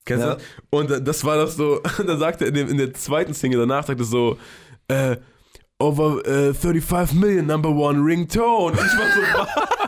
Kennst 0.05 0.26
Ja. 0.26 0.36
du 0.36 0.38
das? 0.38 0.45
Und 0.70 1.07
das 1.07 1.24
war 1.26 1.38
doch 1.38 1.49
so, 1.51 1.82
da 2.07 2.18
sagte 2.18 2.45
er 2.45 2.47
in, 2.49 2.53
dem, 2.55 2.70
in 2.70 2.78
der 2.78 2.93
zweiten 2.93 3.34
Single 3.34 3.60
danach, 3.60 3.86
sagte 3.86 4.03
er 4.03 4.05
so, 4.05 4.38
äh, 4.88 5.18
over 5.80 6.26
äh, 6.26 6.53
35 6.53 7.18
million 7.20 7.45
number 7.45 7.70
one 7.70 7.99
ringtone. 8.03 8.72
Und 8.78 8.86
ich 8.86 8.97
war 8.97 9.45
so? 9.45 9.62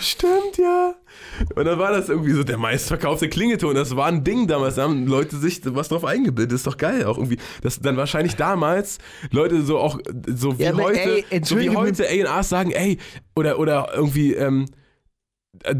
Stimmt, 0.00 0.58
ja. 0.58 0.94
Und 1.54 1.64
dann 1.64 1.78
war 1.78 1.92
das 1.92 2.08
irgendwie 2.08 2.32
so 2.32 2.42
der 2.42 2.58
meistverkaufte 2.58 3.28
Klingelton. 3.28 3.74
Das 3.74 3.94
war 3.94 4.06
ein 4.06 4.24
Ding 4.24 4.48
damals. 4.48 4.74
Da 4.74 4.82
haben 4.82 5.06
Leute 5.06 5.36
sich 5.36 5.60
was 5.64 5.88
drauf 5.88 6.04
eingebildet. 6.04 6.52
Das 6.52 6.60
ist 6.60 6.66
doch 6.66 6.76
geil 6.76 7.04
auch 7.04 7.16
irgendwie. 7.16 7.38
Dass 7.62 7.78
dann 7.78 7.96
wahrscheinlich 7.96 8.34
damals 8.34 8.98
Leute 9.30 9.62
so 9.62 9.78
auch 9.78 10.00
so 10.26 10.58
wie 10.58 10.64
Ja, 10.64 10.74
heute, 10.74 11.24
ey, 11.30 11.44
so 11.44 11.58
wie 11.58 11.70
heute 11.70 12.04
A&Rs 12.04 12.48
sagen, 12.48 12.72
ey, 12.72 12.98
oder, 13.36 13.58
oder 13.58 13.90
irgendwie, 13.94 14.34
ähm, 14.34 14.66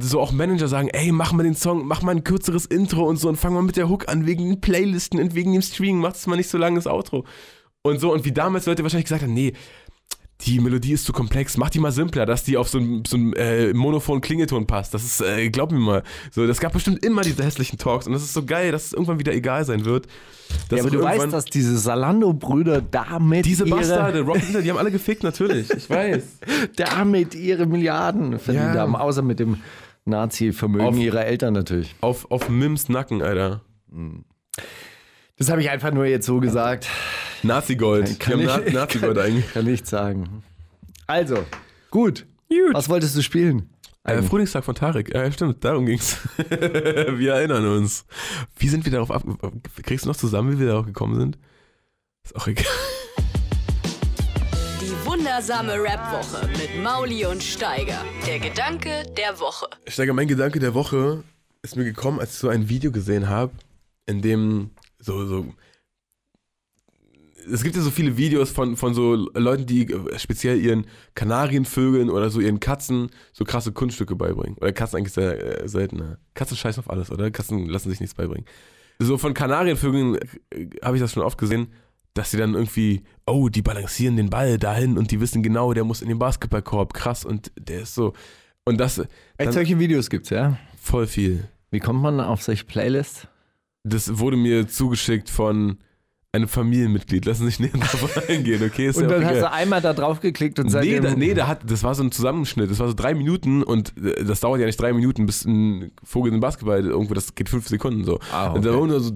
so 0.01 0.21
auch 0.21 0.33
Manager 0.33 0.69
sagen, 0.69 0.89
ey, 0.89 1.11
mach 1.13 1.33
mal 1.33 1.43
den 1.43 1.57
Song, 1.57 1.87
mach 1.87 2.03
mal 2.03 2.13
ein 2.13 2.25
kürzeres 2.25 2.67
Intro 2.67 3.05
und 3.05 3.17
so 3.17 3.29
und 3.29 3.37
fang 3.37 3.55
mal 3.55 3.63
mit 3.63 3.77
der 3.77 3.89
Hook 3.89 4.09
an, 4.09 4.27
wegen 4.27 4.45
den 4.49 4.61
Playlisten 4.61 5.19
und 5.19 5.35
wegen 5.35 5.53
dem 5.53 5.63
Streaming, 5.63 5.99
mach 5.99 6.13
das 6.13 6.27
mal 6.27 6.37
nicht 6.37 6.51
so 6.51 6.59
langes 6.59 6.87
Outro. 6.87 7.25
Und 7.83 7.99
so, 7.99 8.13
und 8.13 8.25
wie 8.25 8.33
damals 8.33 8.67
Leute 8.67 8.85
wahrscheinlich 8.85 9.07
gesagt 9.07 9.23
haben, 9.23 9.35
nee, 9.35 9.55
die 10.47 10.61
Melodie 10.61 10.93
ist 10.93 11.05
zu 11.05 11.13
komplex, 11.13 11.57
mach 11.57 11.71
die 11.71 11.79
mal 11.79 11.93
simpler, 11.93 12.27
dass 12.27 12.43
die 12.45 12.57
auf 12.57 12.69
so 12.69 12.79
einen 12.79 13.05
so 13.07 13.17
einen, 13.17 13.33
äh, 13.35 13.73
monophonen 13.73 14.21
Klingelton 14.21 14.67
passt. 14.67 14.93
Das 14.95 15.05
ist, 15.05 15.21
äh, 15.21 15.51
glaub 15.51 15.71
mir 15.73 15.79
mal, 15.79 16.03
so, 16.31 16.47
das 16.47 16.61
gab 16.61 16.73
bestimmt 16.73 17.05
immer 17.05 17.23
diese 17.23 17.43
hässlichen 17.45 17.79
Talks 17.79 18.07
und 18.07 18.13
das 18.13 18.23
ist 18.23 18.33
so 18.35 18.45
geil, 18.45 18.73
dass 18.73 18.87
es 18.87 18.93
irgendwann 18.93 19.19
wieder 19.19 19.33
egal 19.33 19.65
sein 19.65 19.85
wird. 19.85 20.07
Ja, 20.71 20.81
aber 20.81 20.91
du 20.91 21.01
weißt, 21.03 21.33
dass 21.33 21.45
diese 21.47 21.79
Salando-Brüder 21.79 22.83
damit 22.83 23.47
diese 23.47 23.65
Bastarde, 23.65 24.21
Rocket 24.21 24.43
Internet, 24.43 24.67
die 24.67 24.71
haben 24.71 24.79
alle 24.79 24.91
gefickt, 24.91 25.23
natürlich, 25.23 25.71
ich 25.71 25.89
weiß. 25.89 26.23
damit 26.77 27.35
ihre 27.35 27.67
Milliarden 27.67 28.39
verdient 28.39 28.75
Ja. 28.75 28.81
haben, 28.83 28.97
außer 28.97 29.23
mit 29.23 29.39
dem 29.39 29.59
Nazi-Vermögen 30.05 30.99
ihrer 30.99 31.25
Eltern 31.25 31.55
natürlich. 31.55 31.95
Auf, 32.01 32.31
auf 32.31 32.49
Mims 32.49 32.89
Nacken, 32.89 33.23
Alter. 33.23 33.63
Das 35.39 35.51
habe 35.51 35.61
ich 35.63 35.71
einfach 35.71 35.93
nur 35.93 36.05
jetzt 36.07 36.27
so 36.27 36.41
gesagt. 36.41 36.89
Nazi-Gold. 37.43 38.21
Kann 38.21 38.41
ich- 38.41 38.47
Na 38.47 38.59
Nazi-Gold 38.59 39.19
eigentlich. 39.19 39.53
Kann 39.53 39.65
nichts 39.65 39.91
sagen. 39.91 40.43
Also, 41.07 41.45
gut. 41.91 42.27
Was 42.73 42.89
wolltest 42.89 43.17
du 43.17 43.23
spielen? 43.23 43.71
Äh, 44.05 44.21
Frühlingstag 44.23 44.65
von 44.65 44.75
Tarek, 44.75 45.15
ja 45.15 45.31
stimmt, 45.31 45.65
darum 45.65 45.87
ging's. 45.87 46.19
wir 46.49 47.35
erinnern 47.35 47.65
uns. 47.67 48.05
Wie 48.59 48.69
sind 48.69 48.85
wir 48.85 48.93
darauf 48.93 49.11
ab... 49.13 49.23
Kriegst 49.85 50.05
du 50.05 50.09
noch 50.09 50.17
zusammen, 50.17 50.53
wie 50.53 50.59
wir 50.59 50.67
darauf 50.67 50.87
gekommen 50.87 51.15
sind? 51.19 51.39
Ist 52.25 52.35
auch 52.37 52.47
egal. 52.49 52.67
Die 54.81 55.07
wundersame 55.07 55.75
Rap-Woche 55.75 56.49
mit 56.49 56.83
Mauli 56.83 57.25
und 57.27 57.43
Steiger. 57.43 58.05
Der 58.27 58.39
Gedanke 58.41 59.05
der 59.17 59.39
Woche. 59.41 59.67
Steiger, 59.87 60.13
mein 60.13 60.29
Gedanke 60.29 60.59
der 60.59 60.75
Woche 60.75 61.23
ist 61.63 61.77
mir 61.77 61.85
gekommen, 61.85 62.19
als 62.21 62.33
ich 62.33 62.39
so 62.39 62.49
ein 62.49 62.69
Video 62.69 62.91
gesehen 62.91 63.29
habe, 63.29 63.53
in 64.07 64.21
dem 64.21 64.71
so, 65.03 65.27
so 65.27 65.47
es 67.51 67.63
gibt 67.63 67.77
ja 67.77 67.83
so 67.83 67.91
viele 67.91 68.17
Videos 68.17 68.51
von, 68.51 68.77
von 68.77 68.95
so 68.95 69.15
Leuten, 69.15 69.67
die 69.67 69.89
speziell 70.17 70.61
ihren 70.61 70.87
Kanarienvögeln 71.15 72.11
oder 72.11 72.31
so 72.31 72.41
ihren 72.41 72.61
Katzen 72.61 73.11
so 73.33 73.45
krasse 73.45 73.73
Kunststücke 73.73 74.15
beibringen. 74.15 74.57
Oder 74.59 74.73
Katzen 74.73 74.99
eigentlich 74.99 75.13
sehr 75.13 75.63
äh, 75.63 75.69
seltener. 75.69 76.19
Katzen 76.35 76.57
scheißen 76.57 76.83
auf 76.85 76.91
alles, 76.91 77.11
oder? 77.11 77.31
Katzen 77.31 77.67
lassen 77.67 77.91
sich 77.91 78.01
nichts 78.01 78.15
beibringen. 78.15 78.47
So 78.99 79.19
von 79.19 79.35
Kanarienvögeln 79.35 80.19
äh, 80.51 80.69
habe 80.83 80.97
ich 80.97 81.03
das 81.03 81.13
schon 81.13 81.23
oft 81.23 81.39
gesehen, 81.39 81.73
dass 82.15 82.31
sie 82.31 82.37
dann 82.37 82.55
irgendwie, 82.55 83.03
oh, 83.27 83.49
die 83.49 83.63
balancieren 83.63 84.17
den 84.17 84.31
Ball 84.31 84.59
dahin 84.59 84.99
und 84.99 85.11
die 85.11 85.21
wissen 85.21 85.43
genau, 85.43 85.73
der 85.73 85.85
muss 85.85 86.03
in 86.03 86.09
den 86.09 86.19
Basketballkorb, 86.19 86.93
krass, 86.93 87.25
und 87.25 87.51
der 87.59 87.83
ist 87.83 87.95
so. 87.95 88.13
Und 88.65 88.79
das 88.79 89.03
Echt, 89.39 89.55
solche 89.55 89.79
Videos 89.79 90.11
gibt's, 90.11 90.31
ja? 90.31 90.59
voll 90.77 91.07
viel. 91.07 91.49
Wie 91.71 91.81
kommt 91.81 92.03
man 92.03 92.21
auf 92.21 92.43
solche 92.43 92.65
Playlists? 92.65 93.27
Das 93.85 94.19
wurde 94.19 94.37
mir 94.37 94.69
zugeschickt 94.69 95.29
von 95.29 95.79
einem 96.35 96.49
Familienmitglied. 96.49 97.25
Lassen 97.27 97.41
Sie 97.45 97.51
sich 97.51 97.61
näher 97.61 97.73
drauf 97.73 98.29
eingehen, 98.29 98.63
okay? 98.65 98.87
Ist 98.89 98.97
Und 98.97 99.05
ja 99.05 99.11
dann 99.11 99.25
hast 99.25 99.33
egal. 99.33 99.43
du 99.43 99.53
einmal 99.53 99.81
da 99.83 99.93
drauf 99.93 100.21
geklickt 100.21 100.59
und 100.59 100.67
Nee, 100.67 100.71
seitdem... 100.73 101.03
da, 101.03 101.15
nee, 101.15 101.35
da 101.35 101.47
hat, 101.47 101.71
das 101.71 101.83
war 101.83 101.95
so 101.95 102.03
ein 102.03 102.11
Zusammenschnitt. 102.13 102.71
Das 102.71 102.79
war 102.79 102.89
so 102.89 102.95
drei 102.95 103.15
Minuten 103.15 103.63
und 103.63 103.93
äh, 104.03 104.25
das 104.25 104.41
dauert 104.41 104.61
ja 104.61 104.67
nicht 104.67 104.81
drei 104.81 104.93
Minuten, 104.93 105.27
bis 105.27 105.45
ein 105.45 105.93
Vogel 106.03 106.29
in 106.29 106.37
den 106.37 106.41
Basketball 106.41 106.85
irgendwo, 106.87 107.13
das 107.15 107.35
geht 107.35 107.49
fünf 107.49 107.69
Sekunden 107.69 108.05
so. 108.05 108.19
Ah, 108.33 108.51
Und 108.53 108.65
da 108.65 108.71
okay. 108.75 108.87
nur 108.87 109.01
so, 109.01 109.13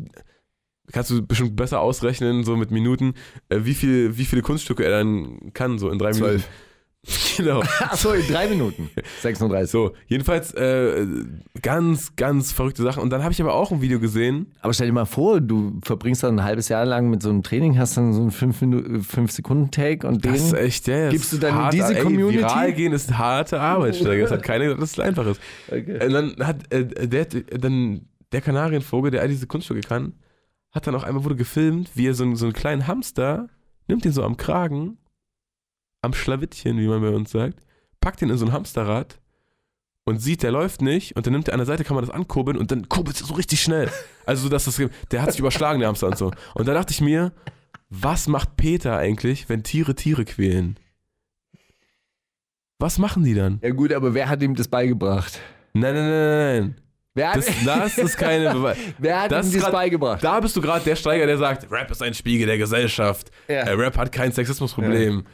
kannst 0.92 1.10
du 1.10 1.22
bestimmt 1.26 1.56
besser 1.56 1.80
ausrechnen, 1.80 2.44
so 2.44 2.56
mit 2.56 2.70
Minuten, 2.70 3.14
äh, 3.48 3.60
wie, 3.62 3.74
viel, 3.74 4.18
wie 4.18 4.24
viele 4.26 4.42
Kunststücke 4.42 4.84
er 4.84 4.90
dann 4.98 5.52
kann, 5.54 5.78
so 5.78 5.88
in 5.90 5.98
drei. 5.98 6.12
Minuten. 6.12 6.44
Genau. 7.36 7.60
Achso, 7.80 8.12
in 8.12 8.26
drei 8.26 8.48
Minuten. 8.48 8.90
36. 9.20 9.70
So, 9.70 9.92
jedenfalls 10.06 10.52
äh, 10.54 11.06
ganz, 11.60 12.16
ganz 12.16 12.52
verrückte 12.52 12.82
Sachen. 12.82 13.02
Und 13.02 13.10
dann 13.10 13.22
habe 13.22 13.32
ich 13.32 13.40
aber 13.40 13.54
auch 13.54 13.70
ein 13.70 13.82
Video 13.82 14.00
gesehen, 14.00 14.54
Aber 14.62 14.72
stell 14.72 14.86
dir 14.86 14.92
mal 14.92 15.04
vor, 15.04 15.40
du 15.40 15.78
verbringst 15.84 16.22
dann 16.22 16.38
ein 16.38 16.44
halbes 16.44 16.68
Jahr 16.68 16.86
lang 16.86 17.10
mit 17.10 17.22
so 17.22 17.28
einem 17.28 17.42
Training, 17.42 17.78
hast 17.78 17.96
dann 17.96 18.12
so 18.14 18.22
einen 18.22 18.30
5-Sekunden-Take 18.30 20.06
und 20.06 20.24
den... 20.24 20.32
Das 20.32 20.42
ist 20.42 20.52
echt, 20.54 20.88
ja, 20.88 21.10
Gibst 21.10 21.32
du 21.32 21.36
dann 21.38 21.50
in 21.50 21.56
hart, 21.56 21.74
diese 21.74 21.94
ey, 21.94 22.02
Community? 22.02 22.38
Viral 22.38 22.72
gehen 22.72 22.92
ist 22.92 23.16
harte 23.16 23.60
Arbeit, 23.60 23.96
Steiger. 23.96 24.22
Das 24.22 24.30
hat 24.30 24.42
keiner 24.42 24.64
gesagt, 24.64 24.82
dass 24.82 24.92
es 24.92 25.00
einfach 25.00 25.26
ist. 25.26 25.40
Und 25.70 26.12
dann 26.12 26.36
hat 26.38 26.72
äh, 26.72 27.06
der, 27.06 27.26
dann 27.26 28.08
der 28.32 28.40
Kanarienvogel, 28.40 29.10
der 29.10 29.20
all 29.20 29.28
diese 29.28 29.46
Kunststücke 29.46 29.80
kann, 29.80 30.14
hat 30.72 30.86
dann 30.86 30.94
auch 30.94 31.04
einmal 31.04 31.24
wurde 31.24 31.36
gefilmt, 31.36 31.90
wie 31.94 32.06
er 32.06 32.14
so, 32.14 32.34
so 32.34 32.46
einen 32.46 32.54
kleinen 32.54 32.86
Hamster 32.86 33.48
nimmt 33.88 34.04
den 34.04 34.12
so 34.12 34.22
am 34.22 34.36
Kragen, 34.36 34.98
am 36.06 36.14
Schlawittchen, 36.14 36.78
wie 36.78 36.86
man 36.88 37.00
bei 37.02 37.10
uns 37.10 37.30
sagt, 37.30 37.58
packt 38.00 38.20
den 38.20 38.30
in 38.30 38.38
so 38.38 38.46
ein 38.46 38.52
Hamsterrad 38.52 39.18
und 40.04 40.20
sieht, 40.22 40.42
der 40.42 40.52
läuft 40.52 40.80
nicht 40.82 41.16
und 41.16 41.26
dann 41.26 41.32
nimmt 41.32 41.48
er 41.48 41.54
an 41.54 41.58
der 41.58 41.66
Seite, 41.66 41.84
kann 41.84 41.94
man 41.96 42.04
das 42.06 42.14
ankurbeln 42.14 42.56
und 42.56 42.70
dann 42.70 42.88
kurbelt 42.88 43.20
es 43.20 43.26
so 43.26 43.34
richtig 43.34 43.60
schnell. 43.60 43.90
Also 44.24 44.44
so, 44.44 44.48
dass 44.48 44.64
das, 44.64 44.80
der 45.10 45.22
hat 45.22 45.30
sich 45.32 45.40
überschlagen, 45.40 45.80
der 45.80 45.88
Hamster 45.88 46.06
und 46.06 46.16
so. 46.16 46.30
Und 46.54 46.66
da 46.68 46.74
dachte 46.74 46.92
ich 46.92 47.00
mir, 47.00 47.32
was 47.90 48.26
macht 48.28 48.56
Peter 48.56 48.96
eigentlich, 48.96 49.48
wenn 49.48 49.62
Tiere 49.62 49.94
Tiere 49.94 50.24
quälen? 50.24 50.78
Was 52.78 52.98
machen 52.98 53.24
die 53.24 53.34
dann? 53.34 53.58
Ja 53.62 53.70
gut, 53.70 53.92
aber 53.92 54.12
wer 54.14 54.28
hat 54.28 54.42
ihm 54.42 54.54
das 54.54 54.68
beigebracht? 54.68 55.40
Nein, 55.72 55.94
nein, 55.94 56.08
nein, 56.08 56.60
nein. 56.62 56.74
Wer 57.14 57.30
hat, 57.30 57.36
Das, 57.38 57.46
das 57.64 57.98
ist 57.98 58.18
keine 58.18 58.52
Beweis. 58.52 58.76
wer 58.98 59.22
hat 59.22 59.32
das 59.32 59.46
ihm 59.46 59.52
das 59.54 59.62
grad- 59.62 59.72
beigebracht? 59.72 60.22
Da 60.22 60.38
bist 60.40 60.54
du 60.54 60.60
gerade 60.60 60.84
der 60.84 60.96
Steiger, 60.96 61.26
der 61.26 61.38
sagt, 61.38 61.70
Rap 61.70 61.90
ist 61.90 62.02
ein 62.02 62.12
Spiegel 62.12 62.46
der 62.46 62.58
Gesellschaft. 62.58 63.30
Ja. 63.48 63.60
Äh, 63.62 63.72
Rap 63.72 63.96
hat 63.96 64.12
kein 64.12 64.32
Sexismusproblem. 64.32 65.24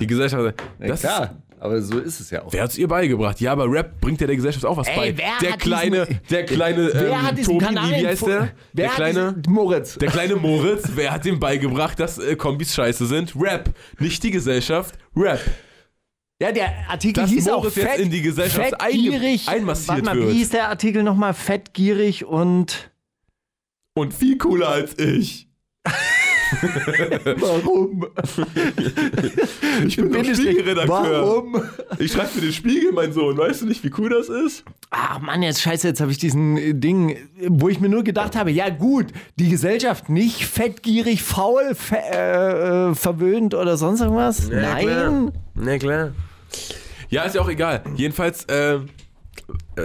Die 0.00 0.06
Gesellschaft. 0.06 0.54
Ja, 0.80 0.86
Das 0.86 1.00
klar, 1.00 1.22
Ist, 1.24 1.60
aber 1.62 1.82
so 1.82 1.98
ist 1.98 2.20
es 2.20 2.30
ja 2.30 2.42
auch. 2.44 2.52
wer 2.52 2.62
hat's 2.62 2.78
ihr 2.78 2.86
beigebracht? 2.86 3.40
Ja, 3.40 3.52
aber 3.52 3.68
Rap 3.70 4.00
bringt 4.00 4.20
ja 4.20 4.26
der 4.28 4.36
Gesellschaft 4.36 4.64
auch 4.64 4.76
was 4.76 4.86
Ey, 4.86 4.96
bei. 5.12 5.18
wer 5.18 5.32
Der 5.40 5.52
hat 5.54 5.60
kleine, 5.60 6.06
diesen- 6.06 6.20
der 6.30 6.44
kleine, 6.44 6.90
wer 6.92 7.06
ähm, 7.08 7.22
hat 7.22 7.38
diesen 7.38 7.52
Tobi, 7.54 7.64
Kanal 7.64 7.90
wie 7.90 8.06
heißt 8.06 8.26
der? 8.26 8.40
Wer 8.40 8.50
Der 8.72 8.88
hat 8.90 8.94
kleine, 8.96 9.32
diesen, 9.34 9.52
Moritz. 9.52 9.94
der 9.98 10.08
kleine 10.10 10.36
Moritz, 10.36 10.84
wer 10.94 11.10
hat 11.12 11.24
dem 11.24 11.40
beigebracht, 11.40 11.98
dass 11.98 12.18
äh, 12.18 12.36
Kombis 12.36 12.72
scheiße 12.74 13.06
sind? 13.06 13.34
Rap. 13.36 13.70
Nicht 13.98 14.22
die 14.22 14.30
Gesellschaft, 14.30 14.96
Rap. 15.16 15.40
ja, 16.40 16.52
der 16.52 16.72
Artikel 16.88 17.22
Dass 17.22 17.30
hieß 17.30 17.48
auch 17.48 17.62
Moritz 17.62 17.74
jetzt 17.76 17.88
fett, 17.88 17.98
in 18.00 18.10
die 18.10 18.22
Gesellschaft 18.22 18.70
fettgierig. 18.80 19.48
einmassiert 19.48 19.88
Warte 19.88 20.04
mal, 20.04 20.16
wird. 20.16 20.28
wie 20.28 20.34
hieß 20.38 20.50
der 20.50 20.68
Artikel 20.68 21.02
nochmal? 21.02 21.34
Fettgierig 21.34 22.24
und... 22.24 22.90
Und 23.96 24.12
viel 24.14 24.38
cooler 24.38 24.68
als 24.68 24.98
ich. 24.98 25.48
Warum? 27.38 28.06
Ich 29.86 29.96
bin 29.96 30.06
doch 30.06 30.12
Bindestrich. 30.12 30.50
Spiegelredakteur. 30.50 30.88
Warum? 30.88 31.62
Ich 31.98 32.12
schreibe 32.12 32.28
für 32.28 32.40
den 32.40 32.52
Spiegel, 32.52 32.92
mein 32.92 33.12
Sohn. 33.12 33.36
Weißt 33.36 33.62
du 33.62 33.66
nicht, 33.66 33.82
wie 33.84 33.90
cool 33.98 34.10
das 34.10 34.28
ist? 34.28 34.64
Ach 34.90 35.20
Mann, 35.20 35.42
jetzt 35.42 35.60
scheiße, 35.62 35.88
jetzt 35.88 36.00
habe 36.00 36.12
ich 36.12 36.18
diesen 36.18 36.56
äh, 36.56 36.74
Ding, 36.74 37.16
wo 37.48 37.68
ich 37.68 37.80
mir 37.80 37.88
nur 37.88 38.04
gedacht 38.04 38.36
habe, 38.36 38.50
ja 38.50 38.68
gut, 38.68 39.06
die 39.38 39.48
Gesellschaft 39.48 40.08
nicht 40.08 40.46
fettgierig, 40.46 41.22
faul, 41.22 41.74
fe 41.74 41.96
äh, 41.96 42.90
äh, 42.90 42.94
verwöhnt 42.94 43.54
oder 43.54 43.76
sonst 43.76 44.00
irgendwas? 44.00 44.48
Nein. 44.48 45.32
Na 45.54 45.78
klar. 45.78 46.12
Ja, 47.10 47.22
ist 47.22 47.34
ja 47.34 47.40
auch 47.40 47.48
egal. 47.48 47.82
Jedenfalls, 47.96 48.44
äh, 48.44 48.78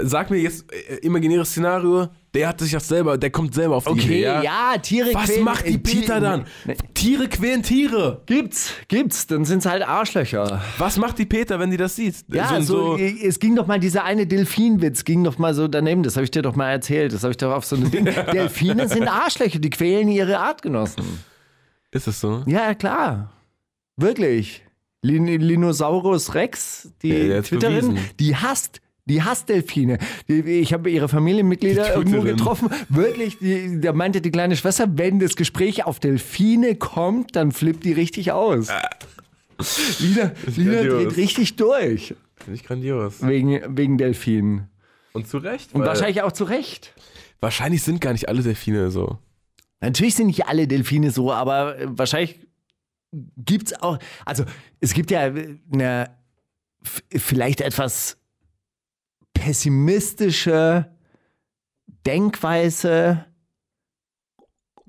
sag 0.03 0.30
mir 0.30 0.38
jetzt 0.38 0.66
imaginäres 1.01 1.49
Szenario. 1.49 2.10
Der 2.34 2.48
hat 2.48 2.60
sich 2.60 2.72
das 2.72 2.88
selber, 2.88 3.18
der 3.18 3.30
kommt 3.32 3.54
selber 3.56 3.76
auf 3.78 3.86
die 3.86 3.90
Okay, 3.90 4.02
Idee. 4.04 4.22
ja, 4.22 4.44
Ja? 4.44 4.78
Tiere 4.78 5.10
Was 5.14 5.26
quälen. 5.26 5.44
macht 5.44 5.68
die 5.68 5.78
Peter 5.78 6.20
dann? 6.20 6.46
Ne, 6.66 6.76
Tiere 6.94 7.28
quälen 7.28 7.64
Tiere. 7.64 8.22
Gibt's, 8.28 8.74
gibt's. 8.88 9.26
Dann 9.28 9.46
sind's 9.46 9.66
halt 9.66 9.82
Arschlöcher. 9.88 10.62
Was 10.78 10.98
macht 10.98 11.18
die 11.18 11.26
Peter, 11.26 11.60
wenn 11.60 11.72
die 11.72 11.78
das 11.78 11.96
sieht? 11.96 12.16
Ja, 12.28 12.62
so, 12.62 12.98
es 12.98 13.40
ging 13.40 13.56
doch 13.56 13.66
mal, 13.68 13.80
dieser 13.80 14.04
eine 14.04 14.28
Delfinwitz 14.28 15.06
ging 15.06 15.24
doch 15.24 15.38
mal 15.38 15.54
so 15.54 15.68
daneben. 15.68 16.04
Das 16.04 16.16
habe 16.18 16.24
ich 16.26 16.32
dir 16.32 16.42
doch 16.42 16.56
mal 16.56 16.70
erzählt. 16.70 17.14
Das 17.14 17.24
habe 17.24 17.32
ich 17.32 17.38
doch 17.38 17.52
auf 17.54 17.66
so 17.66 17.76
eine 17.76 17.90
Ding. 17.90 18.06
Delfine 18.34 18.88
sind 18.88 19.08
Arschlöcher, 19.08 19.60
die 19.60 19.70
quälen 19.70 20.08
ihre 20.10 20.40
Artgenossen. 20.40 21.04
Ist 21.92 22.08
es 22.08 22.20
so? 22.20 22.44
Ja, 22.46 22.76
klar. 22.76 23.32
Wirklich. 23.98 24.64
Lin 25.02 25.28
Linosaurus 25.28 26.36
Rex, 26.36 26.90
die 27.02 27.10
Ja, 27.14 27.42
Twitterin, 27.42 27.94
bewiesen. 27.96 28.10
die 28.20 28.36
hasst. 28.36 28.82
Die 29.10 29.22
hasst 29.24 29.49
Delfine. 29.49 29.97
Die, 30.30 30.39
ich 30.41 30.72
habe 30.72 30.89
ihre 30.89 31.10
Familienmitglieder 31.10 31.95
irgendwo 31.95 32.22
getroffen. 32.22 32.70
Wirklich, 32.88 33.39
die, 33.39 33.82
da 33.82 33.91
meinte 33.91 34.22
die 34.22 34.32
kleine 34.32 34.55
Schwester, 34.55 34.88
wenn 34.97 35.20
das 35.20 35.36
Gespräch 35.36 35.84
auf 35.86 35.99
Delfine 35.99 36.76
kommt, 36.76 37.36
dann 37.36 37.51
flippt 37.51 37.84
die 37.84 37.91
richtig 37.93 38.32
aus. 38.32 38.70
Lina, 39.99 40.32
Lina 40.55 40.72
grandios. 40.74 41.03
dreht 41.03 41.18
richtig 41.18 41.55
durch 41.57 42.16
Finde 42.38 42.53
ich 42.55 42.64
grandios. 42.64 43.22
wegen, 43.22 43.76
wegen 43.78 43.97
Delfinen. 43.97 44.70
Und 45.12 45.28
zu 45.28 45.39
Recht. 45.39 45.74
Und 45.74 45.82
wahrscheinlich 45.84 46.22
auch 46.22 46.32
zu 46.32 46.45
Recht. 46.45 46.93
wahrscheinlich 47.41 47.82
sind 47.84 47.99
gar 47.99 48.14
nicht 48.14 48.30
alle 48.30 48.41
Delfine 48.41 48.89
so. 48.91 49.18
Natürlich 49.82 50.16
sind 50.16 50.28
nicht 50.28 50.45
alle 50.47 50.68
Delfine 50.68 51.12
so, 51.12 51.32
aber 51.34 51.78
äh, 51.80 51.88
wahrscheinlich 51.89 52.39
gibt 53.38 53.68
es 53.72 53.82
auch, 53.82 53.97
also 54.26 54.45
es 54.82 54.93
gibt 54.93 55.10
ja 55.12 55.32
eine 55.74 56.10
f- 56.84 57.03
vielleicht 57.18 57.60
etwas 57.62 58.18
pessimistische 59.40 60.92
Denkweise. 62.06 63.26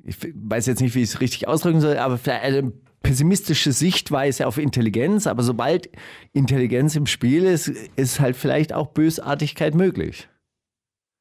Ich 0.02 0.16
weiß 0.34 0.66
jetzt 0.66 0.80
nicht, 0.80 0.94
wie 0.94 1.02
ich 1.02 1.10
es 1.10 1.20
richtig 1.20 1.46
ausdrücken 1.46 1.80
soll, 1.80 1.98
aber 1.98 2.18
vielleicht 2.18 2.44
eine 2.44 2.72
pessimistische 3.02 3.72
Sichtweise 3.72 4.46
auf 4.46 4.58
Intelligenz. 4.58 5.26
Aber 5.26 5.42
sobald 5.42 5.88
Intelligenz 6.32 6.96
im 6.96 7.06
Spiel 7.06 7.44
ist, 7.44 7.68
ist 7.68 8.20
halt 8.20 8.36
vielleicht 8.36 8.72
auch 8.72 8.88
Bösartigkeit 8.88 9.74
möglich. 9.74 10.28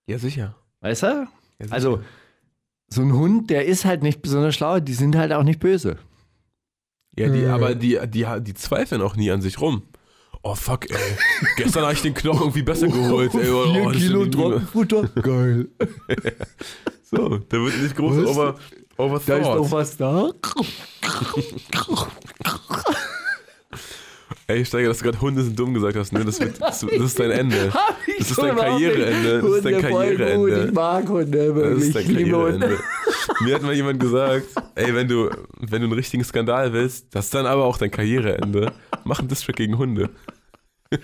Ja, 0.08 0.18
sicher. 0.18 0.56
Weißt 0.82 1.04
du? 1.04 1.08
Ja, 1.08 1.28
sicher. 1.60 1.74
Also, 1.74 2.02
so 2.92 3.04
ein 3.04 3.14
Hund, 3.14 3.52
der 3.52 3.66
ist 3.66 3.86
halt 3.86 4.02
nicht 4.02 4.24
besonders 4.24 4.56
schlau, 4.56 4.80
die 4.80 4.94
sind 4.94 5.16
halt 5.16 5.32
auch 5.32 5.44
nicht 5.44 5.60
böse. 5.60 5.98
Ja, 7.16 7.30
die, 7.30 7.46
aber 7.46 7.76
die, 7.76 8.00
die, 8.08 8.26
die 8.42 8.54
zweifeln 8.56 9.02
auch 9.02 9.16
nie 9.16 9.30
an 9.30 9.42
sich 9.42 9.62
rum. 9.62 9.84
Oh 10.42 10.56
fuck, 10.56 10.90
ey. 10.90 10.98
Gestern 11.58 11.84
habe 11.84 11.94
ich 11.94 12.02
den 12.02 12.14
Knochen 12.14 12.40
irgendwie 12.42 12.62
besser 12.64 12.88
geholt. 12.88 13.34
Ey. 13.36 13.50
Oh, 13.50 13.72
Vier 13.74 13.84
oh, 13.84 13.92
das 13.92 14.02
ist 14.02 14.08
Kilo. 14.08 14.26
Trockenfutter. 14.26 15.04
Geil. 15.22 15.68
So, 17.12 17.40
da 17.40 17.58
wird 17.58 17.76
nicht 17.82 17.96
groß 17.96 18.18
Was? 18.18 18.26
over, 18.28 18.56
Da 19.26 19.38
ist 19.38 19.42
noch 19.42 19.56
overthought. 19.56 19.72
was 19.72 19.98
da. 19.98 20.30
Ey, 24.50 24.66
Steiger, 24.66 24.88
dass 24.88 24.98
du 24.98 25.04
gerade 25.04 25.22
Hunde 25.22 25.44
sind 25.44 25.60
dumm 25.60 25.76
gesagt 25.76 25.96
hast, 25.96 26.12
ne? 26.12 26.26
Das, 26.26 26.40
wird, 26.40 26.60
das, 26.62 26.80
das 26.80 26.92
ist 26.92 27.20
dein 27.20 27.30
Ende. 27.30 27.72
Ich 28.08 28.18
Das 28.18 28.32
ist 28.32 28.42
dein. 28.42 28.56
Karriereende. 28.56 29.42
Das 29.42 29.52
ist 29.52 29.64
dein. 29.66 29.80
Karriereende. 29.80 30.66
Ich 30.66 30.72
mag 30.74 31.08
Hunde, 31.08 31.38
Das 31.38 31.56
wirklich. 31.56 31.84
ist 31.84 31.96
dein 31.96 32.02
Ich 32.04 32.10
liebe 32.10 32.36
Hunde. 32.38 32.60
Karriereende. 32.60 32.84
Mir 33.42 33.54
hat 33.56 33.62
mal 33.62 33.74
jemand 33.76 34.00
gesagt, 34.00 34.48
ey, 34.74 34.96
wenn 34.96 35.08
du, 35.08 35.30
wenn 35.60 35.82
du 35.82 35.86
einen 35.86 35.94
richtigen 35.94 36.24
Skandal 36.24 36.74
willst, 36.74 37.14
das 37.14 37.26
ist 37.26 37.36
dann 37.36 37.46
aber 37.46 37.64
auch 37.64 37.78
dein 37.78 37.92
Karriereende. 37.92 38.72
Mach 39.04 39.20
einen 39.20 39.28
Distrack 39.28 39.56
gegen 39.56 39.78
Hunde. 39.78 40.10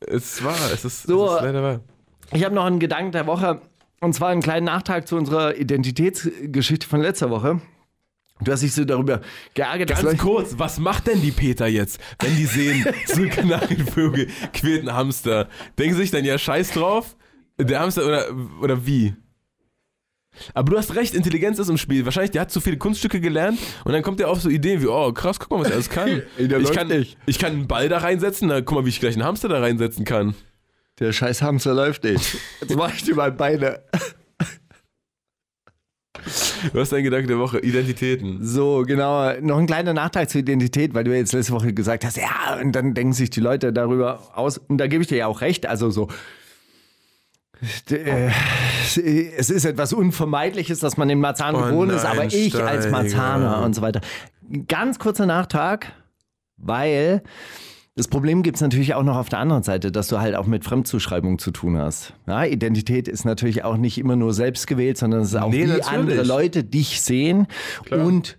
es 0.00 0.42
war, 0.42 0.56
es 0.74 0.84
ist, 0.84 1.04
So. 1.04 1.28
es 1.28 1.36
ist 1.36 1.42
leider 1.42 1.62
wahr. 1.62 1.80
Ich 2.32 2.44
habe 2.44 2.56
noch 2.56 2.64
einen 2.64 2.80
Gedanken 2.80 3.12
der 3.12 3.28
Woche. 3.28 3.60
Und 4.00 4.14
zwar 4.14 4.30
einen 4.30 4.40
kleinen 4.42 4.64
Nachtrag 4.66 5.06
zu 5.06 5.14
unserer 5.16 5.56
Identitätsgeschichte 5.56 6.88
von 6.88 7.00
letzter 7.02 7.30
Woche. 7.30 7.60
Du 8.42 8.52
hast 8.52 8.62
dich 8.62 8.72
so 8.72 8.84
darüber 8.84 9.20
geärgert, 9.54 9.88
Ganz 9.88 10.18
kurz, 10.18 10.54
was 10.56 10.78
macht 10.78 11.06
denn 11.06 11.20
die 11.20 11.30
Peter 11.30 11.66
jetzt, 11.66 12.00
wenn 12.20 12.36
die 12.36 12.46
sehen, 12.46 12.86
so 13.06 13.26
Kanarienvögel 13.28 14.28
quält 14.52 14.80
einen 14.80 14.94
Hamster? 14.94 15.48
Denken 15.78 15.94
sie 15.94 16.02
sich 16.02 16.10
dann, 16.10 16.24
ja, 16.24 16.38
scheiß 16.38 16.72
drauf? 16.72 17.16
Der 17.58 17.80
Hamster 17.80 18.06
oder, 18.06 18.26
oder 18.62 18.86
wie? 18.86 19.14
Aber 20.54 20.70
du 20.70 20.78
hast 20.78 20.94
recht, 20.94 21.14
Intelligenz 21.14 21.58
ist 21.58 21.68
im 21.68 21.76
Spiel. 21.76 22.04
Wahrscheinlich, 22.04 22.30
der 22.30 22.42
hat 22.42 22.50
zu 22.50 22.60
viele 22.60 22.78
Kunststücke 22.78 23.20
gelernt 23.20 23.58
und 23.84 23.92
dann 23.92 24.02
kommt 24.02 24.20
der 24.20 24.30
auf 24.30 24.40
so 24.40 24.48
Ideen 24.48 24.80
wie, 24.80 24.86
oh 24.86 25.12
krass, 25.12 25.38
guck 25.38 25.50
mal, 25.50 25.60
was 25.60 25.68
er 25.68 25.74
alles 25.74 25.90
kann. 25.90 26.22
Ich, 26.38 26.72
kann 26.72 26.88
nicht. 26.88 27.18
ich 27.26 27.38
kann 27.38 27.52
einen 27.52 27.68
Ball 27.68 27.88
da 27.88 27.98
reinsetzen, 27.98 28.48
na, 28.48 28.60
guck 28.60 28.78
mal, 28.78 28.84
wie 28.84 28.90
ich 28.90 29.00
gleich 29.00 29.14
einen 29.14 29.24
Hamster 29.24 29.48
da 29.48 29.60
reinsetzen 29.60 30.04
kann. 30.04 30.34
Der 30.98 31.12
scheiß 31.12 31.42
Hamster 31.42 31.74
läuft 31.74 32.04
nicht. 32.04 32.38
Jetzt 32.60 32.76
mach 32.76 32.94
ich 32.94 33.02
dir 33.02 33.14
mal 33.14 33.32
Beine. 33.32 33.82
Was 36.72 36.82
ist 36.84 36.92
dein 36.92 37.04
Gedanke 37.04 37.26
der 37.26 37.38
Woche? 37.38 37.58
Identitäten. 37.60 38.38
So, 38.42 38.84
genau. 38.86 39.32
Noch 39.40 39.58
ein 39.58 39.66
kleiner 39.66 39.92
Nachtrag 39.94 40.28
zur 40.30 40.40
Identität, 40.40 40.94
weil 40.94 41.04
du 41.04 41.14
jetzt 41.16 41.32
letzte 41.32 41.52
Woche 41.52 41.72
gesagt 41.72 42.04
hast, 42.04 42.16
ja, 42.16 42.58
und 42.60 42.72
dann 42.72 42.94
denken 42.94 43.12
sich 43.12 43.30
die 43.30 43.40
Leute 43.40 43.72
darüber 43.72 44.30
aus. 44.34 44.58
Und 44.58 44.78
da 44.78 44.86
gebe 44.86 45.02
ich 45.02 45.08
dir 45.08 45.18
ja 45.18 45.26
auch 45.26 45.40
recht. 45.40 45.66
Also 45.66 45.90
so. 45.90 46.08
äh, 47.90 48.30
Es 48.86 49.50
ist 49.50 49.64
etwas 49.64 49.92
Unvermeidliches, 49.92 50.78
dass 50.80 50.96
man 50.96 51.10
in 51.10 51.20
Marzahn 51.20 51.54
Oh 51.54 51.62
geboren 51.62 51.90
ist, 51.90 52.04
aber 52.04 52.24
ich 52.26 52.54
als. 52.54 52.88
Marzaner 52.90 53.62
und 53.62 53.74
so 53.74 53.82
weiter. 53.82 54.00
Ganz 54.68 54.98
kurzer 54.98 55.26
Nachtrag, 55.26 55.92
weil 56.56 57.22
das 58.00 58.08
Problem 58.08 58.42
gibt 58.42 58.56
es 58.56 58.62
natürlich 58.62 58.94
auch 58.94 59.02
noch 59.02 59.18
auf 59.18 59.28
der 59.28 59.40
anderen 59.40 59.62
Seite, 59.62 59.92
dass 59.92 60.08
du 60.08 60.20
halt 60.20 60.34
auch 60.34 60.46
mit 60.46 60.64
Fremdzuschreibung 60.64 61.38
zu 61.38 61.50
tun 61.50 61.76
hast. 61.76 62.14
Ja, 62.26 62.46
Identität 62.46 63.08
ist 63.08 63.26
natürlich 63.26 63.62
auch 63.62 63.76
nicht 63.76 63.98
immer 63.98 64.16
nur 64.16 64.32
selbst 64.32 64.66
gewählt, 64.66 64.96
sondern 64.96 65.20
es 65.20 65.28
ist 65.28 65.34
auch 65.34 65.50
Nee, 65.50 65.64
wie 65.64 65.66
natürlich. 65.66 65.86
andere 65.86 66.22
Leute 66.22 66.64
dich 66.64 67.02
sehen 67.02 67.46
und 67.90 68.38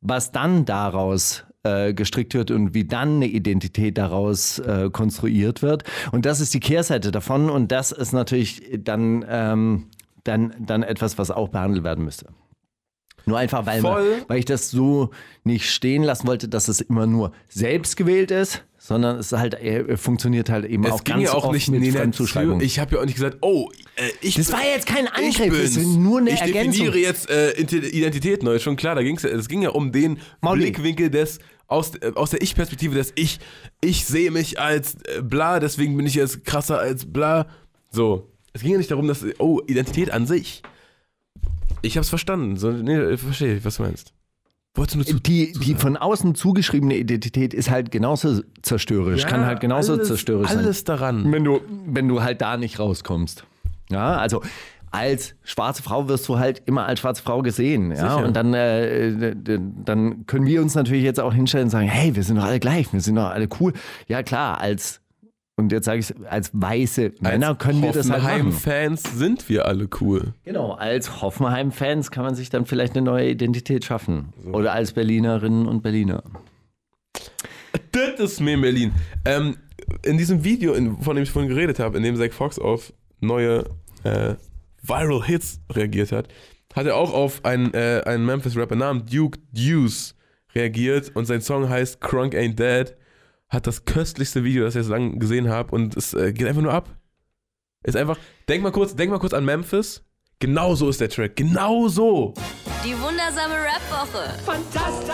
was 0.00 0.32
dann 0.32 0.64
daraus 0.64 1.44
äh, 1.62 1.92
gestrickt 1.92 2.32
wird 2.32 2.50
und 2.50 2.72
wie 2.72 2.84
dann 2.86 3.16
eine 3.16 3.26
Identität 3.26 3.98
daraus 3.98 4.60
äh, 4.60 4.88
konstruiert 4.90 5.60
wird. 5.60 5.84
Und 6.10 6.24
das 6.24 6.40
ist 6.40 6.54
die 6.54 6.60
Kehrseite 6.60 7.10
davon 7.10 7.50
und 7.50 7.70
das 7.70 7.92
ist 7.92 8.12
natürlich 8.12 8.62
dann, 8.78 9.26
ähm, 9.28 9.88
dann, 10.24 10.54
dann 10.58 10.82
etwas, 10.82 11.18
was 11.18 11.30
auch 11.30 11.50
behandelt 11.50 11.84
werden 11.84 12.02
müsste. 12.02 12.28
Nur 13.26 13.36
einfach, 13.36 13.66
weil, 13.66 13.82
man, 13.82 14.02
weil 14.26 14.38
ich 14.38 14.46
das 14.46 14.70
so 14.70 15.10
nicht 15.44 15.70
stehen 15.70 16.02
lassen 16.02 16.26
wollte, 16.26 16.48
dass 16.48 16.68
es 16.68 16.80
immer 16.80 17.06
nur 17.06 17.32
selbst 17.50 17.98
gewählt 17.98 18.30
ist, 18.30 18.64
sondern 18.84 19.20
es 19.20 19.30
halt 19.30 19.54
äh, 19.54 19.96
funktioniert 19.96 20.50
halt 20.50 20.64
eben 20.64 20.84
Es 20.84 20.90
auch 20.90 21.04
ging 21.04 21.14
ganz 21.14 21.26
ja 21.26 21.34
auch 21.34 21.44
oft 21.44 21.52
nicht 21.52 21.68
mit 21.68 21.82
nee, 21.82 21.92
Fremdzuschreibung. 21.92 22.60
Ich 22.60 22.80
habe 22.80 22.96
ja 22.96 23.00
auch 23.00 23.06
nicht 23.06 23.14
gesagt, 23.14 23.38
oh, 23.40 23.70
äh, 23.94 24.08
ich 24.20 24.34
Das 24.34 24.50
war 24.50 24.64
jetzt 24.64 24.86
kein 24.86 25.04
ich 25.04 25.40
Angriff, 25.40 25.62
das 25.62 25.76
ist 25.76 25.86
nur 25.86 26.18
eine 26.18 26.30
ich 26.30 26.40
Ergänzung. 26.40 26.86
definiere 26.86 26.98
jetzt 26.98 27.30
äh, 27.30 27.52
Identität 27.52 28.42
neu, 28.42 28.58
schon 28.58 28.74
klar, 28.74 28.96
da 28.96 29.04
ging's 29.04 29.22
ja, 29.22 29.30
es 29.30 29.46
ging 29.46 29.62
ja 29.62 29.70
um 29.70 29.92
den 29.92 30.18
Mauli. 30.40 30.62
Blickwinkel 30.62 31.10
des 31.10 31.38
aus, 31.68 31.94
äh, 31.94 32.10
aus 32.16 32.30
der 32.30 32.42
Ich-Perspektive 32.42 32.96
des 32.96 33.12
Ich. 33.14 33.38
Ich 33.80 34.04
sehe 34.04 34.32
mich 34.32 34.58
als 34.58 34.96
äh, 35.04 35.22
bla, 35.22 35.60
deswegen 35.60 35.96
bin 35.96 36.04
ich 36.04 36.14
jetzt 36.16 36.44
krasser 36.44 36.80
als 36.80 37.06
bla. 37.06 37.46
So. 37.90 38.32
Es 38.52 38.62
ging 38.62 38.72
ja 38.72 38.78
nicht 38.78 38.90
darum, 38.90 39.06
dass, 39.06 39.24
oh, 39.38 39.60
Identität 39.68 40.10
an 40.10 40.26
sich. 40.26 40.62
Ich 41.82 41.96
hab's 41.96 42.08
verstanden. 42.08 42.56
So, 42.56 42.72
nee, 42.72 43.12
ich 43.12 43.20
verstehe, 43.20 43.64
was 43.64 43.76
du 43.76 43.84
meinst. 43.84 44.12
Die, 44.76 45.52
die 45.52 45.74
von 45.74 45.96
außen 45.96 46.34
zugeschriebene 46.34 46.96
Identität 46.96 47.52
ist 47.52 47.70
halt 47.70 47.90
genauso 47.90 48.40
zerstörerisch, 48.62 49.22
Ja, 49.22 49.28
kann 49.28 49.44
halt 49.44 49.60
genauso 49.60 49.92
alles, 49.94 50.08
zerstörerisch 50.08 50.48
sein. 50.48 50.58
Alles 50.58 50.84
daran. 50.84 51.30
wenn 51.30 51.44
du, 51.44 51.60
wenn 51.86 52.08
du 52.08 52.22
halt 52.22 52.40
da 52.40 52.56
nicht 52.56 52.78
rauskommst. 52.78 53.44
Ja, 53.90 54.16
also 54.16 54.42
als 54.90 55.34
schwarze 55.42 55.82
Frau 55.82 56.08
wirst 56.08 56.26
du 56.28 56.38
halt 56.38 56.62
immer 56.66 56.86
als 56.86 57.00
schwarze 57.00 57.22
Frau 57.22 57.42
gesehen. 57.42 57.90
Ja, 57.90 57.96
Sicher. 57.96 58.24
und 58.26 58.34
dann, 58.34 58.54
äh, 58.54 59.34
dann 59.84 60.26
können 60.26 60.46
wir 60.46 60.62
uns 60.62 60.74
natürlich 60.74 61.04
jetzt 61.04 61.20
auch 61.20 61.34
hinstellen 61.34 61.64
und 61.64 61.70
sagen, 61.70 61.88
hey, 61.88 62.14
wir 62.16 62.22
sind 62.22 62.36
doch 62.36 62.44
alle 62.44 62.60
gleich, 62.60 62.92
wir 62.92 63.00
sind 63.00 63.16
doch 63.16 63.30
alle 63.30 63.48
cool. 63.60 63.74
Ja, 64.08 64.22
klar, 64.22 64.58
als, 64.60 65.00
und 65.62 65.72
jetzt 65.72 65.84
sage 65.84 66.00
ich 66.00 66.12
als 66.28 66.50
weiße 66.52 67.12
Männer 67.20 67.48
Als 67.48 67.58
können 67.58 67.82
wir 67.82 67.92
das 67.92 68.10
halt 68.10 68.22
machen. 68.22 68.34
Hoffenheim-Fans 68.34 69.02
sind 69.14 69.48
wir 69.48 69.66
alle 69.66 69.88
cool. 70.00 70.34
Genau, 70.44 70.72
als 70.72 71.22
Hoffenheim-Fans 71.22 72.10
kann 72.10 72.24
man 72.24 72.34
sich 72.34 72.50
dann 72.50 72.66
vielleicht 72.66 72.96
eine 72.96 73.04
neue 73.04 73.30
Identität 73.30 73.84
schaffen. 73.84 74.32
Oder 74.52 74.72
als 74.72 74.92
Berlinerinnen 74.92 75.66
und 75.66 75.82
Berliner. 75.82 76.22
Das 77.92 78.32
ist 78.32 78.40
mir 78.40 78.54
in 78.54 78.60
Berlin. 78.60 78.92
Ähm, 79.24 79.56
in 80.04 80.18
diesem 80.18 80.44
Video, 80.44 80.74
in, 80.74 80.98
von 80.98 81.16
dem 81.16 81.22
ich 81.22 81.30
vorhin 81.30 81.48
geredet 81.48 81.78
habe, 81.78 81.96
in 81.96 82.02
dem 82.02 82.16
Zach 82.16 82.32
Fox 82.32 82.58
auf 82.58 82.92
neue 83.20 83.64
äh, 84.04 84.34
Viral 84.82 85.24
Hits 85.24 85.60
reagiert 85.70 86.12
hat, 86.12 86.28
hat 86.74 86.86
er 86.86 86.96
auch 86.96 87.12
auf 87.12 87.44
einen, 87.44 87.72
äh, 87.74 88.02
einen 88.04 88.26
Memphis-Rapper 88.26 88.76
namens 88.76 89.10
Duke 89.10 89.38
Deuce 89.52 90.14
reagiert 90.54 91.14
und 91.14 91.26
sein 91.26 91.40
Song 91.40 91.68
heißt 91.68 92.00
Crunk 92.00 92.34
Ain't 92.34 92.54
Dead. 92.56 92.94
Hat 93.52 93.66
das 93.66 93.84
köstlichste 93.84 94.44
Video, 94.44 94.64
das 94.64 94.74
ich 94.74 94.80
jetzt 94.80 94.88
lang 94.88 95.18
gesehen 95.18 95.50
habe 95.50 95.74
und 95.74 95.94
es 95.94 96.14
äh, 96.14 96.32
geht 96.32 96.48
einfach 96.48 96.62
nur 96.62 96.72
ab. 96.72 96.88
Ist 97.84 97.98
einfach, 97.98 98.16
denk 98.48 98.62
mal 98.62 98.72
kurz, 98.72 98.96
denk 98.96 99.10
mal 99.10 99.18
kurz 99.18 99.34
an 99.34 99.44
Memphis. 99.44 100.02
Genau 100.38 100.74
so 100.74 100.88
ist 100.88 101.02
der 101.02 101.10
Track. 101.10 101.36
Genau 101.36 101.86
so. 101.86 102.32
Die 102.82 102.98
wundersame 102.98 103.52
Rap-Woche. 103.52 104.38
Fantastisch. 104.46 105.12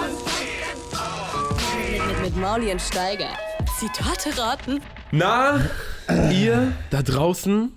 Mit, 1.91 2.07
mit, 2.07 2.23
mit 2.23 2.37
Mauli 2.37 2.71
und 2.71 2.81
Steiger. 2.81 3.31
Zitate 3.77 4.39
raten. 4.41 4.83
Na, 5.11 5.61
Ihr 6.31 6.73
da 6.91 7.03
draußen, 7.03 7.73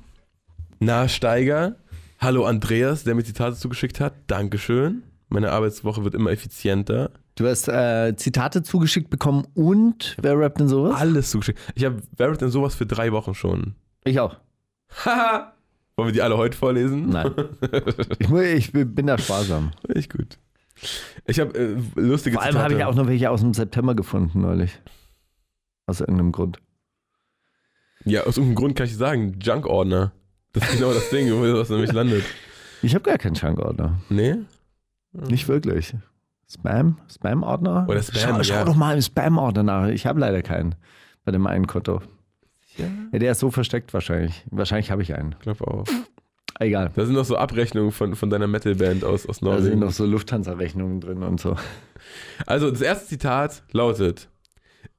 Nahsteiger, 0.79 1.77
hallo 2.19 2.45
Andreas, 2.45 3.03
der 3.03 3.15
mir 3.15 3.23
Zitate 3.23 3.57
zugeschickt 3.57 3.99
hat. 3.99 4.13
Dankeschön. 4.27 5.01
Meine 5.27 5.51
Arbeitswoche 5.51 6.03
wird 6.03 6.13
immer 6.13 6.29
effizienter. 6.29 7.09
Du 7.41 7.47
hast 7.47 7.67
äh, 7.67 8.15
Zitate 8.17 8.61
zugeschickt 8.61 9.09
bekommen 9.09 9.47
und 9.55 10.15
wer 10.21 10.37
rappt 10.37 10.59
denn 10.59 10.67
sowas? 10.67 11.01
Alles 11.01 11.31
zugeschickt. 11.31 11.59
Ich 11.73 11.83
habe 11.83 11.99
Wer 12.15 12.31
denn 12.33 12.51
sowas 12.51 12.75
für 12.75 12.85
drei 12.85 13.11
Wochen 13.11 13.33
schon. 13.33 13.73
Ich 14.03 14.19
auch. 14.19 14.37
Haha. 15.03 15.51
Wollen 15.95 16.09
wir 16.09 16.13
die 16.13 16.21
alle 16.21 16.37
heute 16.37 16.55
vorlesen? 16.55 17.09
Nein. 17.09 17.33
ich, 18.19 18.31
ich 18.31 18.71
bin 18.71 19.07
da 19.07 19.17
sparsam. 19.17 19.71
Echt 19.87 20.15
gut. 20.15 20.37
Ich 21.25 21.39
habe 21.39 21.57
äh, 21.57 21.77
lustige 21.95 22.35
Vor 22.35 22.43
allem 22.43 22.59
habe 22.59 22.75
ich 22.75 22.83
auch 22.83 22.93
noch 22.93 23.07
welche 23.07 23.31
aus 23.31 23.41
dem 23.41 23.55
September 23.55 23.95
gefunden 23.95 24.41
neulich. 24.41 24.79
Aus 25.87 25.99
irgendeinem 25.99 26.33
Grund. 26.33 26.59
Ja, 28.05 28.21
aus 28.21 28.37
irgendeinem 28.37 28.55
Grund 28.55 28.75
kann 28.75 28.85
ich 28.85 28.95
sagen, 28.95 29.39
Junk-Ordner. 29.41 30.11
Das 30.53 30.63
ist 30.65 30.73
genau 30.77 30.93
das 30.93 31.09
Ding, 31.09 31.31
wo 31.33 31.43
das 31.57 31.71
nämlich 31.71 31.91
landet. 31.91 32.23
Ich 32.83 32.93
habe 32.93 33.03
gar 33.03 33.17
keinen 33.17 33.33
Junk-Ordner. 33.33 33.99
Nee? 34.09 34.35
Nicht 35.11 35.47
wirklich. 35.47 35.95
Spam? 36.51 36.97
Spam-Ordner? 37.09 37.85
Oder 37.87 38.03
Spam, 38.03 38.35
schau, 38.35 38.43
schau 38.43 38.53
ja. 38.55 38.65
doch 38.65 38.75
mal 38.75 38.95
im 38.95 39.01
Spam-Ordner 39.01 39.63
nach. 39.63 39.87
Ich 39.87 40.05
habe 40.05 40.19
leider 40.19 40.41
keinen 40.41 40.75
bei 41.23 41.31
dem 41.31 41.47
einen 41.47 41.67
Konto. 41.67 42.01
Ja. 42.77 42.85
Ja, 43.11 43.19
der 43.19 43.31
ist 43.31 43.39
so 43.39 43.51
versteckt 43.51 43.93
wahrscheinlich. 43.93 44.45
Wahrscheinlich 44.51 44.91
habe 44.91 45.01
ich 45.01 45.13
einen. 45.13 45.33
Ich 45.33 45.39
glaube 45.39 45.65
auch. 45.67 45.85
Egal. 46.59 46.91
Da 46.95 47.05
sind 47.05 47.15
noch 47.15 47.25
so 47.25 47.37
Abrechnungen 47.37 47.91
von, 47.91 48.15
von 48.15 48.29
deiner 48.29 48.47
Metalband 48.47 49.03
aus, 49.03 49.25
aus 49.25 49.39
Da 49.39 49.53
sind 49.57 49.63
Norwegen. 49.63 49.79
noch 49.79 49.91
so 49.91 50.05
Lufthansa-Rechnungen 50.05 50.99
drin 51.01 51.23
und 51.23 51.39
so. 51.39 51.55
Also, 52.45 52.69
das 52.69 52.81
erste 52.81 53.07
Zitat 53.07 53.63
lautet: 53.71 54.29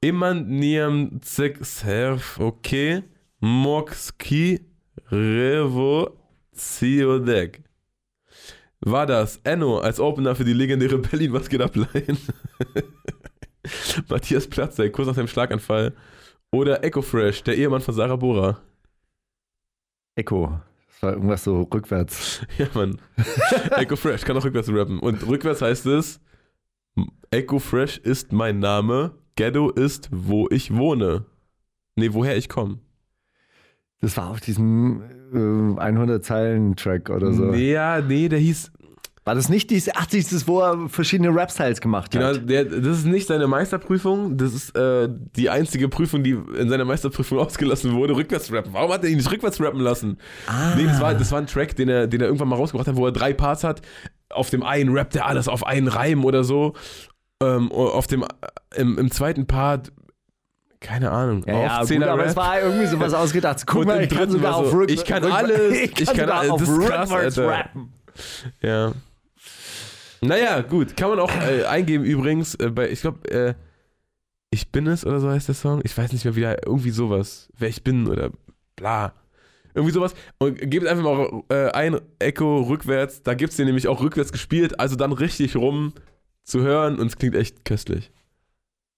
Iman 0.01 0.47
niam 0.47 1.21
cik 1.21 1.63
serf, 1.65 2.39
okay, 2.39 3.03
mokski 3.39 4.59
revo 5.11 6.17
ciodek. 6.55 7.62
War 8.85 9.05
das 9.05 9.39
Enno 9.43 9.79
als 9.79 9.99
Opener 9.99 10.35
für 10.35 10.43
die 10.43 10.53
legendäre 10.53 10.97
Berlin 10.97 11.31
Was 11.33 11.47
geht 11.47 11.61
ab 11.61 11.75
Line? 11.75 12.17
Matthias 14.09 14.47
Platzek, 14.47 14.91
kurz 14.91 15.07
nach 15.07 15.15
seinem 15.15 15.27
Schlaganfall. 15.27 15.93
Oder 16.51 16.83
Echo 16.83 17.01
Fresh, 17.01 17.43
der 17.43 17.57
Ehemann 17.57 17.81
von 17.81 17.93
Sarah 17.93 18.17
Bora. 18.17 18.61
Echo. 20.15 20.59
Das 20.89 21.01
war 21.01 21.13
irgendwas 21.13 21.43
so 21.43 21.61
rückwärts. 21.61 22.41
Ja, 22.57 22.67
Mann. 22.73 22.99
Echo 23.71 23.95
Fresh 23.95 24.23
kann 24.23 24.37
auch 24.37 24.43
rückwärts 24.43 24.69
rappen. 24.69 24.99
Und 24.99 25.25
rückwärts 25.25 25.61
heißt 25.61 25.85
es: 25.85 26.19
Echo 27.31 27.59
Fresh 27.59 27.97
ist 27.99 28.33
mein 28.33 28.59
Name, 28.59 29.11
Ghetto 29.35 29.69
ist, 29.69 30.09
wo 30.11 30.47
ich 30.49 30.75
wohne. 30.75 31.25
Nee, 31.95 32.09
woher 32.11 32.35
ich 32.37 32.49
komme. 32.49 32.79
Das 34.03 34.17
war 34.17 34.29
auf 34.31 34.41
diesem 34.41 35.01
äh, 35.33 35.37
100-Zeilen-Track 35.37 37.09
oder 37.09 37.31
so. 37.31 37.45
Nee, 37.45 37.71
ja, 37.71 38.01
nee, 38.01 38.27
der 38.27 38.39
hieß. 38.39 38.69
War 39.23 39.35
das 39.35 39.47
nicht 39.47 39.69
dieses, 39.69 39.93
ach, 39.95 40.05
dieses, 40.07 40.45
wo 40.49 40.59
er 40.59 40.89
verschiedene 40.89 41.33
Rap-Styles 41.33 41.79
gemacht 41.79 42.11
Genau, 42.11 42.25
hat? 42.25 42.49
der, 42.49 42.65
das 42.65 42.97
ist 42.99 43.05
nicht 43.05 43.25
seine 43.27 43.47
Meisterprüfung, 43.47 44.35
das 44.35 44.53
ist 44.53 44.75
äh, 44.75 45.07
die 45.37 45.49
einzige 45.49 45.87
Prüfung, 45.87 46.23
die 46.23 46.31
in 46.59 46.67
seiner 46.67 46.83
Meisterprüfung 46.83 47.39
ausgelassen 47.39 47.93
wurde, 47.93 48.17
rückwärts 48.17 48.51
rappen. 48.51 48.73
Warum 48.73 48.91
hat 48.91 49.05
er 49.05 49.09
ihn 49.09 49.15
nicht 49.15 49.31
rückwärts 49.31 49.61
rappen 49.61 49.79
lassen? 49.79 50.17
Ah. 50.47 50.75
Nee, 50.75 50.83
das 50.83 50.99
war, 50.99 51.13
das 51.13 51.31
war 51.31 51.39
ein 51.39 51.47
Track, 51.47 51.77
den 51.77 51.87
er, 51.87 52.07
den 52.07 52.19
er 52.19 52.27
irgendwann 52.27 52.49
mal 52.49 52.57
rausgebracht 52.57 52.89
hat, 52.89 52.97
wo 52.97 53.05
er 53.05 53.13
drei 53.13 53.31
Parts 53.31 53.63
hat. 53.63 53.81
Auf 54.29 54.49
dem 54.49 54.63
einen 54.63 54.93
rappt 54.93 55.15
er 55.15 55.25
alles 55.27 55.47
auf 55.47 55.65
einen 55.65 55.87
Reim 55.87 56.25
oder 56.25 56.43
so. 56.43 56.73
Ähm, 57.41 57.71
auf 57.71 58.07
dem, 58.07 58.25
im, 58.75 58.97
im 58.97 59.09
zweiten 59.09 59.47
Part, 59.47 59.93
keine 60.83 61.09
Ahnung, 61.09 61.43
Ja, 61.47 61.59
ja, 61.59 61.83
gut, 61.83 62.03
aber 62.03 62.25
es 62.25 62.35
war 62.35 62.61
irgendwie 62.61 62.85
sowas 62.85 63.13
ausgedacht. 63.15 63.65
Guck 63.65 63.85
mal, 63.85 64.03
ich 64.03 64.09
kann 64.09 64.29
sogar 64.29 64.53
so, 64.53 64.59
auf 64.59 64.73
Rück 64.73 64.91
ich 64.91 65.03
kann 65.05 65.23
alles, 65.23 65.71
ich 65.71 65.99
ich 65.99 66.05
kann, 66.05 66.15
kann 66.15 66.15
sogar 66.27 66.39
alles, 66.39 66.51
auf 66.51 66.59
das 66.59 66.69
ist 66.69 66.85
krass, 66.87 67.11
Alter. 67.11 67.47
rappen. 67.47 67.93
Ja. 68.61 68.91
Naja, 70.21 70.61
gut. 70.61 70.95
Kann 70.95 71.09
man 71.09 71.19
auch 71.19 71.31
äh, 71.35 71.65
eingeben 71.65 72.03
übrigens. 72.05 72.55
Äh, 72.55 72.69
bei, 72.69 72.89
ich 72.89 73.01
glaube, 73.01 73.29
äh, 73.31 73.53
Ich 74.51 74.71
bin 74.71 74.87
es 74.87 75.05
oder 75.05 75.19
so 75.19 75.29
heißt 75.29 75.47
der 75.47 75.55
Song. 75.55 75.81
Ich 75.83 75.97
weiß 75.97 76.13
nicht 76.13 76.25
mehr, 76.25 76.35
wie 76.35 76.41
der, 76.41 76.65
irgendwie 76.65 76.91
sowas. 76.91 77.49
Wer 77.57 77.69
ich 77.69 77.83
bin 77.83 78.07
oder 78.07 78.29
bla. 78.75 79.13
Irgendwie 79.73 79.93
sowas. 79.93 80.13
Und 80.37 80.59
gebt 80.69 80.85
einfach 80.85 81.03
mal 81.03 81.43
äh, 81.49 81.71
ein 81.71 81.99
Echo 82.19 82.61
rückwärts. 82.61 83.23
Da 83.23 83.33
gibt 83.33 83.51
es 83.51 83.57
den 83.57 83.65
nämlich 83.65 83.87
auch 83.87 84.01
rückwärts 84.01 84.31
gespielt. 84.31 84.79
Also 84.79 84.95
dann 84.95 85.11
richtig 85.11 85.55
rum 85.55 85.93
zu 86.43 86.61
hören 86.61 86.99
und 86.99 87.07
es 87.07 87.17
klingt 87.17 87.35
echt 87.35 87.65
köstlich. 87.65 88.11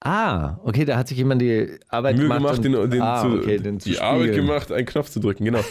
Ah, 0.06 0.60
okay, 0.64 0.86
da 0.86 0.98
hat 0.98 1.08
sich 1.08 1.18
jemand 1.18 1.42
die 1.42 1.80
Arbeit 1.90 2.16
Mühe 2.18 2.26
gemacht. 2.28 2.40
gemacht, 2.40 2.58
und, 2.60 2.64
den, 2.64 2.90
den 2.92 3.02
ah, 3.02 3.22
zu, 3.22 3.28
okay, 3.40 3.58
den 3.58 3.80
zu 3.80 3.90
die 3.90 4.00
Arbeit 4.00 4.22
spiegeln. 4.28 4.46
gemacht, 4.48 4.72
einen 4.72 4.86
Knopf 4.86 5.10
zu 5.10 5.20
drücken, 5.20 5.46
genau. 5.46 5.60
Äh, 5.60 5.64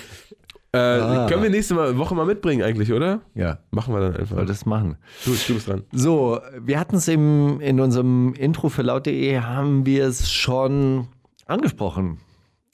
Ah. 0.77 1.27
Können 1.29 1.45
wir 1.45 1.51
nächste 1.51 1.75
mal, 1.75 1.97
Woche 1.99 2.17
mal 2.17 2.27
mitbringen 2.27 2.65
eigentlich, 2.65 2.93
oder? 2.93 3.21
Ja, 3.37 3.59
Machen 3.71 3.95
wir 3.95 4.01
dann 4.01 4.17
einfach. 4.17 4.35
soll 4.37 4.47
das 4.47 4.67
machen. 4.67 4.97
Du, 5.25 5.31
du 5.31 5.55
bist 5.55 5.69
dran. 5.69 5.85
So, 5.93 6.41
wir 6.61 6.81
hatten 6.81 6.97
es 6.97 7.07
in 7.07 7.79
unserem 7.79 8.35
Intro 8.35 8.69
für 8.71 8.83
laut.de, 8.83 9.39
haben 9.39 9.87
wir 9.87 10.05
es 10.05 10.33
schon 10.33 11.07
angesprochen. 11.47 12.19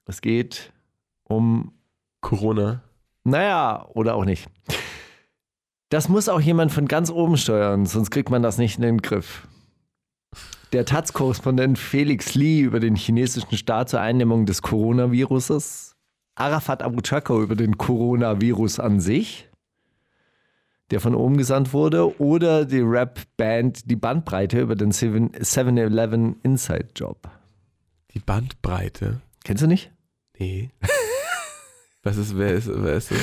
Es 0.06 0.22
geht 0.22 0.72
um, 1.24 1.72
Corona. 2.22 2.82
naja, 3.24 3.86
oder 3.92 4.14
auch 4.14 4.24
nicht. 4.24 4.48
Das 5.90 6.08
muss 6.08 6.30
auch 6.30 6.40
jemand 6.40 6.72
von 6.72 6.88
ganz 6.88 7.10
oben 7.10 7.36
steuern, 7.36 7.84
sonst 7.84 8.10
kriegt 8.10 8.30
man 8.30 8.42
das 8.42 8.56
nicht 8.56 8.76
in 8.78 8.82
den 8.82 9.02
Griff. 9.02 9.46
Der 10.72 10.84
Taz-Korrespondent 10.84 11.80
Felix 11.80 12.36
Lee 12.36 12.60
über 12.60 12.78
den 12.78 12.94
chinesischen 12.94 13.56
Staat 13.56 13.88
zur 13.88 14.00
Eindämmung 14.00 14.46
des 14.46 14.62
Coronaviruses, 14.62 15.96
Arafat 16.36 16.82
Abu 16.82 17.00
Chako 17.00 17.42
über 17.42 17.56
den 17.56 17.76
Coronavirus 17.76 18.78
an 18.78 19.00
sich, 19.00 19.48
der 20.92 21.00
von 21.00 21.16
oben 21.16 21.36
gesandt 21.36 21.72
wurde, 21.72 22.20
oder 22.20 22.64
die 22.66 22.82
Rap-Band 22.82 23.90
Die 23.90 23.96
Bandbreite 23.96 24.60
über 24.60 24.76
den 24.76 24.92
7-Eleven 24.92 26.36
Inside-Job. 26.44 27.28
Die 28.14 28.20
Bandbreite. 28.20 29.22
Kennst 29.42 29.64
du 29.64 29.66
nicht? 29.66 29.90
Nee. 30.38 30.70
Was 32.04 32.16
ist, 32.16 32.38
wer 32.38 32.54
ist, 32.54 32.70
wer 32.72 32.94
ist 32.94 33.10
das? 33.10 33.18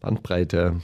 Bandbreite. 0.00 0.80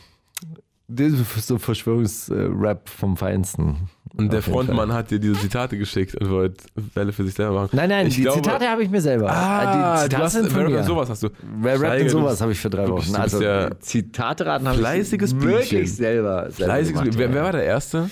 Das 0.87 1.13
ist 1.13 1.47
so 1.49 1.59
Verschwörungsrap 1.59 2.89
vom 2.89 3.17
Feinsten. 3.17 3.91
Und 4.19 4.33
der 4.33 4.43
Frontmann 4.43 4.93
hat 4.93 5.11
dir 5.13 5.21
diese 5.21 5.35
Zitate 5.41 5.79
geschickt 5.79 6.17
und 6.17 6.29
wollte 6.31 6.65
Welle 6.95 7.13
für 7.13 7.25
sich 7.25 7.35
selber 7.35 7.53
machen. 7.63 7.71
Nein, 7.77 7.89
nein, 7.89 8.07
Ich 8.09 8.17
die 8.17 8.23
glaube- 8.23 8.43
Zitate 8.43 8.69
habe 8.69 8.83
ich 8.83 8.91
mir 8.91 9.01
selber. 9.01 9.31
Ah, 9.31 10.03
die 10.09 10.17
du 10.17 10.19
hast, 10.23 10.33
sind 10.33 10.51
von 10.51 10.63
wer 10.63 10.69
mir. 10.71 10.83
sowas 10.85 11.09
hast 11.09 11.23
du. 11.23 11.29
Wer 11.41 11.73
rappt 11.75 11.79
Steiger, 11.85 11.97
denn 11.99 12.05
du 12.07 12.11
sowas 12.11 12.41
habe 12.41 12.51
ich 12.53 12.59
für 12.59 12.69
drei 12.69 12.85
du 12.85 12.91
Wochen. 12.93 13.01
bist- 13.03 13.15
du 13.17 13.21
Also 13.21 13.41
ja 13.43 13.71
Zitate 13.81 14.45
raten 14.47 14.67
habe 14.67 14.79
fleißiges 14.79 15.31
ich 15.33 15.39
Bienchen. 15.39 15.59
wirklich 15.61 15.95
selber, 15.95 16.51
selber 16.51 16.73
Fleißiges, 16.73 17.01
gemacht, 17.01 17.19
wer, 17.19 17.33
wer 17.33 17.43
war 17.45 17.53
der 17.53 17.63
Erste? 17.65 18.11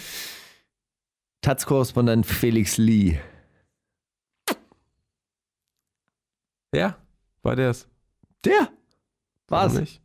Taz-Korrespondent 1.43 2.25
Felix 2.25 2.77
Lee. 2.79 3.19
Ja, 6.75 6.97
war 7.43 7.57
der's. 7.57 7.87
Der? 8.45 8.69
Warum 9.49 9.73
Was? 9.73 9.81
nicht? 9.81 10.01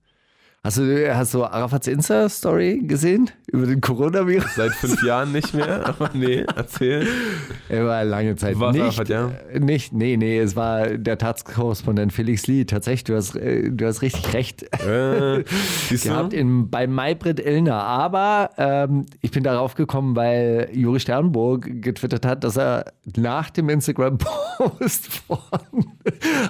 Hast 0.63 0.77
du, 0.77 1.15
hast 1.15 1.33
du 1.33 1.43
Arafats 1.43 1.87
Insta-Story 1.87 2.81
gesehen 2.83 3.31
über 3.51 3.65
den 3.65 3.81
Coronavirus? 3.81 4.55
Seit 4.55 4.71
fünf 4.71 5.03
Jahren 5.03 5.31
nicht 5.31 5.53
mehr, 5.53 5.85
aber 5.87 6.09
nee, 6.13 6.45
erzähl. 6.55 7.07
Er 7.69 7.85
war 7.85 8.03
lange 8.05 8.35
Zeit 8.35 8.59
War's 8.59 8.73
nicht. 8.73 8.83
Arafat, 8.83 9.09
ja? 9.09 9.31
Nicht, 9.59 9.93
nee, 9.93 10.17
nee, 10.17 10.39
es 10.39 10.55
war 10.55 10.87
der 10.97 11.17
Taz-Korrespondent 11.17 12.13
Felix 12.13 12.47
Lee. 12.47 12.65
Tatsächlich, 12.65 13.03
du 13.03 13.15
hast, 13.15 13.35
äh, 13.35 13.69
du 13.69 13.85
hast 13.85 14.01
richtig 14.01 14.33
recht 14.33 14.63
Äh, 14.85 15.43
gehabt 15.89 16.33
in, 16.33 16.69
bei 16.69 16.87
Maybrit 16.87 17.39
Illner. 17.39 17.83
Aber 17.83 18.51
ähm, 18.57 19.05
ich 19.21 19.31
bin 19.31 19.43
darauf 19.43 19.75
gekommen, 19.75 20.15
weil 20.15 20.69
Juri 20.73 20.99
Sternburg 20.99 21.81
getwittert 21.81 22.25
hat, 22.25 22.43
dass 22.43 22.57
er 22.57 22.93
nach 23.17 23.49
dem 23.49 23.69
Instagram-Post 23.69 25.07
von 25.27 25.39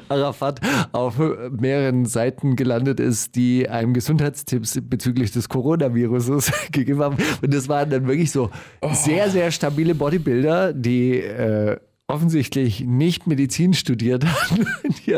Arafat 0.10 0.62
auf 0.92 1.16
mehreren 1.50 2.06
Seiten 2.06 2.56
gelandet 2.56 3.00
ist, 3.00 3.36
die 3.36 3.68
einem 3.70 3.94
Gesundheitstipps 3.94 4.80
bezüglich 4.84 5.32
des 5.32 5.50
Coronaviruses 5.50 6.52
gegeben 6.72 6.91
haben. 7.00 7.18
Und 7.42 7.54
das 7.54 7.70
waren 7.70 7.90
dann 7.90 8.08
wirklich 8.08 8.32
so 8.32 8.50
sehr, 8.92 9.30
sehr 9.30 9.52
stabile 9.52 9.96
Bodybuilder, 9.96 10.74
die 10.74 11.20
äh, 11.20 11.78
offensichtlich 12.08 12.82
nicht 12.82 13.28
Medizin 13.28 13.74
studiert 13.74 14.26
haben, 14.52 14.66
die 15.06 15.18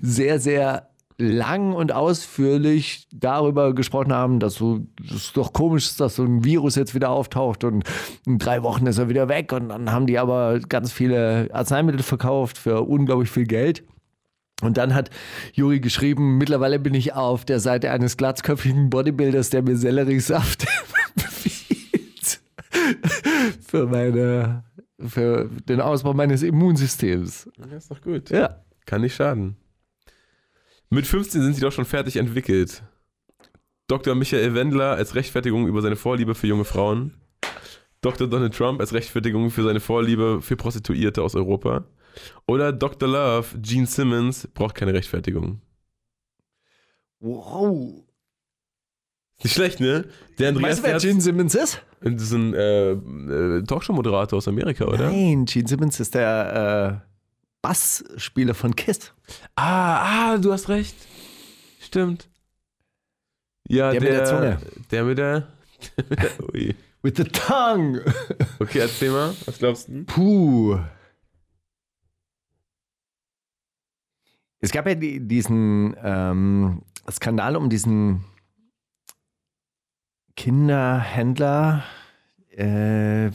sehr, 0.00 0.40
sehr 0.40 0.88
lang 1.18 1.72
und 1.72 1.92
ausführlich 1.92 3.06
darüber 3.12 3.74
gesprochen 3.74 4.12
haben, 4.12 4.40
dass 4.40 4.54
so 4.54 4.80
das 5.00 5.16
ist 5.16 5.36
doch 5.36 5.52
komisch 5.52 5.86
ist, 5.86 6.00
dass 6.00 6.16
so 6.16 6.24
ein 6.24 6.44
Virus 6.44 6.74
jetzt 6.74 6.94
wieder 6.94 7.10
auftaucht 7.10 7.64
und 7.64 7.84
in 8.26 8.38
drei 8.38 8.62
Wochen 8.62 8.86
ist 8.86 8.98
er 8.98 9.08
wieder 9.08 9.28
weg 9.28 9.52
und 9.52 9.68
dann 9.68 9.92
haben 9.92 10.06
die 10.06 10.18
aber 10.18 10.58
ganz 10.60 10.92
viele 10.92 11.48
Arzneimittel 11.52 12.02
verkauft 12.02 12.58
für 12.58 12.82
unglaublich 12.82 13.30
viel 13.30 13.46
Geld. 13.46 13.84
Und 14.62 14.76
dann 14.76 14.94
hat 14.94 15.10
Juri 15.54 15.80
geschrieben, 15.80 16.38
mittlerweile 16.38 16.78
bin 16.78 16.94
ich 16.94 17.14
auf 17.14 17.44
der 17.44 17.58
Seite 17.58 17.90
eines 17.90 18.16
glatzköpfigen 18.16 18.90
Bodybuilders, 18.90 19.50
der 19.50 19.62
mir 19.62 19.76
Selleriesaft. 19.76 20.66
für 23.72 23.86
meine, 23.86 24.64
für 24.98 25.48
den 25.66 25.80
Ausbau 25.80 26.12
meines 26.12 26.42
Immunsystems. 26.42 27.50
Ja, 27.58 27.76
ist 27.78 27.90
doch 27.90 28.02
gut. 28.02 28.28
Ja. 28.28 28.62
Kann 28.84 29.00
nicht 29.00 29.14
schaden. 29.14 29.56
Mit 30.90 31.06
15 31.06 31.40
sind 31.40 31.54
sie 31.54 31.62
doch 31.62 31.72
schon 31.72 31.86
fertig 31.86 32.16
entwickelt. 32.16 32.82
Dr. 33.86 34.14
Michael 34.14 34.54
Wendler 34.54 34.90
als 34.90 35.14
Rechtfertigung 35.14 35.66
über 35.66 35.80
seine 35.80 35.96
Vorliebe 35.96 36.34
für 36.34 36.46
junge 36.46 36.66
Frauen. 36.66 37.14
Dr. 38.02 38.28
Donald 38.28 38.54
Trump 38.54 38.78
als 38.78 38.92
Rechtfertigung 38.92 39.50
für 39.50 39.62
seine 39.62 39.80
Vorliebe 39.80 40.42
für 40.42 40.56
Prostituierte 40.56 41.22
aus 41.22 41.34
Europa. 41.34 41.86
Oder 42.46 42.74
Dr. 42.74 43.08
Love, 43.08 43.58
Gene 43.58 43.86
Simmons, 43.86 44.48
braucht 44.52 44.74
keine 44.74 44.92
Rechtfertigung. 44.92 45.62
Wow. 47.20 48.04
Nicht 49.42 49.54
schlecht, 49.54 49.80
ne? 49.80 50.04
Der 50.38 50.50
Andreas 50.50 50.82
Weißt 50.82 50.84
du, 50.84 50.88
wer 50.88 50.98
Gene 50.98 51.20
Simmons 51.20 51.54
ist? 51.54 51.82
Das 52.00 52.22
ist 52.22 52.32
ein 52.32 52.54
äh, 52.54 52.92
äh, 52.92 53.62
Talkshow-Moderator 53.64 54.36
aus 54.36 54.48
Amerika, 54.48 54.84
oder? 54.84 55.10
Nein, 55.10 55.44
Gene 55.46 55.68
Simmons 55.68 56.00
ist 56.00 56.14
der 56.14 57.02
äh, 57.02 57.08
Bassspieler 57.60 58.54
von 58.54 58.74
Kiss. 58.74 59.12
Ah, 59.54 60.32
ah, 60.32 60.38
du 60.38 60.52
hast 60.52 60.68
recht. 60.68 60.96
Stimmt. 61.80 62.28
Ja, 63.68 63.90
Der 63.92 64.00
der, 64.00 64.10
mit 64.10 64.18
der 64.18 64.24
Zunge. 64.26 64.58
Der 64.90 65.04
mit 65.04 65.18
der. 65.18 65.48
Der 65.96 66.04
mit 66.08 66.22
der 66.22 66.44
ui. 66.52 66.74
With 67.02 67.14
the 67.16 67.24
tongue. 67.24 68.00
Okay, 68.60 68.78
erzähl 68.78 69.10
mal, 69.10 69.34
was 69.46 69.58
glaubst 69.58 69.88
du? 69.88 70.04
Puh. 70.04 70.78
Es 74.60 74.70
gab 74.70 74.86
ja 74.86 74.94
die, 74.94 75.18
diesen 75.26 75.96
ähm, 76.02 76.82
Skandal 77.10 77.56
um 77.56 77.68
diesen 77.68 78.24
Kinderhändler 80.36 81.84
äh, 82.50 83.30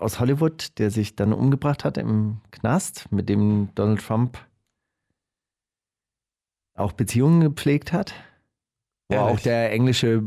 aus 0.00 0.20
Hollywood, 0.20 0.78
der 0.78 0.90
sich 0.90 1.16
dann 1.16 1.32
umgebracht 1.32 1.84
hat 1.84 1.98
im 1.98 2.38
Knast, 2.50 3.10
mit 3.10 3.28
dem 3.28 3.68
Donald 3.74 4.00
Trump 4.00 4.38
auch 6.74 6.92
Beziehungen 6.92 7.40
gepflegt 7.40 7.92
hat. 7.92 8.14
Wo 9.08 9.16
Ehrlich? 9.16 9.34
auch 9.34 9.40
der 9.40 9.72
englische 9.72 10.22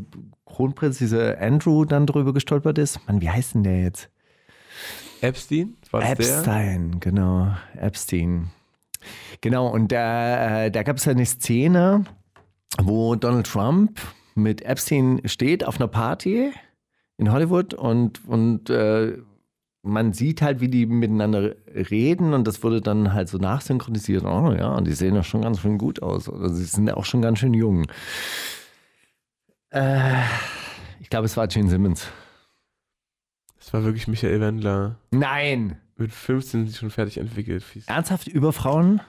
Kronprinz, 0.45 0.97
dieser 0.99 1.41
Andrew, 1.41 1.85
dann 1.85 2.05
drüber 2.05 2.33
gestolpert 2.33 2.77
ist. 2.77 3.05
Mann, 3.07 3.21
wie 3.21 3.29
heißt 3.29 3.55
denn 3.55 3.63
der 3.63 3.81
jetzt? 3.81 4.09
Epstein? 5.21 5.75
Das 5.91 6.01
der? 6.01 6.11
Epstein, 6.11 6.99
genau. 6.99 7.55
Epstein. 7.75 8.51
Genau, 9.41 9.67
und 9.67 9.91
da, 9.91 10.65
äh, 10.65 10.71
da 10.71 10.83
gab 10.83 10.97
es 10.97 11.07
eine 11.07 11.25
Szene, 11.25 12.05
wo 12.79 13.15
Donald 13.15 13.47
Trump 13.47 13.99
mit 14.37 14.61
Epstein 14.61 15.21
steht 15.25 15.65
auf 15.65 15.79
einer 15.79 15.87
Party 15.87 16.51
in 17.17 17.31
Hollywood 17.31 17.73
und, 17.73 18.25
und 18.27 18.69
äh, 18.69 19.17
man 19.81 20.13
sieht 20.13 20.41
halt, 20.41 20.59
wie 20.59 20.67
die 20.67 20.85
miteinander 20.85 21.55
reden 21.73 22.33
und 22.33 22.47
das 22.47 22.63
wurde 22.63 22.81
dann 22.81 23.13
halt 23.13 23.29
so 23.29 23.37
nachsynchronisiert. 23.37 24.23
Oh 24.23 24.53
ja, 24.53 24.69
und 24.75 24.85
die 24.85 24.93
sehen 24.93 25.15
doch 25.15 25.23
schon 25.23 25.41
ganz 25.41 25.59
schön 25.59 25.77
gut 25.77 26.01
aus. 26.01 26.29
Oder 26.29 26.49
sie 26.49 26.65
sind 26.65 26.89
auch 26.91 27.05
schon 27.05 27.21
ganz 27.21 27.39
schön 27.39 27.53
jung. 27.53 27.85
Äh, 29.69 30.21
ich 30.99 31.09
glaube, 31.09 31.25
es 31.25 31.37
war 31.37 31.47
Gene 31.47 31.69
Simmons. 31.69 32.07
Das 33.57 33.73
war 33.73 33.83
wirklich 33.83 34.07
Michael 34.07 34.39
Wendler. 34.39 34.97
Nein! 35.11 35.77
Mit 35.95 36.11
15 36.11 36.65
sind 36.65 36.69
sie 36.69 36.77
schon 36.77 36.91
fertig 36.91 37.17
entwickelt. 37.17 37.63
Fies. 37.63 37.87
Ernsthaft 37.87 38.27
über 38.27 38.53
Frauen? 38.53 39.01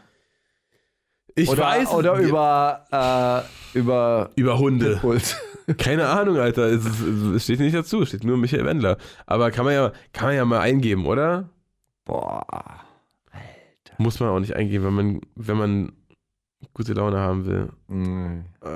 Ich 1.35 1.49
oder, 1.49 1.63
weiß. 1.63 1.91
Oder 1.91 2.15
über, 2.15 3.45
äh, 3.75 3.79
über 3.79 4.31
Über 4.37 4.59
Hunde. 4.59 4.95
Pitbulls. 4.95 5.37
Keine 5.79 6.09
Ahnung, 6.09 6.39
Alter. 6.39 6.65
Es, 6.65 6.85
ist, 6.85 7.01
es 7.03 7.45
steht 7.45 7.61
nicht 7.61 7.75
dazu. 7.75 8.03
Es 8.03 8.09
steht 8.09 8.25
nur 8.25 8.37
Michael 8.37 8.65
Wendler. 8.65 8.97
Aber 9.27 9.51
kann 9.51 9.65
man 9.65 9.75
ja, 9.75 9.93
kann 10.13 10.29
man 10.29 10.37
ja 10.37 10.45
mal 10.45 10.61
eingeben, 10.61 11.07
oder? 11.07 11.49
Boah. 12.05 12.47
Muss 13.99 14.21
man 14.21 14.31
auch 14.31 14.41
nicht 14.41 14.55
eingeben, 14.55 14.85
wenn 14.85 14.95
man, 14.95 15.21
wenn 15.35 15.57
man 15.57 15.93
gute 16.73 16.93
Laune 16.93 17.19
haben 17.19 17.47
will. 17.47 17.69
Mhm. 17.89 18.45
Äh, 18.63 18.69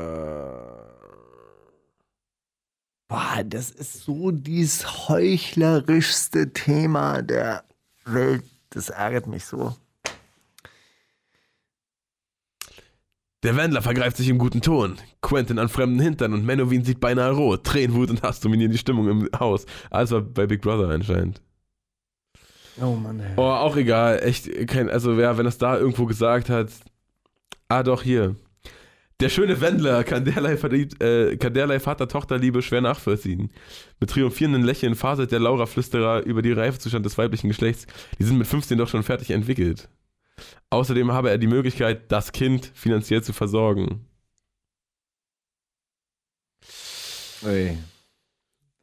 Boah, 3.12 3.44
das 3.44 3.70
ist 3.70 4.04
so 4.04 4.30
dieses 4.30 5.08
heuchlerischste 5.08 6.52
Thema 6.52 7.22
der 7.22 7.64
Welt. 8.06 8.42
Das 8.70 8.88
ärgert 8.88 9.26
mich 9.26 9.44
so. 9.44 9.74
Der 13.42 13.56
Wendler 13.56 13.82
vergreift 13.82 14.16
sich 14.16 14.28
im 14.28 14.38
guten 14.38 14.60
Ton. 14.60 14.96
Quentin 15.20 15.58
an 15.58 15.68
fremden 15.68 15.98
Hintern 16.00 16.32
und 16.32 16.44
Menowin 16.46 16.84
sieht 16.84 17.00
beinahe 17.00 17.32
rot. 17.32 17.64
Tränen, 17.64 17.94
Wut 17.96 18.10
und 18.10 18.22
Hass 18.22 18.38
dominieren 18.40 18.70
die 18.70 18.78
Stimmung 18.78 19.08
im 19.08 19.28
Haus. 19.38 19.66
Alles 19.90 20.12
war 20.12 20.20
bei 20.20 20.46
Big 20.46 20.60
Brother 20.62 20.88
anscheinend. 20.90 21.42
Oh 22.80 22.94
Mann, 22.94 23.20
ey. 23.20 23.32
Oh, 23.36 23.42
auch 23.42 23.76
egal. 23.76 24.20
Echt, 24.22 24.48
kein, 24.68 24.88
also 24.88 25.12
ja, 25.14 25.36
wenn 25.36 25.44
das 25.44 25.58
da 25.58 25.76
irgendwo 25.76 26.06
gesagt 26.06 26.48
hat. 26.48 26.68
Ah, 27.68 27.82
doch, 27.82 28.02
hier. 28.02 28.36
Der 29.20 29.28
schöne 29.28 29.60
Wendler 29.60 30.04
kann 30.04 30.24
derlei, 30.24 30.56
verliebt- 30.56 31.02
äh, 31.02 31.36
kann 31.36 31.52
derlei 31.54 31.80
Vater-Tochter-Liebe 31.80 32.62
schwer 32.62 32.80
nachvollziehen. 32.80 33.50
Mit 34.00 34.10
triumphierenden 34.10 34.62
Lächeln 34.64 34.94
faselt 34.94 35.32
der 35.32 35.40
Laura-Flüsterer 35.40 36.22
über 36.22 36.42
die 36.42 36.52
Reifezustand 36.52 37.04
des 37.06 37.18
weiblichen 37.18 37.48
Geschlechts. 37.48 37.86
Die 38.18 38.24
sind 38.24 38.38
mit 38.38 38.46
15 38.46 38.78
doch 38.78 38.88
schon 38.88 39.02
fertig 39.02 39.30
entwickelt. 39.30 39.88
Außerdem 40.70 41.12
habe 41.12 41.30
er 41.30 41.38
die 41.38 41.46
Möglichkeit, 41.46 42.10
das 42.10 42.32
Kind 42.32 42.70
finanziell 42.74 43.22
zu 43.22 43.32
versorgen. 43.32 44.06
Ey. 47.44 47.78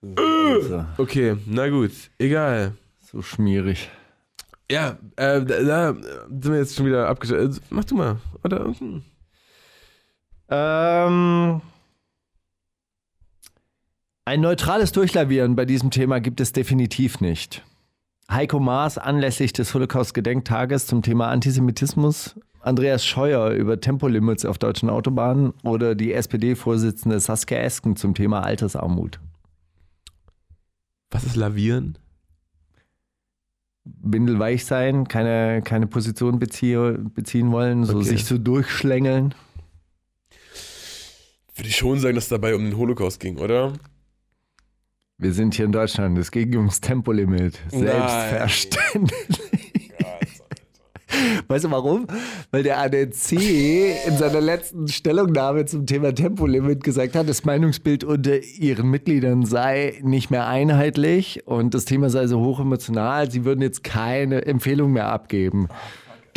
So, 0.02 0.86
Okay, 0.98 1.36
na 1.46 1.70
gut, 1.70 1.92
egal. 2.18 2.78
so 3.02 3.22
schmierig. 3.22 3.90
Ja, 4.72 4.98
äh, 5.16 5.44
da, 5.44 5.64
da 5.64 5.94
sind 5.94 6.52
wir 6.52 6.58
jetzt 6.60 6.76
schon 6.76 6.86
wieder 6.86 7.08
abgeschaltet. 7.10 7.62
Mach 7.70 7.86
du 7.86 7.96
mal, 7.96 8.18
oder? 8.44 8.66
Hm. 8.66 9.04
Ähm, 10.50 11.62
ein 14.26 14.42
neutrales 14.42 14.92
Durchlavieren 14.92 15.56
bei 15.56 15.66
diesem 15.66 15.90
Thema 15.92 16.20
gibt 16.20 16.40
es 16.40 16.54
definitiv 16.54 17.20
nicht. 17.20 17.64
Heiko 18.30 18.60
Maas 18.60 18.98
anlässlich 18.98 19.54
des 19.54 19.74
Holocaust-Gedenktages 19.74 20.86
zum 20.86 21.02
Thema 21.02 21.30
Antisemitismus, 21.30 22.36
Andreas 22.62 23.06
Scheuer 23.06 23.52
über 23.52 23.80
Tempolimits 23.82 24.46
auf 24.46 24.58
deutschen 24.60 24.90
Autobahnen 24.90 25.54
oder 25.64 25.96
die 25.96 26.14
SPD-Vorsitzende 26.14 27.20
Saskia 27.20 27.58
Esken 27.60 27.96
zum 27.96 28.14
Thema 28.14 28.44
Altersarmut. 28.44 29.20
Was 31.10 31.24
ist 31.24 31.36
Lavieren? 31.36 31.98
Windelweich 33.86 34.66
sein, 34.66 35.08
keine, 35.08 35.64
keine 35.64 35.88
Position 35.88 36.38
beziehe, 36.38 37.00
beziehen 37.00 37.52
wollen, 37.52 37.86
so 37.86 37.98
Okay. 37.98 38.10
sich 38.10 38.26
so 38.26 38.38
durchschlängeln. 38.38 39.34
Würde 41.56 41.68
ich 41.70 41.76
schon 41.78 42.00
sagen, 42.00 42.14
dass 42.14 42.26
es 42.26 42.30
dabei 42.30 42.54
um 42.54 42.64
den 42.64 42.78
Holocaust 42.78 43.20
ging, 43.20 43.40
oder? 43.40 43.74
Wir 45.22 45.34
sind 45.34 45.54
hier 45.54 45.66
in 45.66 45.74
Deutschland, 45.74 46.18
es 46.18 46.32
ging 46.32 46.56
ums 46.56 46.80
Tempolimit. 46.80 47.60
Selbstverständlich. 47.68 49.12
Weißt 51.50 51.66
du 51.66 51.72
warum? 51.72 52.08
Weil 52.52 52.64
der 52.64 52.80
ADC 52.80 53.34
in 54.08 54.18
seiner 54.18 54.40
letzten 54.40 54.88
Stellungnahme 54.88 55.66
zum 55.66 55.86
Thema 55.86 56.16
Tempolimit 56.16 56.86
gesagt 56.86 57.18
hat, 57.18 57.28
das 57.28 57.44
Meinungsbild 57.44 58.06
unter 58.06 58.42
ihren 58.42 58.90
Mitgliedern 58.90 59.44
sei 59.44 60.00
nicht 60.04 60.32
mehr 60.32 60.48
einheitlich 60.48 61.46
und 61.46 61.74
das 61.74 61.84
Thema 61.84 62.10
sei 62.10 62.28
so 62.28 62.40
hochemotional, 62.40 63.30
sie 63.30 63.44
würden 63.44 63.62
jetzt 63.62 63.84
keine 63.84 64.46
Empfehlung 64.46 64.94
mehr 64.94 65.12
abgeben. 65.12 65.68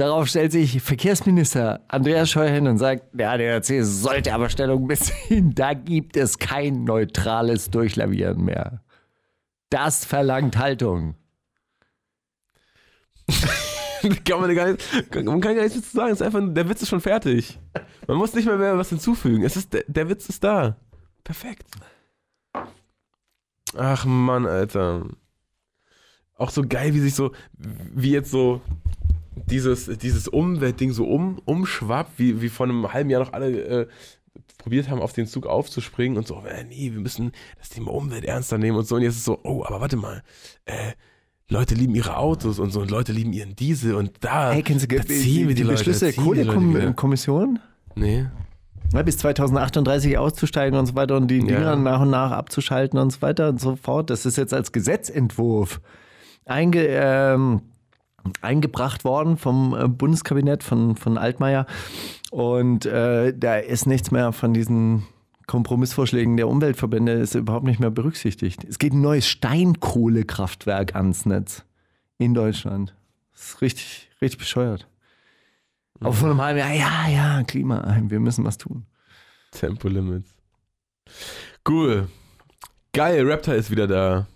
Darauf 0.03 0.27
stellt 0.27 0.51
sich 0.51 0.83
Verkehrsminister 0.83 1.79
Andreas 1.87 2.29
Scheuer 2.29 2.51
hin 2.51 2.67
und 2.67 2.77
sagt, 2.77 3.05
der 3.13 3.31
ADAC 3.31 3.85
sollte 3.85 4.35
aber 4.35 4.49
Stellung 4.49 4.89
beziehen. 4.89 5.55
Da 5.55 5.75
gibt 5.75 6.17
es 6.17 6.41
kein 6.41 6.83
neutrales 6.83 7.71
Durchlavieren 7.71 8.45
mehr. 8.45 8.83
Das 9.71 10.05
verlangt 10.05 10.59
Haltung. 10.59 11.15
kann 14.25 14.41
man, 14.41 14.53
gar 14.57 14.73
nicht, 14.73 15.15
man 15.15 15.41
kann 15.41 15.55
gar 15.55 15.63
nichts 15.63 15.77
dazu 15.77 15.97
sagen. 15.97 16.13
Ist 16.13 16.23
einfach, 16.23 16.41
der 16.49 16.69
Witz 16.69 16.83
ist 16.83 16.89
schon 16.89 17.01
fertig. 17.01 17.61
Man 18.09 18.17
muss 18.17 18.35
nicht 18.35 18.47
mehr, 18.47 18.57
mehr 18.57 18.77
was 18.77 18.89
hinzufügen. 18.89 19.45
Es 19.45 19.57
ist, 19.57 19.73
der, 19.73 19.85
der 19.87 20.09
Witz 20.09 20.29
ist 20.29 20.43
da. 20.43 20.79
Perfekt. 21.23 21.69
Ach 23.77 24.05
Mann, 24.05 24.47
Alter. 24.47 25.07
Auch 26.35 26.51
so 26.51 26.65
geil, 26.67 26.93
wie 26.93 26.99
sich 26.99 27.15
so, 27.15 27.31
wie 27.55 28.11
jetzt 28.11 28.33
so 28.33 28.61
dieses, 29.47 29.87
dieses 29.99 30.29
Umweltding 30.29 30.93
so 30.93 31.07
um, 31.07 31.41
umschwappt, 31.45 32.19
wie, 32.19 32.43
wie 32.43 32.49
vor 32.49 32.67
einem 32.67 32.93
halben 32.93 33.11
Jahr 33.11 33.25
noch 33.25 33.33
alle 33.33 33.63
äh, 33.83 33.87
probiert 34.59 34.89
haben, 34.89 35.01
auf 35.01 35.13
den 35.13 35.27
Zug 35.27 35.47
aufzuspringen 35.47 36.17
und 36.19 36.27
so, 36.27 36.43
äh, 36.47 36.65
nee, 36.65 36.93
wir 36.93 37.01
müssen 37.01 37.33
das 37.59 37.69
Thema 37.71 37.93
Umwelt 37.93 38.25
ernster 38.25 38.59
nehmen 38.59 38.77
und 38.79 38.87
so. 38.87 38.97
Und 38.97 39.03
jetzt 39.03 39.13
ist 39.15 39.19
es 39.21 39.25
so, 39.25 39.41
oh, 39.43 39.65
aber 39.65 39.81
warte 39.81 39.97
mal, 39.97 40.23
äh, 40.67 40.93
Leute 41.49 41.75
lieben 41.75 41.95
ihre 41.95 42.17
Autos 42.17 42.59
und 42.59 42.71
so 42.71 42.81
und 42.81 42.91
Leute 42.91 43.13
lieben 43.13 43.33
ihren 43.33 43.55
Diesel 43.57 43.95
und 43.95 44.13
da, 44.21 44.53
Hey, 44.53 44.63
kennst 44.63 44.91
du 44.91 44.97
da 44.97 45.05
ziehen 45.05 45.49
wir 45.49 45.55
die, 45.55 45.63
Leute, 45.63 45.75
Beschlüsse 45.79 46.07
der 46.07 46.15
die. 46.15 46.21
Kohlekommission? 46.21 47.59
Nee. 47.95 48.27
Ja, 48.95 49.03
bis 49.03 49.19
2038 49.19 50.19
auszusteigen 50.19 50.79
und 50.79 50.87
so 50.87 50.95
weiter 50.95 51.17
und 51.17 51.29
die 51.29 51.39
Ja. 51.39 51.45
Dinger 51.47 51.77
nach 51.77 52.01
und 52.01 52.11
nach 52.11 52.31
abzuschalten 52.31 52.99
und 52.99 53.11
so 53.11 53.23
weiter 53.23 53.49
und 53.49 53.61
so 53.61 53.77
fort. 53.77 54.11
Das 54.11 54.27
ist 54.27 54.37
jetzt 54.37 54.55
als 54.55 54.73
Gesetzentwurf 54.73 55.81
einge, 56.45 56.87
ähm, 56.87 57.63
eingebracht 58.41 59.05
worden 59.05 59.37
vom 59.37 59.75
äh, 59.75 59.89
Bundeskabinett 59.89 60.63
von, 60.63 60.97
von 60.97 61.19
Altmaier. 61.19 61.67
Und 62.31 62.87
äh, 62.87 63.35
da 63.37 63.57
ist 63.57 63.87
nichts 63.87 64.11
mehr 64.11 64.33
von 64.33 64.55
diesen 64.55 65.07
Kompromissvorschlägen 65.47 66.37
der 66.37 66.49
Umweltverbände 66.49 67.13
ist 67.13 67.35
überhaupt 67.35 67.67
nicht 67.67 67.81
mehr 67.81 67.91
berücksichtigt. 67.91 68.65
Es 68.65 68.79
geht 68.79 68.93
ein 68.93 69.01
neues 69.01 69.27
Steinkohlekraftwerk 69.27 70.95
ans 70.95 71.27
Netz 71.27 71.65
in 72.19 72.35
Deutschland. 72.35 72.95
Das 73.33 73.49
ist 73.49 73.61
richtig, 73.61 74.11
richtig 74.21 74.39
bescheuert. 74.39 74.89
Aber 76.01 76.13
vor 76.13 76.31
einem 76.31 76.41
halben 76.41 76.59
Jahr, 76.59 76.75
ja, 76.75 77.09
ja, 77.09 77.43
Klima, 77.45 78.01
wir 78.09 78.21
müssen 78.21 78.45
was 78.45 78.59
tun. 78.59 78.87
Tempolimits. 79.53 80.35
Cool. 81.69 82.09
Geil, 82.93 83.25
Reptile 83.27 83.57
ist 83.57 83.71
wieder 83.71 83.87
da. 83.87 84.27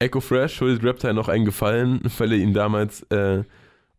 Echo 0.00 0.20
Fresh 0.20 0.54
schuldet 0.54 0.84
Reptile 0.84 1.14
noch 1.14 1.28
einen 1.28 1.44
Gefallen, 1.44 2.00
weil 2.18 2.32
er 2.32 2.38
ihn 2.38 2.54
damals 2.54 3.02
äh, 3.10 3.44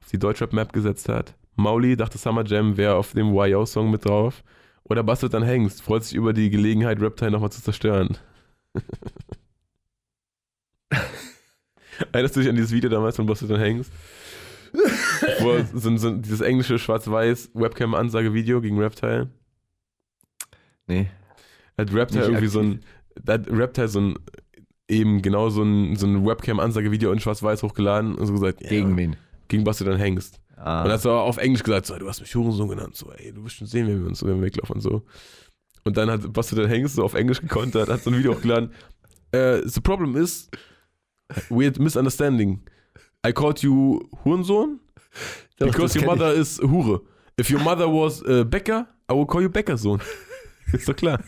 auf 0.02 0.10
die 0.12 0.20
Deutschrap-Map 0.20 0.72
gesetzt 0.74 1.10
hat. 1.10 1.36
Mauli 1.56 1.97
dachte 1.97 2.18
Summer 2.18 2.45
Jam 2.45 2.78
wäre 2.78 2.95
auf 2.95 3.12
dem 3.14 3.34
YO-Song 3.34 3.91
mit 3.91 4.06
drauf. 4.06 4.43
Oder 4.84 5.04
bastelt 5.04 5.34
dann 5.34 5.43
Hengst, 5.43 5.82
freut 5.82 6.04
sich 6.04 6.16
über 6.16 6.34
die 6.34 6.50
Gelegenheit, 6.50 7.00
Reptile 7.02 7.32
nochmal 7.32 7.52
zu 7.52 7.62
zerstören. 7.62 8.18
Erinnerst 12.12 12.36
du 12.36 12.39
dich 12.39 12.50
an 12.50 12.56
dieses 12.56 12.72
Video 12.72 12.89
damals 12.89 13.18
von 13.18 13.26
Bastard 13.26 13.52
dann 13.52 13.60
Hengst? 13.60 13.91
Wo 15.39 15.62
so, 15.74 15.97
so, 15.97 16.12
dieses 16.12 16.41
englische 16.41 16.80
schwarz-weiß 16.80 17.52
Webcam-Ansage-Video 17.54 18.62
gegen 18.62 18.80
Reptile. 18.80 19.30
Nee. 20.88 21.12
Hat 21.78 21.93
Reptile 21.93 22.24
irgendwie 22.24 22.47
so 22.47 22.62
ein, 22.62 22.80
da 23.22 23.34
hat 23.34 23.47
Reptile 23.47 23.88
so 23.89 24.00
ein, 24.00 24.16
eben 24.90 25.22
genau 25.22 25.50
so 25.50 25.64
ein, 25.64 25.96
so 25.96 26.08
ein 26.08 26.26
Webcam-Ansage-Video 26.26 27.12
in 27.12 27.20
schwarz-weiß 27.20 27.64
hochgeladen 27.64 28.16
und 28.16 28.26
so 28.26 28.34
gesagt, 28.34 28.62
ja, 28.62 28.70
Gegen 28.70 28.98
wen? 28.98 29.16
gegen 29.48 29.66
was 29.66 29.78
du 29.78 29.86
dann 29.86 29.98
hängst. 29.98 30.40
Ah. 30.58 30.84
Und 30.84 30.92
hat 30.92 31.02
so 31.02 31.12
auf 31.12 31.38
Englisch 31.38 31.64
gesagt, 31.64 31.86
so, 31.86 31.98
du 31.98 32.08
hast 32.08 32.20
mich 32.20 32.34
Hurensohn 32.36 32.68
genannt, 32.70 32.96
so, 32.96 33.12
ey, 33.12 33.32
du 33.32 33.44
wirst 33.44 33.56
schon 33.56 33.68
sehen, 33.68 33.88
wenn 33.88 34.02
wir 34.02 34.08
uns 34.08 34.20
so 34.20 34.28
wenn 34.28 34.36
wir 34.38 34.48
weglaufen 34.48 34.76
und 34.76 34.82
so. 34.82 35.04
Und 35.86 35.96
dann 35.96 36.10
hat 36.12 36.22
was 36.34 36.50
du 36.50 36.56
dann 36.56 36.68
hängst, 36.68 36.96
so 36.96 37.04
auf 37.04 37.14
Englisch 37.14 37.40
gekontert, 37.42 37.90
hat 37.90 38.04
so 38.04 38.10
ein 38.10 38.18
Video 38.18 38.34
hochgeladen. 38.36 38.72
Uh, 39.34 39.62
the 39.66 39.80
problem 39.82 40.16
is, 40.18 40.50
we 41.50 41.66
had 41.66 41.80
misunderstanding. 41.80 42.62
I 43.26 43.32
called 43.32 43.62
you 43.64 44.10
Hurensohn 44.24 44.80
because 45.60 45.98
your 45.98 46.06
kenn 46.06 46.14
ich. 46.14 46.20
mother 46.20 46.34
is 46.34 46.60
Hure. 46.60 47.02
If 47.40 47.50
your 47.50 47.62
mother 47.62 47.88
was 47.88 48.22
uh, 48.24 48.44
Bäcker, 48.44 48.88
I 49.10 49.14
will 49.14 49.26
call 49.26 49.42
you 49.42 49.50
Bäckersohn. 49.50 50.02
ist 50.74 50.88
doch 50.88 50.96
klar. 50.96 51.20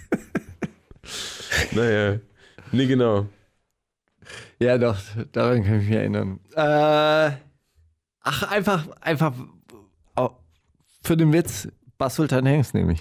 naja. 1.71 2.19
Nee, 2.71 2.87
genau. 2.87 3.27
Ja, 4.59 4.77
doch, 4.77 4.97
daran 5.31 5.63
kann 5.63 5.81
ich 5.81 5.87
mich 5.87 5.97
erinnern. 5.97 6.39
Äh, 6.55 7.31
ach, 8.21 8.43
einfach, 8.51 8.87
einfach 9.01 9.33
für 11.03 11.17
den 11.17 11.33
Witz, 11.33 11.67
Bas 11.97 12.15
Sultan 12.15 12.45
Hengst 12.45 12.73
nehme 12.73 12.93
ich. 12.93 12.99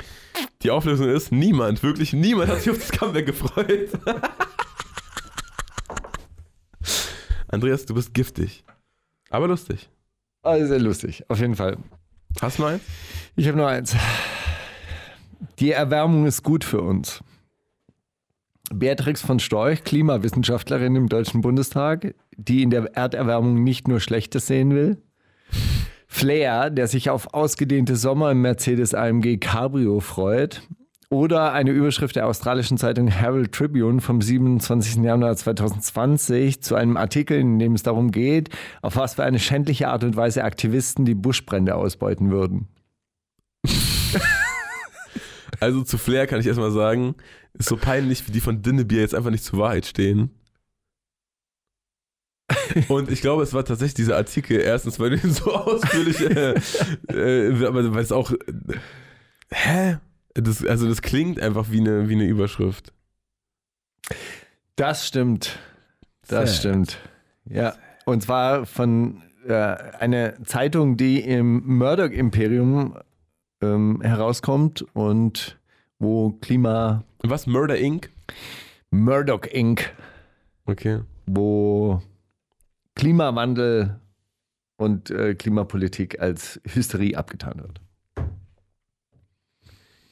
Die 0.63 0.71
Auflösung 0.71 1.09
ist, 1.09 1.33
niemand, 1.33 1.83
wirklich 1.83 2.13
niemand 2.13 2.51
hat 2.51 2.61
sich 2.61 2.71
auf 2.71 2.79
das 2.79 2.91
Comeback 2.93 3.27
gefreut. 3.27 3.91
Andreas, 7.49 7.87
du 7.87 7.95
bist 7.95 8.15
giftig. 8.15 8.65
Aber 9.31 9.49
lustig. 9.49 9.91
Also 10.43 10.67
sehr 10.67 10.81
lustig, 10.81 11.25
auf 11.29 11.41
jeden 11.41 11.57
Fall. 11.57 11.77
Hast 12.41 12.59
du 12.59 12.63
mal 12.63 12.75
eins? 12.75 12.83
Ich 13.37 13.47
habe 13.47 13.57
nur 13.57 13.69
eins. 13.69 13.95
Die 15.59 15.73
Erwärmung 15.73 16.27
ist 16.27 16.43
gut 16.43 16.65
für 16.65 16.81
uns. 16.81 17.23
Beatrix 18.73 19.21
von 19.21 19.41
Storch, 19.41 19.85
Klimawissenschaftlerin 19.85 20.95
im 20.95 21.09
Deutschen 21.09 21.41
Bundestag, 21.41 22.15
die 22.37 22.63
in 22.63 22.71
der 22.71 22.97
Erderwärmung 22.97 23.63
nicht 23.63 23.89
nur 23.89 24.01
Schlechtes 24.01 24.47
sehen 24.47 24.75
will. 24.75 25.03
Flair, 26.07 26.71
der 26.71 26.87
sich 26.87 27.11
auf 27.11 27.35
ausgedehnte 27.35 27.97
Sommer 27.97 28.31
im 28.31 28.43
Mercedes 28.43 28.95
AMG 28.95 29.39
Cabrio 29.39 30.01
freut. 30.01 30.63
Oder 31.09 31.53
eine 31.53 31.73
Überschrift 31.73 32.15
der 32.15 32.29
australischen 32.29 32.79
Zeitung 32.79 33.09
Herald 33.09 33.51
Tribune 33.51 34.01
vom 34.01 34.23
27. 34.23 35.03
Januar 35.03 35.35
2020 35.35 36.63
zu 36.63 36.77
einem 36.77 36.97
Artikel, 36.97 37.41
in 37.41 37.59
dem 37.59 37.75
es 37.75 37.83
darum 37.83 38.13
geht, 38.13 38.51
auf 38.81 38.95
was 38.95 39.15
für 39.15 39.25
eine 39.25 39.41
schändliche 39.41 39.89
Art 39.89 40.05
und 40.05 40.15
Weise 40.15 40.45
Aktivisten 40.45 41.05
die 41.05 41.17
Buschbrände 41.17 41.75
ausbeuten 41.75 42.31
würden. 42.31 42.69
Also 45.61 45.83
zu 45.83 45.99
Flair 45.99 46.27
kann 46.27 46.41
ich 46.41 46.47
erstmal 46.47 46.71
sagen, 46.71 47.15
ist 47.55 47.69
so 47.69 47.77
peinlich, 47.77 48.27
wie 48.27 48.33
die 48.33 48.41
von 48.41 48.63
Dinnebier 48.63 49.01
jetzt 49.01 49.15
einfach 49.15 49.31
nicht 49.31 49.45
zur 49.45 49.59
Wahrheit 49.59 49.87
stehen. 49.87 50.31
Und 52.89 53.11
ich 53.11 53.21
glaube, 53.21 53.43
es 53.43 53.53
war 53.53 53.65
tatsächlich 53.65 53.95
dieser 53.95 54.17
Artikel, 54.17 54.61
erstens, 54.61 54.99
weil 54.99 55.11
du 55.11 55.17
ihn 55.27 55.33
so 55.33 55.53
ausführlich, 55.53 56.21
äh, 56.21 56.55
äh, 57.09 57.67
aber 57.67 57.95
weil 57.95 58.03
es 58.03 58.13
auch, 58.13 58.33
äh, 58.33 58.37
hä? 59.53 59.99
Das, 60.35 60.65
also 60.65 60.89
das 60.89 61.03
klingt 61.03 61.41
einfach 61.41 61.71
wie 61.71 61.81
eine, 61.81 62.09
wie 62.09 62.15
eine 62.15 62.25
Überschrift. 62.25 62.93
Das 64.77 65.07
stimmt. 65.07 65.59
Das 66.29 66.51
Sad. 66.51 66.59
stimmt. 66.59 66.99
Ja. 67.45 67.75
Und 68.05 68.23
zwar 68.23 68.65
von 68.65 69.23
äh, 69.47 69.53
einer 69.53 70.43
Zeitung, 70.45 70.97
die 70.97 71.21
im 71.21 71.79
Murdoch-Imperium 71.79 72.97
ähm, 73.61 74.01
herauskommt 74.03 74.85
und 74.95 75.59
wo 75.99 76.31
Klima. 76.41 77.05
Was, 77.23 77.47
Murder 77.47 77.77
Inc.? 77.79 78.11
Murdoch 78.91 79.43
Inc., 79.51 79.93
Okay. 80.67 81.01
wo 81.27 82.03
Klimawandel 82.95 84.01
und 84.77 85.11
äh, 85.11 85.35
Klimapolitik 85.35 86.21
als 86.21 86.61
Hysterie 86.65 87.17
abgetan 87.17 87.59
wird. 87.61 87.81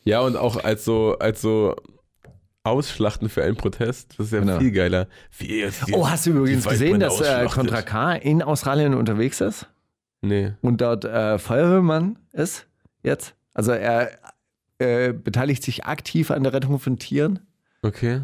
Ja, 0.05 0.21
und 0.21 0.37
auch 0.37 0.63
als 0.63 0.85
so, 0.85 1.17
als 1.19 1.41
so 1.43 1.75
Ausschlachten 2.65 3.29
für 3.29 3.43
einen 3.45 3.57
Protest, 3.57 4.15
das 4.19 4.27
ist 4.27 4.33
ja 4.33 4.41
Genau. 4.41 4.59
viel 4.59 4.73
geiler. 4.73 5.07
Jetzt 5.39 5.87
die- 5.89 5.93
Oh, 5.95 6.09
hast 6.09 6.27
du 6.27 6.31
übrigens 6.31 6.67
gesehen, 6.67 7.01
dass 7.01 7.21
äh. 7.21 7.47
Contra 7.47 7.83
K 7.83 8.15
in 8.15 8.43
Australien 8.43 8.95
unterwegs 8.95 9.41
ist? 9.41 9.67
Nee. 10.21 10.53
und 10.63 10.81
dort 10.81 11.05
äh, 11.05 11.39
Feuerwehrmann 11.39 12.19
ist 12.33 12.67
jetzt. 13.05 13.35
Also 13.59 13.73
er 13.73 14.13
äh, 14.79 15.13
beteiligt 15.13 15.65
sich 15.65 15.85
aktiv 15.85 16.31
an 16.31 16.45
der 16.45 16.53
Rettung 16.53 16.79
von 16.79 16.97
Tieren 16.97 17.41
Okay. 17.83 18.21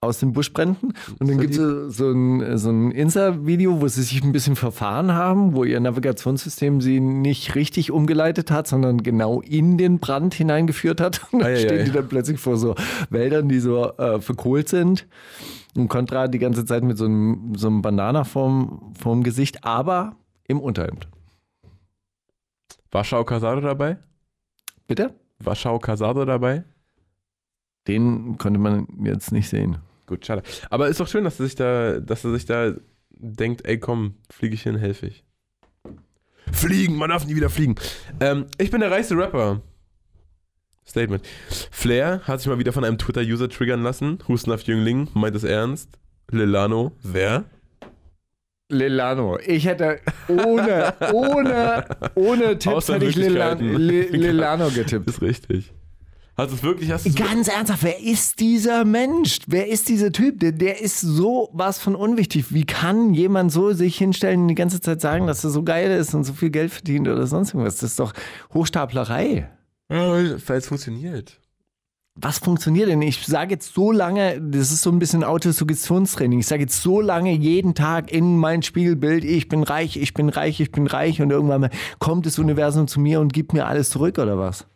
aus 0.00 0.20
den 0.20 0.32
Buschbränden. 0.32 0.92
Und 1.18 1.28
dann 1.28 1.38
gibt 1.38 1.56
es 1.56 1.96
so 1.96 2.12
ein, 2.12 2.56
so 2.58 2.70
ein 2.70 2.92
Insta-Video, 2.92 3.80
wo 3.80 3.88
sie 3.88 4.04
sich 4.04 4.22
ein 4.22 4.30
bisschen 4.30 4.54
verfahren 4.54 5.12
haben, 5.14 5.56
wo 5.56 5.64
ihr 5.64 5.80
Navigationssystem 5.80 6.80
sie 6.80 7.00
nicht 7.00 7.56
richtig 7.56 7.90
umgeleitet 7.90 8.52
hat, 8.52 8.68
sondern 8.68 9.02
genau 9.02 9.40
in 9.40 9.78
den 9.78 9.98
Brand 9.98 10.34
hineingeführt 10.34 11.00
hat. 11.00 11.22
Und 11.32 11.40
dann 11.40 11.48
Ei, 11.48 11.54
ei, 11.54 11.58
stehen 11.58 11.84
die 11.84 11.90
dann 11.90 12.06
plötzlich 12.08 12.38
vor 12.38 12.56
so 12.56 12.76
Wäldern, 13.10 13.48
die 13.48 13.58
so 13.58 13.92
äh, 13.98 14.20
verkohlt 14.20 14.68
sind. 14.68 15.08
Und 15.74 15.88
Contra 15.88 16.28
die 16.28 16.38
ganze 16.38 16.64
Zeit 16.64 16.84
mit 16.84 16.96
so 16.98 17.06
einem, 17.06 17.54
so 17.56 17.66
einem 17.66 17.82
Bandana 17.82 18.22
vorm, 18.22 18.94
vorm 18.96 19.24
Gesicht, 19.24 19.64
aber 19.64 20.14
im 20.46 20.60
Unterhemd. 20.60 21.08
War 22.92 23.02
Shao 23.02 23.24
Casado 23.24 23.60
dabei? 23.60 23.98
Bitte? 24.88 25.14
War 25.38 25.54
Shao 25.54 25.78
Casado 25.78 26.24
dabei? 26.24 26.64
Den 27.86 28.36
konnte 28.38 28.58
man 28.58 28.88
jetzt 29.04 29.30
nicht 29.30 29.48
sehen. 29.48 29.78
Gut, 30.06 30.26
schade. 30.26 30.42
Aber 30.70 30.88
ist 30.88 30.98
doch 30.98 31.06
schön, 31.06 31.24
dass 31.24 31.38
er 31.38 31.46
sich 31.46 31.54
da, 31.54 32.00
dass 32.00 32.24
er 32.24 32.32
sich 32.32 32.46
da 32.46 32.72
denkt, 33.10 33.64
ey 33.66 33.78
komm, 33.78 34.14
fliege 34.30 34.54
ich 34.54 34.62
hin, 34.62 34.76
helfe 34.76 35.06
ich. 35.06 35.24
Fliegen, 36.50 36.96
man 36.96 37.10
darf 37.10 37.26
nie 37.26 37.36
wieder 37.36 37.50
fliegen. 37.50 37.76
Ähm, 38.20 38.46
ich 38.56 38.70
bin 38.70 38.80
der 38.80 38.90
reichste 38.90 39.16
Rapper. 39.16 39.60
Statement. 40.86 41.22
Flair 41.70 42.22
hat 42.24 42.40
sich 42.40 42.48
mal 42.48 42.58
wieder 42.58 42.72
von 42.72 42.84
einem 42.84 42.96
Twitter-User 42.96 43.50
triggern 43.50 43.82
lassen. 43.82 44.18
Husten 44.26 44.50
auf 44.50 44.62
Jüngling, 44.62 45.08
meint 45.12 45.36
es 45.36 45.44
ernst. 45.44 45.98
Lilano, 46.30 46.92
wer? 47.02 47.44
Lilano. 48.68 49.38
Ich 49.38 49.66
hätte 49.66 50.00
ohne, 50.28 50.94
ohne, 51.12 51.84
ohne 52.14 52.58
Tipps 52.58 52.88
hätte 52.88 53.06
ich 53.06 53.16
Lilan. 53.16 53.58
Li, 53.58 54.02
Lilano 54.02 54.68
getippt. 54.70 55.08
Ist 55.08 55.22
richtig. 55.22 55.72
Hast 56.36 56.50
du 56.52 56.54
es 56.54 56.62
wirklich? 56.62 56.92
Hast 56.92 57.16
Ganz 57.16 57.48
ernsthaft, 57.48 57.82
wer 57.82 58.00
ist 58.00 58.38
dieser 58.38 58.84
Mensch? 58.84 59.38
Wer 59.48 59.66
ist 59.68 59.88
dieser 59.88 60.12
Typ? 60.12 60.38
Der, 60.38 60.52
der 60.52 60.80
ist 60.80 61.00
so 61.00 61.48
was 61.52 61.80
von 61.80 61.96
unwichtig. 61.96 62.52
Wie 62.54 62.64
kann 62.64 63.12
jemand 63.12 63.50
so 63.50 63.72
sich 63.72 63.98
hinstellen 63.98 64.42
und 64.42 64.48
die 64.48 64.54
ganze 64.54 64.80
Zeit 64.80 65.00
sagen, 65.00 65.26
dass 65.26 65.42
er 65.42 65.50
so 65.50 65.64
geil 65.64 65.90
ist 65.90 66.14
und 66.14 66.22
so 66.22 66.34
viel 66.34 66.50
Geld 66.50 66.70
verdient 66.70 67.08
oder 67.08 67.26
sonst 67.26 67.54
irgendwas? 67.54 67.78
Das 67.78 67.90
ist 67.90 67.98
doch 67.98 68.12
Hochstaplerei. 68.54 69.50
Ja, 69.90 70.12
weil 70.12 70.58
es 70.58 70.68
funktioniert. 70.68 71.40
Was 72.20 72.38
funktioniert 72.40 72.88
denn? 72.88 73.00
Ich 73.00 73.24
sage 73.24 73.52
jetzt 73.52 73.74
so 73.74 73.92
lange, 73.92 74.40
das 74.40 74.72
ist 74.72 74.82
so 74.82 74.90
ein 74.90 74.98
bisschen 74.98 75.22
Autosuggestionstraining. 75.22 76.40
Ich 76.40 76.48
sage 76.48 76.62
jetzt 76.62 76.82
so 76.82 77.00
lange 77.00 77.32
jeden 77.32 77.74
Tag 77.74 78.10
in 78.10 78.36
mein 78.36 78.62
Spiegelbild, 78.62 79.24
ich 79.24 79.48
bin 79.48 79.62
reich, 79.62 79.96
ich 79.96 80.14
bin 80.14 80.28
reich, 80.28 80.58
ich 80.60 80.72
bin 80.72 80.88
reich 80.88 81.22
und 81.22 81.30
irgendwann 81.30 81.60
mal 81.60 81.70
kommt 82.00 82.26
das 82.26 82.40
Universum 82.40 82.88
zu 82.88 82.98
mir 82.98 83.20
und 83.20 83.32
gibt 83.32 83.52
mir 83.52 83.66
alles 83.66 83.90
zurück 83.90 84.18
oder 84.18 84.36
was? 84.36 84.66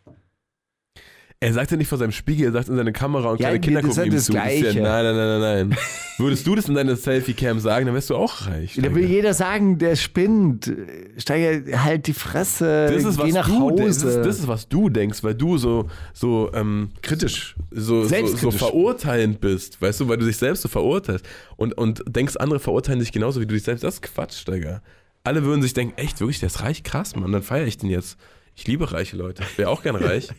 Er 1.43 1.53
sagt 1.53 1.71
ja 1.71 1.77
nicht 1.77 1.89
vor 1.89 1.97
seinem 1.97 2.13
Spiegel, 2.13 2.45
er 2.47 2.51
sagt 2.53 2.69
in 2.69 2.77
seine 2.77 2.93
Kamera 2.93 3.31
und 3.31 3.39
Ja, 3.39 3.49
kleine 3.49 3.59
Kinder 3.59 3.81
gucken 3.81 4.05
ihm 4.05 4.11
das 4.11 4.25
zu. 4.25 4.31
Das 4.33 4.45
ist 4.45 4.61
Gleiche. 4.61 4.79
ja, 4.79 4.83
nein, 4.83 5.03
nein, 5.03 5.15
nein, 5.15 5.41
nein, 5.41 5.69
nein. 5.69 5.77
Würdest 6.17 6.47
du 6.47 6.55
das 6.55 6.69
in 6.69 6.75
deine 6.75 6.95
Selfie-Cam 6.95 7.59
sagen, 7.59 7.85
dann 7.85 7.95
wärst 7.95 8.09
du 8.09 8.15
auch 8.15 8.47
reich. 8.47 8.79
Da 8.81 8.95
will 8.95 9.05
jeder 9.05 9.33
sagen, 9.33 9.77
der 9.77 9.95
spinnt. 9.95 10.71
Steiger 11.17 11.83
halt 11.83 12.07
die 12.07 12.13
Fresse, 12.13 12.87
das 12.93 13.03
ist, 13.03 13.17
geh 13.17 13.23
was 13.23 13.33
nach 13.33 13.47
du, 13.47 13.59
Hause. 13.59 13.83
das, 13.83 14.03
ist, 14.03 14.17
das 14.17 14.39
ist, 14.39 14.47
was 14.47 14.69
du 14.69 14.89
denkst, 14.89 15.23
weil 15.23 15.35
du 15.35 15.57
so, 15.57 15.87
so 16.13 16.49
ähm, 16.53 16.91
kritisch, 17.01 17.55
so, 17.71 18.03
so, 18.05 18.27
so 18.27 18.51
verurteilend 18.51 19.41
bist, 19.41 19.81
weißt 19.81 19.99
du, 19.99 20.07
weil 20.07 20.17
du 20.17 20.25
dich 20.25 20.37
selbst 20.37 20.61
so 20.61 20.69
verurteilst 20.69 21.25
und, 21.57 21.77
und 21.77 22.03
denkst, 22.07 22.37
andere 22.37 22.59
verurteilen 22.59 22.99
dich 22.99 23.11
genauso 23.11 23.41
wie 23.41 23.45
du 23.45 23.53
dich 23.53 23.63
selbst. 23.63 23.83
Das 23.83 23.95
ist 23.95 24.01
Quatsch, 24.01 24.47
Digga. 24.47 24.81
Alle 25.23 25.43
würden 25.43 25.61
sich 25.61 25.73
denken, 25.73 25.97
echt, 25.97 26.19
wirklich, 26.19 26.39
der 26.39 26.47
ist 26.47 26.61
reich? 26.61 26.83
Krass, 26.83 27.15
Mann, 27.15 27.31
dann 27.31 27.43
feiere 27.43 27.65
ich 27.67 27.77
den 27.77 27.89
jetzt. 27.89 28.17
Ich 28.55 28.67
liebe 28.67 28.91
reiche 28.91 29.17
Leute. 29.17 29.43
Wäre 29.57 29.69
auch 29.69 29.81
gern 29.83 29.95
reich. 29.95 30.29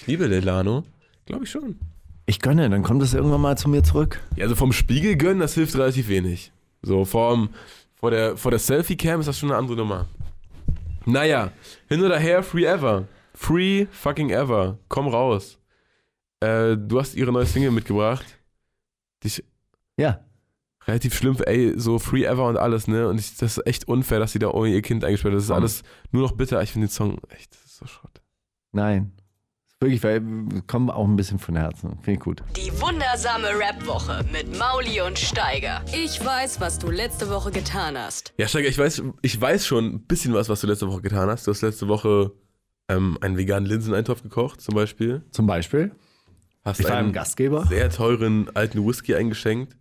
Ich 0.00 0.06
liebe 0.06 0.28
Delano. 0.28 0.84
Glaube 1.26 1.44
ich 1.44 1.50
schon. 1.50 1.78
ich 2.26 2.40
gönne, 2.40 2.68
dann 2.70 2.82
kommt 2.82 3.02
es 3.02 3.14
irgendwann 3.14 3.40
mal 3.40 3.56
zu 3.56 3.68
mir 3.68 3.82
zurück. 3.82 4.20
Ja, 4.36 4.44
also 4.44 4.56
vom 4.56 4.72
Spiegel 4.72 5.16
gönnen, 5.16 5.40
das 5.40 5.54
hilft 5.54 5.74
relativ 5.76 6.08
wenig. 6.08 6.52
So, 6.82 7.04
vorm, 7.04 7.50
vor 7.94 8.10
der, 8.10 8.36
vor 8.36 8.50
der 8.50 8.58
Selfie-Cam 8.58 9.20
ist 9.20 9.26
das 9.26 9.38
schon 9.38 9.50
eine 9.50 9.58
andere 9.58 9.76
Nummer. 9.76 10.08
Naja, 11.04 11.52
hin 11.88 12.02
oder 12.02 12.18
her, 12.18 12.42
free 12.42 12.64
ever. 12.64 13.06
Free 13.34 13.86
fucking 13.90 14.30
ever. 14.30 14.78
Komm 14.88 15.08
raus. 15.08 15.58
Äh, 16.40 16.76
du 16.76 16.98
hast 16.98 17.14
ihre 17.14 17.32
neue 17.32 17.46
Single 17.46 17.70
mitgebracht. 17.70 18.24
Ist 19.22 19.42
Ja. 19.96 20.20
Relativ 20.86 21.14
schlimm, 21.14 21.36
ey, 21.44 21.72
so 21.76 21.98
free 21.98 22.24
ever 22.24 22.46
und 22.48 22.56
alles, 22.56 22.88
ne? 22.88 23.08
Und 23.08 23.18
ich, 23.18 23.36
das 23.36 23.58
ist 23.58 23.66
echt 23.66 23.88
unfair, 23.88 24.18
dass 24.18 24.32
sie 24.32 24.38
da 24.38 24.48
ohne 24.48 24.70
ihr 24.70 24.82
Kind 24.82 25.04
eingesperrt 25.04 25.32
hat. 25.32 25.38
Das 25.38 25.44
ist 25.44 25.50
alles 25.50 25.82
nur 26.10 26.22
noch 26.22 26.32
bitter. 26.32 26.62
Ich 26.62 26.72
finde 26.72 26.86
den 26.88 26.92
Song 26.92 27.18
echt, 27.30 27.54
so 27.68 27.86
Schrott. 27.86 28.20
Nein. 28.72 29.12
Wirklich, 29.80 30.02
weil 30.04 30.20
wir 30.22 30.62
kommen 30.62 30.90
auch 30.90 31.04
ein 31.08 31.16
bisschen 31.16 31.40
von 31.40 31.56
Herzen. 31.56 31.96
Finde 32.02 32.12
ich 32.12 32.20
gut. 32.20 32.42
Die 32.56 32.70
wundersame 32.80 33.48
Rap-Woche 33.48 34.24
mit 34.30 34.56
Mauli 34.56 35.00
und 35.00 35.18
Steiger. 35.18 35.82
Ich 35.92 36.24
weiß, 36.24 36.60
was 36.60 36.78
du 36.78 36.88
letzte 36.88 37.28
Woche 37.30 37.50
getan 37.50 37.98
hast. 37.98 38.32
Ja, 38.38 38.46
Steiger, 38.46 38.68
ich 38.68 38.78
weiß, 38.78 39.02
ich 39.22 39.40
weiß 39.40 39.66
schon 39.66 39.86
ein 39.86 40.02
bisschen 40.06 40.34
was, 40.34 40.48
was 40.48 40.60
du 40.60 40.68
letzte 40.68 40.86
Woche 40.86 41.02
getan 41.02 41.28
hast. 41.28 41.48
Du 41.48 41.50
hast 41.50 41.62
letzte 41.62 41.88
Woche 41.88 42.30
ähm, 42.88 43.18
einen 43.20 43.36
veganen 43.36 43.68
Linseneintopf 43.68 44.22
gekocht, 44.22 44.60
zum 44.60 44.76
Beispiel. 44.76 45.24
Zum 45.32 45.48
Beispiel, 45.48 45.90
Hast 46.64 46.78
ich 46.78 46.86
war 46.88 46.96
einen 46.98 47.08
ein 47.08 47.12
Gastgeber. 47.12 47.66
sehr 47.66 47.90
teuren 47.90 48.48
alten 48.54 48.86
Whisky 48.86 49.16
eingeschenkt. 49.16 49.76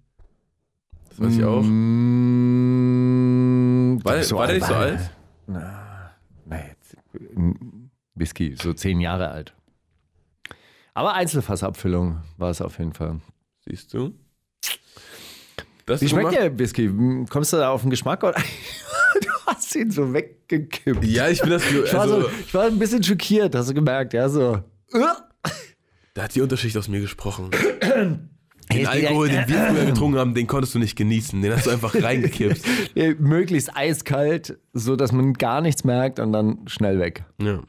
Das 1.21 1.29
weiß 1.29 1.37
ich 1.37 1.43
auch. 1.45 1.61
Mm, 2.81 3.99
War, 4.03 4.17
doch, 4.19 4.31
war 4.31 4.47
der 4.47 4.55
nicht 4.55 4.65
so 4.67 4.73
alt? 4.73 4.99
Na, 5.45 6.11
na 6.45 6.57
jetzt, 6.67 6.97
Whisky, 8.15 8.55
so 8.59 8.73
zehn 8.73 8.99
Jahre 8.99 9.29
alt. 9.29 9.53
Aber 10.95 11.13
Einzelfassabfüllung 11.13 12.21
war 12.37 12.49
es 12.49 12.59
auf 12.61 12.79
jeden 12.79 12.93
Fall. 12.93 13.19
Siehst 13.67 13.93
du? 13.93 14.13
Das 15.85 16.01
Wie 16.01 16.09
schmeckt 16.09 16.33
der 16.33 16.57
Whisky? 16.57 16.87
Mm, 16.87 17.27
Kommst 17.29 17.53
du 17.53 17.57
da 17.57 17.69
auf 17.69 17.81
den 17.81 17.91
Geschmack? 17.91 18.23
Oder? 18.23 18.33
du 19.21 19.27
hast 19.45 19.75
ihn 19.75 19.91
so 19.91 20.11
weggekippt. 20.13 21.03
Ja, 21.05 21.27
ich 21.29 21.39
bin 21.41 21.51
das. 21.51 21.63
Ich 21.69 21.93
war, 21.93 22.01
Also, 22.01 22.21
so, 22.21 22.29
ich 22.45 22.53
war 22.53 22.65
ein 22.65 22.79
bisschen 22.79 23.03
schockiert, 23.03 23.53
hast 23.55 23.69
du 23.69 23.73
gemerkt, 23.75 24.13
ja, 24.13 24.27
so. 24.27 24.59
da 26.13 26.23
hat 26.23 26.33
die 26.33 26.41
Unterschicht 26.41 26.75
aus 26.77 26.87
mir 26.87 26.99
gesprochen. 27.01 27.51
Den 28.73 28.87
Alkohol, 28.87 29.27
den 29.29 29.47
wir 29.47 29.57
früher 29.69 29.85
getrunken 29.85 30.17
haben, 30.19 30.33
den 30.33 30.47
konntest 30.47 30.75
du 30.75 30.79
nicht 30.79 30.95
genießen. 30.95 31.41
Den 31.41 31.53
hast 31.53 31.65
du 31.67 31.71
einfach 31.71 31.93
reingekippt. 31.95 32.61
Ja, 32.95 33.13
möglichst 33.19 33.75
eiskalt, 33.75 34.57
so 34.73 34.95
dass 34.95 35.11
man 35.11 35.33
gar 35.33 35.61
nichts 35.61 35.83
merkt 35.83 36.19
und 36.19 36.33
dann 36.33 36.59
schnell 36.67 36.99
weg. 36.99 37.23
Ja. 37.41 37.61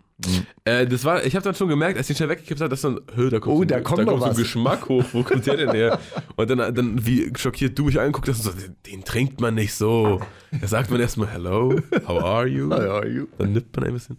Äh, 0.65 0.87
das 0.87 1.05
war, 1.05 1.25
ich 1.25 1.35
habe 1.35 1.43
dann 1.43 1.55
schon 1.57 1.67
gemerkt, 1.69 1.99
als 1.99 2.09
ich 2.09 2.15
den 2.17 2.19
schnell 2.19 2.29
weggekippt 2.37 2.61
habe, 2.61 2.71
dass 2.71 2.81
dann, 2.83 3.01
hö, 3.17 3.29
da 3.29 3.41
kommt, 3.41 3.57
Oh, 3.57 3.65
da 3.65 3.77
ein- 3.77 3.83
kommt 3.85 3.99
da 3.99 4.05
noch 4.05 4.13
kommt 4.13 4.23
so 4.23 4.29
ein. 4.31 4.37
Geschmack 4.37 4.89
hoch. 4.89 5.05
Wo 5.13 5.23
kommt 5.25 5.45
der 5.47 5.57
denn 5.57 5.73
her? 5.73 5.99
Und 6.37 6.49
dann, 6.51 6.75
dann 6.75 7.05
wie 7.07 7.33
schockiert 7.37 7.77
du 7.77 7.85
mich 7.87 7.99
anguckst, 8.01 8.31
hast 8.31 8.45
so, 8.45 8.51
den, 8.53 8.77
den 8.87 9.05
trinkt 9.05 9.41
man 9.41 9.55
nicht 9.57 9.75
so. 9.75 10.21
Da 10.61 10.67
sagt 10.69 10.91
man 10.93 11.01
erstmal, 11.01 11.29
hello, 11.29 11.75
how 12.07 12.23
are 12.23 12.47
you? 12.47 12.69
Dann 12.69 13.53
nippt 13.53 13.75
man 13.77 13.87
ein 13.89 13.95
bisschen. 13.95 14.17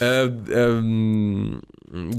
Äh, 0.00 0.24
ähm, 0.52 1.60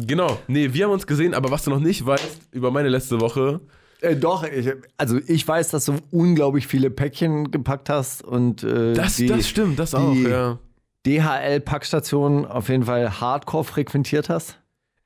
genau, 0.07 0.39
nee, 0.47 0.69
wir 0.73 0.85
haben 0.85 0.91
uns 0.91 1.05
gesehen, 1.07 1.33
aber 1.33 1.51
was 1.51 1.63
du 1.63 1.71
noch 1.71 1.79
nicht 1.79 2.05
weißt 2.05 2.39
über 2.53 2.71
meine 2.71 2.89
letzte 2.89 3.19
Woche, 3.19 3.59
Äh, 4.01 4.15
doch, 4.15 4.43
ich, 4.43 4.69
also 4.97 5.19
ich 5.27 5.47
weiß, 5.47 5.69
dass 5.71 5.85
du 5.85 5.95
unglaublich 6.11 6.67
viele 6.67 6.89
Päckchen 6.89 7.51
gepackt 7.51 7.89
hast 7.89 8.23
und 8.23 8.63
äh, 8.63 8.93
das, 8.93 9.17
die 9.17 9.27
das 9.27 9.47
stimmt, 9.47 9.77
das 9.79 9.93
auch, 9.95 10.13
ja. 10.15 10.57
DHL-Packstation 11.05 12.45
auf 12.45 12.69
jeden 12.69 12.83
Fall 12.83 13.19
hardcore 13.19 13.63
frequentiert 13.63 14.29
hast. 14.29 14.59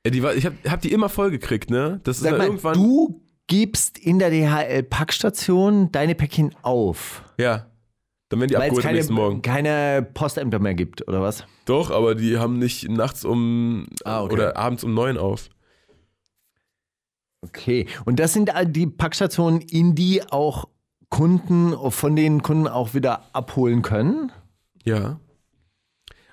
ja 0.04 0.10
die 0.10 0.22
war, 0.22 0.34
ich 0.34 0.46
habe 0.46 0.56
hab 0.68 0.80
die 0.80 0.92
immer 0.92 1.08
voll 1.08 1.30
gekriegt, 1.30 1.70
ne? 1.70 2.00
Das 2.04 2.18
ist 2.18 2.24
Sag 2.24 2.38
mal, 2.38 2.46
irgendwann. 2.46 2.74
du 2.74 3.20
gibst 3.46 3.98
in 3.98 4.18
der 4.18 4.30
DHL-Packstation 4.30 5.92
deine 5.92 6.14
Päckchen 6.14 6.54
auf. 6.62 7.22
Ja. 7.38 7.66
Dann 8.30 8.40
werden 8.40 8.48
die 8.50 8.54
Weil 8.54 8.62
es 8.62 8.68
abgeholt 8.68 8.86
am 8.86 8.92
nächsten 8.94 9.14
Morgen. 9.14 9.42
keine 9.42 10.06
Postämter 10.14 10.58
mehr 10.58 10.74
gibt, 10.74 11.06
oder 11.06 11.20
was? 11.20 11.44
Doch, 11.66 11.90
aber 11.90 12.14
die 12.14 12.38
haben 12.38 12.58
nicht 12.58 12.88
nachts 12.88 13.24
um 13.24 13.86
Ah, 14.04 14.22
okay. 14.22 14.32
oder 14.34 14.56
abends 14.56 14.82
um 14.82 14.94
neun 14.94 15.18
auf. 15.18 15.48
Okay. 17.44 17.86
Und 18.04 18.18
das 18.20 18.32
sind 18.32 18.50
die 18.68 18.86
Packstationen, 18.86 19.60
in 19.60 19.94
die 19.94 20.22
auch 20.30 20.68
Kunden, 21.10 21.74
von 21.90 22.16
denen 22.16 22.42
Kunden 22.42 22.66
auch 22.66 22.94
wieder 22.94 23.34
abholen 23.34 23.82
können? 23.82 24.32
Ja. 24.84 25.20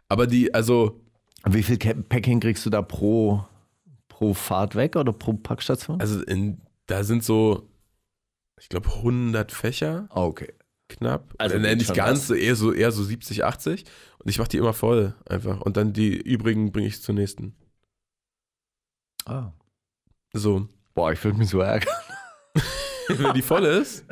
Aber 0.10 0.28
die, 0.28 0.54
also, 0.54 1.00
Wie 1.46 1.64
viel 1.64 1.78
Päckchen 1.78 2.40
kriegst 2.40 2.66
du 2.66 2.70
da 2.70 2.82
pro, 2.82 3.46
pro 4.08 4.34
Fahrt 4.34 4.76
weg 4.76 4.96
oder 4.96 5.14
pro 5.14 5.34
Packstation? 5.34 6.00
also 6.02 6.22
in, 6.24 6.62
da 6.88 7.04
sind 7.04 7.24
so, 7.24 7.70
ich 8.60 8.70
glaube, 8.70 8.90
100 8.90 9.52
Fächer 9.52 10.08
Ah, 10.10 10.24
okay. 10.24 10.54
knapp. 10.90 11.34
Also 11.38 11.58
nicht 11.58 11.86
schon 11.88 11.96
ganz, 11.96 12.30
was. 12.30 12.38
eher 12.38 12.56
so 12.56 12.74
eher 12.74 12.92
so 12.92 13.04
70, 13.04 13.44
80. 13.46 13.86
Und 14.20 14.30
ich 14.30 14.38
mache 14.40 14.50
die 14.50 14.58
immer 14.58 14.74
voll 14.74 15.16
einfach. 15.28 15.62
Und 15.62 15.78
dann 15.78 15.94
die 15.94 16.16
übrigen 16.18 16.72
bringe 16.72 16.88
ich 16.88 17.02
zur 17.02 17.16
nächsten. 17.16 17.56
Ah. 19.26 19.52
So. 20.34 20.68
Boah, 21.02 21.12
ich 21.12 21.24
würde 21.24 21.40
mich 21.40 21.50
so 21.50 21.62
ärgern. 21.62 21.92
Wenn 23.08 23.34
die 23.34 23.42
voll 23.42 23.66
ist. 23.66 24.06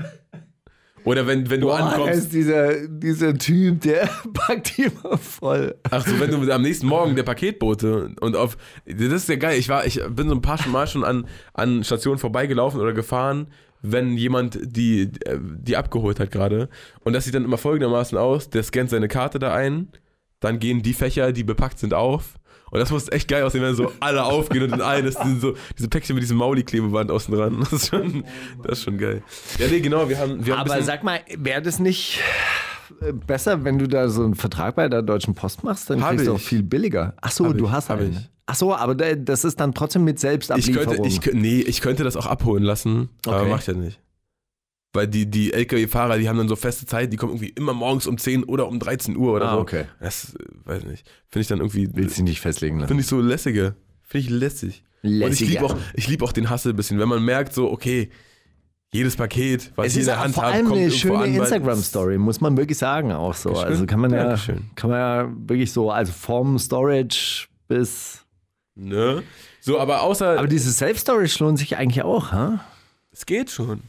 Oder 1.04 1.28
wenn, 1.28 1.48
wenn 1.52 1.62
du 1.62 1.68
Boah, 1.68 1.78
ankommst. 1.82 2.18
ist 2.18 2.34
dieser, 2.34 2.88
dieser 2.88 3.36
Typ, 3.36 3.82
der 3.82 4.10
packt 4.34 4.76
die 4.76 4.86
immer 4.86 5.16
voll. 5.20 5.76
Ach 5.92 6.04
so, 6.06 6.20
wenn 6.20 6.32
du 6.32 6.52
am 6.52 6.64
nächsten 6.64 6.88
Morgen 6.88 7.16
der 7.16 7.22
Paketbote 7.22 8.16
und 8.20 8.36
auf, 8.36 8.58
das 8.88 8.98
ist 9.14 9.30
ja 9.30 9.36
geil. 9.36 9.60
Ich 9.60 9.70
war, 9.70 9.86
ich 9.86 10.02
bin 10.10 10.30
so 10.30 10.34
ein 10.34 10.42
paar 10.42 10.68
Mal 10.68 10.88
schon 10.88 11.04
an, 11.04 11.28
an 11.54 11.84
Stationen 11.84 12.18
vorbeigelaufen 12.18 12.82
oder 12.82 12.94
gefahren, 12.94 13.52
wenn 13.84 14.18
jemand 14.18 14.60
die, 14.64 15.12
äh, 15.26 15.38
die 15.40 15.78
abgeholt 15.78 16.20
hat 16.20 16.32
gerade. 16.32 16.70
Und 17.02 17.14
das 17.14 17.26
sieht 17.26 17.36
dann 17.36 17.46
immer 17.46 17.60
folgendermaßen 17.60 18.18
aus: 18.18 18.50
Der 18.50 18.64
scannt 18.64 18.90
seine 18.90 19.10
Karte 19.10 19.38
da 19.38 19.54
ein, 19.54 19.90
dann 20.40 20.58
gehen 20.58 20.82
die 20.82 20.94
Fächer, 20.94 21.34
die 21.34 21.44
bepackt 21.44 21.78
sind, 21.78 21.94
auf. 21.94 22.40
Und 22.72 22.80
das 22.80 22.91
muss 22.91 23.09
echt 23.11 23.28
geil 23.28 23.43
aussehen, 23.43 23.61
wenn 23.63 23.76
so 23.76 23.91
alle 23.99 24.24
aufgehen 24.24 24.63
und 24.63 24.74
in 24.74 24.82
eines 24.82 25.15
sind 25.15 25.41
so 25.41 25.55
diese 25.78 25.88
Päckchen 25.89 26.15
mit 26.15 26.24
diesem 26.24 26.38
Mauli-Klebeband 26.38 27.09
außen 27.11 27.34
dran. 27.34 27.59
Das 27.61 27.74
ist 27.74 27.89
schon, 27.89 28.24
das 28.63 28.80
ist 28.80 28.84
schon 28.86 28.97
geil. 28.97 29.24
Ja, 29.57 29.67
nee, 29.67 29.80
genau, 29.80 30.07
wir 30.09 30.17
haben, 30.20 30.45
wir 30.45 30.57
haben 30.57 30.70
Aber 30.70 30.82
sag 30.84 31.03
mal, 31.03 31.20
wäre 31.38 31.61
das 31.61 31.80
nicht 31.80 32.20
äh, 33.01 33.11
besser, 33.13 33.63
wenn 33.63 33.80
du 33.80 33.88
da 33.88 34.09
so 34.09 34.24
einen 34.24 34.36
Vertrag 34.36 34.76
bei 34.76 34.88
der 34.89 35.01
Deutschen 35.01 35.34
Post 35.36 35.63
machst? 35.63 35.89
Dann 35.89 35.99
kriegst 36.01 36.28
du 36.28 36.34
auch 36.34 36.38
ich. 36.38 36.43
viel 36.45 36.63
billiger. 36.63 37.13
Ach 37.22 37.32
so, 37.32 37.45
Hab 37.47 37.57
du 37.57 37.65
ich, 37.65 37.72
hast 37.72 37.89
einen. 37.91 38.11
ich. 38.11 38.30
Ach 38.45 38.55
so, 38.55 38.76
aber 38.76 38.95
da- 38.95 39.13
das 39.15 39.45
ist 39.45 39.59
dann 39.59 39.74
trotzdem 39.76 40.03
mit 40.03 40.15
Ich 40.15 40.22
Selbstablieferung. 40.22 40.95
könnte, 40.95 41.07
ich, 41.07 41.34
nee, 41.34 41.59
ich 41.61 41.82
könnte 41.82 42.03
das 42.03 42.15
auch 42.17 42.26
abholen 42.26 42.63
lassen, 42.63 43.09
aber 43.28 43.41
Okay. 43.41 43.49
mach 43.51 43.59
ich 43.61 43.67
ja 43.67 43.74
nicht. 43.74 43.99
Weil 44.94 45.08
die, 45.08 45.30
die 45.30 45.54
LKW-Fahrer, 45.54 46.18
die 46.18 46.28
haben 46.28 46.38
dann 46.38 46.48
so 46.48 46.56
feste 46.56 46.86
Zeit, 46.88 47.14
die 47.14 47.18
kommen 47.18 47.34
irgendwie 47.34 47.50
immer 47.50 47.74
morgens 47.74 48.08
um 48.08 48.18
10 48.18 48.44
oder 48.46 48.68
um 48.68 48.80
13 48.80 49.16
Uhr 49.16 49.34
oder 49.34 49.50
Ah, 49.52 49.56
so. 49.56 49.62
okay. 49.62 49.86
Das, 50.00 50.34
äh, 50.34 50.40
weiß 50.66 50.84
nicht. 50.86 51.08
Finde 51.28 51.42
ich 51.42 51.47
dann 51.47 51.59
irgendwie, 51.59 51.89
Willst 51.93 52.18
du 52.18 52.24
nicht 52.24 52.42
festlegen 52.42 52.78
lassen? 52.80 52.88
finde 52.88 53.01
ich 53.01 53.08
so 53.08 53.22
lässiger. 53.22 53.76
Finde 54.01 54.26
ich 54.26 54.30
lässig. 54.32 54.84
Und 55.04 55.12
ich 55.12 55.20
Lässiger. 55.20 55.51
liebe 55.51 55.66
auch, 55.66 55.78
ich 55.93 56.08
lieb 56.08 56.24
auch 56.24 56.32
den 56.32 56.50
Hassel 56.50 56.74
ein 56.74 56.76
bisschen, 56.76 56.97
wenn 57.00 57.08
man 57.08 57.24
merkt 57.24 57.54
so, 57.54 57.72
okay, 57.72 58.09
jedes 58.92 59.16
Paket, 59.16 59.72
was 59.76 59.88
Es 59.88 59.93
ich 59.93 60.00
in 60.00 60.05
der 60.08 60.20
Hand 60.20 60.36
habe, 60.38 60.63
kommt 60.63 60.76
eine 60.80 60.89
schöne 60.92 61.28
Instagram-Story, 61.28 62.18
muss 62.18 62.42
man 62.42 62.58
wirklich 62.58 62.80
sagen, 62.80 63.12
auch 63.12 63.36
so. 63.36 63.50
Dankeschön. 63.50 63.72
Also 63.72 63.86
kann 63.86 64.00
man 64.00 64.12
ja, 64.12 64.24
Dankeschön. 64.24 64.72
kann 64.76 64.89
man 64.89 65.00
ja 65.00 65.32
wirklich 65.47 65.72
so, 65.72 65.92
also 65.92 66.12
vom 66.12 66.58
Storage 66.58 67.46
bis. 67.68 68.26
Ne? 68.74 69.22
So, 69.62 69.80
aber 69.80 70.01
außer, 70.01 70.39
Aber 70.39 70.47
dieses 70.47 70.78
Self-Storage 70.80 71.43
lohnt 71.43 71.59
sich 71.59 71.78
eigentlich 71.78 72.04
auch, 72.04 72.32
ha? 72.32 72.66
es 73.12 73.28
geht 73.28 73.51
schon. 73.51 73.82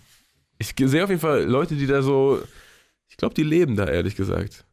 Ich 0.60 0.74
sehe 0.78 1.02
auf 1.02 1.10
jeden 1.10 1.20
Fall 1.20 1.44
Leute, 1.44 1.74
die 1.74 1.86
da 1.86 2.02
so, 2.02 2.40
ich 3.08 3.16
glaube, 3.16 3.34
die 3.34 3.42
leben 3.42 3.74
da, 3.74 3.86
ehrlich 3.86 4.14
gesagt. 4.14 4.64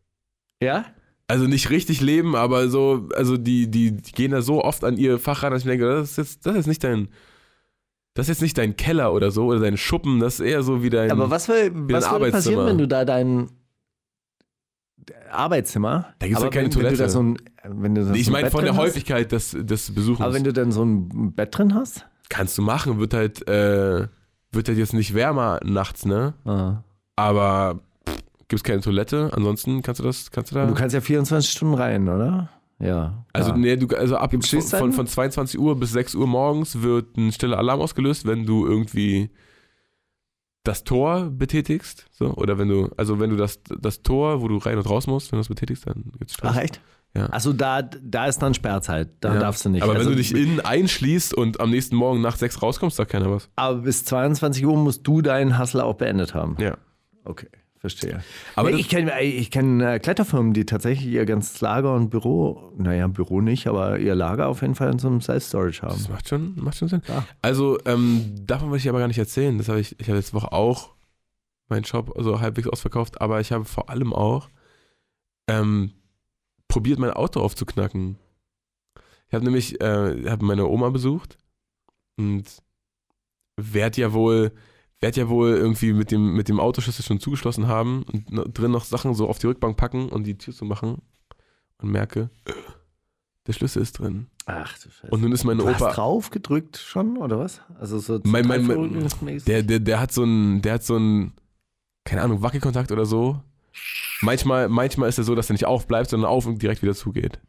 Ja? 0.62 0.86
Also 1.28 1.46
nicht 1.46 1.70
richtig 1.70 2.02
leben, 2.02 2.36
aber 2.36 2.70
so, 2.70 3.10
also 3.16 3.38
die, 3.38 3.72
die, 3.72 3.92
die 3.94 4.12
gehen 4.12 4.32
da 4.32 4.42
so 4.42 4.64
oft 4.64 4.84
an 4.84 4.98
ihr 4.98 5.18
Fach 5.18 5.44
ran, 5.44 5.52
dass 5.52 5.62
ich 5.62 5.66
mir 5.66 5.72
denke, 5.72 5.88
das 5.88 6.12
ist 6.12 6.18
jetzt, 6.18 6.46
das 6.46 6.56
ist 6.56 6.68
nicht 6.68 6.84
dein, 6.84 7.08
das 8.14 8.26
ist 8.26 8.36
jetzt 8.36 8.42
nicht 8.42 8.58
dein 8.58 8.76
Keller 8.76 9.14
oder 9.14 9.32
so, 9.32 9.46
oder 9.48 9.60
dein 9.60 9.78
Schuppen, 9.78 10.20
das 10.20 10.36
ist 10.36 10.46
eher 10.46 10.62
so 10.62 10.84
wie 10.84 10.90
dein. 10.90 11.10
Aber 11.10 11.30
was, 11.30 11.48
will, 11.48 11.72
was 11.74 12.12
würde 12.12 12.32
passieren, 12.32 12.66
wenn 12.66 12.78
du 12.78 12.88
da 12.88 13.04
dein, 13.06 13.50
Arbeitszimmer. 15.32 16.14
Da 16.20 16.28
gibt's 16.28 16.42
ja 16.42 16.48
Aber 16.48 16.54
keine 16.54 16.66
wenn, 16.66 16.76
Wenn 16.76 16.82
Toilette. 16.82 17.04
du 17.04 17.10
so 17.10 17.24
ein, 17.24 17.38
wenn 17.64 17.96
du 17.96 18.06
da 18.06 18.14
ich 18.14 18.26
so 18.26 18.32
ein 18.32 18.34
meine 18.34 18.52
von 18.52 18.64
der 18.64 18.76
Häufigkeit 18.76 19.32
des, 19.32 19.56
des 19.58 19.94
Besuchens. 19.94 20.22
Aber 20.22 20.34
wenn 20.34 20.44
du 20.44 20.54
dann 20.54 20.72
so 20.72 20.84
ein 20.84 21.34
Bett 21.34 21.58
drin 21.58 21.74
hast? 21.74 22.06
Kannst 22.30 22.58
du 22.58 22.62
machen, 22.62 23.00
wird 23.00 23.14
halt, 23.14 23.48
äh, 23.48 24.08
wird 24.58 24.68
halt 24.68 24.78
jetzt 24.78 24.94
nicht 24.94 25.14
wärmer 25.14 25.62
nachts, 25.64 26.06
ne? 26.06 26.34
Ah. 26.44 26.84
Aber 27.16 27.80
pff, 28.08 28.18
gibt's 28.50 28.64
keine 28.64 28.82
Toilette, 28.82 29.32
ansonsten 29.34 29.82
kannst 29.82 30.00
du 30.00 30.04
das, 30.04 30.32
kannst 30.32 30.52
du 30.52 30.56
da. 30.56 30.66
Du 30.66 30.74
kannst 30.74 30.94
ja 30.94 31.00
24 31.00 31.50
Stunden 31.50 31.76
rein, 31.76 32.10
oder? 32.10 32.50
Ja. 32.80 33.26
also, 33.34 33.52
ja. 33.52 33.58
nee, 33.58 33.76
du, 33.76 33.88
also 33.96 34.18
ab 34.18 34.32
von, 34.32 34.92
von 34.92 35.08
22 35.08 35.60
Uhr 35.60 35.80
bis 35.80 35.92
6 35.94 36.14
Uhr 36.14 36.28
morgens 36.28 36.82
wird 36.82 37.18
ein 37.18 37.32
stiller 37.32 37.58
Alarm 37.58 37.82
ausgelöst, 37.82 38.28
wenn 38.28 38.46
du 38.46 38.68
irgendwie 38.68 39.32
das 40.64 40.84
Tor 40.84 41.32
betätigst, 41.32 42.06
so, 42.12 42.34
oder 42.36 42.58
wenn 42.60 42.68
du, 42.68 42.90
also 42.98 43.20
wenn 43.20 43.30
du 43.30 43.38
das, 43.38 43.62
das 43.64 44.04
Tor, 44.04 44.42
wo 44.42 44.48
du 44.48 44.58
rein 44.58 44.78
und 44.78 44.88
raus 44.88 45.08
musst, 45.08 45.32
wenn 45.32 45.38
du 45.38 45.42
das 45.42 45.48
betätigst, 45.48 45.88
dann 45.88 46.12
gibt's 46.20 46.34
Stress. 46.34 46.52
Ach, 46.54 46.62
echt? 46.62 46.82
Ja. 47.18 47.26
Also 47.28 47.52
da, 47.54 47.82
da 47.82 48.28
ist 48.28 48.40
dann 48.40 48.54
Sperrzeit. 48.54 49.10
Da 49.22 49.34
Ja. 49.34 49.40
darfst 49.40 49.66
du 49.66 49.70
nicht. 49.70 49.82
Aber 49.84 49.94
also, 49.94 50.06
wenn 50.06 50.12
du 50.12 50.18
dich 50.18 50.34
innen 50.36 50.60
einschließt 50.60 51.34
und 51.34 51.60
am 51.60 51.72
nächsten 51.72 51.96
Morgen 51.96 52.22
nach 52.22 52.36
6 52.38 52.62
rauskommst, 52.62 52.98
sagt 52.98 53.12
keiner 53.12 53.32
was. 53.32 53.50
aber 53.56 53.80
bis 53.80 54.06
22 54.06 54.66
Uhr 54.66 54.78
musst 54.78 55.06
du 55.08 55.22
deinen 55.22 55.60
Hustle 55.60 55.84
auch 55.84 55.96
beendet 55.96 56.34
haben. 56.34 56.56
Ja. 56.60 56.78
Okay, 57.26 57.48
verstehe. 57.80 58.24
Aber 58.56 58.72
nee, 58.72 58.78
ich 58.78 58.88
kenne 58.90 59.22
ich 59.22 59.52
kenn, 59.52 59.82
äh, 59.82 60.00
Kletterfirmen, 60.00 60.54
die 60.54 60.66
tatsächlich 60.66 61.08
ihr 61.08 61.26
ganzes 61.26 61.60
Lager 61.62 61.94
und 61.94 62.10
Büro, 62.10 62.72
naja, 62.78 63.08
Büro 63.08 63.42
nicht, 63.42 63.68
aber 63.68 64.00
ihr 64.00 64.16
Lager 64.16 64.48
auf 64.48 64.62
jeden 64.62 64.76
Fall 64.76 64.92
in 64.92 65.00
so 65.00 65.08
einem 65.08 65.20
Self-Storage 65.22 65.82
haben. 65.82 65.98
Das 65.98 66.08
macht 66.10 66.30
schon, 66.30 66.54
macht 66.56 66.78
schon 66.78 66.88
Sinn. 66.88 67.02
Ja. 67.08 67.26
Also, 67.42 67.78
ähm, 67.86 68.34
davon 68.46 68.70
wollte 68.70 68.84
ich 68.84 68.90
aber 68.90 69.00
gar 69.00 69.08
nicht 69.10 69.18
erzählen. 69.18 69.58
Das 69.58 69.68
habe 69.68 69.80
ich, 69.82 70.00
ich 70.00 70.08
habe 70.08 70.18
letzte 70.18 70.34
Woche 70.36 70.52
auch 70.54 70.92
meinen 71.70 71.84
Shop 71.84 72.14
so 72.18 72.40
halbwegs 72.40 72.70
ausverkauft, 72.70 73.20
aber 73.20 73.42
ich 73.42 73.52
habe 73.52 73.66
vor 73.66 73.90
allem 73.90 74.14
auch 74.14 74.48
ähm, 75.50 75.92
probiert, 76.78 77.00
mein 77.00 77.10
Auto 77.12 77.40
aufzuknacken. 77.42 78.18
Ich 79.28 79.34
habe 79.34 79.44
nämlich, 79.44 79.82
äh, 79.82 80.30
habe 80.30 80.46
meine 80.46 80.68
Oma 80.68 80.90
besucht 80.92 81.40
und 82.18 82.44
werd 83.58 83.98
ja 83.98 84.14
wohl, 84.14 84.52
werd 85.00 85.18
ja 85.18 85.28
wohl 85.28 85.50
irgendwie 85.50 85.92
mit 85.94 86.12
dem, 86.12 86.34
mit 86.36 86.50
dem 86.50 86.60
Autoschlüssel 86.60 87.04
schon 87.04 87.20
zugeschlossen 87.20 87.68
haben 87.68 88.04
und 88.04 88.56
drin 88.58 88.70
noch 88.72 88.86
Sachen 88.86 89.16
so 89.16 89.28
auf 89.28 89.40
die 89.40 89.48
Rückbank 89.48 89.76
packen 89.76 90.10
und 90.10 90.26
die 90.26 90.38
Tür 90.38 90.54
zu 90.54 90.66
machen 90.66 91.02
und 91.80 91.90
merke, 91.90 92.30
der 93.48 93.54
Schlüssel 93.54 93.82
ist 93.82 93.94
drin. 93.94 94.28
Ach 94.46 94.78
du 94.78 94.92
Scheiße. 94.92 95.10
Und 95.12 95.22
nun 95.22 95.32
ist 95.32 95.44
meine 95.46 95.64
du 95.64 95.68
Opa. 95.68 95.80
hast 95.88 95.98
drauf 95.98 96.30
gedrückt 96.30 96.78
schon, 96.78 97.18
oder 97.18 97.40
was? 97.40 97.62
Also 97.80 97.98
so 97.98 98.20
Mein- 98.24 98.46
mein- 98.48 98.68
mein-? 98.68 99.40
Der, 99.48 99.64
der, 99.64 99.80
der 99.80 100.00
hat 100.00 100.12
so 100.12 100.22
einen, 100.22 100.62
der 100.62 100.76
hat 100.76 100.84
so 100.84 100.96
einen, 100.96 101.34
keine 102.06 102.22
Ahnung, 102.22 102.44
Wackelkontakt 102.44 102.92
oder 102.92 103.06
so. 103.08 103.42
Manchmal, 104.22 104.68
manchmal 104.70 105.10
ist 105.10 105.20
es 105.20 105.26
so, 105.26 105.36
dass 105.36 105.50
er 105.50 105.54
nicht 105.54 105.66
aufbleibt, 105.66 106.10
sondern 106.10 106.30
auf 106.30 106.46
und 106.46 106.62
direkt 106.62 106.82
wieder 106.82 106.96
zugeht. 106.96 107.40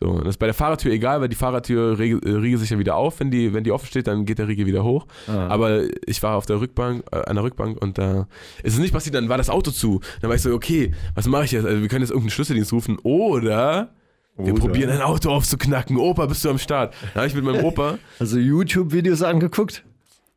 So, 0.00 0.18
das 0.18 0.30
ist 0.30 0.38
bei 0.38 0.46
der 0.46 0.54
Fahrradtür 0.54 0.92
egal, 0.92 1.20
weil 1.20 1.28
die 1.28 1.34
riegelt 1.74 2.24
äh, 2.24 2.30
riegelt 2.30 2.60
sich 2.60 2.70
ja 2.70 2.78
wieder 2.78 2.94
auf. 2.94 3.18
Wenn 3.18 3.32
die, 3.32 3.52
wenn 3.52 3.64
die 3.64 3.72
offen 3.72 3.86
steht, 3.86 4.06
dann 4.06 4.24
geht 4.26 4.38
der 4.38 4.46
Riegel 4.46 4.66
wieder 4.66 4.84
hoch. 4.84 5.06
Ah. 5.26 5.48
Aber 5.48 5.82
ich 6.06 6.22
war 6.22 6.36
auf 6.36 6.46
der 6.46 6.60
Rückbank, 6.60 7.04
äh, 7.10 7.16
an 7.16 7.34
der 7.34 7.42
Rückbank 7.42 7.82
und 7.82 7.98
da 7.98 8.28
ist 8.62 8.74
es 8.74 8.78
nicht 8.78 8.92
passiert, 8.92 9.16
dann 9.16 9.28
war 9.28 9.38
das 9.38 9.50
Auto 9.50 9.72
zu. 9.72 10.00
Dann 10.20 10.28
war 10.28 10.36
ich 10.36 10.42
so, 10.42 10.54
okay, 10.54 10.92
was 11.14 11.26
mache 11.26 11.46
ich 11.46 11.52
jetzt? 11.52 11.66
Also 11.66 11.80
wir 11.80 11.88
können 11.88 12.02
jetzt 12.02 12.10
irgendeinen 12.10 12.30
Schlüsseldienst 12.30 12.72
rufen 12.72 12.98
oder 13.00 13.92
wir 14.36 14.52
Oder? 14.52 14.60
probieren 14.60 14.90
ein 14.90 15.00
Auto 15.02 15.30
aufzuknacken. 15.30 15.96
Opa, 15.96 16.26
bist 16.26 16.44
du 16.44 16.50
am 16.50 16.58
Start? 16.58 16.94
Dann 17.02 17.14
habe 17.16 17.26
ich 17.26 17.34
mit 17.34 17.42
meinem 17.42 17.64
Opa 17.64 17.98
Also 18.20 18.38
YouTube-Videos 18.38 19.22
angeguckt? 19.22 19.84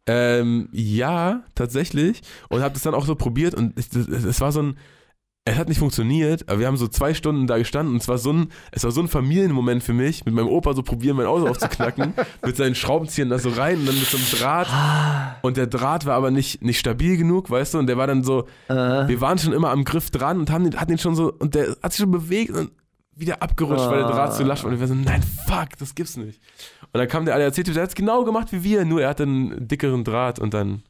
ähm, 0.08 0.70
ja, 0.72 1.44
tatsächlich. 1.54 2.22
Und 2.50 2.62
habe 2.64 2.74
das 2.74 2.82
dann 2.82 2.96
auch 2.96 3.06
so 3.06 3.14
probiert 3.14 3.54
und 3.54 3.78
es 3.78 4.42
war 4.42 4.52
so 4.52 4.64
ein, 4.64 4.78
es 5.44 5.58
hat 5.58 5.70
nicht 5.70 5.80
funktioniert, 5.80 6.48
aber 6.48 6.60
wir 6.60 6.68
haben 6.68 6.78
so 6.78 6.88
zwei 6.88 7.16
Stunden 7.16 7.48
da 7.48 7.58
gestanden 7.58 7.96
und 7.96 8.02
es 8.02 8.08
war 8.08 8.20
so 8.20 8.32
ein, 8.32 8.50
es 8.72 8.84
war 8.84 8.92
so 8.92 9.02
ein 9.02 9.08
Familienmoment 9.08 9.82
für 9.82 9.94
mich, 9.94 10.24
mit 10.24 10.36
meinem 10.36 10.48
Opa 10.48 10.74
so 10.74 10.84
probieren, 10.84 11.18
mein 11.18 11.26
Auto 11.26 11.48
aufzuknacken, 11.48 12.14
mit 12.46 12.56
seinen 12.56 12.76
Schraubenziehern 12.76 13.30
da 13.30 13.40
so 13.40 13.50
rein 13.50 13.80
und 13.80 13.88
dann 13.88 13.96
mit 13.96 14.06
so 14.06 14.18
einem 14.18 14.28
Draht. 14.28 14.68
Und 15.42 15.58
der 15.58 15.66
Draht 15.66 16.06
war 16.06 16.16
aber 16.16 16.30
nicht, 16.30 16.62
nicht 16.62 16.78
stabil 16.78 17.18
genug, 17.18 17.50
weißt 17.50 17.74
du, 17.74 17.80
und 17.80 17.88
der 17.88 17.98
war 17.98 18.06
dann 18.06 18.24
so, 18.24 18.46
wir 19.08 19.20
waren 19.22 19.40
schon 19.40 19.54
immer 19.54 19.72
am 19.72 19.84
Griff 19.84 20.12
dran 20.12 20.40
und 20.40 20.52
haben 20.52 20.64
den, 20.66 20.80
hatten 20.80 20.92
den 20.92 21.00
schon 21.00 21.16
so, 21.16 21.34
und 21.34 21.56
der 21.56 21.76
hat 21.82 21.92
sich 21.94 22.02
schon 22.02 22.12
bewegt 22.12 22.52
und 22.52 22.72
wieder 23.16 23.42
abgerutscht, 23.42 23.86
weil 23.90 24.00
der 24.00 24.08
Draht 24.12 24.36
zu 24.36 24.44
lasch 24.44 24.64
war. 24.64 24.72
Und 24.72 24.80
wir 24.80 24.88
so, 24.88 24.94
nein, 24.96 25.24
fuck, 25.48 25.70
das 25.80 25.96
gibt's 25.96 26.18
nicht. 26.18 26.40
Und 26.94 27.00
dann 27.00 27.08
kam 27.08 27.26
der 27.26 27.36
ADAC-Typ, 27.36 27.74
der 27.74 27.84
hat 27.84 27.90
es 27.90 27.96
genau 27.96 28.24
gemacht 28.26 28.50
wie 28.52 28.64
wir, 28.64 28.86
nur 28.86 29.02
er 29.02 29.10
hatte 29.10 29.24
einen 29.24 29.68
dickeren 29.68 30.04
Draht 30.04 30.38
und 30.40 30.54
dann. 30.54 30.84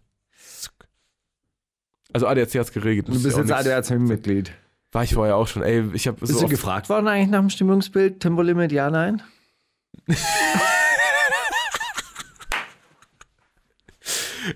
Also 2.13 2.27
ADAC 2.27 2.55
hat's 2.55 2.71
geregelt. 2.71 3.07
Du 3.07 3.13
bist 3.13 3.25
ist 3.25 3.37
jetzt. 3.37 3.51
ADAC-Mitglied. 3.51 4.51
War 4.91 5.03
ich 5.03 5.13
vorher 5.13 5.37
auch 5.37 5.47
schon. 5.47 5.63
Ey, 5.63 5.85
ich 5.93 6.07
habe 6.07 6.19
Bist 6.19 6.33
so 6.33 6.41
du 6.41 6.47
gefragt 6.49 6.89
worden 6.89 7.07
eigentlich 7.07 7.29
nach 7.29 7.39
dem 7.39 7.49
Stimmungsbild? 7.49 8.19
Tempolimit, 8.19 8.73
ja, 8.73 8.89
nein? 8.89 9.21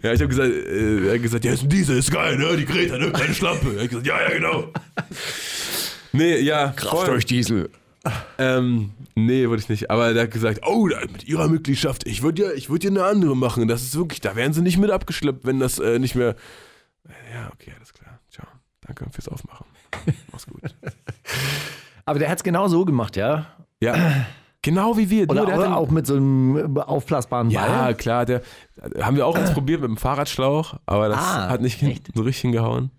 ja, 0.02 0.12
ich 0.12 0.20
habe 0.20 0.28
gesagt, 0.28 0.52
äh, 0.52 1.08
er 1.08 1.14
hat 1.14 1.22
gesagt, 1.22 1.46
ja, 1.46 1.54
ist 1.54 1.64
ein 1.64 1.70
Diesel, 1.70 1.98
ist 1.98 2.12
geil, 2.12 2.38
ne? 2.38 2.58
Die 2.58 2.66
Greta, 2.66 2.98
ne? 2.98 3.12
Keine 3.12 3.34
Schlampe. 3.34 3.76
Er 3.78 3.84
hat 3.84 3.90
gesagt, 3.90 4.08
ja, 4.08 4.22
ja, 4.22 4.30
genau. 4.30 4.72
Nee, 6.12 6.40
ja. 6.40 6.74
voll. 6.78 7.20
Diesel. 7.20 7.70
Ähm, 8.38 8.92
nee, 9.16 9.50
würde 9.50 9.62
ich 9.62 9.68
nicht. 9.68 9.90
Aber 9.90 10.14
der 10.14 10.24
hat 10.24 10.32
gesagt, 10.32 10.62
oh, 10.66 10.86
mit 11.12 11.28
ihrer 11.28 11.50
Mitgliedschaft, 11.50 12.08
ich 12.08 12.24
würde 12.24 12.44
ja, 12.44 12.52
ich 12.54 12.70
würde 12.70 12.86
ja 12.86 12.92
eine 12.92 13.04
andere 13.04 13.36
machen. 13.36 13.68
Das 13.68 13.82
ist 13.82 13.98
wirklich, 13.98 14.22
da 14.22 14.38
werden 14.38 14.54
sie 14.54 14.62
nicht 14.62 14.78
mit 14.78 14.92
abgeschleppt, 14.92 15.46
wenn 15.46 15.60
das 15.60 15.78
äh, 15.80 16.00
nicht 16.00 16.16
mehr. 16.16 16.36
Ja, 17.46 17.52
okay, 17.54 17.72
alles 17.78 17.94
klar. 17.94 18.20
Ciao. 18.32 18.48
Danke 18.82 19.06
fürs 19.12 19.28
Aufmachen. 19.28 19.66
Mach's 20.32 20.46
gut. 20.48 20.62
Aber 22.06 22.20
der 22.20 22.30
hat 22.30 22.38
es 22.40 22.44
genau 22.44 22.68
so 22.68 22.86
gemacht, 22.86 23.16
ja? 23.16 23.48
Ja. 23.82 23.96
Genau 24.62 24.98
wie 24.98 25.10
wir. 25.10 25.24
Oder 25.30 25.42
Nur 25.42 25.46
der 25.46 25.56
hat 25.56 25.62
auch, 25.62 25.64
dann- 25.66 25.74
auch 25.74 25.90
mit 25.92 26.08
so 26.08 26.16
einem 26.16 26.78
aufblasbaren 26.78 27.50
Ja, 27.52 27.66
Ball? 27.84 27.96
klar, 27.96 28.26
der 28.26 28.42
haben 29.00 29.16
wir 29.16 29.26
auch 29.28 29.38
jetzt 29.38 29.54
probiert 29.54 29.82
mit 29.82 29.90
dem 29.90 29.98
Fahrradschlauch, 29.98 30.76
aber 30.88 31.10
das 31.10 31.20
Ah, 31.20 31.50
hat 31.50 31.62
nicht 31.62 31.80
hin, 31.80 32.00
so 32.16 32.24
richtig 32.24 32.42
hingehauen. 32.42 32.90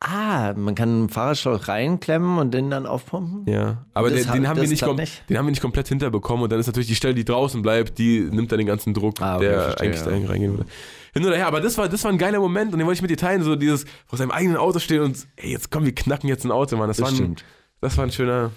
Ah, 0.00 0.54
man 0.56 0.74
kann 0.76 0.88
einen 0.88 1.08
Fahrradschlauch 1.08 1.66
reinklemmen 1.68 2.38
und 2.38 2.52
den 2.54 2.70
dann 2.70 2.86
aufpumpen? 2.86 3.52
Ja, 3.52 3.84
aber 3.94 4.10
Das 4.10 4.22
den, 4.22 4.46
haben 4.48 4.56
wir 4.56 4.68
nicht, 4.68 4.86
nicht? 4.96 5.28
den 5.28 5.36
haben 5.38 5.46
wir 5.46 5.50
nicht 5.50 5.60
komplett 5.60 5.88
hinterbekommen 5.88 6.44
und 6.44 6.52
dann 6.52 6.60
ist 6.60 6.68
natürlich 6.68 6.86
die 6.86 6.94
Stelle, 6.94 7.14
die 7.14 7.24
draußen 7.24 7.62
bleibt, 7.62 7.98
die 7.98 8.20
nimmt 8.20 8.50
dann 8.52 8.58
den 8.58 8.66
ganzen 8.68 8.94
Druck, 8.94 9.20
Ah, 9.20 9.36
okay, 9.36 9.44
der 9.48 9.60
verstehe, 9.62 9.88
eigentlich 9.88 10.06
ja. 10.06 10.20
da 10.20 10.28
reingehen 10.32 10.52
würde. 10.58 10.70
Hin 11.18 11.26
oder 11.26 11.36
her, 11.36 11.46
aber 11.48 11.60
das 11.60 11.76
war, 11.78 11.88
das 11.88 12.04
war 12.04 12.12
ein 12.12 12.18
geiler 12.18 12.38
Moment 12.38 12.72
und 12.72 12.78
den 12.78 12.86
wollte 12.86 12.98
ich 12.98 13.02
mit 13.02 13.10
dir 13.10 13.16
teilen, 13.16 13.42
so 13.42 13.56
dieses 13.56 13.86
vor 14.06 14.18
seinem 14.18 14.30
eigenen 14.30 14.56
Auto 14.56 14.78
stehen 14.78 15.02
und 15.02 15.26
ey, 15.36 15.50
jetzt 15.50 15.70
komm, 15.70 15.84
wir 15.84 15.94
knacken 15.94 16.28
jetzt 16.28 16.44
ein 16.44 16.52
Auto, 16.52 16.76
Mann. 16.76 16.88
Das, 16.88 16.98
Das 16.98 17.04
war, 17.06 17.10
ein, 17.12 17.16
stimmt. 17.16 17.44
das 17.80 17.96
war 17.96 18.04
ein 18.04 18.12
schöner, 18.12 18.52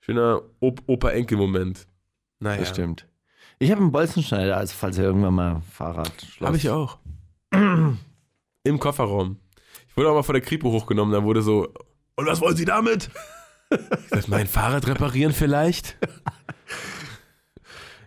schöner 0.00 0.42
Op 0.60 0.82
Opa-Enkel-Moment. 0.86 1.86
Naja, 2.38 2.60
Das 2.60 2.68
stimmt. 2.68 3.08
Ich 3.58 3.70
habe 3.70 3.80
einen 3.80 3.90
Bolzenschneider, 3.90 4.56
also 4.56 4.74
falls 4.78 4.96
ihr 4.98 5.04
irgendwann 5.04 5.34
mal 5.34 5.62
Fahrrad 5.72 6.12
schloss. 6.20 6.46
Habe 6.46 6.56
ich 6.58 6.70
auch. 6.70 6.98
Im 7.52 8.78
Kofferraum. 8.78 9.38
Ich 9.88 9.96
wurde 9.96 10.10
auch 10.10 10.14
mal 10.14 10.22
vor 10.22 10.34
der 10.34 10.42
Kripo 10.42 10.70
hochgenommen, 10.70 11.12
da 11.12 11.22
wurde 11.24 11.42
so, 11.42 11.72
und 12.16 12.26
was 12.26 12.40
wollen 12.40 12.56
Sie 12.56 12.64
damit? 12.64 13.10
Ich 13.68 14.10
sag, 14.10 14.28
mein 14.28 14.46
Fahrrad 14.46 14.86
reparieren 14.86 15.32
vielleicht? 15.32 15.96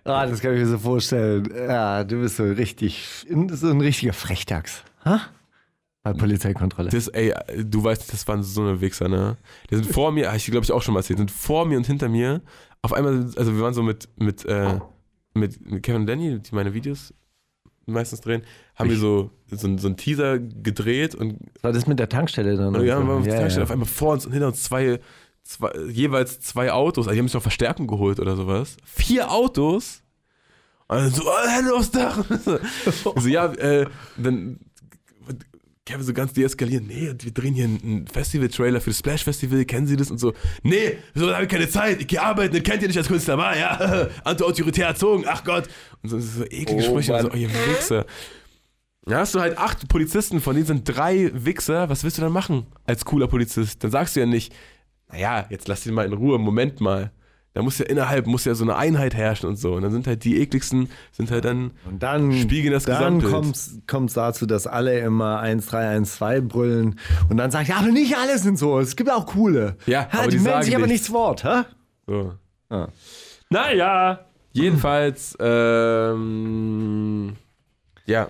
Ah, 0.04 0.26
das 0.26 0.42
kann 0.42 0.54
ich 0.54 0.60
mir 0.60 0.68
so 0.68 0.78
vorstellen. 0.78 1.50
Ja, 1.56 2.04
du 2.04 2.22
bist 2.22 2.38
so 2.38 2.44
richtig, 2.44 3.26
so 3.52 3.70
ein 3.70 3.82
richtiger 3.82 4.14
Frechdachs. 4.14 4.84
Ha? 5.06 5.22
Bei 6.04 6.14
Polizeikontrolle. 6.14 6.90
Das, 6.90 7.10
ey, 7.10 7.34
du 7.64 7.84
weißt, 7.84 8.12
das 8.14 8.28
waren 8.28 8.42
so 8.42 8.62
eine 8.62 8.80
Wichser, 8.80 9.10
ne? 9.10 9.38
Die 9.70 9.76
sind 9.76 9.88
vor 9.88 10.12
mir, 10.12 10.34
ich 10.34 10.46
glaube 10.46 10.64
ich 10.64 10.72
auch 10.72 10.82
schon 10.82 10.94
mal 10.94 11.02
erzählt, 11.02 11.20
sind 11.20 11.32
vor 11.32 11.66
mir 11.66 11.78
und 11.78 11.86
hinter 11.86 12.08
mir. 12.08 12.42
Auf 12.82 12.94
einmal, 12.94 13.30
also 13.36 13.54
wir 13.54 13.62
waren 13.62 13.74
so 13.74 13.84
mit, 13.84 14.08
mit, 14.16 14.46
äh, 14.46 14.80
mit, 15.34 15.84
Kevin 15.84 16.02
und 16.02 16.08
Danny, 16.08 16.40
die 16.40 16.56
meine 16.56 16.74
Videos 16.74 17.14
meistens 17.86 18.22
drehen, 18.22 18.44
haben 18.76 18.90
wir 18.90 18.98
so, 18.98 19.32
so, 19.50 19.78
so 19.78 19.88
einen 19.88 19.98
Teaser 19.98 20.40
gedreht 20.40 21.16
und 21.16 21.40
War 21.62 21.74
das 21.74 21.88
mit 21.88 22.00
der 22.00 22.08
Tankstelle 22.08 22.56
dann? 22.56 22.76
Und 22.76 22.84
wir 22.84 22.96
haben 22.96 23.08
so? 23.08 23.14
auf 23.14 23.24
der 23.24 23.34
ja, 23.34 23.40
Tankstelle 23.40 23.64
ja. 23.64 23.66
auf 23.66 23.72
einmal 23.72 23.88
vor 23.88 24.14
uns 24.14 24.26
und 24.26 24.32
hinter 24.32 24.48
uns 24.48 24.64
zwei, 24.64 25.00
zwei, 25.50 25.72
jeweils 25.90 26.40
zwei 26.42 26.72
Autos. 26.72 27.08
Also 27.08 27.16
die 27.16 27.20
haben 27.20 27.28
sich 27.28 27.34
noch 27.34 27.42
Verstärkung 27.42 27.88
geholt 27.88 28.20
oder 28.20 28.36
sowas. 28.36 28.78
Vier 28.86 29.32
Autos. 29.32 30.04
Und 30.88 30.98
dann 30.98 31.12
so, 31.12 31.24
oh, 31.24 31.48
Hände 31.48 31.74
aufs 31.74 31.92
Dach. 31.92 32.24
so, 33.16 33.28
ja, 33.28 33.52
äh, 33.54 33.86
dann 34.18 34.60
Kevin 35.86 36.04
so 36.04 36.14
ganz 36.14 36.34
deeskalieren. 36.34 36.86
Nee, 36.86 37.14
wir 37.20 37.32
drehen 37.32 37.56
hier 37.56 37.66
einen 37.66 38.08
Festival-Trailer 38.08 38.80
für 38.80 38.92
das 38.92 39.00
Splash 39.00 39.24
Festival. 39.24 39.66
Kennen 39.66 39.88
Sie 39.88 39.96
das? 39.96 40.12
Und 40.12 40.20
so, 40.20 40.34
nee, 40.62 40.98
so 41.16 41.28
da 41.28 41.34
habe 41.34 41.46
ich 41.46 41.50
keine 41.50 41.68
Zeit. 41.68 42.00
Ich 42.00 42.08
gehe 42.08 42.22
arbeiten, 42.22 42.54
das 42.54 42.64
kennt 42.64 42.84
ihr 42.84 42.88
nicht 42.88 42.98
als 42.98 43.08
Künstler. 43.08 43.38
War, 43.40 43.58
ja, 43.58 44.08
anti-autoritär 44.24 44.88
erzogen. 44.88 45.26
Ach 45.28 45.44
Gott. 45.44 45.68
Und 46.04 46.10
so, 46.10 46.20
so 46.20 46.44
eklige 46.44 46.76
Oh, 46.76 46.82
Sprüche. 46.82 47.14
Und 47.16 47.22
so, 47.22 47.32
oh, 47.32 47.36
ihr 47.36 47.50
Wichser. 47.50 48.06
Da 49.06 49.20
hast 49.20 49.34
du 49.34 49.40
halt 49.40 49.58
acht 49.58 49.88
Polizisten, 49.88 50.42
von 50.42 50.54
denen 50.56 50.68
sind 50.68 50.84
drei 50.84 51.32
Wichser. 51.34 51.90
Was 51.90 52.04
willst 52.04 52.20
du 52.20 52.22
dann 52.22 52.34
machen 52.34 52.68
als 52.86 53.04
cooler 53.06 53.28
Polizist? 53.28 53.84
Dann 53.84 53.90
sagst 53.90 54.16
du 54.16 54.20
ja 54.20 54.28
nicht, 54.28 54.54
naja, 55.12 55.46
jetzt 55.50 55.68
lass 55.68 55.86
ihn 55.86 55.94
mal 55.94 56.06
in 56.06 56.14
Ruhe, 56.14 56.38
Moment 56.40 56.82
mal. 56.82 57.12
da 57.54 57.62
muss 57.64 57.78
ja 57.80 57.86
innerhalb, 57.86 58.28
muss 58.28 58.46
ja 58.46 58.54
so 58.56 58.64
eine 58.64 58.76
Einheit 58.76 59.16
herrschen 59.16 59.50
und 59.50 59.56
so. 59.58 59.74
Und 59.74 59.82
dann 59.82 59.92
sind 59.92 60.06
halt 60.08 60.24
die 60.24 60.40
ekligsten, 60.42 60.90
sind 61.12 61.32
halt 61.32 61.46
dann, 61.46 61.72
Und 61.86 62.02
dann, 62.04 62.32
Spiegeln 62.34 62.72
das 62.74 62.84
dann 62.84 63.20
Gesamtbild. 63.20 63.88
kommt 63.88 64.10
es 64.10 64.14
dazu, 64.14 64.46
dass 64.46 64.68
alle 64.68 65.00
immer 65.00 65.40
1, 65.40 65.66
3, 65.66 65.90
1, 65.90 66.16
2 66.16 66.42
brüllen. 66.42 67.00
Und 67.30 67.38
dann 67.38 67.50
sagt, 67.52 67.68
ja, 67.70 67.78
aber 67.78 67.88
nicht 67.88 68.16
alle 68.18 68.38
sind 68.38 68.58
so. 68.60 68.80
Es 68.80 68.96
gibt 68.96 69.10
auch 69.12 69.26
coole. 69.26 69.76
Ja, 69.88 70.08
aber 70.12 70.28
die, 70.28 70.38
die 70.38 70.44
melden 70.44 70.46
sagen 70.46 70.64
sich 70.64 70.76
aber 70.76 70.88
nichts. 70.88 71.10
nichts 71.10 71.14
Wort, 71.14 71.44
hä? 71.44 71.64
so. 72.08 72.34
Ah. 72.70 72.88
Naja, 73.50 74.20
jedenfalls, 74.54 75.36
ähm, 76.20 77.36
ja, 78.06 78.30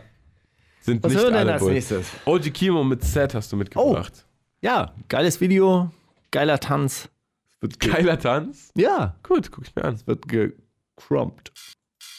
sind 0.82 1.04
Was 1.04 1.12
nicht 1.12 1.22
hören 1.22 1.34
wir 1.34 1.40
denn 1.40 1.50
alle 1.50 1.54
als 1.56 1.64
nächstes? 1.66 2.08
OG 2.26 2.52
Kimo 2.54 2.84
mit 2.86 3.04
Set 3.04 3.34
hast 3.36 3.52
du 3.52 3.58
mitgebracht. 3.58 4.26
Ja, 4.62 4.94
geiles 5.10 5.40
Video, 5.42 5.92
geiler 6.32 6.60
Tanz. 6.60 7.10
Es 7.56 7.62
wird 7.62 7.80
ge- 7.80 7.92
Geiler 7.92 8.20
Tanz. 8.20 8.72
Ja, 8.76 9.16
Gut, 9.24 9.52
guck 9.52 9.68
ich 9.68 9.76
mir 9.76 9.84
an. 9.86 9.96
es 9.96 10.08
wird 10.08 10.28
gecrumpt. 10.28 11.52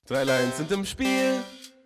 Drei 0.07 0.25
Lines 0.25 0.57
sind 0.57 0.71
im 0.73 0.85
Spiel, 0.85 1.35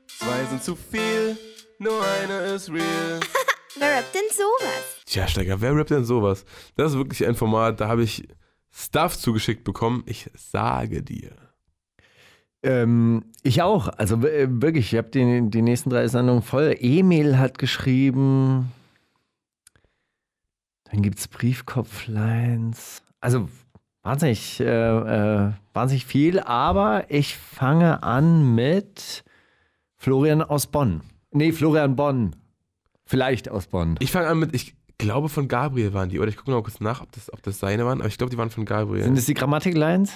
zwei 0.08 0.44
sind 0.46 0.62
zu 0.62 0.74
viel, 0.76 1.36
nur 1.78 2.00
eine 2.20 2.38
ist 2.54 2.70
real. 2.70 3.20
Wer 3.78 3.98
rappt 3.98 4.14
denn 4.14 4.22
sowas? 4.30 5.02
Tja, 5.04 5.26
Steiger, 5.26 5.60
wer 5.60 5.74
rappt 5.74 5.90
denn 5.90 6.04
sowas? 6.04 6.44
Das 6.76 6.92
ist 6.92 6.96
wirklich 6.98 7.26
ein 7.26 7.34
Format, 7.34 7.80
da 7.80 7.88
habe 7.88 8.04
ich 8.04 8.26
Stuff 8.72 9.18
zugeschickt 9.18 9.64
bekommen. 9.64 10.04
Ich 10.06 10.30
sage 10.36 11.02
dir. 11.02 11.32
Ähm, 12.62 13.24
ich 13.42 13.62
auch. 13.62 13.88
Also 13.88 14.16
äh, 14.26 14.46
wirklich, 14.48 14.92
ich 14.92 14.98
habe 14.98 15.10
die, 15.10 15.50
die 15.50 15.62
nächsten 15.62 15.90
drei 15.90 16.06
Sendungen 16.08 16.42
voll. 16.42 16.76
Emil 16.78 17.36
hat 17.38 17.58
geschrieben. 17.58 18.70
Dann 20.94 21.02
gibt 21.02 21.18
es 21.18 21.26
Briefkopflines. 21.26 23.02
Also 23.20 23.48
wahnsinnig, 24.02 24.60
äh, 24.60 24.64
äh, 24.64 25.50
wahnsinnig 25.72 26.06
viel. 26.06 26.38
Aber 26.38 27.10
ich 27.10 27.36
fange 27.36 28.04
an 28.04 28.54
mit 28.54 29.24
Florian 29.96 30.40
aus 30.40 30.68
Bonn. 30.68 31.00
Nee, 31.32 31.50
Florian 31.50 31.96
Bonn. 31.96 32.36
Vielleicht 33.06 33.48
aus 33.48 33.66
Bonn. 33.66 33.96
Ich 33.98 34.12
fange 34.12 34.28
an 34.28 34.38
mit, 34.38 34.54
ich 34.54 34.76
glaube 34.96 35.28
von 35.28 35.48
Gabriel 35.48 35.94
waren 35.94 36.10
die, 36.10 36.20
oder 36.20 36.28
ich 36.28 36.36
gucke 36.36 36.52
noch 36.52 36.62
kurz 36.62 36.78
nach, 36.78 37.02
ob 37.02 37.10
das, 37.10 37.32
ob 37.32 37.42
das 37.42 37.58
seine 37.58 37.84
waren, 37.84 37.98
aber 37.98 38.08
ich 38.08 38.16
glaube, 38.16 38.30
die 38.30 38.38
waren 38.38 38.50
von 38.50 38.64
Gabriel. 38.64 39.02
Sind 39.02 39.18
das 39.18 39.26
die 39.26 39.34
Grammatiklines? 39.34 40.12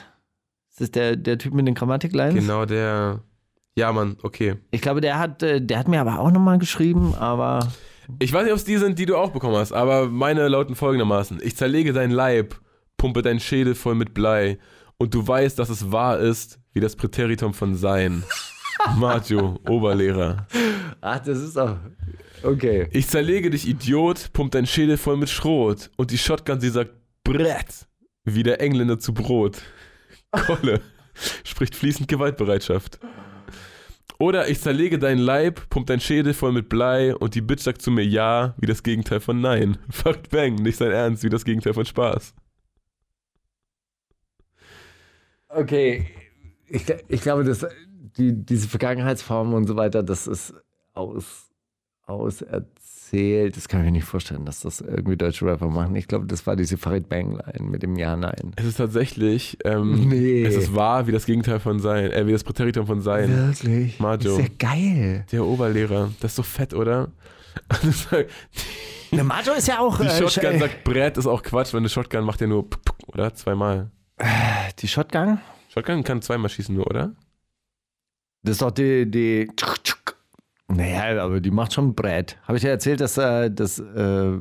Ist 0.71 0.81
das 0.81 0.91
der, 0.93 1.17
der 1.17 1.39
Typ 1.39 1.55
mit 1.55 1.67
den 1.67 1.75
Grammatiklines? 1.75 2.35
Genau, 2.35 2.67
der. 2.67 3.25
Ja, 3.77 3.93
Mann, 3.93 4.17
okay. 4.23 4.57
Ich 4.71 4.81
glaube, 4.81 5.01
der 5.01 5.19
hat, 5.19 5.43
äh, 5.43 5.61
der 5.61 5.81
hat 5.81 5.89
mir 5.89 6.01
aber 6.01 6.21
auch 6.21 6.31
nochmal 6.31 6.59
geschrieben, 6.59 7.17
aber. 7.17 7.67
Ich 8.19 8.33
weiß 8.33 8.45
nicht, 8.45 8.53
ob 8.53 8.59
es 8.59 8.65
die 8.65 8.79
sind, 8.79 8.99
die 8.99 9.07
du 9.07 9.17
auch 9.17 9.31
bekommen 9.31 9.57
hast, 9.57 9.73
aber 9.73 10.09
meine 10.09 10.49
lauten 10.49 10.75
folgendermaßen: 10.75 11.41
Ich 11.43 11.57
zerlege 11.57 11.93
deinen 11.93 12.11
Leib, 12.11 12.61
pumpe 12.97 13.23
deinen 13.23 13.41
Schädel 13.41 13.75
voll 13.75 13.95
mit 13.95 14.15
Blei 14.15 14.59
und 14.97 15.15
du 15.15 15.27
weißt, 15.27 15.59
dass 15.59 15.69
es 15.69 15.93
wahr 15.93 16.19
ist, 16.19 16.59
wie 16.73 16.81
das 16.81 16.97
Präteritum 16.97 17.55
von 17.55 17.75
sein. 17.75 18.25
Maggio, 18.97 19.59
Oberlehrer. 19.69 20.47
Ach, 21.01 21.19
das 21.19 21.39
ist 21.39 21.59
auch. 21.59 21.77
Okay. 22.43 22.89
Ich 22.93 23.09
zerlege 23.09 23.51
dich, 23.51 23.67
Idiot, 23.67 24.33
pump 24.33 24.53
deinen 24.53 24.67
Schädel 24.67 24.97
voll 24.97 25.17
mit 25.17 25.29
Schrot 25.29 25.91
und 25.97 26.11
die 26.11 26.19
Shotgun, 26.19 26.61
sie 26.61 26.71
sagt 26.71 26.93
Brett, 27.25 27.87
wie 28.25 28.43
der 28.43 28.61
Engländer 28.61 28.99
zu 28.99 29.13
Brot. 29.13 29.59
Kolle, 30.31 30.81
spricht 31.45 31.75
fließend 31.75 32.09
Gewaltbereitschaft. 32.09 33.01
Oder 34.20 34.49
ich 34.49 34.61
zerlege 34.61 34.99
deinen 34.99 35.20
Leib, 35.20 35.70
pump 35.70 35.86
deinen 35.86 36.01
Schädel 36.01 36.35
voll 36.35 36.51
mit 36.51 36.69
Blei 36.69 37.15
und 37.15 37.36
die 37.36 37.40
Bitch 37.40 37.62
sagt 37.62 37.82
zu 37.82 37.93
mir 37.93 38.05
Ja, 38.05 38.55
wie 38.59 38.66
das 38.66 38.82
Gegenteil 38.82 39.20
von 39.20 39.40
Nein. 39.40 39.78
Fakt 39.90 40.31
bang, 40.31 40.57
nicht 40.57 40.77
sein 40.77 40.90
Ernst, 40.90 41.23
wie 41.23 41.28
das 41.28 41.45
Gegenteil 41.45 41.74
von 41.74 41.85
Spaß. 41.85 42.35
Okay. 45.49 46.07
Ich, 46.66 46.85
ich 47.09 47.20
glaube, 47.20 47.45
dass 47.45 47.65
die, 48.16 48.32
diese 48.45 48.69
Vergangenheitsform 48.69 49.55
und 49.55 49.66
so 49.66 49.77
weiter, 49.77 50.03
das 50.03 50.27
ist 50.27 50.53
aus, 50.95 51.49
auserzählt. 52.03 52.66
Das 53.11 53.69
kann 53.69 53.81
ich 53.81 53.87
mir 53.87 53.93
nicht 53.93 54.05
vorstellen, 54.05 54.45
dass 54.45 54.61
das 54.61 54.81
irgendwie 54.81 55.17
deutsche 55.17 55.47
Rapper 55.47 55.69
machen. 55.69 55.97
Ich 55.97 56.09
glaube, 56.09 56.27
das 56.27 56.47
war 56.47 56.57
diese 56.57 56.77
Farid 56.77 57.09
Bang-Line 57.09 57.63
mit 57.69 57.83
dem 57.83 57.97
Ja, 57.97 58.17
Nein. 58.17 58.53
Es 58.57 58.65
ist 58.67 58.77
tatsächlich, 58.77 59.59
ähm, 59.65 60.09
Nee. 60.09 60.43
es 60.45 60.57
ist 60.57 60.75
wahr, 60.75 61.07
wie 61.07 61.13
das 61.13 61.25
Gegenteil 61.27 61.61
von 61.61 61.79
Sein, 61.81 62.11
äh, 62.11 62.27
wie 62.27 62.33
das 62.33 62.45
Präteritum 62.45 62.87
von 62.87 63.01
Sein. 63.01 63.31
Wirklich? 63.31 63.99
Majo. 64.01 64.37
Ist 64.37 64.39
ja 64.39 64.55
geil. 64.59 65.25
Der 65.33 65.45
Oberlehrer, 65.45 66.11
das 66.21 66.33
ist 66.33 66.37
so 66.37 66.43
fett, 66.43 66.75
oder? 66.75 67.11
Das 67.83 68.07
Der 69.11 69.25
Majo 69.25 69.53
ist 69.55 69.67
ja 69.69 69.79
auch. 69.81 69.99
Die 69.99 70.07
äh, 70.07 70.11
Shotgun 70.29 70.53
sch- 70.57 70.59
sagt 70.61 70.85
Brett 70.85 71.17
ist 71.17 71.27
auch 71.27 71.43
Quatsch, 71.43 71.73
weil 71.73 71.81
eine 71.81 71.89
Shotgun 71.89 72.25
macht 72.25 72.41
ja 72.43 72.47
nur 72.47 72.67
oder? 73.09 73.33
Zweimal. 73.35 73.91
die 74.79 74.87
Shotgun? 74.87 75.39
Shotgun 75.73 76.05
kann 76.05 76.21
zweimal 76.23 76.51
schießen 76.51 76.75
nur, 76.75 76.87
oder? 76.87 77.13
Das 78.43 78.53
ist 78.53 78.63
doch 78.63 78.71
die. 78.71 79.11
die 79.11 79.49
naja, 80.69 81.23
aber 81.24 81.40
die 81.40 81.51
macht 81.51 81.73
schon 81.73 81.95
Brett. 81.95 82.36
Habe 82.45 82.59
ich 82.59 82.62
ja 82.65 82.70
erzählt, 82.70 83.01
dass 83.01 83.16
äh, 83.19 83.51
das. 83.51 83.78
Äh, 83.78 84.39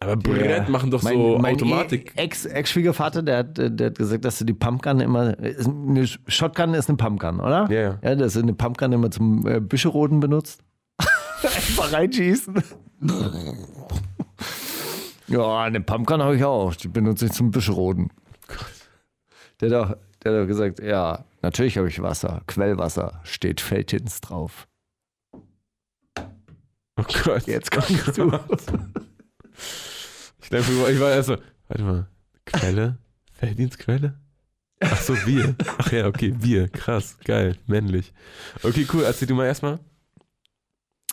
Aber 0.00 0.16
Brett 0.16 0.68
machen 0.68 0.90
doch 0.90 1.02
mein, 1.02 1.14
so 1.14 1.38
mein 1.38 1.54
Automatik. 1.56 2.12
E- 2.16 2.20
Ex- 2.22 2.46
Ex-Schwiegervater, 2.46 3.22
der, 3.22 3.38
hat, 3.38 3.58
der 3.58 3.86
hat 3.88 3.98
gesagt, 3.98 4.24
dass 4.24 4.38
du 4.38 4.44
die 4.44 4.54
Pumpgun 4.54 5.00
immer. 5.00 5.36
Eine 5.38 6.06
Shotgun 6.06 6.74
ist 6.74 6.88
eine 6.88 6.96
Pumpgun, 6.96 7.40
oder? 7.40 7.70
Ja, 7.70 7.80
ja. 7.80 7.98
Ja, 8.02 8.14
dass 8.14 8.34
du 8.34 8.40
eine 8.40 8.54
Pumpgun 8.54 8.92
immer 8.92 9.10
zum 9.10 9.46
äh, 9.46 9.60
Büscheroden 9.60 10.20
benutzt. 10.20 10.62
Einfach 11.42 11.92
reinschießen. 11.92 12.54
ja, 15.28 15.58
eine 15.62 15.80
Pumpgun 15.80 16.22
habe 16.22 16.36
ich 16.36 16.44
auch. 16.44 16.74
Die 16.74 16.88
benutze 16.88 17.26
ich 17.26 17.32
zum 17.32 17.50
Büscheroden. 17.50 18.10
Der 19.60 19.70
hat, 19.70 19.90
doch, 19.90 19.96
der 20.24 20.32
hat 20.32 20.42
doch 20.42 20.46
gesagt, 20.46 20.80
ja, 20.80 21.24
natürlich 21.42 21.76
habe 21.76 21.88
ich 21.88 22.00
Wasser. 22.00 22.42
Quellwasser 22.46 23.20
steht 23.24 23.60
Feldhins 23.60 24.20
drauf. 24.20 24.66
Oh 26.98 27.04
Gott. 27.24 27.46
Jetzt 27.46 27.70
kommst 27.70 28.18
du. 28.18 28.32
Ich, 30.42 30.48
dachte, 30.50 30.72
ich 30.92 31.00
war 31.00 31.12
erst 31.12 31.28
so, 31.28 31.36
warte 31.68 31.82
mal, 31.82 32.08
Quelle? 32.44 32.98
Felddienstquelle? 33.32 34.18
Ach 34.80 35.00
so, 35.00 35.14
wir. 35.26 35.54
Ach 35.78 35.92
ja, 35.92 36.06
okay, 36.06 36.34
wir. 36.38 36.68
Krass, 36.68 37.18
geil, 37.24 37.56
männlich. 37.66 38.12
Okay, 38.62 38.86
cool, 38.92 39.04
erzähl 39.04 39.28
du 39.28 39.34
mal 39.34 39.46
erstmal. 39.46 39.78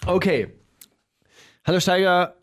Okay. 0.05 0.53
Hallo 1.65 1.79
Steiger. 1.79 2.35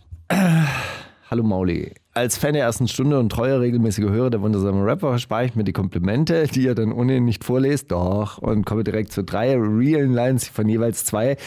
Hallo 1.31 1.43
Mauli. 1.43 1.95
Als 2.15 2.37
Fan 2.37 2.53
der 2.53 2.65
ersten 2.65 2.89
Stunde 2.89 3.19
und 3.19 3.31
treuer 3.31 3.61
regelmäßiger 3.61 4.11
Hörer 4.11 4.29
der 4.29 4.43
wundersamen 4.43 4.83
Rapper 4.83 5.19
spare 5.19 5.47
ich 5.47 5.55
mir 5.55 5.65
die 5.65 5.73
Komplimente, 5.73 6.47
die 6.47 6.65
ihr 6.65 6.75
dann 6.75 6.93
ohnehin 6.93 7.25
nicht 7.25 7.43
vorlest, 7.43 7.91
doch, 7.91 8.37
und 8.37 8.67
komme 8.67 8.85
direkt 8.85 9.13
zu 9.13 9.25
drei 9.25 9.57
realen 9.57 10.13
Lines 10.13 10.47
von 10.47 10.69
jeweils 10.69 11.07
zwei, 11.07 11.39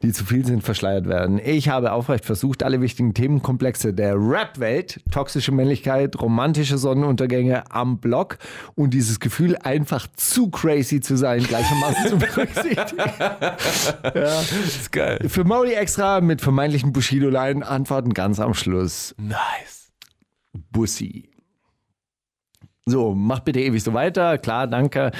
die 0.00 0.12
zu 0.12 0.24
viel 0.24 0.46
sind, 0.46 0.62
verschleiert 0.62 1.08
werden. 1.08 1.40
Ich 1.44 1.68
habe 1.68 1.90
aufrecht 1.90 2.24
versucht, 2.24 2.62
alle 2.62 2.80
wichtigen 2.80 3.14
Themenkomplexe 3.14 3.92
der 3.92 4.14
Rap-Welt, 4.14 5.00
toxische 5.10 5.50
Männlichkeit, 5.50 6.14
romantische 6.22 6.78
Sonnenuntergänge 6.78 7.68
am 7.72 7.98
Block 7.98 8.38
und 8.76 8.94
dieses 8.94 9.18
Gefühl, 9.18 9.56
einfach 9.56 10.06
zu 10.14 10.50
crazy 10.50 11.00
zu 11.00 11.16
sein, 11.16 11.42
gleichermaßen 11.42 12.06
zu 12.10 12.16
berücksichtigen. 12.18 13.02
Das 14.14 14.52
ist 14.52 14.92
geil. 14.92 15.18
Für 15.28 15.42
Mauli 15.42 15.72
extra 15.72 16.20
mit 16.20 16.40
vermeintlichen 16.40 16.92
Bushido-Line 16.92 17.66
Antworten 17.66 18.14
ganz 18.14 18.38
am 18.38 18.54
Schluss. 18.54 19.14
Nice. 19.18 19.81
Bussi. 20.52 21.30
So, 22.86 23.14
macht 23.14 23.44
bitte 23.44 23.60
ewig 23.60 23.82
so 23.82 23.94
weiter. 23.94 24.38
Klar, 24.38 24.66
danke. 24.66 25.12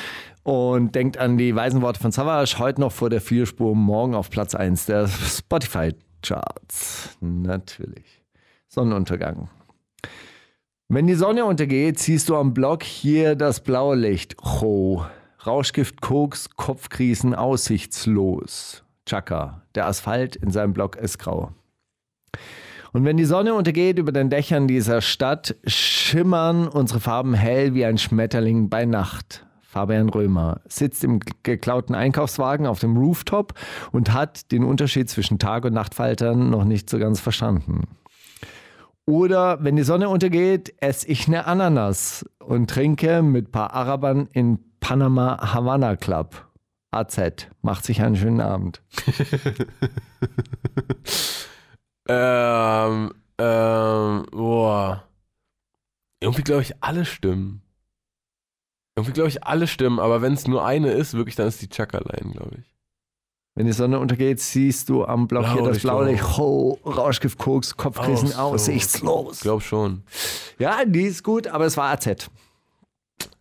Und 0.43 0.97
denkt 0.97 1.19
an 1.19 1.39
die 1.39 1.55
weisen 1.55 1.83
Worte 1.83 2.01
von 2.01 2.11
Savage. 2.11 2.59
Heute 2.59 2.81
noch 2.81 2.91
vor 2.91 3.09
der 3.09 3.21
Vierspur, 3.21 3.77
morgen 3.77 4.15
auf 4.15 4.31
Platz 4.31 4.57
1 4.57 4.87
der 4.87 5.07
Spotify-Charts. 5.07 7.17
Natürlich. 7.21 8.25
Sonnenuntergang. 8.67 9.49
Wenn 10.89 11.07
die 11.07 11.15
Sonne 11.15 11.45
untergeht, 11.45 12.01
siehst 12.01 12.29
du 12.29 12.37
am 12.37 12.53
Block 12.53 12.83
hier 12.83 13.37
das 13.37 13.61
blaue 13.61 13.97
Licht. 13.97 14.37
Ho. 14.43 15.07
Rauschgift, 15.47 16.01
Koks, 16.01 16.51
Kopfkrisen, 16.51 17.35
aussichtslos. 17.35 18.85
Chaka. 19.07 19.63
Der 19.75 19.87
Asphalt 19.87 20.37
in 20.37 20.51
seinem 20.51 20.73
Block 20.73 20.97
ist 20.97 21.19
grau. 21.19 21.53
Und 22.93 23.07
wenn 23.07 23.17
die 23.17 23.25
Sonne 23.25 23.55
untergeht 23.55 23.99
über 23.99 24.13
den 24.13 24.29
Dächern 24.29 24.69
dieser 24.69 25.01
Stadt, 25.01 25.57
schimmern 25.67 26.69
unsere 26.69 27.01
Farben 27.01 27.33
hell 27.33 27.75
wie 27.75 27.87
ein 27.87 27.97
Schmetterling 27.97 28.69
bei 28.69 28.85
Nacht. 28.85 29.47
Fabian 29.63 30.11
Römer 30.11 30.61
sitzt 30.69 31.03
im 31.03 31.21
geklauten 31.43 31.95
Einkaufswagen 31.95 32.67
auf 32.67 32.81
dem 32.81 32.99
Rooftop 32.99 33.55
und 33.91 34.13
hat 34.13 34.53
den 34.53 34.65
Unterschied 34.65 35.09
zwischen 35.09 35.39
Tag- 35.39 35.65
und 35.65 35.73
Nachtfaltern 35.73 36.51
noch 36.51 36.65
nicht 36.65 36.91
so 36.91 36.99
ganz 36.99 37.21
verstanden. 37.21 37.85
Oder 39.07 39.65
wenn 39.65 39.77
die 39.77 39.83
Sonne 39.83 40.11
untergeht, 40.11 40.75
esse 40.77 41.09
ich 41.09 41.27
eine 41.27 41.47
Ananas 41.47 42.27
und 42.39 42.69
trinke 42.69 43.23
mit 43.23 43.51
paar 43.51 43.73
Arabern 43.73 44.29
in 44.33 44.59
Panama 44.81 45.55
Havana 45.55 45.97
Club. 45.97 46.47
AZ. 46.91 47.49
Macht 47.63 47.87
sich 47.87 48.03
einen 48.03 48.17
schönen 48.17 48.43
Abend. 48.43 48.83
Ähm, 52.09 53.13
ähm, 53.39 54.27
boah. 54.31 55.05
Irgendwie 56.21 56.43
glaube 56.43 56.63
ich 56.63 56.83
alle 56.83 57.05
stimmen. 57.05 57.63
Irgendwie 58.97 59.13
glaube 59.13 59.29
ich 59.31 59.45
alle 59.45 59.67
stimmen, 59.67 59.99
aber 59.99 60.23
wenn 60.23 60.35
es 60.35 60.47
nur 60.47 60.65
eine 60.65 60.93
ist, 60.93 61.15
wirklich, 61.15 61.35
dann 61.35 61.49
ist 61.49 61.63
die 61.63 61.69
Chaka-Line, 61.69 62.33
glaube 62.33 62.57
ich. 62.59 62.73
Wenn 63.55 63.67
die 63.67 63.73
Sonne 63.73 63.99
untergeht, 63.99 64.41
siehst 64.41 64.89
du 64.89 65.05
am 65.05 65.29
Block 65.29 65.47
hier 65.53 65.63
das 65.63 65.81
Blaulicht. 65.81 66.39
Ho, 66.39 66.79
Rauschgift, 66.87 67.39
Koks, 67.39 67.77
Kopfkissen, 67.77 68.29
Aus, 68.29 68.55
aussichtslos. 68.55 69.37
Ich 69.37 69.43
glaube 69.43 69.61
schon. 69.61 70.05
Ja, 70.59 70.85
die 70.87 71.03
ist 71.03 71.23
gut, 71.23 71.49
aber 71.49 71.67
es 71.67 71.77
war 71.77 71.91
AZ. 71.93 72.31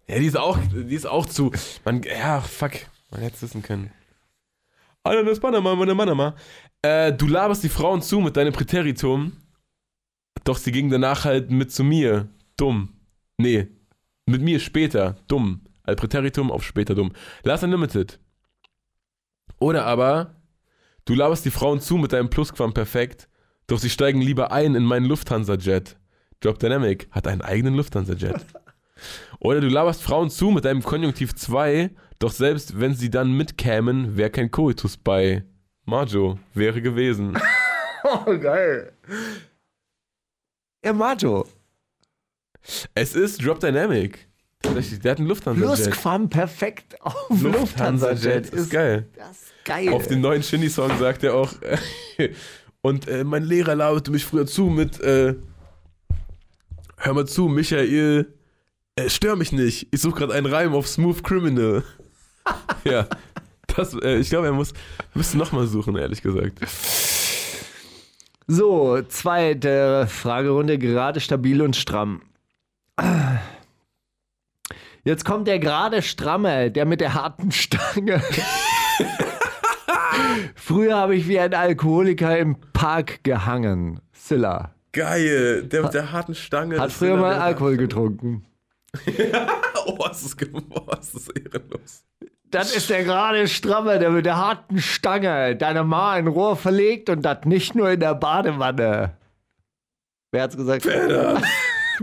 Ja, 0.08 0.20
die 0.20 0.26
ist 0.26 0.38
auch, 0.38 0.58
die 0.74 0.96
ist 0.96 1.08
auch 1.08 1.26
zu. 1.26 1.52
Man, 1.86 2.04
ja, 2.04 2.42
fuck. 2.42 2.72
Man 3.10 3.22
hätte 3.22 3.36
es 3.36 3.42
wissen 3.42 3.64
können. 3.64 3.92
Ananas 5.04 5.40
Panama, 5.40 5.76
meine 5.76 5.96
Manama. 5.96 6.36
Äh, 6.84 7.14
du 7.14 7.28
laberst 7.28 7.64
die 7.64 7.70
Frauen 7.70 8.02
zu 8.02 8.20
mit 8.20 8.38
deinem 8.38 8.54
Präteritum, 8.54 9.34
doch 10.44 10.58
sie 10.58 10.72
gingen 10.72 10.90
danach 10.90 11.26
halt 11.26 11.52
mit 11.52 11.72
zu 11.72 11.84
mir. 11.84 12.30
Dumm. 12.58 12.94
Nee. 13.38 13.68
Mit 14.26 14.42
mir 14.42 14.60
später. 14.60 15.16
Dumm. 15.28 15.62
Al 15.84 15.96
Präteritum 15.96 16.52
auf 16.52 16.64
später 16.64 16.96
dumm. 16.96 17.12
Last 17.44 17.64
Unlimited. 17.64 18.20
Oder 19.60 19.86
aber, 19.86 20.36
du 21.06 21.14
laberst 21.14 21.46
die 21.46 21.52
Frauen 21.52 21.80
zu 21.80 21.98
mit 21.98 22.14
deinem 22.14 22.30
Plusquamperfekt, 22.30 23.30
doch 23.68 23.78
sie 23.78 23.90
steigen 23.90 24.22
lieber 24.22 24.52
ein 24.52 24.76
in 24.76 24.84
meinen 24.84 25.06
Lufthansa-Jet. 25.06 25.98
Drop 26.40 26.58
Dynamic 26.58 27.08
hat 27.12 27.28
einen 27.28 27.42
eigenen 27.42 27.76
Lufthansa-Jet. 27.76 28.46
Oder 29.40 29.62
du 29.62 29.68
laberst 29.68 30.02
Frauen 30.02 30.30
zu 30.30 30.50
mit 30.50 30.66
deinem 30.66 30.84
Konjunktiv 30.84 31.36
2, 31.36 31.92
doch 32.20 32.32
selbst 32.32 32.80
wenn 32.80 32.96
sie 32.96 33.10
dann 33.10 33.32
mitkämen, 33.32 34.18
wäre 34.18 34.32
kein 34.32 34.50
Koitus 34.52 34.98
bei. 34.98 35.44
Majo 35.92 36.40
wäre 36.54 36.82
gewesen. 36.82 37.38
Oh, 38.04 38.36
geil. 38.40 38.94
Ja, 40.84 40.92
Majo. 40.92 41.46
Es 42.96 43.14
ist 43.14 43.46
Drop 43.46 43.60
Dynamic. 43.60 44.28
Tatsächlich, 44.64 45.02
der 45.02 45.12
hat 45.12 45.20
einen 45.20 45.28
Lufthansa-Jet. 45.28 45.92
Plusquam 45.92 46.28
perfekt 46.28 47.00
auf 47.00 47.30
Lufthansa-Jet. 47.30 48.50
ist 48.50 48.72
geil. 48.72 49.08
Das 49.16 49.44
ist 49.44 49.54
geil. 49.66 49.94
Auf 49.94 50.08
dem 50.08 50.20
neuen 50.20 50.42
Shindy-Song 50.42 50.98
sagt 50.98 51.24
er 51.24 51.36
auch, 51.36 51.54
und 52.82 53.08
äh, 53.08 53.24
mein 53.24 53.44
Lehrer 53.44 53.76
laberte 53.76 54.10
mich 54.10 54.26
früher 54.26 54.48
zu 54.48 54.64
mit, 54.64 55.00
äh, 55.00 55.36
hör 56.98 57.14
mal 57.14 57.28
zu, 57.28 57.50
Michael, 57.50 58.34
äh, 58.96 59.10
stör 59.10 59.36
mich 59.36 59.52
nicht, 59.52 59.90
ich 59.92 60.02
suche 60.02 60.22
gerade 60.22 60.34
einen 60.34 60.48
Reim 60.48 60.74
auf 60.74 60.88
Smooth 60.88 61.24
Criminal. 61.24 61.84
ja, 62.84 63.08
das, 63.76 63.94
äh, 63.96 64.18
ich 64.18 64.30
glaube, 64.30 64.48
er 64.48 64.54
muss, 64.54 64.74
müsste 65.14 65.38
nochmal 65.38 65.68
suchen, 65.68 65.96
ehrlich 65.98 66.22
gesagt. 66.22 66.60
So, 68.48 69.02
zweite 69.04 70.08
Fragerunde, 70.08 70.78
gerade 70.78 71.20
stabil 71.20 71.62
und 71.62 71.76
stramm. 71.76 72.22
Jetzt 75.04 75.26
kommt 75.26 75.48
der 75.48 75.60
gerade 75.60 76.02
stramme, 76.02 76.70
der 76.72 76.86
mit 76.86 77.02
der 77.02 77.14
harten 77.14 77.52
Stange. 77.52 78.22
Früher 80.56 80.96
habe 80.98 81.16
ich 81.16 81.28
wie 81.28 81.40
ein 81.40 81.54
Alkoholiker 81.54 82.38
im 82.38 82.58
Park 82.74 83.24
gehangen. 83.24 84.02
Silla. 84.12 84.76
Geil, 84.92 85.64
der 85.64 85.84
mit 85.84 85.94
der 85.94 86.12
harten 86.12 86.36
Stange. 86.36 86.80
Hat 86.80 86.92
früher 86.92 87.18
mal 87.18 87.36
Alkohol 87.36 87.78
getrunken. 87.78 88.46
Oh, 89.84 89.98
was 89.98 90.22
ist, 90.22 90.38
oh, 90.54 90.82
was 90.86 91.16
ist 91.16 91.30
ehrenlos. 91.30 92.04
Das 92.52 92.76
ist 92.76 92.90
der 92.90 93.06
gerade 93.06 93.48
stramme, 93.48 93.98
der 93.98 94.10
mit 94.12 94.26
der 94.26 94.38
harten 94.38 94.80
Stange 94.80 95.56
deine 95.56 95.86
Ma 95.86 96.18
in 96.18 96.28
Rohr 96.28 96.58
verlegt 96.58 97.10
und 97.10 97.24
das 97.24 97.46
nicht 97.46 97.76
nur 97.76 97.90
in 97.92 98.02
der 98.02 98.14
Badewanne. 98.14 99.16
Wer 100.32 100.44
hat's 100.44 100.58
gesagt? 100.58 100.84
Pedders. 100.84 101.44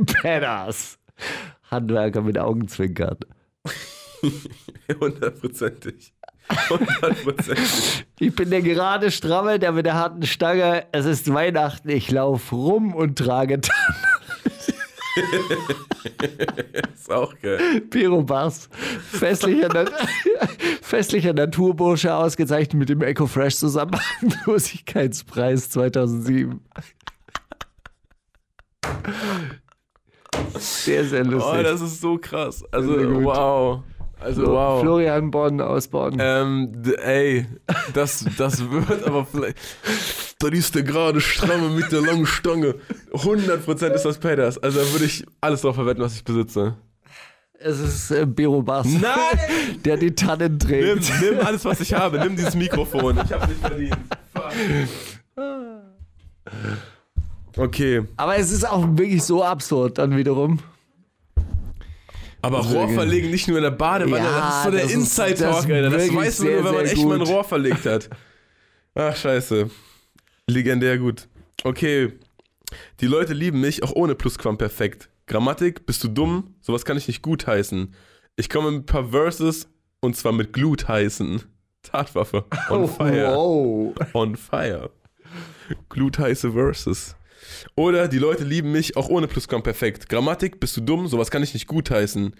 Pedders. 0.07 0.99
Handwerker 1.71 2.23
mit 2.23 2.39
Augenzwinkern. 2.39 3.19
Hundertprozentig. 5.01 6.15
Hundertprozentig. 6.71 8.07
Ich 8.19 8.35
bin 8.35 8.49
der 8.49 8.63
gerade 8.63 9.11
stramme, 9.11 9.59
der 9.59 9.73
mit 9.73 9.85
der 9.85 9.95
harten 9.95 10.23
Stange. 10.25 10.87
Es 10.93 11.05
ist 11.05 11.33
Weihnachten, 11.33 11.91
ich 11.91 12.11
laufe 12.11 12.55
rum 12.55 12.95
und 12.95 13.19
trage 13.19 13.61
ist 16.95 17.11
auch 17.11 17.35
geil. 17.41 17.81
Pyrobass. 17.83 18.69
Festlicher, 19.11 19.69
Nat 19.69 19.93
Festlicher 20.83 21.33
Naturbursche, 21.33 22.15
ausgezeichnet 22.15 22.79
mit 22.79 22.89
dem 22.89 23.03
Ecofresh 23.03 23.57
Zusammenlosigkeitspreis 23.57 25.71
2007. 25.71 26.61
Sehr, 30.59 31.05
sehr 31.05 31.25
lustig. 31.25 31.55
Oh, 31.59 31.63
das 31.63 31.81
ist 31.81 32.01
so 32.01 32.19
krass. 32.19 32.65
Also, 32.73 33.25
wow. 33.25 33.83
Also, 34.21 34.45
So, 34.47 34.53
wow. 34.53 34.81
Florian 34.81 35.31
Bonn 35.31 35.61
aus 35.61 35.89
Bonn. 35.89 36.17
Ähm, 36.21 36.73
ey, 37.03 37.47
das, 37.95 38.25
das 38.37 38.69
wird 38.71 39.05
aber 39.05 39.25
vielleicht. 39.25 39.59
Da 40.41 40.49
ist 40.49 40.75
der 40.75 40.83
gerade 40.83 41.21
stramme 41.21 41.69
mit 41.69 41.91
der 41.93 42.01
langen 42.01 42.27
Stange. 42.27 42.75
100% 43.13 43.89
ist 43.93 44.05
das 44.05 44.19
Pedders. 44.19 44.59
Also, 44.59 44.81
da 44.81 44.93
würde 44.93 45.05
ich 45.05 45.25
alles 45.41 45.61
drauf 45.63 45.75
verwetten, 45.77 46.03
was 46.03 46.15
ich 46.17 46.25
besitze. 46.25 46.75
Es 47.61 47.81
ist 47.81 48.11
äh, 48.13 48.25
Bero 48.25 48.63
Bass, 48.63 48.87
Nein! 48.87 49.81
der 49.85 49.97
die 49.97 50.15
Tannen 50.15 50.53
Nimm, 50.53 50.59
trägt. 50.61 51.13
nimm 51.21 51.41
alles, 51.45 51.65
was 51.65 51.81
ich 51.81 51.93
habe. 51.93 52.19
Nimm 52.21 52.37
dieses 52.37 52.55
Mikrofon. 52.55 53.19
Ich 53.25 53.33
hab's 53.33 53.49
nicht 53.49 53.61
verdient. 53.61 53.97
Fuck. 54.35 54.53
Okay, 57.57 58.05
Aber 58.17 58.37
es 58.37 58.53
ist 58.53 58.69
auch 58.69 58.87
wirklich 58.97 59.25
so 59.25 59.43
absurd 59.43 59.99
dann 59.99 60.17
wiederum. 60.17 60.61
Aber 62.43 62.61
Rohr 62.61 62.87
gut. 62.87 62.95
verlegen 62.95 63.31
nicht 63.31 63.49
nur 63.49 63.57
in 63.59 63.65
der 63.65 63.71
Badewanne, 63.71 64.25
Ja, 64.25 64.41
das 64.41 64.57
ist 64.59 64.65
so 64.65 64.71
der 64.71 64.81
das 64.83 64.91
ist- 64.91 64.97
Inside-Talk, 64.97 65.71
Alter. 65.71 65.91
Das 65.91 66.15
weiß 66.15 66.39
man 66.41 66.49
nur, 66.53 66.65
wenn 66.65 66.75
man 66.75 66.85
echt 66.87 66.97
mal 67.05 67.13
ein 67.15 67.19
gut. 67.21 67.29
Rohr 67.29 67.45
verlegt 67.45 67.87
hat. 67.87 68.09
Ach, 68.95 69.17
scheiße. 69.17 69.71
Legendär 70.49 70.99
gut. 70.99 71.29
Okay. 71.65 72.13
Die 73.01 73.07
Leute 73.07 73.33
lieben 73.35 73.61
mich, 73.61 73.83
auch 73.83 73.93
ohne 73.93 74.15
Plusquamperfekt. 74.15 75.09
Grammatik, 75.27 75.85
bist 75.87 76.03
du 76.05 76.09
dumm? 76.09 76.55
Sowas 76.61 76.85
kann 76.85 76.97
ich 76.97 77.07
nicht 77.09 77.23
gutheißen. 77.23 77.95
Ich 78.37 78.49
komme 78.49 78.71
mit 78.71 78.83
ein 78.83 78.87
paar 78.87 79.09
Verses 79.11 79.69
und 80.01 80.17
zwar 80.17 80.33
mit 80.33 80.53
Glut 80.53 80.89
heißen. 80.89 81.43
Tatwaffe. 81.83 82.45
On 82.71 82.89
fire. 82.89 83.35
Oh, 83.37 83.95
wow. 83.97 84.15
On 84.15 84.37
fire. 84.37 84.91
Glutheiße 85.91 86.53
Verses. 86.53 87.15
Oder 87.75 88.09
die 88.09 88.19
Leute 88.19 88.45
lieben 88.45 88.73
mich 88.73 88.97
auch 88.97 89.09
ohne 89.09 89.29
Plusquamperfekt. 89.29 90.09
Grammatik, 90.09 90.61
bist 90.61 90.77
du 90.77 90.81
dumm? 90.81 91.07
Sowas 91.07 91.31
kann 91.31 91.43
ich 91.43 91.55
nicht 91.55 91.67
gutheißen. 91.67 92.35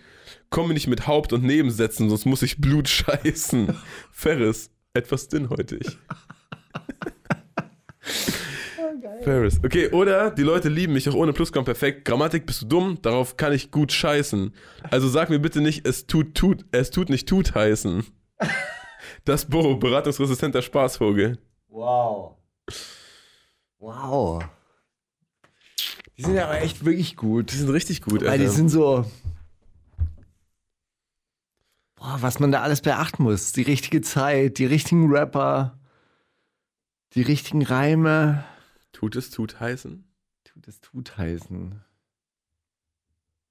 Komm 0.51 0.69
mir 0.69 0.75
nicht 0.75 0.87
mit 0.87 1.07
Haupt- 1.07 1.33
und 1.33 1.45
Nebensätzen, 1.45 2.09
sonst 2.09 2.25
muss 2.27 2.43
ich 2.43 2.61
Blut 2.61 2.89
scheißen. 2.89 3.77
Ferris, 4.13 4.71
etwas 4.95 5.29
dünnhäutig. 5.29 5.99
Ferris. 9.23 9.61
Okay, 9.65 9.91
oder 9.91 10.31
die 10.31 10.43
Leute 10.43 10.69
lieben 10.69 10.93
mich 10.95 11.09
auch 11.09 11.15
ohne 11.15 11.33
Plusquamperfekt. 11.33 12.05
Grammatik, 12.05 12.47
bist 12.47 12.63
du 12.63 12.67
dumm? 12.67 12.99
Darauf 13.03 13.37
kann 13.37 13.53
ich 13.53 13.71
gut 13.71 13.93
scheißen. 13.93 14.55
Also 14.91 15.09
sag 15.09 15.31
mir 15.31 15.39
bitte 15.39 15.61
nicht, 15.61 15.87
es 15.87 16.07
tut, 16.07 16.35
tut, 16.35 16.65
es 16.73 16.91
tut 16.91 17.11
nicht 17.11 17.29
tut 17.29 17.55
heißen. 17.55 18.05
Das 19.25 19.45
Bo, 19.45 19.77
beratungsresistenter 19.77 20.63
Spaßvogel. 20.63 21.39
Wow. 21.69 22.37
Wow. 23.79 24.43
Die 26.19 26.25
sind 26.25 26.35
ja 26.35 26.45
aber 26.47 26.61
echt 26.61 26.85
wirklich 26.85 27.17
gut. 27.17 27.53
Die 27.53 27.57
sind 27.57 27.71
richtig 27.71 28.03
gut, 28.03 28.23
Weil 28.23 28.39
die 28.39 28.45
Alter. 28.45 28.51
sind 28.51 28.69
so. 28.71 29.09
Boah, 31.95 32.19
was 32.21 32.41
man 32.41 32.51
da 32.53 32.63
alles 32.63 32.81
beachten 32.81 33.23
muss. 33.23 33.53
Die 33.53 33.63
richtige 33.63 34.01
Zeit, 34.01 34.59
die 34.59 34.67
richtigen 34.67 35.11
Rapper, 35.13 35.79
die 37.15 37.23
richtigen 37.23 37.63
Reime. 37.63 38.45
Tut 38.93 39.15
es 39.17 39.31
tut 39.31 39.61
heißen? 39.61 40.05
Tut 40.45 40.67
es 40.69 40.81
tut 40.81 41.17
heißen. 41.17 41.81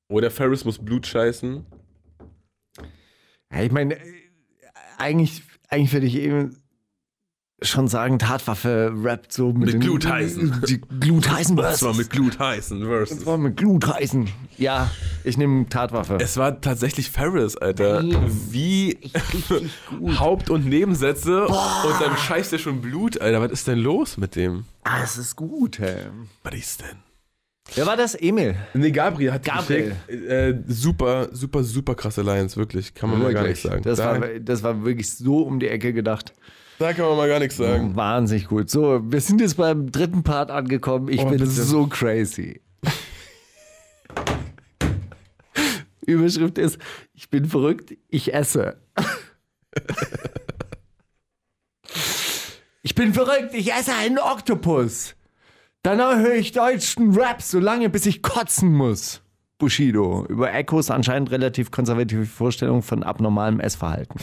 Oder 0.09 0.31
Ferris 0.31 0.65
muss 0.65 0.83
Blut 0.83 1.07
scheißen. 1.07 1.65
Ja, 3.51 3.61
ich 3.61 3.71
meine, 3.71 3.95
äh, 3.97 4.13
eigentlich, 4.97 5.43
eigentlich 5.69 5.93
würde 5.93 6.05
ich 6.07 6.15
eben 6.15 6.57
schon 7.61 7.87
sagen, 7.87 8.19
Tatwaffe 8.19 8.93
rappt 9.03 9.33
so 9.33 9.51
mit, 9.51 9.73
Mit 9.73 9.81
Glutheißen. 9.81 10.61
Die 10.67 10.79
Glutheißen 10.79 11.55
Das 11.55 11.81
war 11.81 11.95
mit 11.95 12.09
Glut 12.09 12.37
heißen 12.37 12.85
Versus. 12.85 13.17
Das 13.17 13.25
war 13.25 13.37
mit 13.37 13.57
Glutheißen. 13.57 14.29
Ja, 14.57 14.91
ich 15.23 15.37
nehme 15.37 15.67
Tatwaffe. 15.67 16.17
Es 16.21 16.37
war 16.37 16.61
tatsächlich 16.61 17.09
Ferris, 17.09 17.57
Alter. 17.57 18.03
Nein. 18.03 18.31
Wie 18.51 18.97
Haupt- 20.19 20.49
und 20.49 20.67
Nebensätze 20.67 21.47
und 21.47 22.01
dann 22.01 22.15
scheißt 22.17 22.53
er 22.53 22.59
schon 22.59 22.81
Blut, 22.81 23.19
Alter. 23.19 23.41
Was 23.41 23.51
ist 23.51 23.67
denn 23.67 23.79
los 23.79 24.17
mit 24.17 24.35
dem? 24.35 24.65
ah, 24.83 25.01
es 25.03 25.17
ist 25.17 25.35
gut, 25.35 25.79
hey. 25.79 26.05
Was 26.43 26.53
ist 26.53 26.81
denn? 26.81 26.97
Wer 27.75 27.85
war 27.85 27.97
das? 27.97 28.15
Emil. 28.15 28.55
Nee, 28.73 28.91
Gabriel 28.91 29.33
hat 29.33 29.43
Gabriel. 29.43 29.95
Äh, 30.07 30.53
super, 30.67 31.27
super, 31.33 31.63
super 31.63 31.95
krasse 31.95 32.21
Lines, 32.21 32.55
wirklich. 32.55 32.93
Kann 32.93 33.09
man 33.09 33.21
mal 33.21 33.33
gar 33.33 33.43
nichts 33.45 33.63
sagen. 33.63 33.81
Das, 33.83 33.97
da, 33.97 34.21
war, 34.21 34.27
das 34.39 34.63
war 34.63 34.85
wirklich 34.85 35.11
so 35.11 35.39
um 35.41 35.59
die 35.59 35.67
Ecke 35.67 35.91
gedacht. 35.91 36.33
Da 36.79 36.93
kann 36.93 37.05
man 37.05 37.17
mal 37.17 37.27
gar 37.27 37.39
nichts 37.39 37.57
sagen. 37.57 37.95
Wahnsinnig 37.95 38.47
gut. 38.47 38.69
So, 38.69 39.01
wir 39.03 39.21
sind 39.21 39.41
jetzt 39.41 39.57
beim 39.57 39.91
dritten 39.91 40.23
Part 40.23 40.51
angekommen. 40.51 41.07
Ich 41.09 41.21
Oh, 41.21 41.25
bin 41.29 41.39
bitte. 41.39 41.47
so 41.49 41.87
crazy. 41.87 42.61
Überschrift 46.05 46.57
ist, 46.57 46.77
ich 47.13 47.29
bin 47.29 47.45
verrückt, 47.45 47.93
ich 48.07 48.33
esse. 48.33 48.77
ich 52.83 52.95
bin 52.95 53.13
verrückt, 53.13 53.53
ich 53.53 53.73
esse 53.73 53.93
einen 53.93 54.17
Oktopus. 54.19 55.15
Danach 55.83 56.15
höre 56.17 56.35
ich 56.35 56.51
deutschen 56.53 57.13
Rap 57.17 57.41
so 57.41 57.59
lange, 57.59 57.89
bis 57.89 58.05
ich 58.05 58.21
kotzen 58.21 58.73
muss. 58.73 59.21
Bushido. 59.57 60.25
Über 60.29 60.53
Echos 60.53 60.91
anscheinend 60.91 61.31
relativ 61.31 61.71
konservative 61.71 62.25
Vorstellung 62.25 62.83
von 62.83 63.03
abnormalem 63.03 63.59
Essverhalten. 63.59 64.19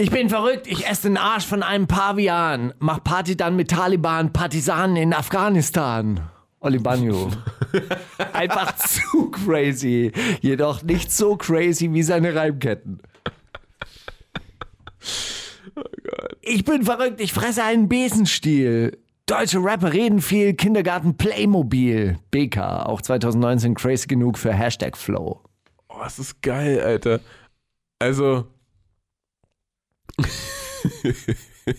Ich 0.00 0.10
bin 0.10 0.30
verrückt, 0.30 0.66
ich 0.66 0.88
esse 0.88 1.08
den 1.08 1.18
Arsch 1.18 1.44
von 1.44 1.62
einem 1.62 1.86
Pavian. 1.86 2.72
Mach 2.78 3.04
Party 3.04 3.36
dann 3.36 3.54
mit 3.54 3.70
Taliban, 3.70 4.32
Partisanen 4.32 4.96
in 4.96 5.12
Afghanistan. 5.12 6.20
Oli 6.60 6.78
Banjo. 6.78 7.30
Einfach 8.32 8.74
zu 8.76 9.30
crazy. 9.30 10.10
Jedoch 10.40 10.82
nicht 10.82 11.12
so 11.12 11.36
crazy 11.36 11.92
wie 11.92 12.02
seine 12.02 12.34
Reimketten. 12.34 13.02
Ich 16.40 16.64
bin 16.64 16.82
verrückt, 16.84 17.20
ich 17.20 17.34
fresse 17.34 17.62
einen 17.62 17.86
Besenstiel. 17.86 18.96
Deutsche 19.26 19.58
Rapper 19.58 19.92
reden 19.92 20.22
viel, 20.22 20.54
Kindergarten 20.54 21.18
Playmobil. 21.18 22.18
BK, 22.30 22.86
auch 22.86 23.02
2019 23.02 23.74
crazy 23.74 24.06
genug 24.06 24.38
für 24.38 24.54
Hashtag 24.54 24.96
Flow. 24.96 25.42
Oh, 25.90 25.98
das 26.02 26.18
ist 26.18 26.40
geil, 26.40 26.80
Alter. 26.80 27.20
Also. 27.98 28.46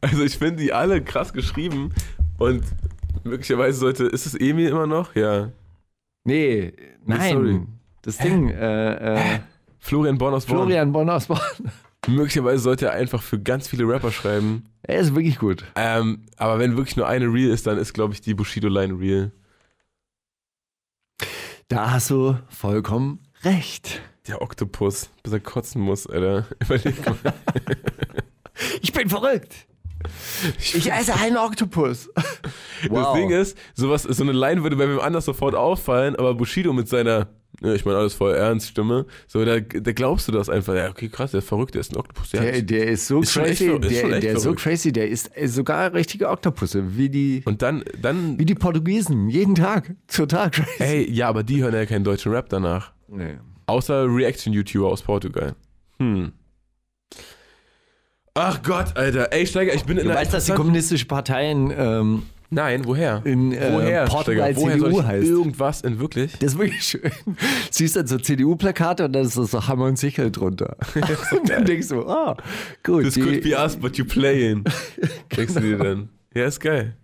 also, 0.00 0.22
ich 0.22 0.38
finde 0.38 0.62
die 0.62 0.72
alle 0.72 1.02
krass 1.02 1.32
geschrieben 1.32 1.92
und 2.38 2.64
möglicherweise 3.24 3.78
sollte. 3.78 4.04
Ist 4.04 4.26
es 4.26 4.34
Emil 4.34 4.68
immer 4.68 4.86
noch? 4.86 5.14
Ja. 5.14 5.50
Nee, 6.24 6.72
nein. 7.04 7.32
sorry. 7.32 7.60
Das 8.02 8.18
Ding, 8.18 8.48
äh, 8.48 9.14
äh, 9.14 9.40
Florian 9.78 10.18
Born 10.18 10.34
aus 10.34 10.46
Born. 10.46 10.60
Florian 10.60 10.92
Bonn 10.92 11.10
aus 11.10 11.26
Bonn. 11.26 11.38
Möglicherweise 12.06 12.62
sollte 12.62 12.86
er 12.86 12.92
einfach 12.92 13.22
für 13.22 13.38
ganz 13.38 13.68
viele 13.68 13.86
Rapper 13.86 14.12
schreiben. 14.12 14.64
Er 14.82 15.00
ist 15.00 15.14
wirklich 15.14 15.38
gut. 15.38 15.64
Ähm, 15.74 16.22
aber 16.36 16.58
wenn 16.58 16.76
wirklich 16.76 16.96
nur 16.96 17.06
eine 17.06 17.26
Real 17.26 17.50
ist, 17.50 17.66
dann 17.66 17.76
ist, 17.76 17.92
glaube 17.92 18.14
ich, 18.14 18.20
die 18.20 18.34
Bushido-Line 18.34 18.98
Real. 18.98 19.32
Da 21.68 21.90
hast 21.90 22.10
du 22.10 22.38
vollkommen 22.48 23.20
recht. 23.42 24.00
Der 24.28 24.42
Oktopus, 24.42 25.08
bis 25.22 25.32
er 25.32 25.40
kotzen 25.40 25.80
muss, 25.82 26.06
Alter. 26.06 26.46
Überleg 26.64 27.04
mal. 27.06 27.34
Ich 28.82 28.92
bin 28.92 29.08
verrückt. 29.08 29.54
Ich 30.58 30.90
esse 30.92 31.14
einen 31.16 31.36
Oktopus. 31.36 32.08
Das 32.88 33.12
Ding 33.14 33.30
ist, 33.30 33.58
sowas, 33.74 34.04
so 34.04 34.22
eine 34.22 34.30
Line 34.30 34.62
würde 34.62 34.76
bei 34.76 34.88
wem 34.88 35.00
anders 35.00 35.24
sofort 35.24 35.56
auffallen, 35.56 36.14
aber 36.14 36.32
Bushido 36.36 36.72
mit 36.72 36.86
seiner, 36.88 37.26
ja, 37.60 37.74
ich 37.74 37.84
meine 37.84 37.98
alles 37.98 38.14
voll 38.14 38.32
ernst 38.34 38.68
Stimme, 38.68 39.04
so, 39.26 39.44
da, 39.44 39.58
da 39.58 39.90
glaubst 39.92 40.28
du 40.28 40.32
das 40.32 40.48
einfach. 40.48 40.76
Ja, 40.76 40.88
okay, 40.88 41.08
krass, 41.08 41.32
der 41.32 41.38
ist 41.38 41.48
verrückt, 41.48 41.74
der 41.74 41.80
ist 41.80 41.90
ein 41.92 41.96
Oktopus. 41.96 42.30
Der, 42.30 42.42
Der, 42.42 42.62
der 42.62 42.86
ist 42.86 43.08
so 43.08 43.20
Ist 43.20 43.32
schon 43.32 43.46
echt 43.46 43.58
crazy, 43.58 43.70
ver- 43.80 43.82
ist 43.90 44.02
der, 44.02 44.20
der 44.20 44.32
ist 44.34 44.42
so 44.42 44.54
crazy, 44.54 44.92
der 44.92 45.08
ist 45.08 45.36
äh, 45.36 45.48
sogar 45.48 45.92
richtige 45.92 46.28
Oktopusse, 46.28 46.96
wie 46.96 47.08
die, 47.10 47.42
und 47.46 47.60
dann, 47.62 47.82
dann, 48.00 48.38
wie 48.38 48.44
die 48.44 48.54
Portugiesen, 48.54 49.28
jeden 49.28 49.56
Tag, 49.56 49.96
total 50.06 50.52
crazy. 50.52 50.70
ey, 50.78 51.10
ja, 51.10 51.28
aber 51.28 51.42
die 51.42 51.64
hören 51.64 51.74
ja 51.74 51.84
keinen 51.84 52.04
deutschen 52.04 52.30
Rap 52.30 52.48
danach. 52.48 52.92
Nee. 53.08 53.38
Außer 53.68 54.06
Reaction-YouTuber 54.08 54.88
aus 54.88 55.02
Portugal. 55.02 55.54
Hm. 55.98 56.32
Ach 58.34 58.62
Gott, 58.62 58.96
Alter. 58.96 59.32
Ey, 59.32 59.46
Steiger, 59.46 59.74
ich 59.74 59.84
bin 59.84 59.98
in 59.98 60.06
Du 60.06 60.14
weißt, 60.14 60.32
dass 60.32 60.46
die 60.46 60.52
kommunistische 60.52 61.06
Partei 61.06 61.50
in, 61.50 61.72
ähm, 61.76 62.22
Nein, 62.50 62.86
woher? 62.86 63.20
in 63.24 63.52
äh, 63.52 63.72
woher, 63.72 64.06
Portugal 64.06 64.52
Steiger? 64.52 64.62
Woher 64.62 64.78
CDU 64.78 65.02
heißt. 65.02 65.26
irgendwas 65.28 65.80
in 65.82 66.00
wirklich? 66.00 66.32
Das 66.38 66.52
ist 66.52 66.58
wirklich 66.58 66.82
schön. 66.82 67.10
Siehst 67.70 67.96
dann 67.96 68.06
so 68.06 68.16
CDU-Plakate 68.16 69.04
und 69.04 69.12
dann 69.12 69.26
ist 69.26 69.36
das 69.36 69.50
so 69.50 69.66
Hammer 69.68 69.84
und 69.84 69.98
Sichel 69.98 70.30
drunter. 70.30 70.76
und 71.32 71.50
dann 71.50 71.66
denkst 71.66 71.88
du, 71.88 72.08
ah, 72.08 72.36
gut. 72.82 73.04
This 73.04 73.14
die- 73.14 73.20
could 73.20 73.42
be 73.42 73.54
us, 73.54 73.76
but 73.76 73.98
you 73.98 74.04
playing. 74.06 74.64
Denkst 75.36 75.54
du 75.54 75.60
dir 75.60 75.76
dann? 75.76 76.08
Ja, 76.34 76.46
ist 76.46 76.60
geil. 76.60 76.96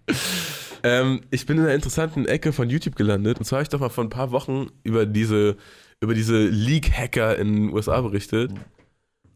Ähm, 0.83 1.21
ich 1.31 1.45
bin 1.45 1.59
in 1.59 1.65
einer 1.65 1.75
interessanten 1.75 2.25
Ecke 2.27 2.53
von 2.53 2.71
YouTube 2.71 2.97
gelandet. 2.97 3.39
Und 3.39 3.45
zwar 3.45 3.59
habe 3.59 3.65
ich 3.65 3.69
doch 3.71 3.81
mal 3.81 3.91
vor 3.91 4.05
ein 4.05 4.11
paar 4.11 4.31
Wochen 4.31 4.69
über 4.83 5.05
diese, 5.05 5.57
über 6.05 6.15
diese 6.15 6.47
Leak-Hacker 6.47 7.39
in 7.39 7.55
den 7.55 7.73
USA 7.73 8.01
berichtet. 8.01 8.53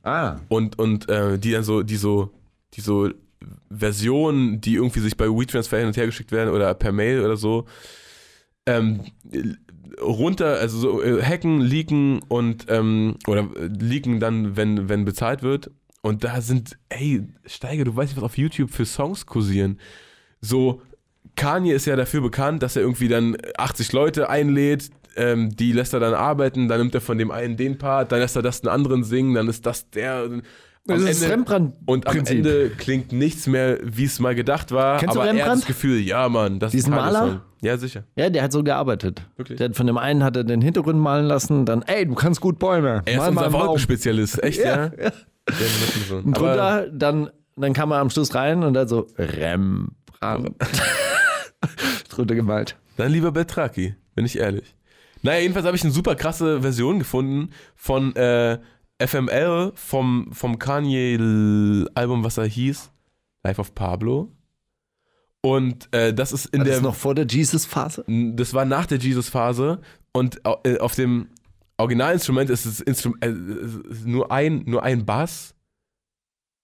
ah, 0.02 0.36
Und, 0.48 0.78
und 0.78 1.08
äh, 1.08 1.38
die 1.38 1.52
dann 1.52 1.64
so, 1.64 1.82
die 1.82 1.96
so, 1.96 2.30
die 2.74 2.80
so 2.80 3.10
Versionen, 3.70 4.60
die 4.60 4.74
irgendwie 4.74 5.00
sich 5.00 5.16
bei 5.16 5.26
WeTransfer 5.26 5.78
hin 5.78 5.86
und 5.86 5.96
her 5.96 6.06
geschickt 6.06 6.32
werden 6.32 6.54
oder 6.54 6.72
per 6.74 6.92
Mail 6.92 7.24
oder 7.24 7.36
so, 7.36 7.66
ähm, 8.66 9.02
runter, 10.00 10.58
also 10.58 10.78
so 10.78 11.02
äh, 11.02 11.22
hacken, 11.22 11.60
leaken 11.60 12.20
und 12.28 12.66
ähm, 12.68 13.16
oder 13.26 13.48
äh, 13.56 13.66
leaken 13.66 14.20
dann, 14.20 14.56
wenn, 14.56 14.88
wenn 14.88 15.04
bezahlt 15.04 15.42
wird. 15.42 15.70
Und 16.02 16.24
da 16.24 16.40
sind, 16.40 16.78
ey, 16.88 17.22
Steiger, 17.44 17.84
du 17.84 17.94
weißt 17.94 18.10
nicht, 18.10 18.16
was 18.16 18.24
auf 18.24 18.38
YouTube 18.38 18.70
für 18.70 18.84
Songs 18.84 19.26
kursieren. 19.26 19.80
So, 20.40 20.82
Kanye 21.36 21.72
ist 21.72 21.86
ja 21.86 21.96
dafür 21.96 22.20
bekannt, 22.20 22.62
dass 22.62 22.76
er 22.76 22.82
irgendwie 22.82 23.08
dann 23.08 23.36
80 23.56 23.92
Leute 23.92 24.28
einlädt, 24.30 24.90
ähm, 25.16 25.54
die 25.56 25.72
lässt 25.72 25.92
er 25.94 26.00
dann 26.00 26.14
arbeiten, 26.14 26.68
dann 26.68 26.78
nimmt 26.80 26.94
er 26.94 27.00
von 27.00 27.18
dem 27.18 27.30
einen 27.30 27.56
den 27.56 27.78
Part, 27.78 28.12
dann 28.12 28.20
lässt 28.20 28.36
er 28.36 28.42
das 28.42 28.60
den 28.60 28.70
anderen 28.70 29.04
singen, 29.04 29.34
dann 29.34 29.48
ist 29.48 29.64
das 29.66 29.88
der. 29.90 30.28
Das 30.86 31.02
Am 31.02 31.06
ist 31.06 31.20
Ende- 31.22 31.34
Rembrandt-Prinzip. 31.34 31.86
Und 31.86 32.06
am 32.08 32.16
Ende 32.16 32.70
klingt 32.70 33.12
nichts 33.12 33.46
mehr, 33.46 33.78
wie 33.82 34.04
es 34.04 34.20
mal 34.20 34.34
gedacht 34.34 34.72
war. 34.72 34.98
Kennst 34.98 35.16
du 35.16 35.20
aber 35.20 35.26
er 35.28 35.34
hat 35.34 35.38
Rembrandt? 35.40 35.62
das 35.62 35.66
Gefühl, 35.66 35.98
ja, 36.00 36.28
Mann, 36.30 36.58
das 36.60 36.72
Diesen 36.72 36.92
ist 36.94 36.96
Maler? 36.98 37.18
Song. 37.18 37.40
Ja, 37.60 37.76
sicher. 37.76 38.04
Ja, 38.16 38.30
der 38.30 38.42
hat 38.44 38.52
so 38.52 38.62
gearbeitet. 38.62 39.20
Wirklich? 39.36 39.58
Der 39.58 39.68
hat 39.68 39.76
von 39.76 39.86
dem 39.86 39.98
einen 39.98 40.24
hat 40.24 40.34
er 40.36 40.44
den 40.44 40.62
Hintergrund 40.62 40.98
malen 40.98 41.26
lassen, 41.26 41.66
dann, 41.66 41.82
ey, 41.82 42.06
du 42.06 42.14
kannst 42.14 42.40
gut 42.40 42.58
Bäume. 42.58 43.02
Er 43.04 43.12
ist 43.12 43.18
Mal 43.18 43.30
mal 43.32 43.46
unser. 43.46 43.58
Wolkenspezialist, 43.58 44.42
echt, 44.42 44.60
ja? 44.64 44.86
Ja, 44.86 44.90
ja. 45.02 45.12
Und 46.16 46.36
Aber 46.38 46.46
drunter, 46.48 46.86
dann, 46.92 47.30
dann 47.56 47.72
kam 47.74 47.90
er 47.90 47.98
am 47.98 48.08
Schluss 48.08 48.34
rein 48.34 48.62
und 48.62 48.72
dann 48.72 48.88
so 48.88 49.08
Rembrandt. 49.18 50.52
drunter 52.08 52.34
gemalt. 52.34 52.76
dann 52.96 53.12
lieber 53.12 53.32
Beltraki, 53.32 53.94
bin 54.14 54.24
ich 54.24 54.38
ehrlich. 54.38 54.74
Naja, 55.22 55.40
jedenfalls 55.40 55.66
habe 55.66 55.76
ich 55.76 55.82
eine 55.82 55.92
super 55.92 56.14
krasse 56.14 56.62
Version 56.62 56.98
gefunden 56.98 57.50
von 57.74 58.14
äh, 58.16 58.58
FML 59.04 59.72
vom, 59.74 60.30
vom 60.32 60.58
Kanye-Album, 60.58 62.24
was 62.24 62.38
er 62.38 62.46
hieß. 62.46 62.90
Life 63.44 63.60
of 63.60 63.74
Pablo. 63.74 64.32
Und 65.40 65.88
äh, 65.94 66.12
das 66.12 66.32
ist 66.32 66.46
in 66.46 66.60
War 66.60 66.64
der. 66.64 66.74
das 66.74 66.82
noch 66.82 66.94
vor 66.94 67.14
der 67.14 67.26
Jesus-Phase? 67.26 68.04
Das 68.06 68.54
war 68.54 68.64
nach 68.64 68.86
der 68.86 68.98
Jesus-Phase 68.98 69.80
und 70.12 70.40
äh, 70.64 70.78
auf 70.78 70.94
dem 70.94 71.28
Originalinstrument 71.76 72.50
ist 72.50 72.66
es 72.66 72.80
Instrum 72.80 73.16
äh, 73.20 73.30
ist 73.30 74.04
nur 74.04 74.32
ein 74.32 74.64
nur 74.66 74.82
ein 74.82 75.06
Bass 75.06 75.54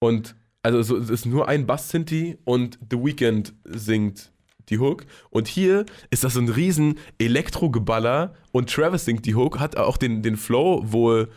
und 0.00 0.34
also 0.62 0.82
so, 0.82 0.96
es 0.96 1.08
ist 1.08 1.24
nur 1.26 1.46
ein 1.46 1.66
Bass-Synthi 1.66 2.38
und 2.44 2.80
The 2.90 2.96
Weeknd 2.96 3.54
singt 3.64 4.32
die 4.70 4.78
Hook 4.78 5.06
und 5.30 5.48
hier 5.48 5.86
ist 6.10 6.24
das 6.24 6.34
so 6.34 6.40
ein 6.40 6.48
riesen 6.48 6.98
Elektro-Geballer 7.18 8.34
und 8.52 8.70
Travis 8.70 9.04
singt 9.04 9.26
die 9.26 9.34
Hook, 9.34 9.58
hat 9.58 9.76
auch 9.76 9.96
den, 9.96 10.22
den 10.22 10.36
Flow 10.36 10.82
wohl 10.86 11.30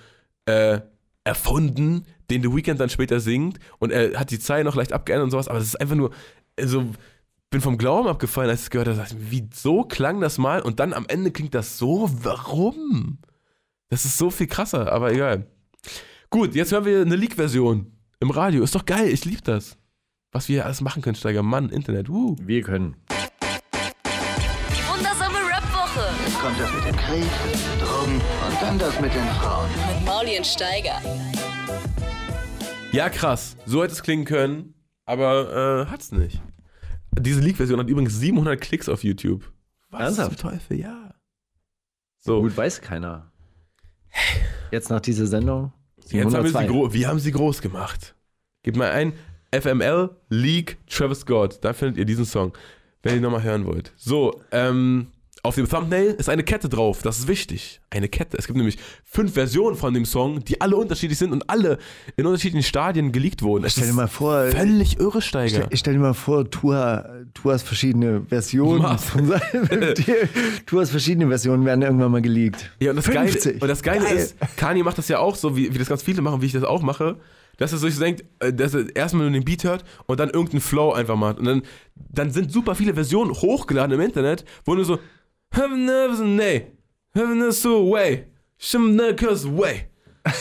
äh, 0.46 0.82
erfunden, 1.24 2.06
den 2.30 2.42
The 2.42 2.54
Weeknd 2.54 2.80
dann 2.80 2.90
später 2.90 3.20
singt 3.20 3.60
und 3.80 3.92
er 3.92 4.20
hat 4.20 4.32
die 4.32 4.40
Zeilen 4.40 4.66
noch 4.66 4.76
leicht 4.76 4.94
abgeändert 4.94 5.26
und 5.26 5.32
sowas, 5.32 5.48
aber 5.48 5.60
es 5.60 5.66
ist 5.66 5.82
einfach 5.82 5.96
nur 5.96 6.12
also 6.60 6.86
bin 7.50 7.62
vom 7.62 7.78
Glauben 7.78 8.10
abgefallen, 8.10 8.50
als 8.50 8.62
ich 8.62 8.66
es 8.66 8.70
gehört 8.70 8.90
habe. 8.90 9.08
Wie 9.18 9.48
so 9.54 9.84
klang 9.84 10.20
das 10.20 10.38
mal 10.38 10.62
und 10.62 10.80
dann 10.80 10.94
am 10.94 11.06
Ende 11.08 11.32
klingt 11.32 11.56
das 11.56 11.78
so. 11.78 12.10
Warum? 12.24 13.20
Das 13.90 14.06
ist 14.06 14.18
so 14.18 14.30
viel 14.30 14.48
krasser, 14.48 14.92
aber 14.92 15.14
egal. 15.14 15.48
Gut, 16.30 16.56
jetzt 16.56 16.74
hören 16.74 16.86
wir 16.86 17.02
eine 17.02 17.16
Leak-Version 17.16 17.92
im 18.20 18.30
Radio. 18.32 18.64
Ist 18.64 18.76
doch 18.76 18.86
geil, 18.86 19.08
ich 19.08 19.24
liebe 19.24 19.42
das. 19.42 19.78
Was 20.34 20.50
wir 20.50 20.58
hier 20.58 20.66
alles 20.66 20.82
machen 20.82 21.02
können, 21.02 21.16
Steiger. 21.16 21.42
Mann, 21.42 21.70
Internet. 21.70 22.10
Uh. 22.10 22.36
Wir 22.42 22.62
können. 22.62 22.98
Kommt 26.48 26.60
das 26.62 26.74
mit 26.74 26.86
dem 26.86 26.96
Krieg, 26.96 27.26
Drogen 27.82 28.14
und 28.22 28.62
dann 28.62 28.80
das 28.80 29.02
mit 29.02 29.14
den 29.14 29.26
Frauen. 29.32 29.70
mit 29.70 30.06
Mauli 30.06 30.38
und 30.38 30.48
Steiger. 30.48 31.02
Ja, 32.94 33.10
krass. 33.10 33.58
So 33.66 33.84
hätte 33.84 33.92
es 33.92 34.02
klingen 34.02 34.24
können, 34.24 34.74
aber 35.04 35.84
äh, 35.88 35.92
hat's 35.92 36.14
nicht. 36.14 36.42
Diese 37.20 37.42
Leak-Version 37.42 37.82
hat 37.82 37.90
übrigens 37.90 38.14
700 38.18 38.62
Klicks 38.62 38.88
auf 38.88 39.04
YouTube. 39.04 39.52
Was 39.90 40.00
Ernsthaft? 40.18 40.40
zum 40.40 40.52
Teufel, 40.52 40.80
ja. 40.80 41.14
So, 42.18 42.42
Gut, 42.44 42.56
weiß 42.56 42.80
keiner. 42.80 43.30
Jetzt 44.72 44.90
nach 44.90 45.02
dieser 45.02 45.28
Sendung. 45.28 45.74
Jetzt 45.98 46.14
haben 46.14 46.32
wir, 46.32 46.42
sie 46.44 46.48
702. 46.48 46.68
gro- 46.68 46.94
wir 46.94 47.08
haben 47.10 47.20
sie 47.20 47.32
groß 47.34 47.62
gemacht. 47.62 48.16
Gebt 48.64 48.78
mal 48.78 48.92
ein 48.92 49.12
FML 49.52 50.12
League 50.30 50.78
Travis 50.88 51.20
Scott. 51.20 51.60
Da 51.62 51.74
findet 51.74 51.98
ihr 51.98 52.06
diesen 52.06 52.24
Song, 52.26 52.54
wenn 53.04 53.12
ihr 53.12 53.18
ihn 53.18 53.24
nochmal 53.24 53.44
hören 53.44 53.66
wollt. 53.66 53.92
So, 53.98 54.42
ähm, 54.52 55.08
Auf 55.44 55.56
dem 55.56 55.68
Thumbnail 55.70 56.16
ist 56.18 56.30
eine 56.30 56.44
Kette 56.44 56.70
drauf. 56.70 57.02
Das 57.02 57.20
ist 57.20 57.28
wichtig. 57.28 57.80
Eine 57.90 58.10
Kette. 58.10 58.38
Es 58.38 58.48
gibt 58.48 58.58
nämlich 58.58 58.78
fünf 59.04 59.34
Versionen 59.34 59.76
von 59.76 59.94
dem 59.94 60.06
Song, 60.06 60.44
die 60.44 60.60
alle 60.62 60.76
unterschiedlich 60.76 61.18
sind 61.18 61.32
und 61.32 61.50
alle 61.50 61.78
in 62.16 62.26
unterschiedlichen 62.26 62.68
Stadien 62.68 63.12
geleakt 63.12 63.42
wurden. 63.42 63.66
Es 63.66 63.74
Stell 63.74 63.88
dir 63.88 63.94
mal 63.94 64.08
vor, 64.08 64.48
völlig 64.48 65.00
irre, 65.00 65.22
Steiger. 65.22 65.64
Stell, 65.66 65.78
stell 65.78 65.94
dir 65.94 66.00
mal 66.00 66.14
vor, 66.14 66.44
du, 66.44 66.72
du 66.72 67.52
hast 67.52 67.64
verschiedene 67.64 68.24
Versionen. 68.28 68.82
Du 70.66 70.80
hast 70.80 70.90
verschiedene 70.90 71.28
Versionen, 71.28 71.66
werden 71.66 71.82
irgendwann 71.82 72.12
mal 72.12 72.22
geleakt. 72.22 72.72
Ja, 72.80 72.92
und 72.92 72.98
das 72.98 73.06
Geile, 73.06 73.32
50. 73.32 73.62
und 73.62 73.68
das 73.68 73.84
Geile 73.84 74.06
Geil. 74.06 74.18
ist, 74.18 74.36
Kanye 74.58 74.84
macht 74.84 74.98
das 74.98 75.08
ja 75.08 75.20
auch 75.20 75.36
so, 75.36 75.56
wie, 75.56 75.74
wie 75.74 75.78
das 75.78 75.88
ganz 75.88 76.04
viele 76.04 76.22
machen, 76.22 76.42
wie 76.42 76.48
ich 76.48 76.54
das 76.54 76.64
auch 76.64 76.82
mache, 76.82 77.18
dass 77.58 77.72
er 77.72 77.80
sich 77.80 77.96
so 77.96 78.02
denkt, 78.02 78.24
äh, 78.40 78.54
dass 78.54 78.74
er 78.74 78.96
erstmal 78.96 79.24
nur 79.24 79.32
den 79.32 79.44
Beat 79.44 79.64
hört 79.64 79.84
und 80.06 80.20
dann 80.20 80.30
irgendeinen 80.30 80.62
Flow 80.62 80.94
einfach 80.94 81.16
macht. 81.16 81.40
Und 81.40 81.46
dann, 81.46 81.62
dann 81.96 82.32
sind 82.32 82.52
super 82.52 82.76
viele 82.76 82.94
Versionen 82.94 83.32
hochgeladen 83.32 83.94
im 83.94 84.02
Internet, 84.02 84.46
wo 84.66 84.76
nur 84.76 84.86
so 84.86 85.00
way, 87.92 88.26
way. 89.58 89.88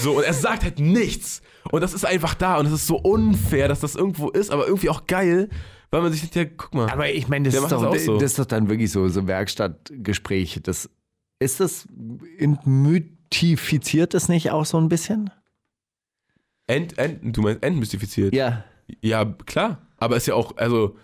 So, 0.01 0.17
und 0.17 0.25
er 0.25 0.35
sagt 0.35 0.65
halt 0.65 0.79
nichts. 0.79 1.43
Und 1.71 1.81
das 1.81 1.95
ist 1.95 2.05
einfach 2.05 2.35
da 2.35 2.59
und 2.59 2.67
es 2.67 2.73
ist 2.73 2.87
so 2.87 2.97
unfair, 2.97 3.69
dass 3.69 3.81
das 3.81 3.95
irgendwo 3.95 4.31
ist, 4.31 4.51
aber 4.51 4.67
irgendwie 4.67 4.89
auch 4.89 5.07
geil, 5.07 5.49
weil 5.91 6.03
man 6.03 6.13
sich 6.13 6.23
denkt, 6.23 6.37
ja, 6.37 6.45
guck 6.57 6.75
mal. 6.75 6.91
Aber 6.91 7.11
ich 7.11 7.29
meine, 7.29 7.49
das, 7.49 7.55
ist 7.55 7.63
das 7.63 7.71
doch, 7.71 7.83
auch 7.85 7.97
so. 7.97 8.15
das 8.19 8.33
ist 8.33 8.39
doch 8.39 8.47
dann 8.47 8.69
wirklich 8.69 8.91
so, 8.93 9.09
so 9.09 9.27
Werkstattgespräche. 9.27 10.61
Das, 10.61 10.89
ist 11.39 11.61
das, 11.61 11.87
entmythifiziert 12.39 14.15
das 14.15 14.29
nicht 14.29 14.51
auch 14.51 14.65
so 14.65 14.79
ein 14.79 14.89
bisschen? 14.89 15.31
Ent, 16.67 16.99
ent, 16.99 17.37
du 17.37 17.43
meinst 17.43 17.63
entmystifiziert? 17.63 18.35
Ja. 18.35 18.65
Ja, 19.01 19.25
klar. 19.25 19.87
Aber 19.99 20.17
ist 20.17 20.27
ja 20.27 20.35
auch, 20.35 20.57
also, 20.57 20.97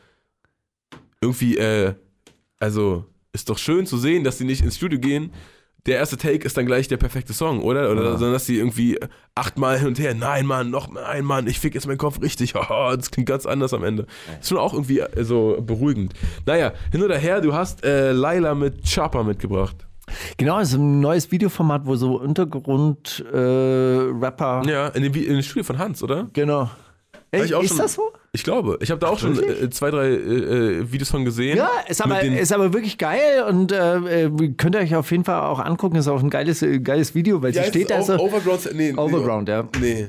irgendwie, 1.21 1.57
äh, 1.57 1.95
also, 2.59 3.07
ist 3.33 3.49
doch 3.49 3.59
schön 3.59 3.87
zu 3.87 3.97
sehen, 3.97 4.25
dass 4.25 4.39
sie 4.39 4.45
nicht 4.45 4.63
ins 4.63 4.77
Studio 4.77 4.99
gehen. 4.99 5.33
Der 5.87 5.97
erste 5.97 6.17
Take 6.17 6.47
ist 6.47 6.57
dann 6.57 6.67
gleich 6.67 6.87
der 6.87 6.97
perfekte 6.97 7.33
Song, 7.33 7.61
oder? 7.61 7.91
Oder 7.91 8.13
sondern 8.13 8.35
dass 8.35 8.47
sie 8.47 8.57
irgendwie 8.57 9.01
achtmal 9.35 9.81
hin 9.81 9.89
und 9.89 9.99
her, 9.99 10.15
nein, 10.15 10.47
Mann, 10.47 10.71
noch 10.71 10.89
mal 10.89 11.03
ein 11.05 11.25
Mann, 11.25 11.49
ich 11.49 11.59
fick 11.59 11.75
jetzt 11.75 11.89
meinen 11.89 11.99
Kopf 11.99 12.23
richtig. 12.23 12.55
Haha, 12.55 12.97
das 12.97 13.11
klingt 13.11 13.29
ganz 13.29 13.47
anders 13.47 13.75
am 13.75 13.83
Ende. 13.83 14.07
Ist 14.41 14.51
schon 14.51 14.59
auch 14.59 14.75
irgendwie 14.75 15.01
äh, 15.01 15.25
so 15.25 15.57
beruhigend. 15.61 16.15
Naja, 16.47 16.73
hin 16.93 17.03
oder 17.03 17.19
her, 17.19 17.41
du 17.41 17.53
hast 17.53 17.85
äh, 17.85 18.13
Laila 18.13 18.55
mit 18.55 18.89
Chopper 18.89 19.25
mitgebracht. 19.25 19.75
Genau, 20.37 20.61
es 20.61 20.69
ist 20.69 20.75
ein 20.75 21.01
neues 21.01 21.33
Videoformat, 21.33 21.87
wo 21.87 21.97
so 21.97 22.21
Untergrund-Rapper. 22.21 24.63
Ja, 24.67 24.89
in 24.89 25.03
dem, 25.03 25.15
in 25.15 25.33
dem 25.33 25.43
Studio 25.43 25.65
von 25.65 25.79
Hans, 25.79 26.03
oder? 26.03 26.29
Genau. 26.33 26.69
Ey, 27.33 27.41
ist 27.43 27.49
schon- 27.69 27.79
das 27.79 27.95
so? 27.95 28.13
Ich 28.33 28.45
glaube. 28.45 28.79
Ich 28.83 28.91
habe 28.91 29.01
da 29.01 29.09
auch 29.09 29.19
schon 29.19 29.43
äh, 29.43 29.69
zwei, 29.71 29.91
drei 29.91 30.09
äh, 30.09 30.15
äh, 30.81 30.93
Videos 30.93 31.09
von 31.11 31.25
gesehen. 31.25 31.57
Ja, 31.57 31.69
ist 31.89 32.03
aber, 32.03 32.23
ist 32.23 32.53
aber 32.53 32.73
wirklich 32.75 32.99
geil 32.99 33.45
und 33.49 33.73
äh, 33.73 34.25
äh, 34.27 34.49
könnt 34.57 34.75
ihr 34.75 34.81
euch 34.83 34.95
auf 34.95 35.11
jeden 35.11 35.25
Fall 35.25 35.41
auch 35.41 35.59
angucken. 35.59 35.97
Ist 35.97 36.09
auch 36.09 36.23
ein 36.23 36.29
geiles, 36.31 36.61
äh, 36.63 36.79
geiles 36.81 37.15
Video, 37.15 37.43
weil 37.43 37.53
Ja, 37.55 37.63
sie 37.65 37.71
steht 37.71 37.91
da 37.91 38.03
so. 38.03 38.17
Overground, 38.19 38.69
nee, 38.75 38.93
Overground, 38.95 39.49
ja. 39.49 39.67
Nee. 39.81 40.09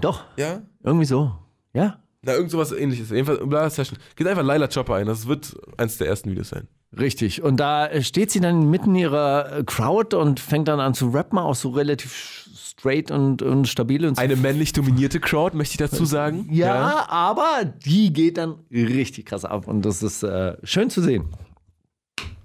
Doch, 0.00 0.24
Ja? 0.38 0.62
irgendwie 0.82 1.04
so. 1.04 1.32
Ja, 1.74 1.98
Na, 2.22 2.32
irgend 2.34 2.50
sowas 2.50 2.72
ähnliches. 2.72 3.10
Jedenfalls, 3.10 3.40
Bla 3.44 3.68
Session. 3.68 3.98
Geht 4.16 4.26
einfach 4.26 4.42
Laila 4.44 4.68
Chopper 4.68 4.94
ein. 4.94 5.06
Das 5.06 5.26
wird 5.26 5.54
eins 5.76 5.98
der 5.98 6.06
ersten 6.06 6.30
Videos 6.30 6.48
sein. 6.50 6.68
richtig. 6.98 7.42
Und 7.42 7.58
da 7.58 7.88
steht 8.02 8.30
sie 8.30 8.40
dann 8.40 8.70
mitten 8.70 8.94
ihrer 8.94 9.62
Crowd 9.66 10.14
und 10.16 10.40
fängt 10.40 10.68
dann 10.68 10.80
an 10.80 10.94
zu 10.94 11.08
rappen, 11.10 11.38
auch 11.38 11.54
so 11.54 11.70
relativ 11.70 12.46
straight 12.82 13.12
und, 13.12 13.42
und 13.42 13.68
stabil 13.68 14.04
und 14.04 14.16
so. 14.16 14.20
Eine 14.20 14.34
männlich 14.34 14.72
dominierte 14.72 15.20
Crowd, 15.20 15.56
möchte 15.56 15.74
ich 15.74 15.78
dazu 15.78 16.04
sagen. 16.04 16.48
ja, 16.50 17.08
aber 17.08 17.64
die 17.64 18.12
geht 18.12 18.38
dann 18.38 18.56
richtig 18.72 19.26
krass 19.26 19.44
ab 19.44 19.68
und 19.68 19.82
das 19.82 20.02
ist 20.02 20.24
äh, 20.24 20.56
schön 20.64 20.90
zu 20.90 21.00
sehen. 21.00 21.28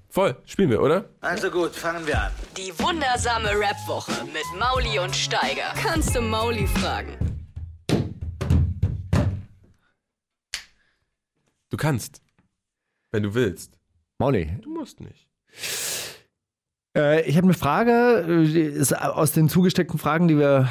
Voll. 0.10 0.36
Spielen 0.46 0.70
wir, 0.70 0.82
oder? 0.84 1.10
Also 1.22 1.50
gut, 1.50 1.72
fangen 1.76 2.06
wir 2.06 2.22
an. 2.22 2.32
Die 2.56 2.72
wundersame 2.80 3.50
Rap-Woche 3.50 4.12
mit 4.26 4.60
Mauli 4.60 5.00
und 5.00 5.16
Steiger. 5.16 5.74
Kannst 5.76 6.16
du 6.16 6.22
Mauli 6.22 6.68
fragen? 6.68 7.18
Du 11.70 11.78
kannst. 11.78 12.22
Wenn 13.12 13.24
du 13.24 13.34
willst. 13.34 13.80
Molly, 14.20 14.60
Du 14.62 14.70
musst 14.70 15.00
nicht. 15.00 15.28
Äh, 16.96 17.28
ich 17.28 17.38
habe 17.38 17.46
eine 17.46 17.54
Frage, 17.54 18.26
äh, 18.28 18.68
ist 18.68 18.98
aus 18.98 19.32
den 19.32 19.50
zugesteckten 19.50 20.00
Fragen, 20.00 20.28
die 20.28 20.38
wir, 20.38 20.70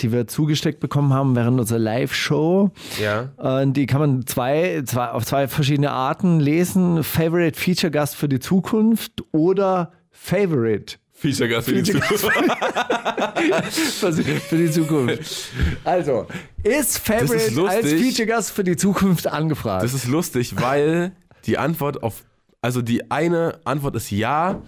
die 0.00 0.12
wir 0.12 0.26
zugesteckt 0.26 0.80
bekommen 0.80 1.12
haben 1.12 1.36
während 1.36 1.60
unserer 1.60 1.78
Live-Show. 1.78 2.70
Ja. 3.00 3.62
Äh, 3.62 3.70
die 3.70 3.86
kann 3.86 4.00
man 4.00 4.26
zwei, 4.26 4.82
zwei, 4.86 5.08
auf 5.08 5.24
zwei 5.24 5.48
verschiedene 5.48 5.90
Arten 5.90 6.40
lesen. 6.40 7.02
Favorite 7.02 7.58
Feature 7.58 7.90
Gast 7.90 8.16
für 8.16 8.28
die 8.28 8.40
Zukunft 8.40 9.22
oder 9.32 9.92
Favorite 10.10 10.96
Feature 11.12 11.48
Gast 11.48 11.68
für 11.68 11.74
die 11.74 11.82
Zukunft. 11.82 12.12
für 14.48 14.56
die 14.56 14.70
Zukunft. 14.70 15.50
Also, 15.82 16.26
ist 16.62 16.98
Favorite 16.98 17.36
ist 17.36 17.58
als 17.58 17.90
Feature 17.90 18.26
Gast 18.26 18.50
für 18.50 18.64
die 18.64 18.76
Zukunft 18.76 19.26
angefragt? 19.26 19.82
Das 19.82 19.94
ist 19.94 20.06
lustig, 20.06 20.60
weil 20.60 21.12
die 21.46 21.56
Antwort 21.56 22.02
auf. 22.02 22.24
Also 22.60 22.82
die 22.82 23.10
eine 23.10 23.60
Antwort 23.64 23.96
ist 23.96 24.10
ja 24.10 24.60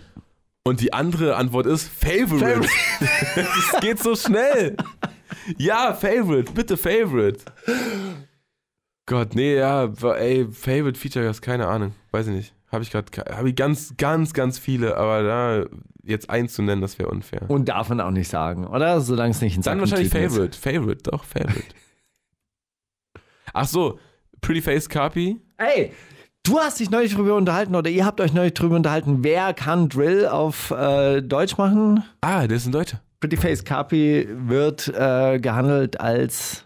und 0.64 0.80
die 0.80 0.92
andere 0.92 1.36
Antwort 1.36 1.66
ist 1.66 1.88
Favorite. 1.88 2.68
das 3.34 3.76
geht 3.80 3.98
so 3.98 4.14
schnell. 4.16 4.76
Ja, 5.56 5.94
Favorite, 5.94 6.52
bitte 6.52 6.76
Favorite. 6.76 7.44
Gott, 9.06 9.34
nee, 9.34 9.56
ja, 9.56 9.84
ey, 9.84 10.46
Favorite 10.50 10.98
Feature 10.98 11.24
Gast, 11.24 11.40
keine 11.40 11.66
Ahnung, 11.66 11.94
weiß 12.10 12.26
ich 12.26 12.34
nicht. 12.34 12.54
Habe 12.70 12.82
ich 12.82 12.90
gerade, 12.90 13.06
habe 13.34 13.48
ich 13.48 13.56
ganz, 13.56 13.94
ganz, 13.96 14.34
ganz 14.34 14.58
viele, 14.58 14.98
aber 14.98 15.22
da 15.22 15.64
jetzt 16.02 16.28
eins 16.28 16.52
zu 16.52 16.62
nennen, 16.62 16.82
das 16.82 16.98
wäre 16.98 17.08
unfair. 17.08 17.48
Und 17.48 17.68
darf 17.70 17.88
man 17.88 18.00
auch 18.00 18.10
nicht 18.10 18.28
sagen, 18.28 18.66
oder? 18.66 19.00
Solange 19.00 19.30
es 19.30 19.40
nicht 19.40 19.56
in 19.56 19.62
Dann 19.62 19.80
wahrscheinlich 19.80 20.10
Tüten 20.10 20.24
ist. 20.24 20.32
Favorite, 20.34 20.58
Favorite, 20.58 21.02
doch, 21.10 21.24
Favorite. 21.24 21.64
Ach 23.54 23.66
so, 23.66 23.98
Pretty 24.42 24.60
Face 24.60 24.88
Carpi. 24.88 25.40
Ey, 25.56 25.92
du 26.48 26.58
hast 26.58 26.80
dich 26.80 26.90
neulich 26.90 27.14
drüber 27.14 27.34
unterhalten 27.34 27.74
oder 27.74 27.90
ihr 27.90 28.06
habt 28.06 28.20
euch 28.20 28.32
neulich 28.32 28.54
drüber 28.54 28.76
unterhalten, 28.76 29.22
wer 29.22 29.52
kann 29.52 29.88
Drill 29.88 30.26
auf 30.26 30.70
äh, 30.70 31.20
Deutsch 31.20 31.58
machen? 31.58 32.02
Ah, 32.22 32.46
der 32.46 32.56
ist 32.56 32.66
ein 32.66 32.72
Deutscher. 32.72 33.00
Pretty 33.20 33.36
Face 33.36 33.64
Carpi 33.64 34.28
wird 34.30 34.88
äh, 34.88 35.38
gehandelt 35.40 36.00
als 36.00 36.64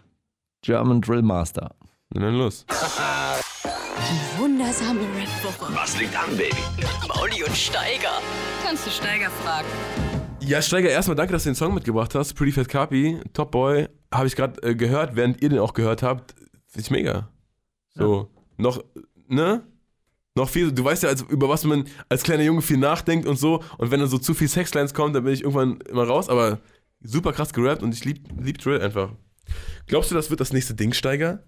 German 0.61 1.01
Drill 1.01 1.21
Master. 1.21 1.71
Na 2.13 2.21
dann 2.21 2.35
los. 2.35 2.65
Die 2.69 4.39
wundersame 4.39 5.01
Rap-Woche 5.01 5.75
Was 5.75 5.99
liegt 5.99 6.15
an, 6.15 6.29
Baby? 6.37 6.55
Mauli 7.07 7.43
und 7.43 7.55
Steiger. 7.55 8.21
Kannst 8.65 8.85
du 8.85 8.89
Steiger 8.91 9.29
fragen? 9.43 9.67
Ja, 10.39 10.61
Steiger, 10.61 10.89
erstmal 10.89 11.15
danke, 11.15 11.33
dass 11.33 11.43
du 11.43 11.49
den 11.49 11.55
Song 11.55 11.73
mitgebracht 11.73 12.13
hast. 12.15 12.35
Pretty 12.35 12.51
Fat 12.51 12.69
Carpi, 12.69 13.19
Top 13.33 13.51
Boy. 13.51 13.89
Habe 14.13 14.27
ich 14.27 14.35
gerade 14.35 14.61
äh, 14.61 14.75
gehört, 14.75 15.15
während 15.15 15.41
ihr 15.41 15.49
den 15.49 15.59
auch 15.59 15.73
gehört 15.73 16.03
habt. 16.03 16.35
Finde 16.67 16.81
ich 16.81 16.91
mega. 16.91 17.29
So, 17.95 18.29
noch, 18.57 18.83
ne? 19.27 19.63
Noch 20.35 20.49
viel, 20.49 20.71
du 20.71 20.83
weißt 20.83 21.03
ja, 21.03 21.09
als, 21.09 21.21
über 21.21 21.47
was 21.47 21.63
man 21.63 21.85
als 22.09 22.23
kleiner 22.23 22.43
Junge 22.43 22.61
viel 22.61 22.77
nachdenkt 22.77 23.27
und 23.27 23.37
so. 23.37 23.61
Und 23.77 23.91
wenn 23.91 23.99
dann 23.99 24.09
so 24.09 24.17
zu 24.17 24.33
viel 24.33 24.47
Sexlines 24.47 24.93
kommt, 24.93 25.15
dann 25.15 25.23
bin 25.23 25.33
ich 25.33 25.41
irgendwann 25.41 25.79
immer 25.81 26.05
raus. 26.05 26.29
Aber 26.29 26.59
super 27.01 27.33
krass 27.33 27.53
gerappt 27.53 27.83
und 27.83 27.93
ich 27.93 28.03
lieb, 28.03 28.27
lieb 28.39 28.57
Drill 28.57 28.81
einfach. 28.81 29.11
Glaubst 29.85 30.09
du, 30.09 30.15
das 30.15 30.29
wird 30.29 30.39
das 30.39 30.53
nächste 30.53 30.73
Ding, 30.73 30.93
Steiger? 30.93 31.43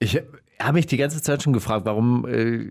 Ich 0.00 0.20
habe 0.60 0.74
mich 0.74 0.86
die 0.86 0.96
ganze 0.96 1.22
Zeit 1.22 1.42
schon 1.42 1.52
gefragt, 1.52 1.86
warum 1.86 2.26
äh, 2.26 2.70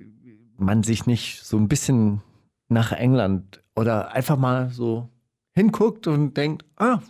man 0.57 0.83
sich 0.83 1.05
nicht 1.05 1.43
so 1.43 1.57
ein 1.57 1.67
bisschen 1.67 2.21
nach 2.67 2.91
England 2.91 3.63
oder 3.75 4.11
einfach 4.11 4.37
mal 4.37 4.69
so 4.69 5.09
hinguckt 5.53 6.07
und 6.07 6.35
denkt, 6.35 6.65
ah, 6.75 7.01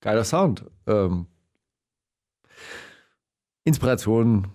geiler 0.00 0.24
Sound. 0.24 0.66
Ähm, 0.86 1.26
Inspiration. 3.64 4.48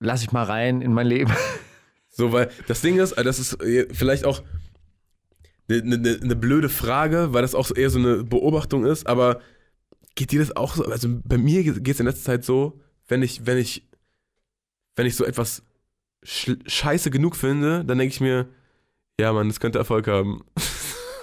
Lass 0.00 0.22
ich 0.22 0.32
mal 0.32 0.44
rein 0.44 0.80
in 0.80 0.92
mein 0.92 1.06
Leben. 1.06 1.32
So, 2.10 2.32
weil 2.32 2.50
das 2.66 2.80
Ding 2.80 2.98
ist, 2.98 3.16
das 3.16 3.38
ist 3.38 3.62
äh, 3.62 3.86
vielleicht 3.94 4.24
auch 4.24 4.42
eine 5.68 5.98
ne, 5.98 6.18
ne 6.20 6.36
blöde 6.36 6.68
Frage, 6.68 7.32
weil 7.32 7.42
das 7.42 7.54
auch 7.54 7.70
eher 7.74 7.90
so 7.90 7.98
eine 8.00 8.24
Beobachtung 8.24 8.84
ist, 8.84 9.06
aber 9.06 9.40
geht 10.16 10.32
dir 10.32 10.40
das 10.40 10.56
auch 10.56 10.74
so? 10.74 10.84
Also 10.84 11.08
bei 11.24 11.38
mir 11.38 11.62
geht 11.62 11.88
es 11.88 12.00
in 12.00 12.06
letzter 12.06 12.24
Zeit 12.24 12.44
so, 12.44 12.80
wenn 13.06 13.22
ich, 13.22 13.46
wenn 13.46 13.56
ich, 13.56 13.86
wenn 14.96 15.06
ich 15.06 15.14
so 15.14 15.24
etwas 15.24 15.62
sch 16.24 16.56
scheiße 16.66 17.10
genug 17.10 17.36
finde, 17.36 17.84
dann 17.84 17.98
denke 17.98 18.12
ich 18.12 18.20
mir, 18.20 18.48
ja 19.20 19.32
Mann, 19.32 19.48
das 19.48 19.60
könnte 19.60 19.78
Erfolg 19.78 20.08
haben. 20.08 20.42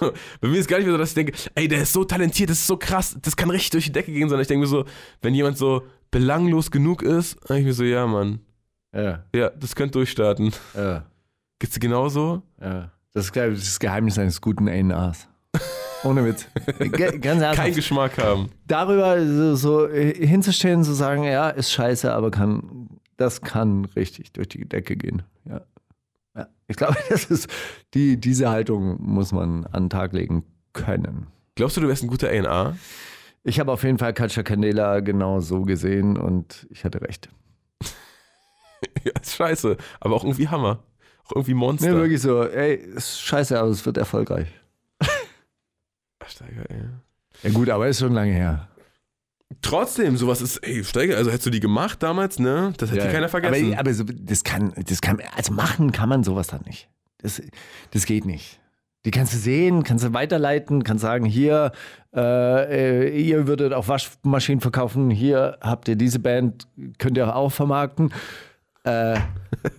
bei 0.40 0.48
mir 0.48 0.58
ist 0.58 0.68
gar 0.68 0.78
nicht 0.78 0.86
mehr 0.86 0.94
so, 0.94 0.98
dass 0.98 1.10
ich 1.10 1.14
denke, 1.14 1.32
ey, 1.54 1.68
der 1.68 1.82
ist 1.82 1.92
so 1.92 2.04
talentiert, 2.04 2.48
das 2.48 2.60
ist 2.60 2.66
so 2.66 2.78
krass, 2.78 3.18
das 3.20 3.36
kann 3.36 3.50
richtig 3.50 3.70
durch 3.72 3.84
die 3.84 3.92
Decke 3.92 4.12
gehen, 4.12 4.28
sondern 4.28 4.42
ich 4.42 4.48
denke 4.48 4.62
mir 4.62 4.70
so, 4.70 4.86
wenn 5.20 5.34
jemand 5.34 5.58
so 5.58 5.86
belanglos 6.10 6.70
genug 6.70 7.02
ist, 7.02 7.36
dann 7.44 7.56
denke 7.56 7.60
ich 7.60 7.66
mir 7.66 7.72
so, 7.74 7.84
ja 7.84 8.06
Mann, 8.06 8.40
Ja, 8.96 9.24
ja, 9.34 9.50
das 9.50 9.74
könnte 9.74 9.92
durchstarten. 9.98 10.52
ja, 10.74 11.04
Geht's 11.58 11.74
dir 11.74 11.80
genauso? 11.80 12.42
ja. 12.60 12.90
Das 13.12 13.24
ist 13.26 13.32
glaub 13.32 13.50
ich, 13.50 13.60
das 13.60 13.78
Geheimnis 13.78 14.18
eines 14.18 14.42
guten 14.42 14.68
A&Rs. 14.68 15.26
Ohne 16.04 16.22
Witz. 16.26 16.46
Ganz 16.90 17.24
ernsthaft. 17.24 17.56
Kein 17.56 17.74
Geschmack 17.74 18.18
haben. 18.18 18.50
darüber 18.66 19.26
so, 19.26 19.54
so 19.56 19.88
hinzustellen, 19.88 20.84
zu 20.84 20.92
sagen, 20.92 21.24
ja, 21.24 21.48
ist 21.48 21.72
scheiße, 21.72 22.12
aber 22.12 22.30
kann, 22.30 22.88
das 23.16 23.40
kann 23.40 23.86
richtig 23.96 24.32
durch 24.32 24.48
die 24.48 24.68
Decke 24.68 24.96
gehen. 24.96 25.22
Ja. 25.46 25.62
Ja, 26.36 26.46
ich 26.68 26.76
glaube, 26.76 26.96
das 27.08 27.24
ist 27.24 27.48
die, 27.94 28.18
diese 28.20 28.50
Haltung 28.50 28.98
muss 29.00 29.32
man 29.32 29.64
an 29.66 29.84
den 29.84 29.90
Tag 29.90 30.12
legen 30.12 30.44
können. 30.74 31.28
Glaubst 31.54 31.78
du, 31.78 31.80
du 31.80 31.88
wärst 31.88 32.02
ein 32.02 32.08
guter 32.08 32.28
A&R? 32.28 32.76
Ich 33.44 33.58
habe 33.60 33.72
auf 33.72 33.82
jeden 33.82 33.96
Fall 33.96 34.12
Katja 34.12 34.42
Candela 34.42 35.00
genau 35.00 35.40
so 35.40 35.62
gesehen 35.62 36.18
und 36.18 36.66
ich 36.68 36.84
hatte 36.84 37.00
recht. 37.00 37.30
Ja, 39.04 39.12
ist 39.20 39.36
scheiße. 39.36 39.76
Aber 40.00 40.14
auch 40.14 40.24
irgendwie 40.24 40.48
Hammer. 40.48 40.82
Auch 41.24 41.32
irgendwie 41.32 41.54
Monster. 41.54 41.90
Nee, 41.90 41.96
wirklich 41.96 42.20
so, 42.20 42.42
ey, 42.44 42.74
ist 42.74 43.20
scheiße, 43.20 43.58
aber 43.58 43.68
es 43.70 43.84
wird 43.84 43.96
erfolgreich. 43.96 44.48
Steiger, 46.26 46.68
ey. 46.68 46.82
Ja 47.42 47.50
gut, 47.50 47.68
aber 47.70 47.88
ist 47.88 48.00
schon 48.00 48.12
lange 48.12 48.32
her. 48.32 48.68
Trotzdem, 49.62 50.16
sowas 50.16 50.40
ist, 50.40 50.58
ey, 50.58 50.82
Steiger, 50.82 51.16
also 51.16 51.30
hättest 51.30 51.46
du 51.46 51.50
die 51.50 51.60
gemacht 51.60 52.02
damals, 52.02 52.38
ne? 52.38 52.72
Das 52.78 52.90
hätte 52.90 53.06
Ja, 53.06 53.12
keiner 53.12 53.28
vergessen. 53.28 53.72
Aber, 53.72 53.80
aber 53.80 53.94
so, 53.94 54.04
das 54.04 54.42
kann, 54.42 54.72
das 54.88 55.00
kann, 55.00 55.20
also 55.36 55.52
machen 55.52 55.92
kann 55.92 56.08
man 56.08 56.24
sowas 56.24 56.48
dann 56.48 56.62
nicht. 56.62 56.88
Das, 57.18 57.40
das 57.92 58.06
geht 58.06 58.24
nicht. 58.24 58.60
Die 59.04 59.12
kannst 59.12 59.32
du 59.32 59.38
sehen, 59.38 59.84
kannst 59.84 60.04
du 60.04 60.12
weiterleiten, 60.12 60.82
kannst 60.82 61.02
sagen, 61.02 61.24
hier, 61.24 61.70
äh, 62.12 63.06
äh, 63.06 63.20
ihr 63.22 63.46
würdet 63.46 63.72
auch 63.72 63.86
Waschmaschinen 63.86 64.60
verkaufen, 64.60 65.10
hier 65.10 65.58
habt 65.60 65.86
ihr 65.86 65.94
diese 65.94 66.18
Band, 66.18 66.66
könnt 66.98 67.16
ihr 67.16 67.36
auch 67.36 67.52
vermarkten. 67.52 68.12
Äh, 68.86 69.18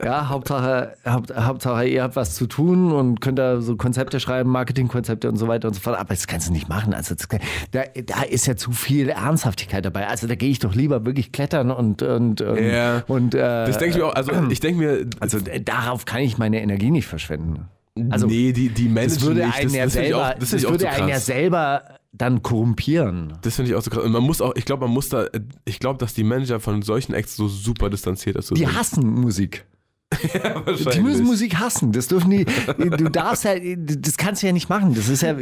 ja, 0.03 0.27
Hauptsache, 0.29 0.93
Haupt, 1.05 1.33
Hauptsache, 1.35 1.85
ihr 1.87 2.03
habt 2.03 2.15
was 2.15 2.35
zu 2.35 2.45
tun 2.45 2.91
und 2.91 3.21
könnt 3.21 3.39
da 3.39 3.61
so 3.61 3.75
Konzepte 3.77 4.19
schreiben, 4.19 4.49
Marketingkonzepte 4.49 5.29
und 5.29 5.37
so 5.37 5.47
weiter 5.47 5.69
und 5.69 5.73
so 5.75 5.79
fort. 5.79 5.97
Aber 5.97 6.09
das 6.09 6.27
kannst 6.27 6.49
du 6.49 6.53
nicht 6.53 6.67
machen. 6.67 6.93
Also 6.93 7.15
das, 7.15 7.27
da, 7.71 7.83
da 8.05 8.23
ist 8.23 8.47
ja 8.47 8.55
zu 8.55 8.71
viel 8.71 9.09
Ernsthaftigkeit 9.09 9.85
dabei. 9.85 10.07
Also 10.07 10.27
da 10.27 10.35
gehe 10.35 10.49
ich 10.49 10.59
doch 10.59 10.75
lieber 10.75 11.05
wirklich 11.05 11.31
klettern 11.31 11.71
und 11.71 12.01
und 12.01 12.41
und, 12.41 12.59
Ja. 12.59 13.03
und 13.07 13.33
äh, 13.33 13.37
das 13.65 13.77
denke 13.77 13.97
ich 13.97 14.03
mir 14.03 14.07
auch, 14.07 14.15
also 14.15 14.31
ich 14.49 14.59
denke 14.59 14.79
mir, 14.79 15.05
also 15.19 15.39
darauf 15.63 16.05
kann 16.05 16.21
ich 16.21 16.37
meine 16.37 16.61
Energie 16.61 16.91
nicht 16.91 17.07
verschwenden. 17.07 17.67
Also 18.09 18.27
nee, 18.27 18.51
die, 18.51 18.69
die 18.69 18.87
Managen 18.89 19.15
das 19.15 19.21
würde 19.25 19.45
nicht. 19.45 19.55
einen 19.55 19.65
das, 19.67 19.73
ja 19.75 19.83
das 19.85 19.93
selber, 19.93 20.17
auch, 20.29 20.33
das 20.39 20.49
das 20.51 20.63
würde 20.63 20.79
so 20.79 20.87
einen 20.87 21.09
ja 21.09 21.19
selber 21.19 21.83
dann 22.13 22.41
korrumpieren. 22.41 23.33
Das 23.41 23.55
finde 23.55 23.71
ich 23.71 23.75
auch 23.75 23.81
so 23.81 23.91
krass. 23.91 24.03
Und 24.03 24.11
man 24.11 24.23
muss 24.23 24.41
auch, 24.41 24.55
ich 24.55 24.65
glaube, 24.65 24.85
man 24.85 24.93
muss 24.93 25.09
da, 25.09 25.27
ich 25.65 25.79
glaube, 25.79 25.99
dass 25.99 26.13
die 26.13 26.23
Manager 26.23 26.59
von 26.59 26.81
solchen 26.81 27.13
Acts 27.13 27.35
so 27.35 27.47
super 27.47 27.89
distanziert 27.89 28.35
ist. 28.37 28.55
Die 28.55 28.67
hassen 28.67 29.07
Musik. 29.07 29.65
ja, 30.33 30.61
Die 30.93 31.01
müssen 31.01 31.25
Musik 31.25 31.55
hassen. 31.59 31.91
Das 31.91 32.07
dürfen 32.07 32.31
die. 32.31 32.45
Du 32.45 33.09
darfst 33.09 33.43
ja, 33.43 33.55
das 33.55 34.17
kannst 34.17 34.41
du 34.41 34.47
ja 34.47 34.53
nicht 34.53 34.69
machen. 34.69 34.93
Das 34.95 35.09
ist 35.09 35.21
ja. 35.21 35.35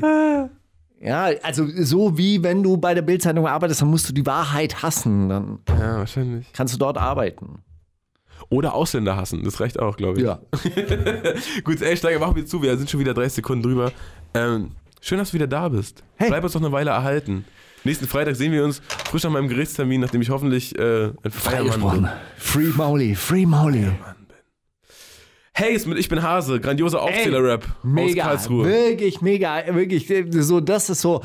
Ja, 1.02 1.30
also 1.44 1.68
so 1.68 2.18
wie 2.18 2.42
wenn 2.42 2.64
du 2.64 2.78
bei 2.78 2.94
der 2.94 3.04
Bildzeitung 3.04 3.46
arbeitest, 3.46 3.82
dann 3.82 3.90
musst 3.90 4.10
du 4.10 4.14
die 4.14 4.26
Wahrheit 4.26 4.82
hassen. 4.82 5.30
Dann 5.30 5.60
Ja, 5.70 5.98
wahrscheinlich. 5.98 6.48
kannst 6.54 6.74
du 6.74 6.78
dort 6.80 6.98
arbeiten. 6.98 7.60
Oder 8.50 8.74
Ausländer 8.74 9.16
hassen, 9.16 9.44
das 9.44 9.60
reicht 9.60 9.80
auch, 9.80 9.98
glaube 9.98 10.20
ich. 10.20 10.26
Ja. 10.26 10.40
Gut, 11.64 11.82
ey, 11.82 11.98
Steiger, 11.98 12.20
mach 12.20 12.34
mir 12.34 12.46
zu, 12.46 12.62
wir 12.62 12.78
sind 12.78 12.90
schon 12.90 13.00
wieder 13.00 13.14
30 13.14 13.34
Sekunden 13.34 13.64
drüber. 13.64 13.92
Ähm, 14.34 14.72
schön, 15.02 15.18
dass 15.18 15.32
du 15.32 15.36
wieder 15.36 15.48
da 15.48 15.70
bist. 15.70 16.04
Hey. 16.16 16.30
Bleib 16.30 16.44
uns 16.44 16.54
noch 16.54 16.62
eine 16.62 16.72
Weile 16.72 16.92
erhalten. 16.92 17.46
Nächsten 17.84 18.08
Freitag 18.08 18.36
sehen 18.36 18.52
wir 18.52 18.64
uns 18.64 18.82
frisch 19.10 19.24
nach 19.24 19.32
meinem 19.32 19.48
Gerichtstermin, 19.48 20.02
nachdem 20.02 20.22
ich 20.22 20.30
hoffentlich 20.30 20.78
äh, 20.78 21.12
ein 21.24 21.32
freier 21.32 21.64
Mann 21.78 22.02
bin. 22.02 22.10
Free 22.38 22.72
Molly, 22.76 23.16
Free 23.16 23.46
Molly. 23.46 23.92
Hey, 25.54 25.76
Ich 25.76 26.10
bin 26.10 26.22
Hase, 26.22 26.60
grandioser 26.60 27.02
Aufzähler-Rap 27.02 27.64
aus 27.64 27.72
Mega, 27.84 28.24
Karlsruhe. 28.26 28.66
wirklich 28.66 29.22
mega, 29.22 29.64
wirklich 29.74 30.12
so, 30.44 30.60
das 30.60 30.90
ist 30.90 31.00
so, 31.02 31.22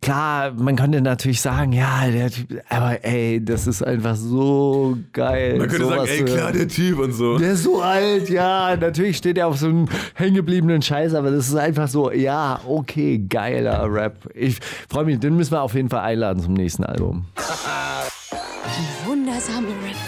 klar, 0.00 0.52
man 0.52 0.76
könnte 0.76 1.00
natürlich 1.00 1.40
sagen, 1.40 1.72
ja, 1.72 2.08
der 2.10 2.30
Typ, 2.30 2.62
aber 2.68 3.04
ey, 3.04 3.44
das 3.44 3.66
ist 3.66 3.82
einfach 3.82 4.16
so 4.16 4.96
geil. 5.12 5.58
Man 5.58 5.68
könnte 5.68 5.86
sagen, 5.86 6.08
ey, 6.08 6.24
klar, 6.24 6.52
der 6.52 6.68
Typ 6.68 6.98
und 6.98 7.12
so. 7.12 7.38
Der 7.38 7.52
ist 7.52 7.64
so 7.64 7.80
alt, 7.80 8.28
ja, 8.28 8.76
natürlich 8.76 9.16
steht 9.16 9.38
er 9.38 9.48
auf 9.48 9.58
so 9.58 9.66
einem 9.66 9.88
hängengebliebenen 10.14 10.82
Scheiß, 10.82 11.14
aber 11.14 11.30
das 11.30 11.48
ist 11.48 11.56
einfach 11.56 11.88
so, 11.88 12.12
ja, 12.12 12.60
okay, 12.66 13.18
geiler 13.28 13.92
Rap. 13.92 14.28
Ich 14.34 14.58
freue 14.88 15.04
mich, 15.04 15.18
den 15.18 15.36
müssen 15.36 15.52
wir 15.52 15.62
auf 15.62 15.74
jeden 15.74 15.88
Fall 15.88 16.00
einladen 16.00 16.42
zum 16.42 16.54
nächsten 16.54 16.84
Album. 16.84 17.26
Wundersame 19.06 19.68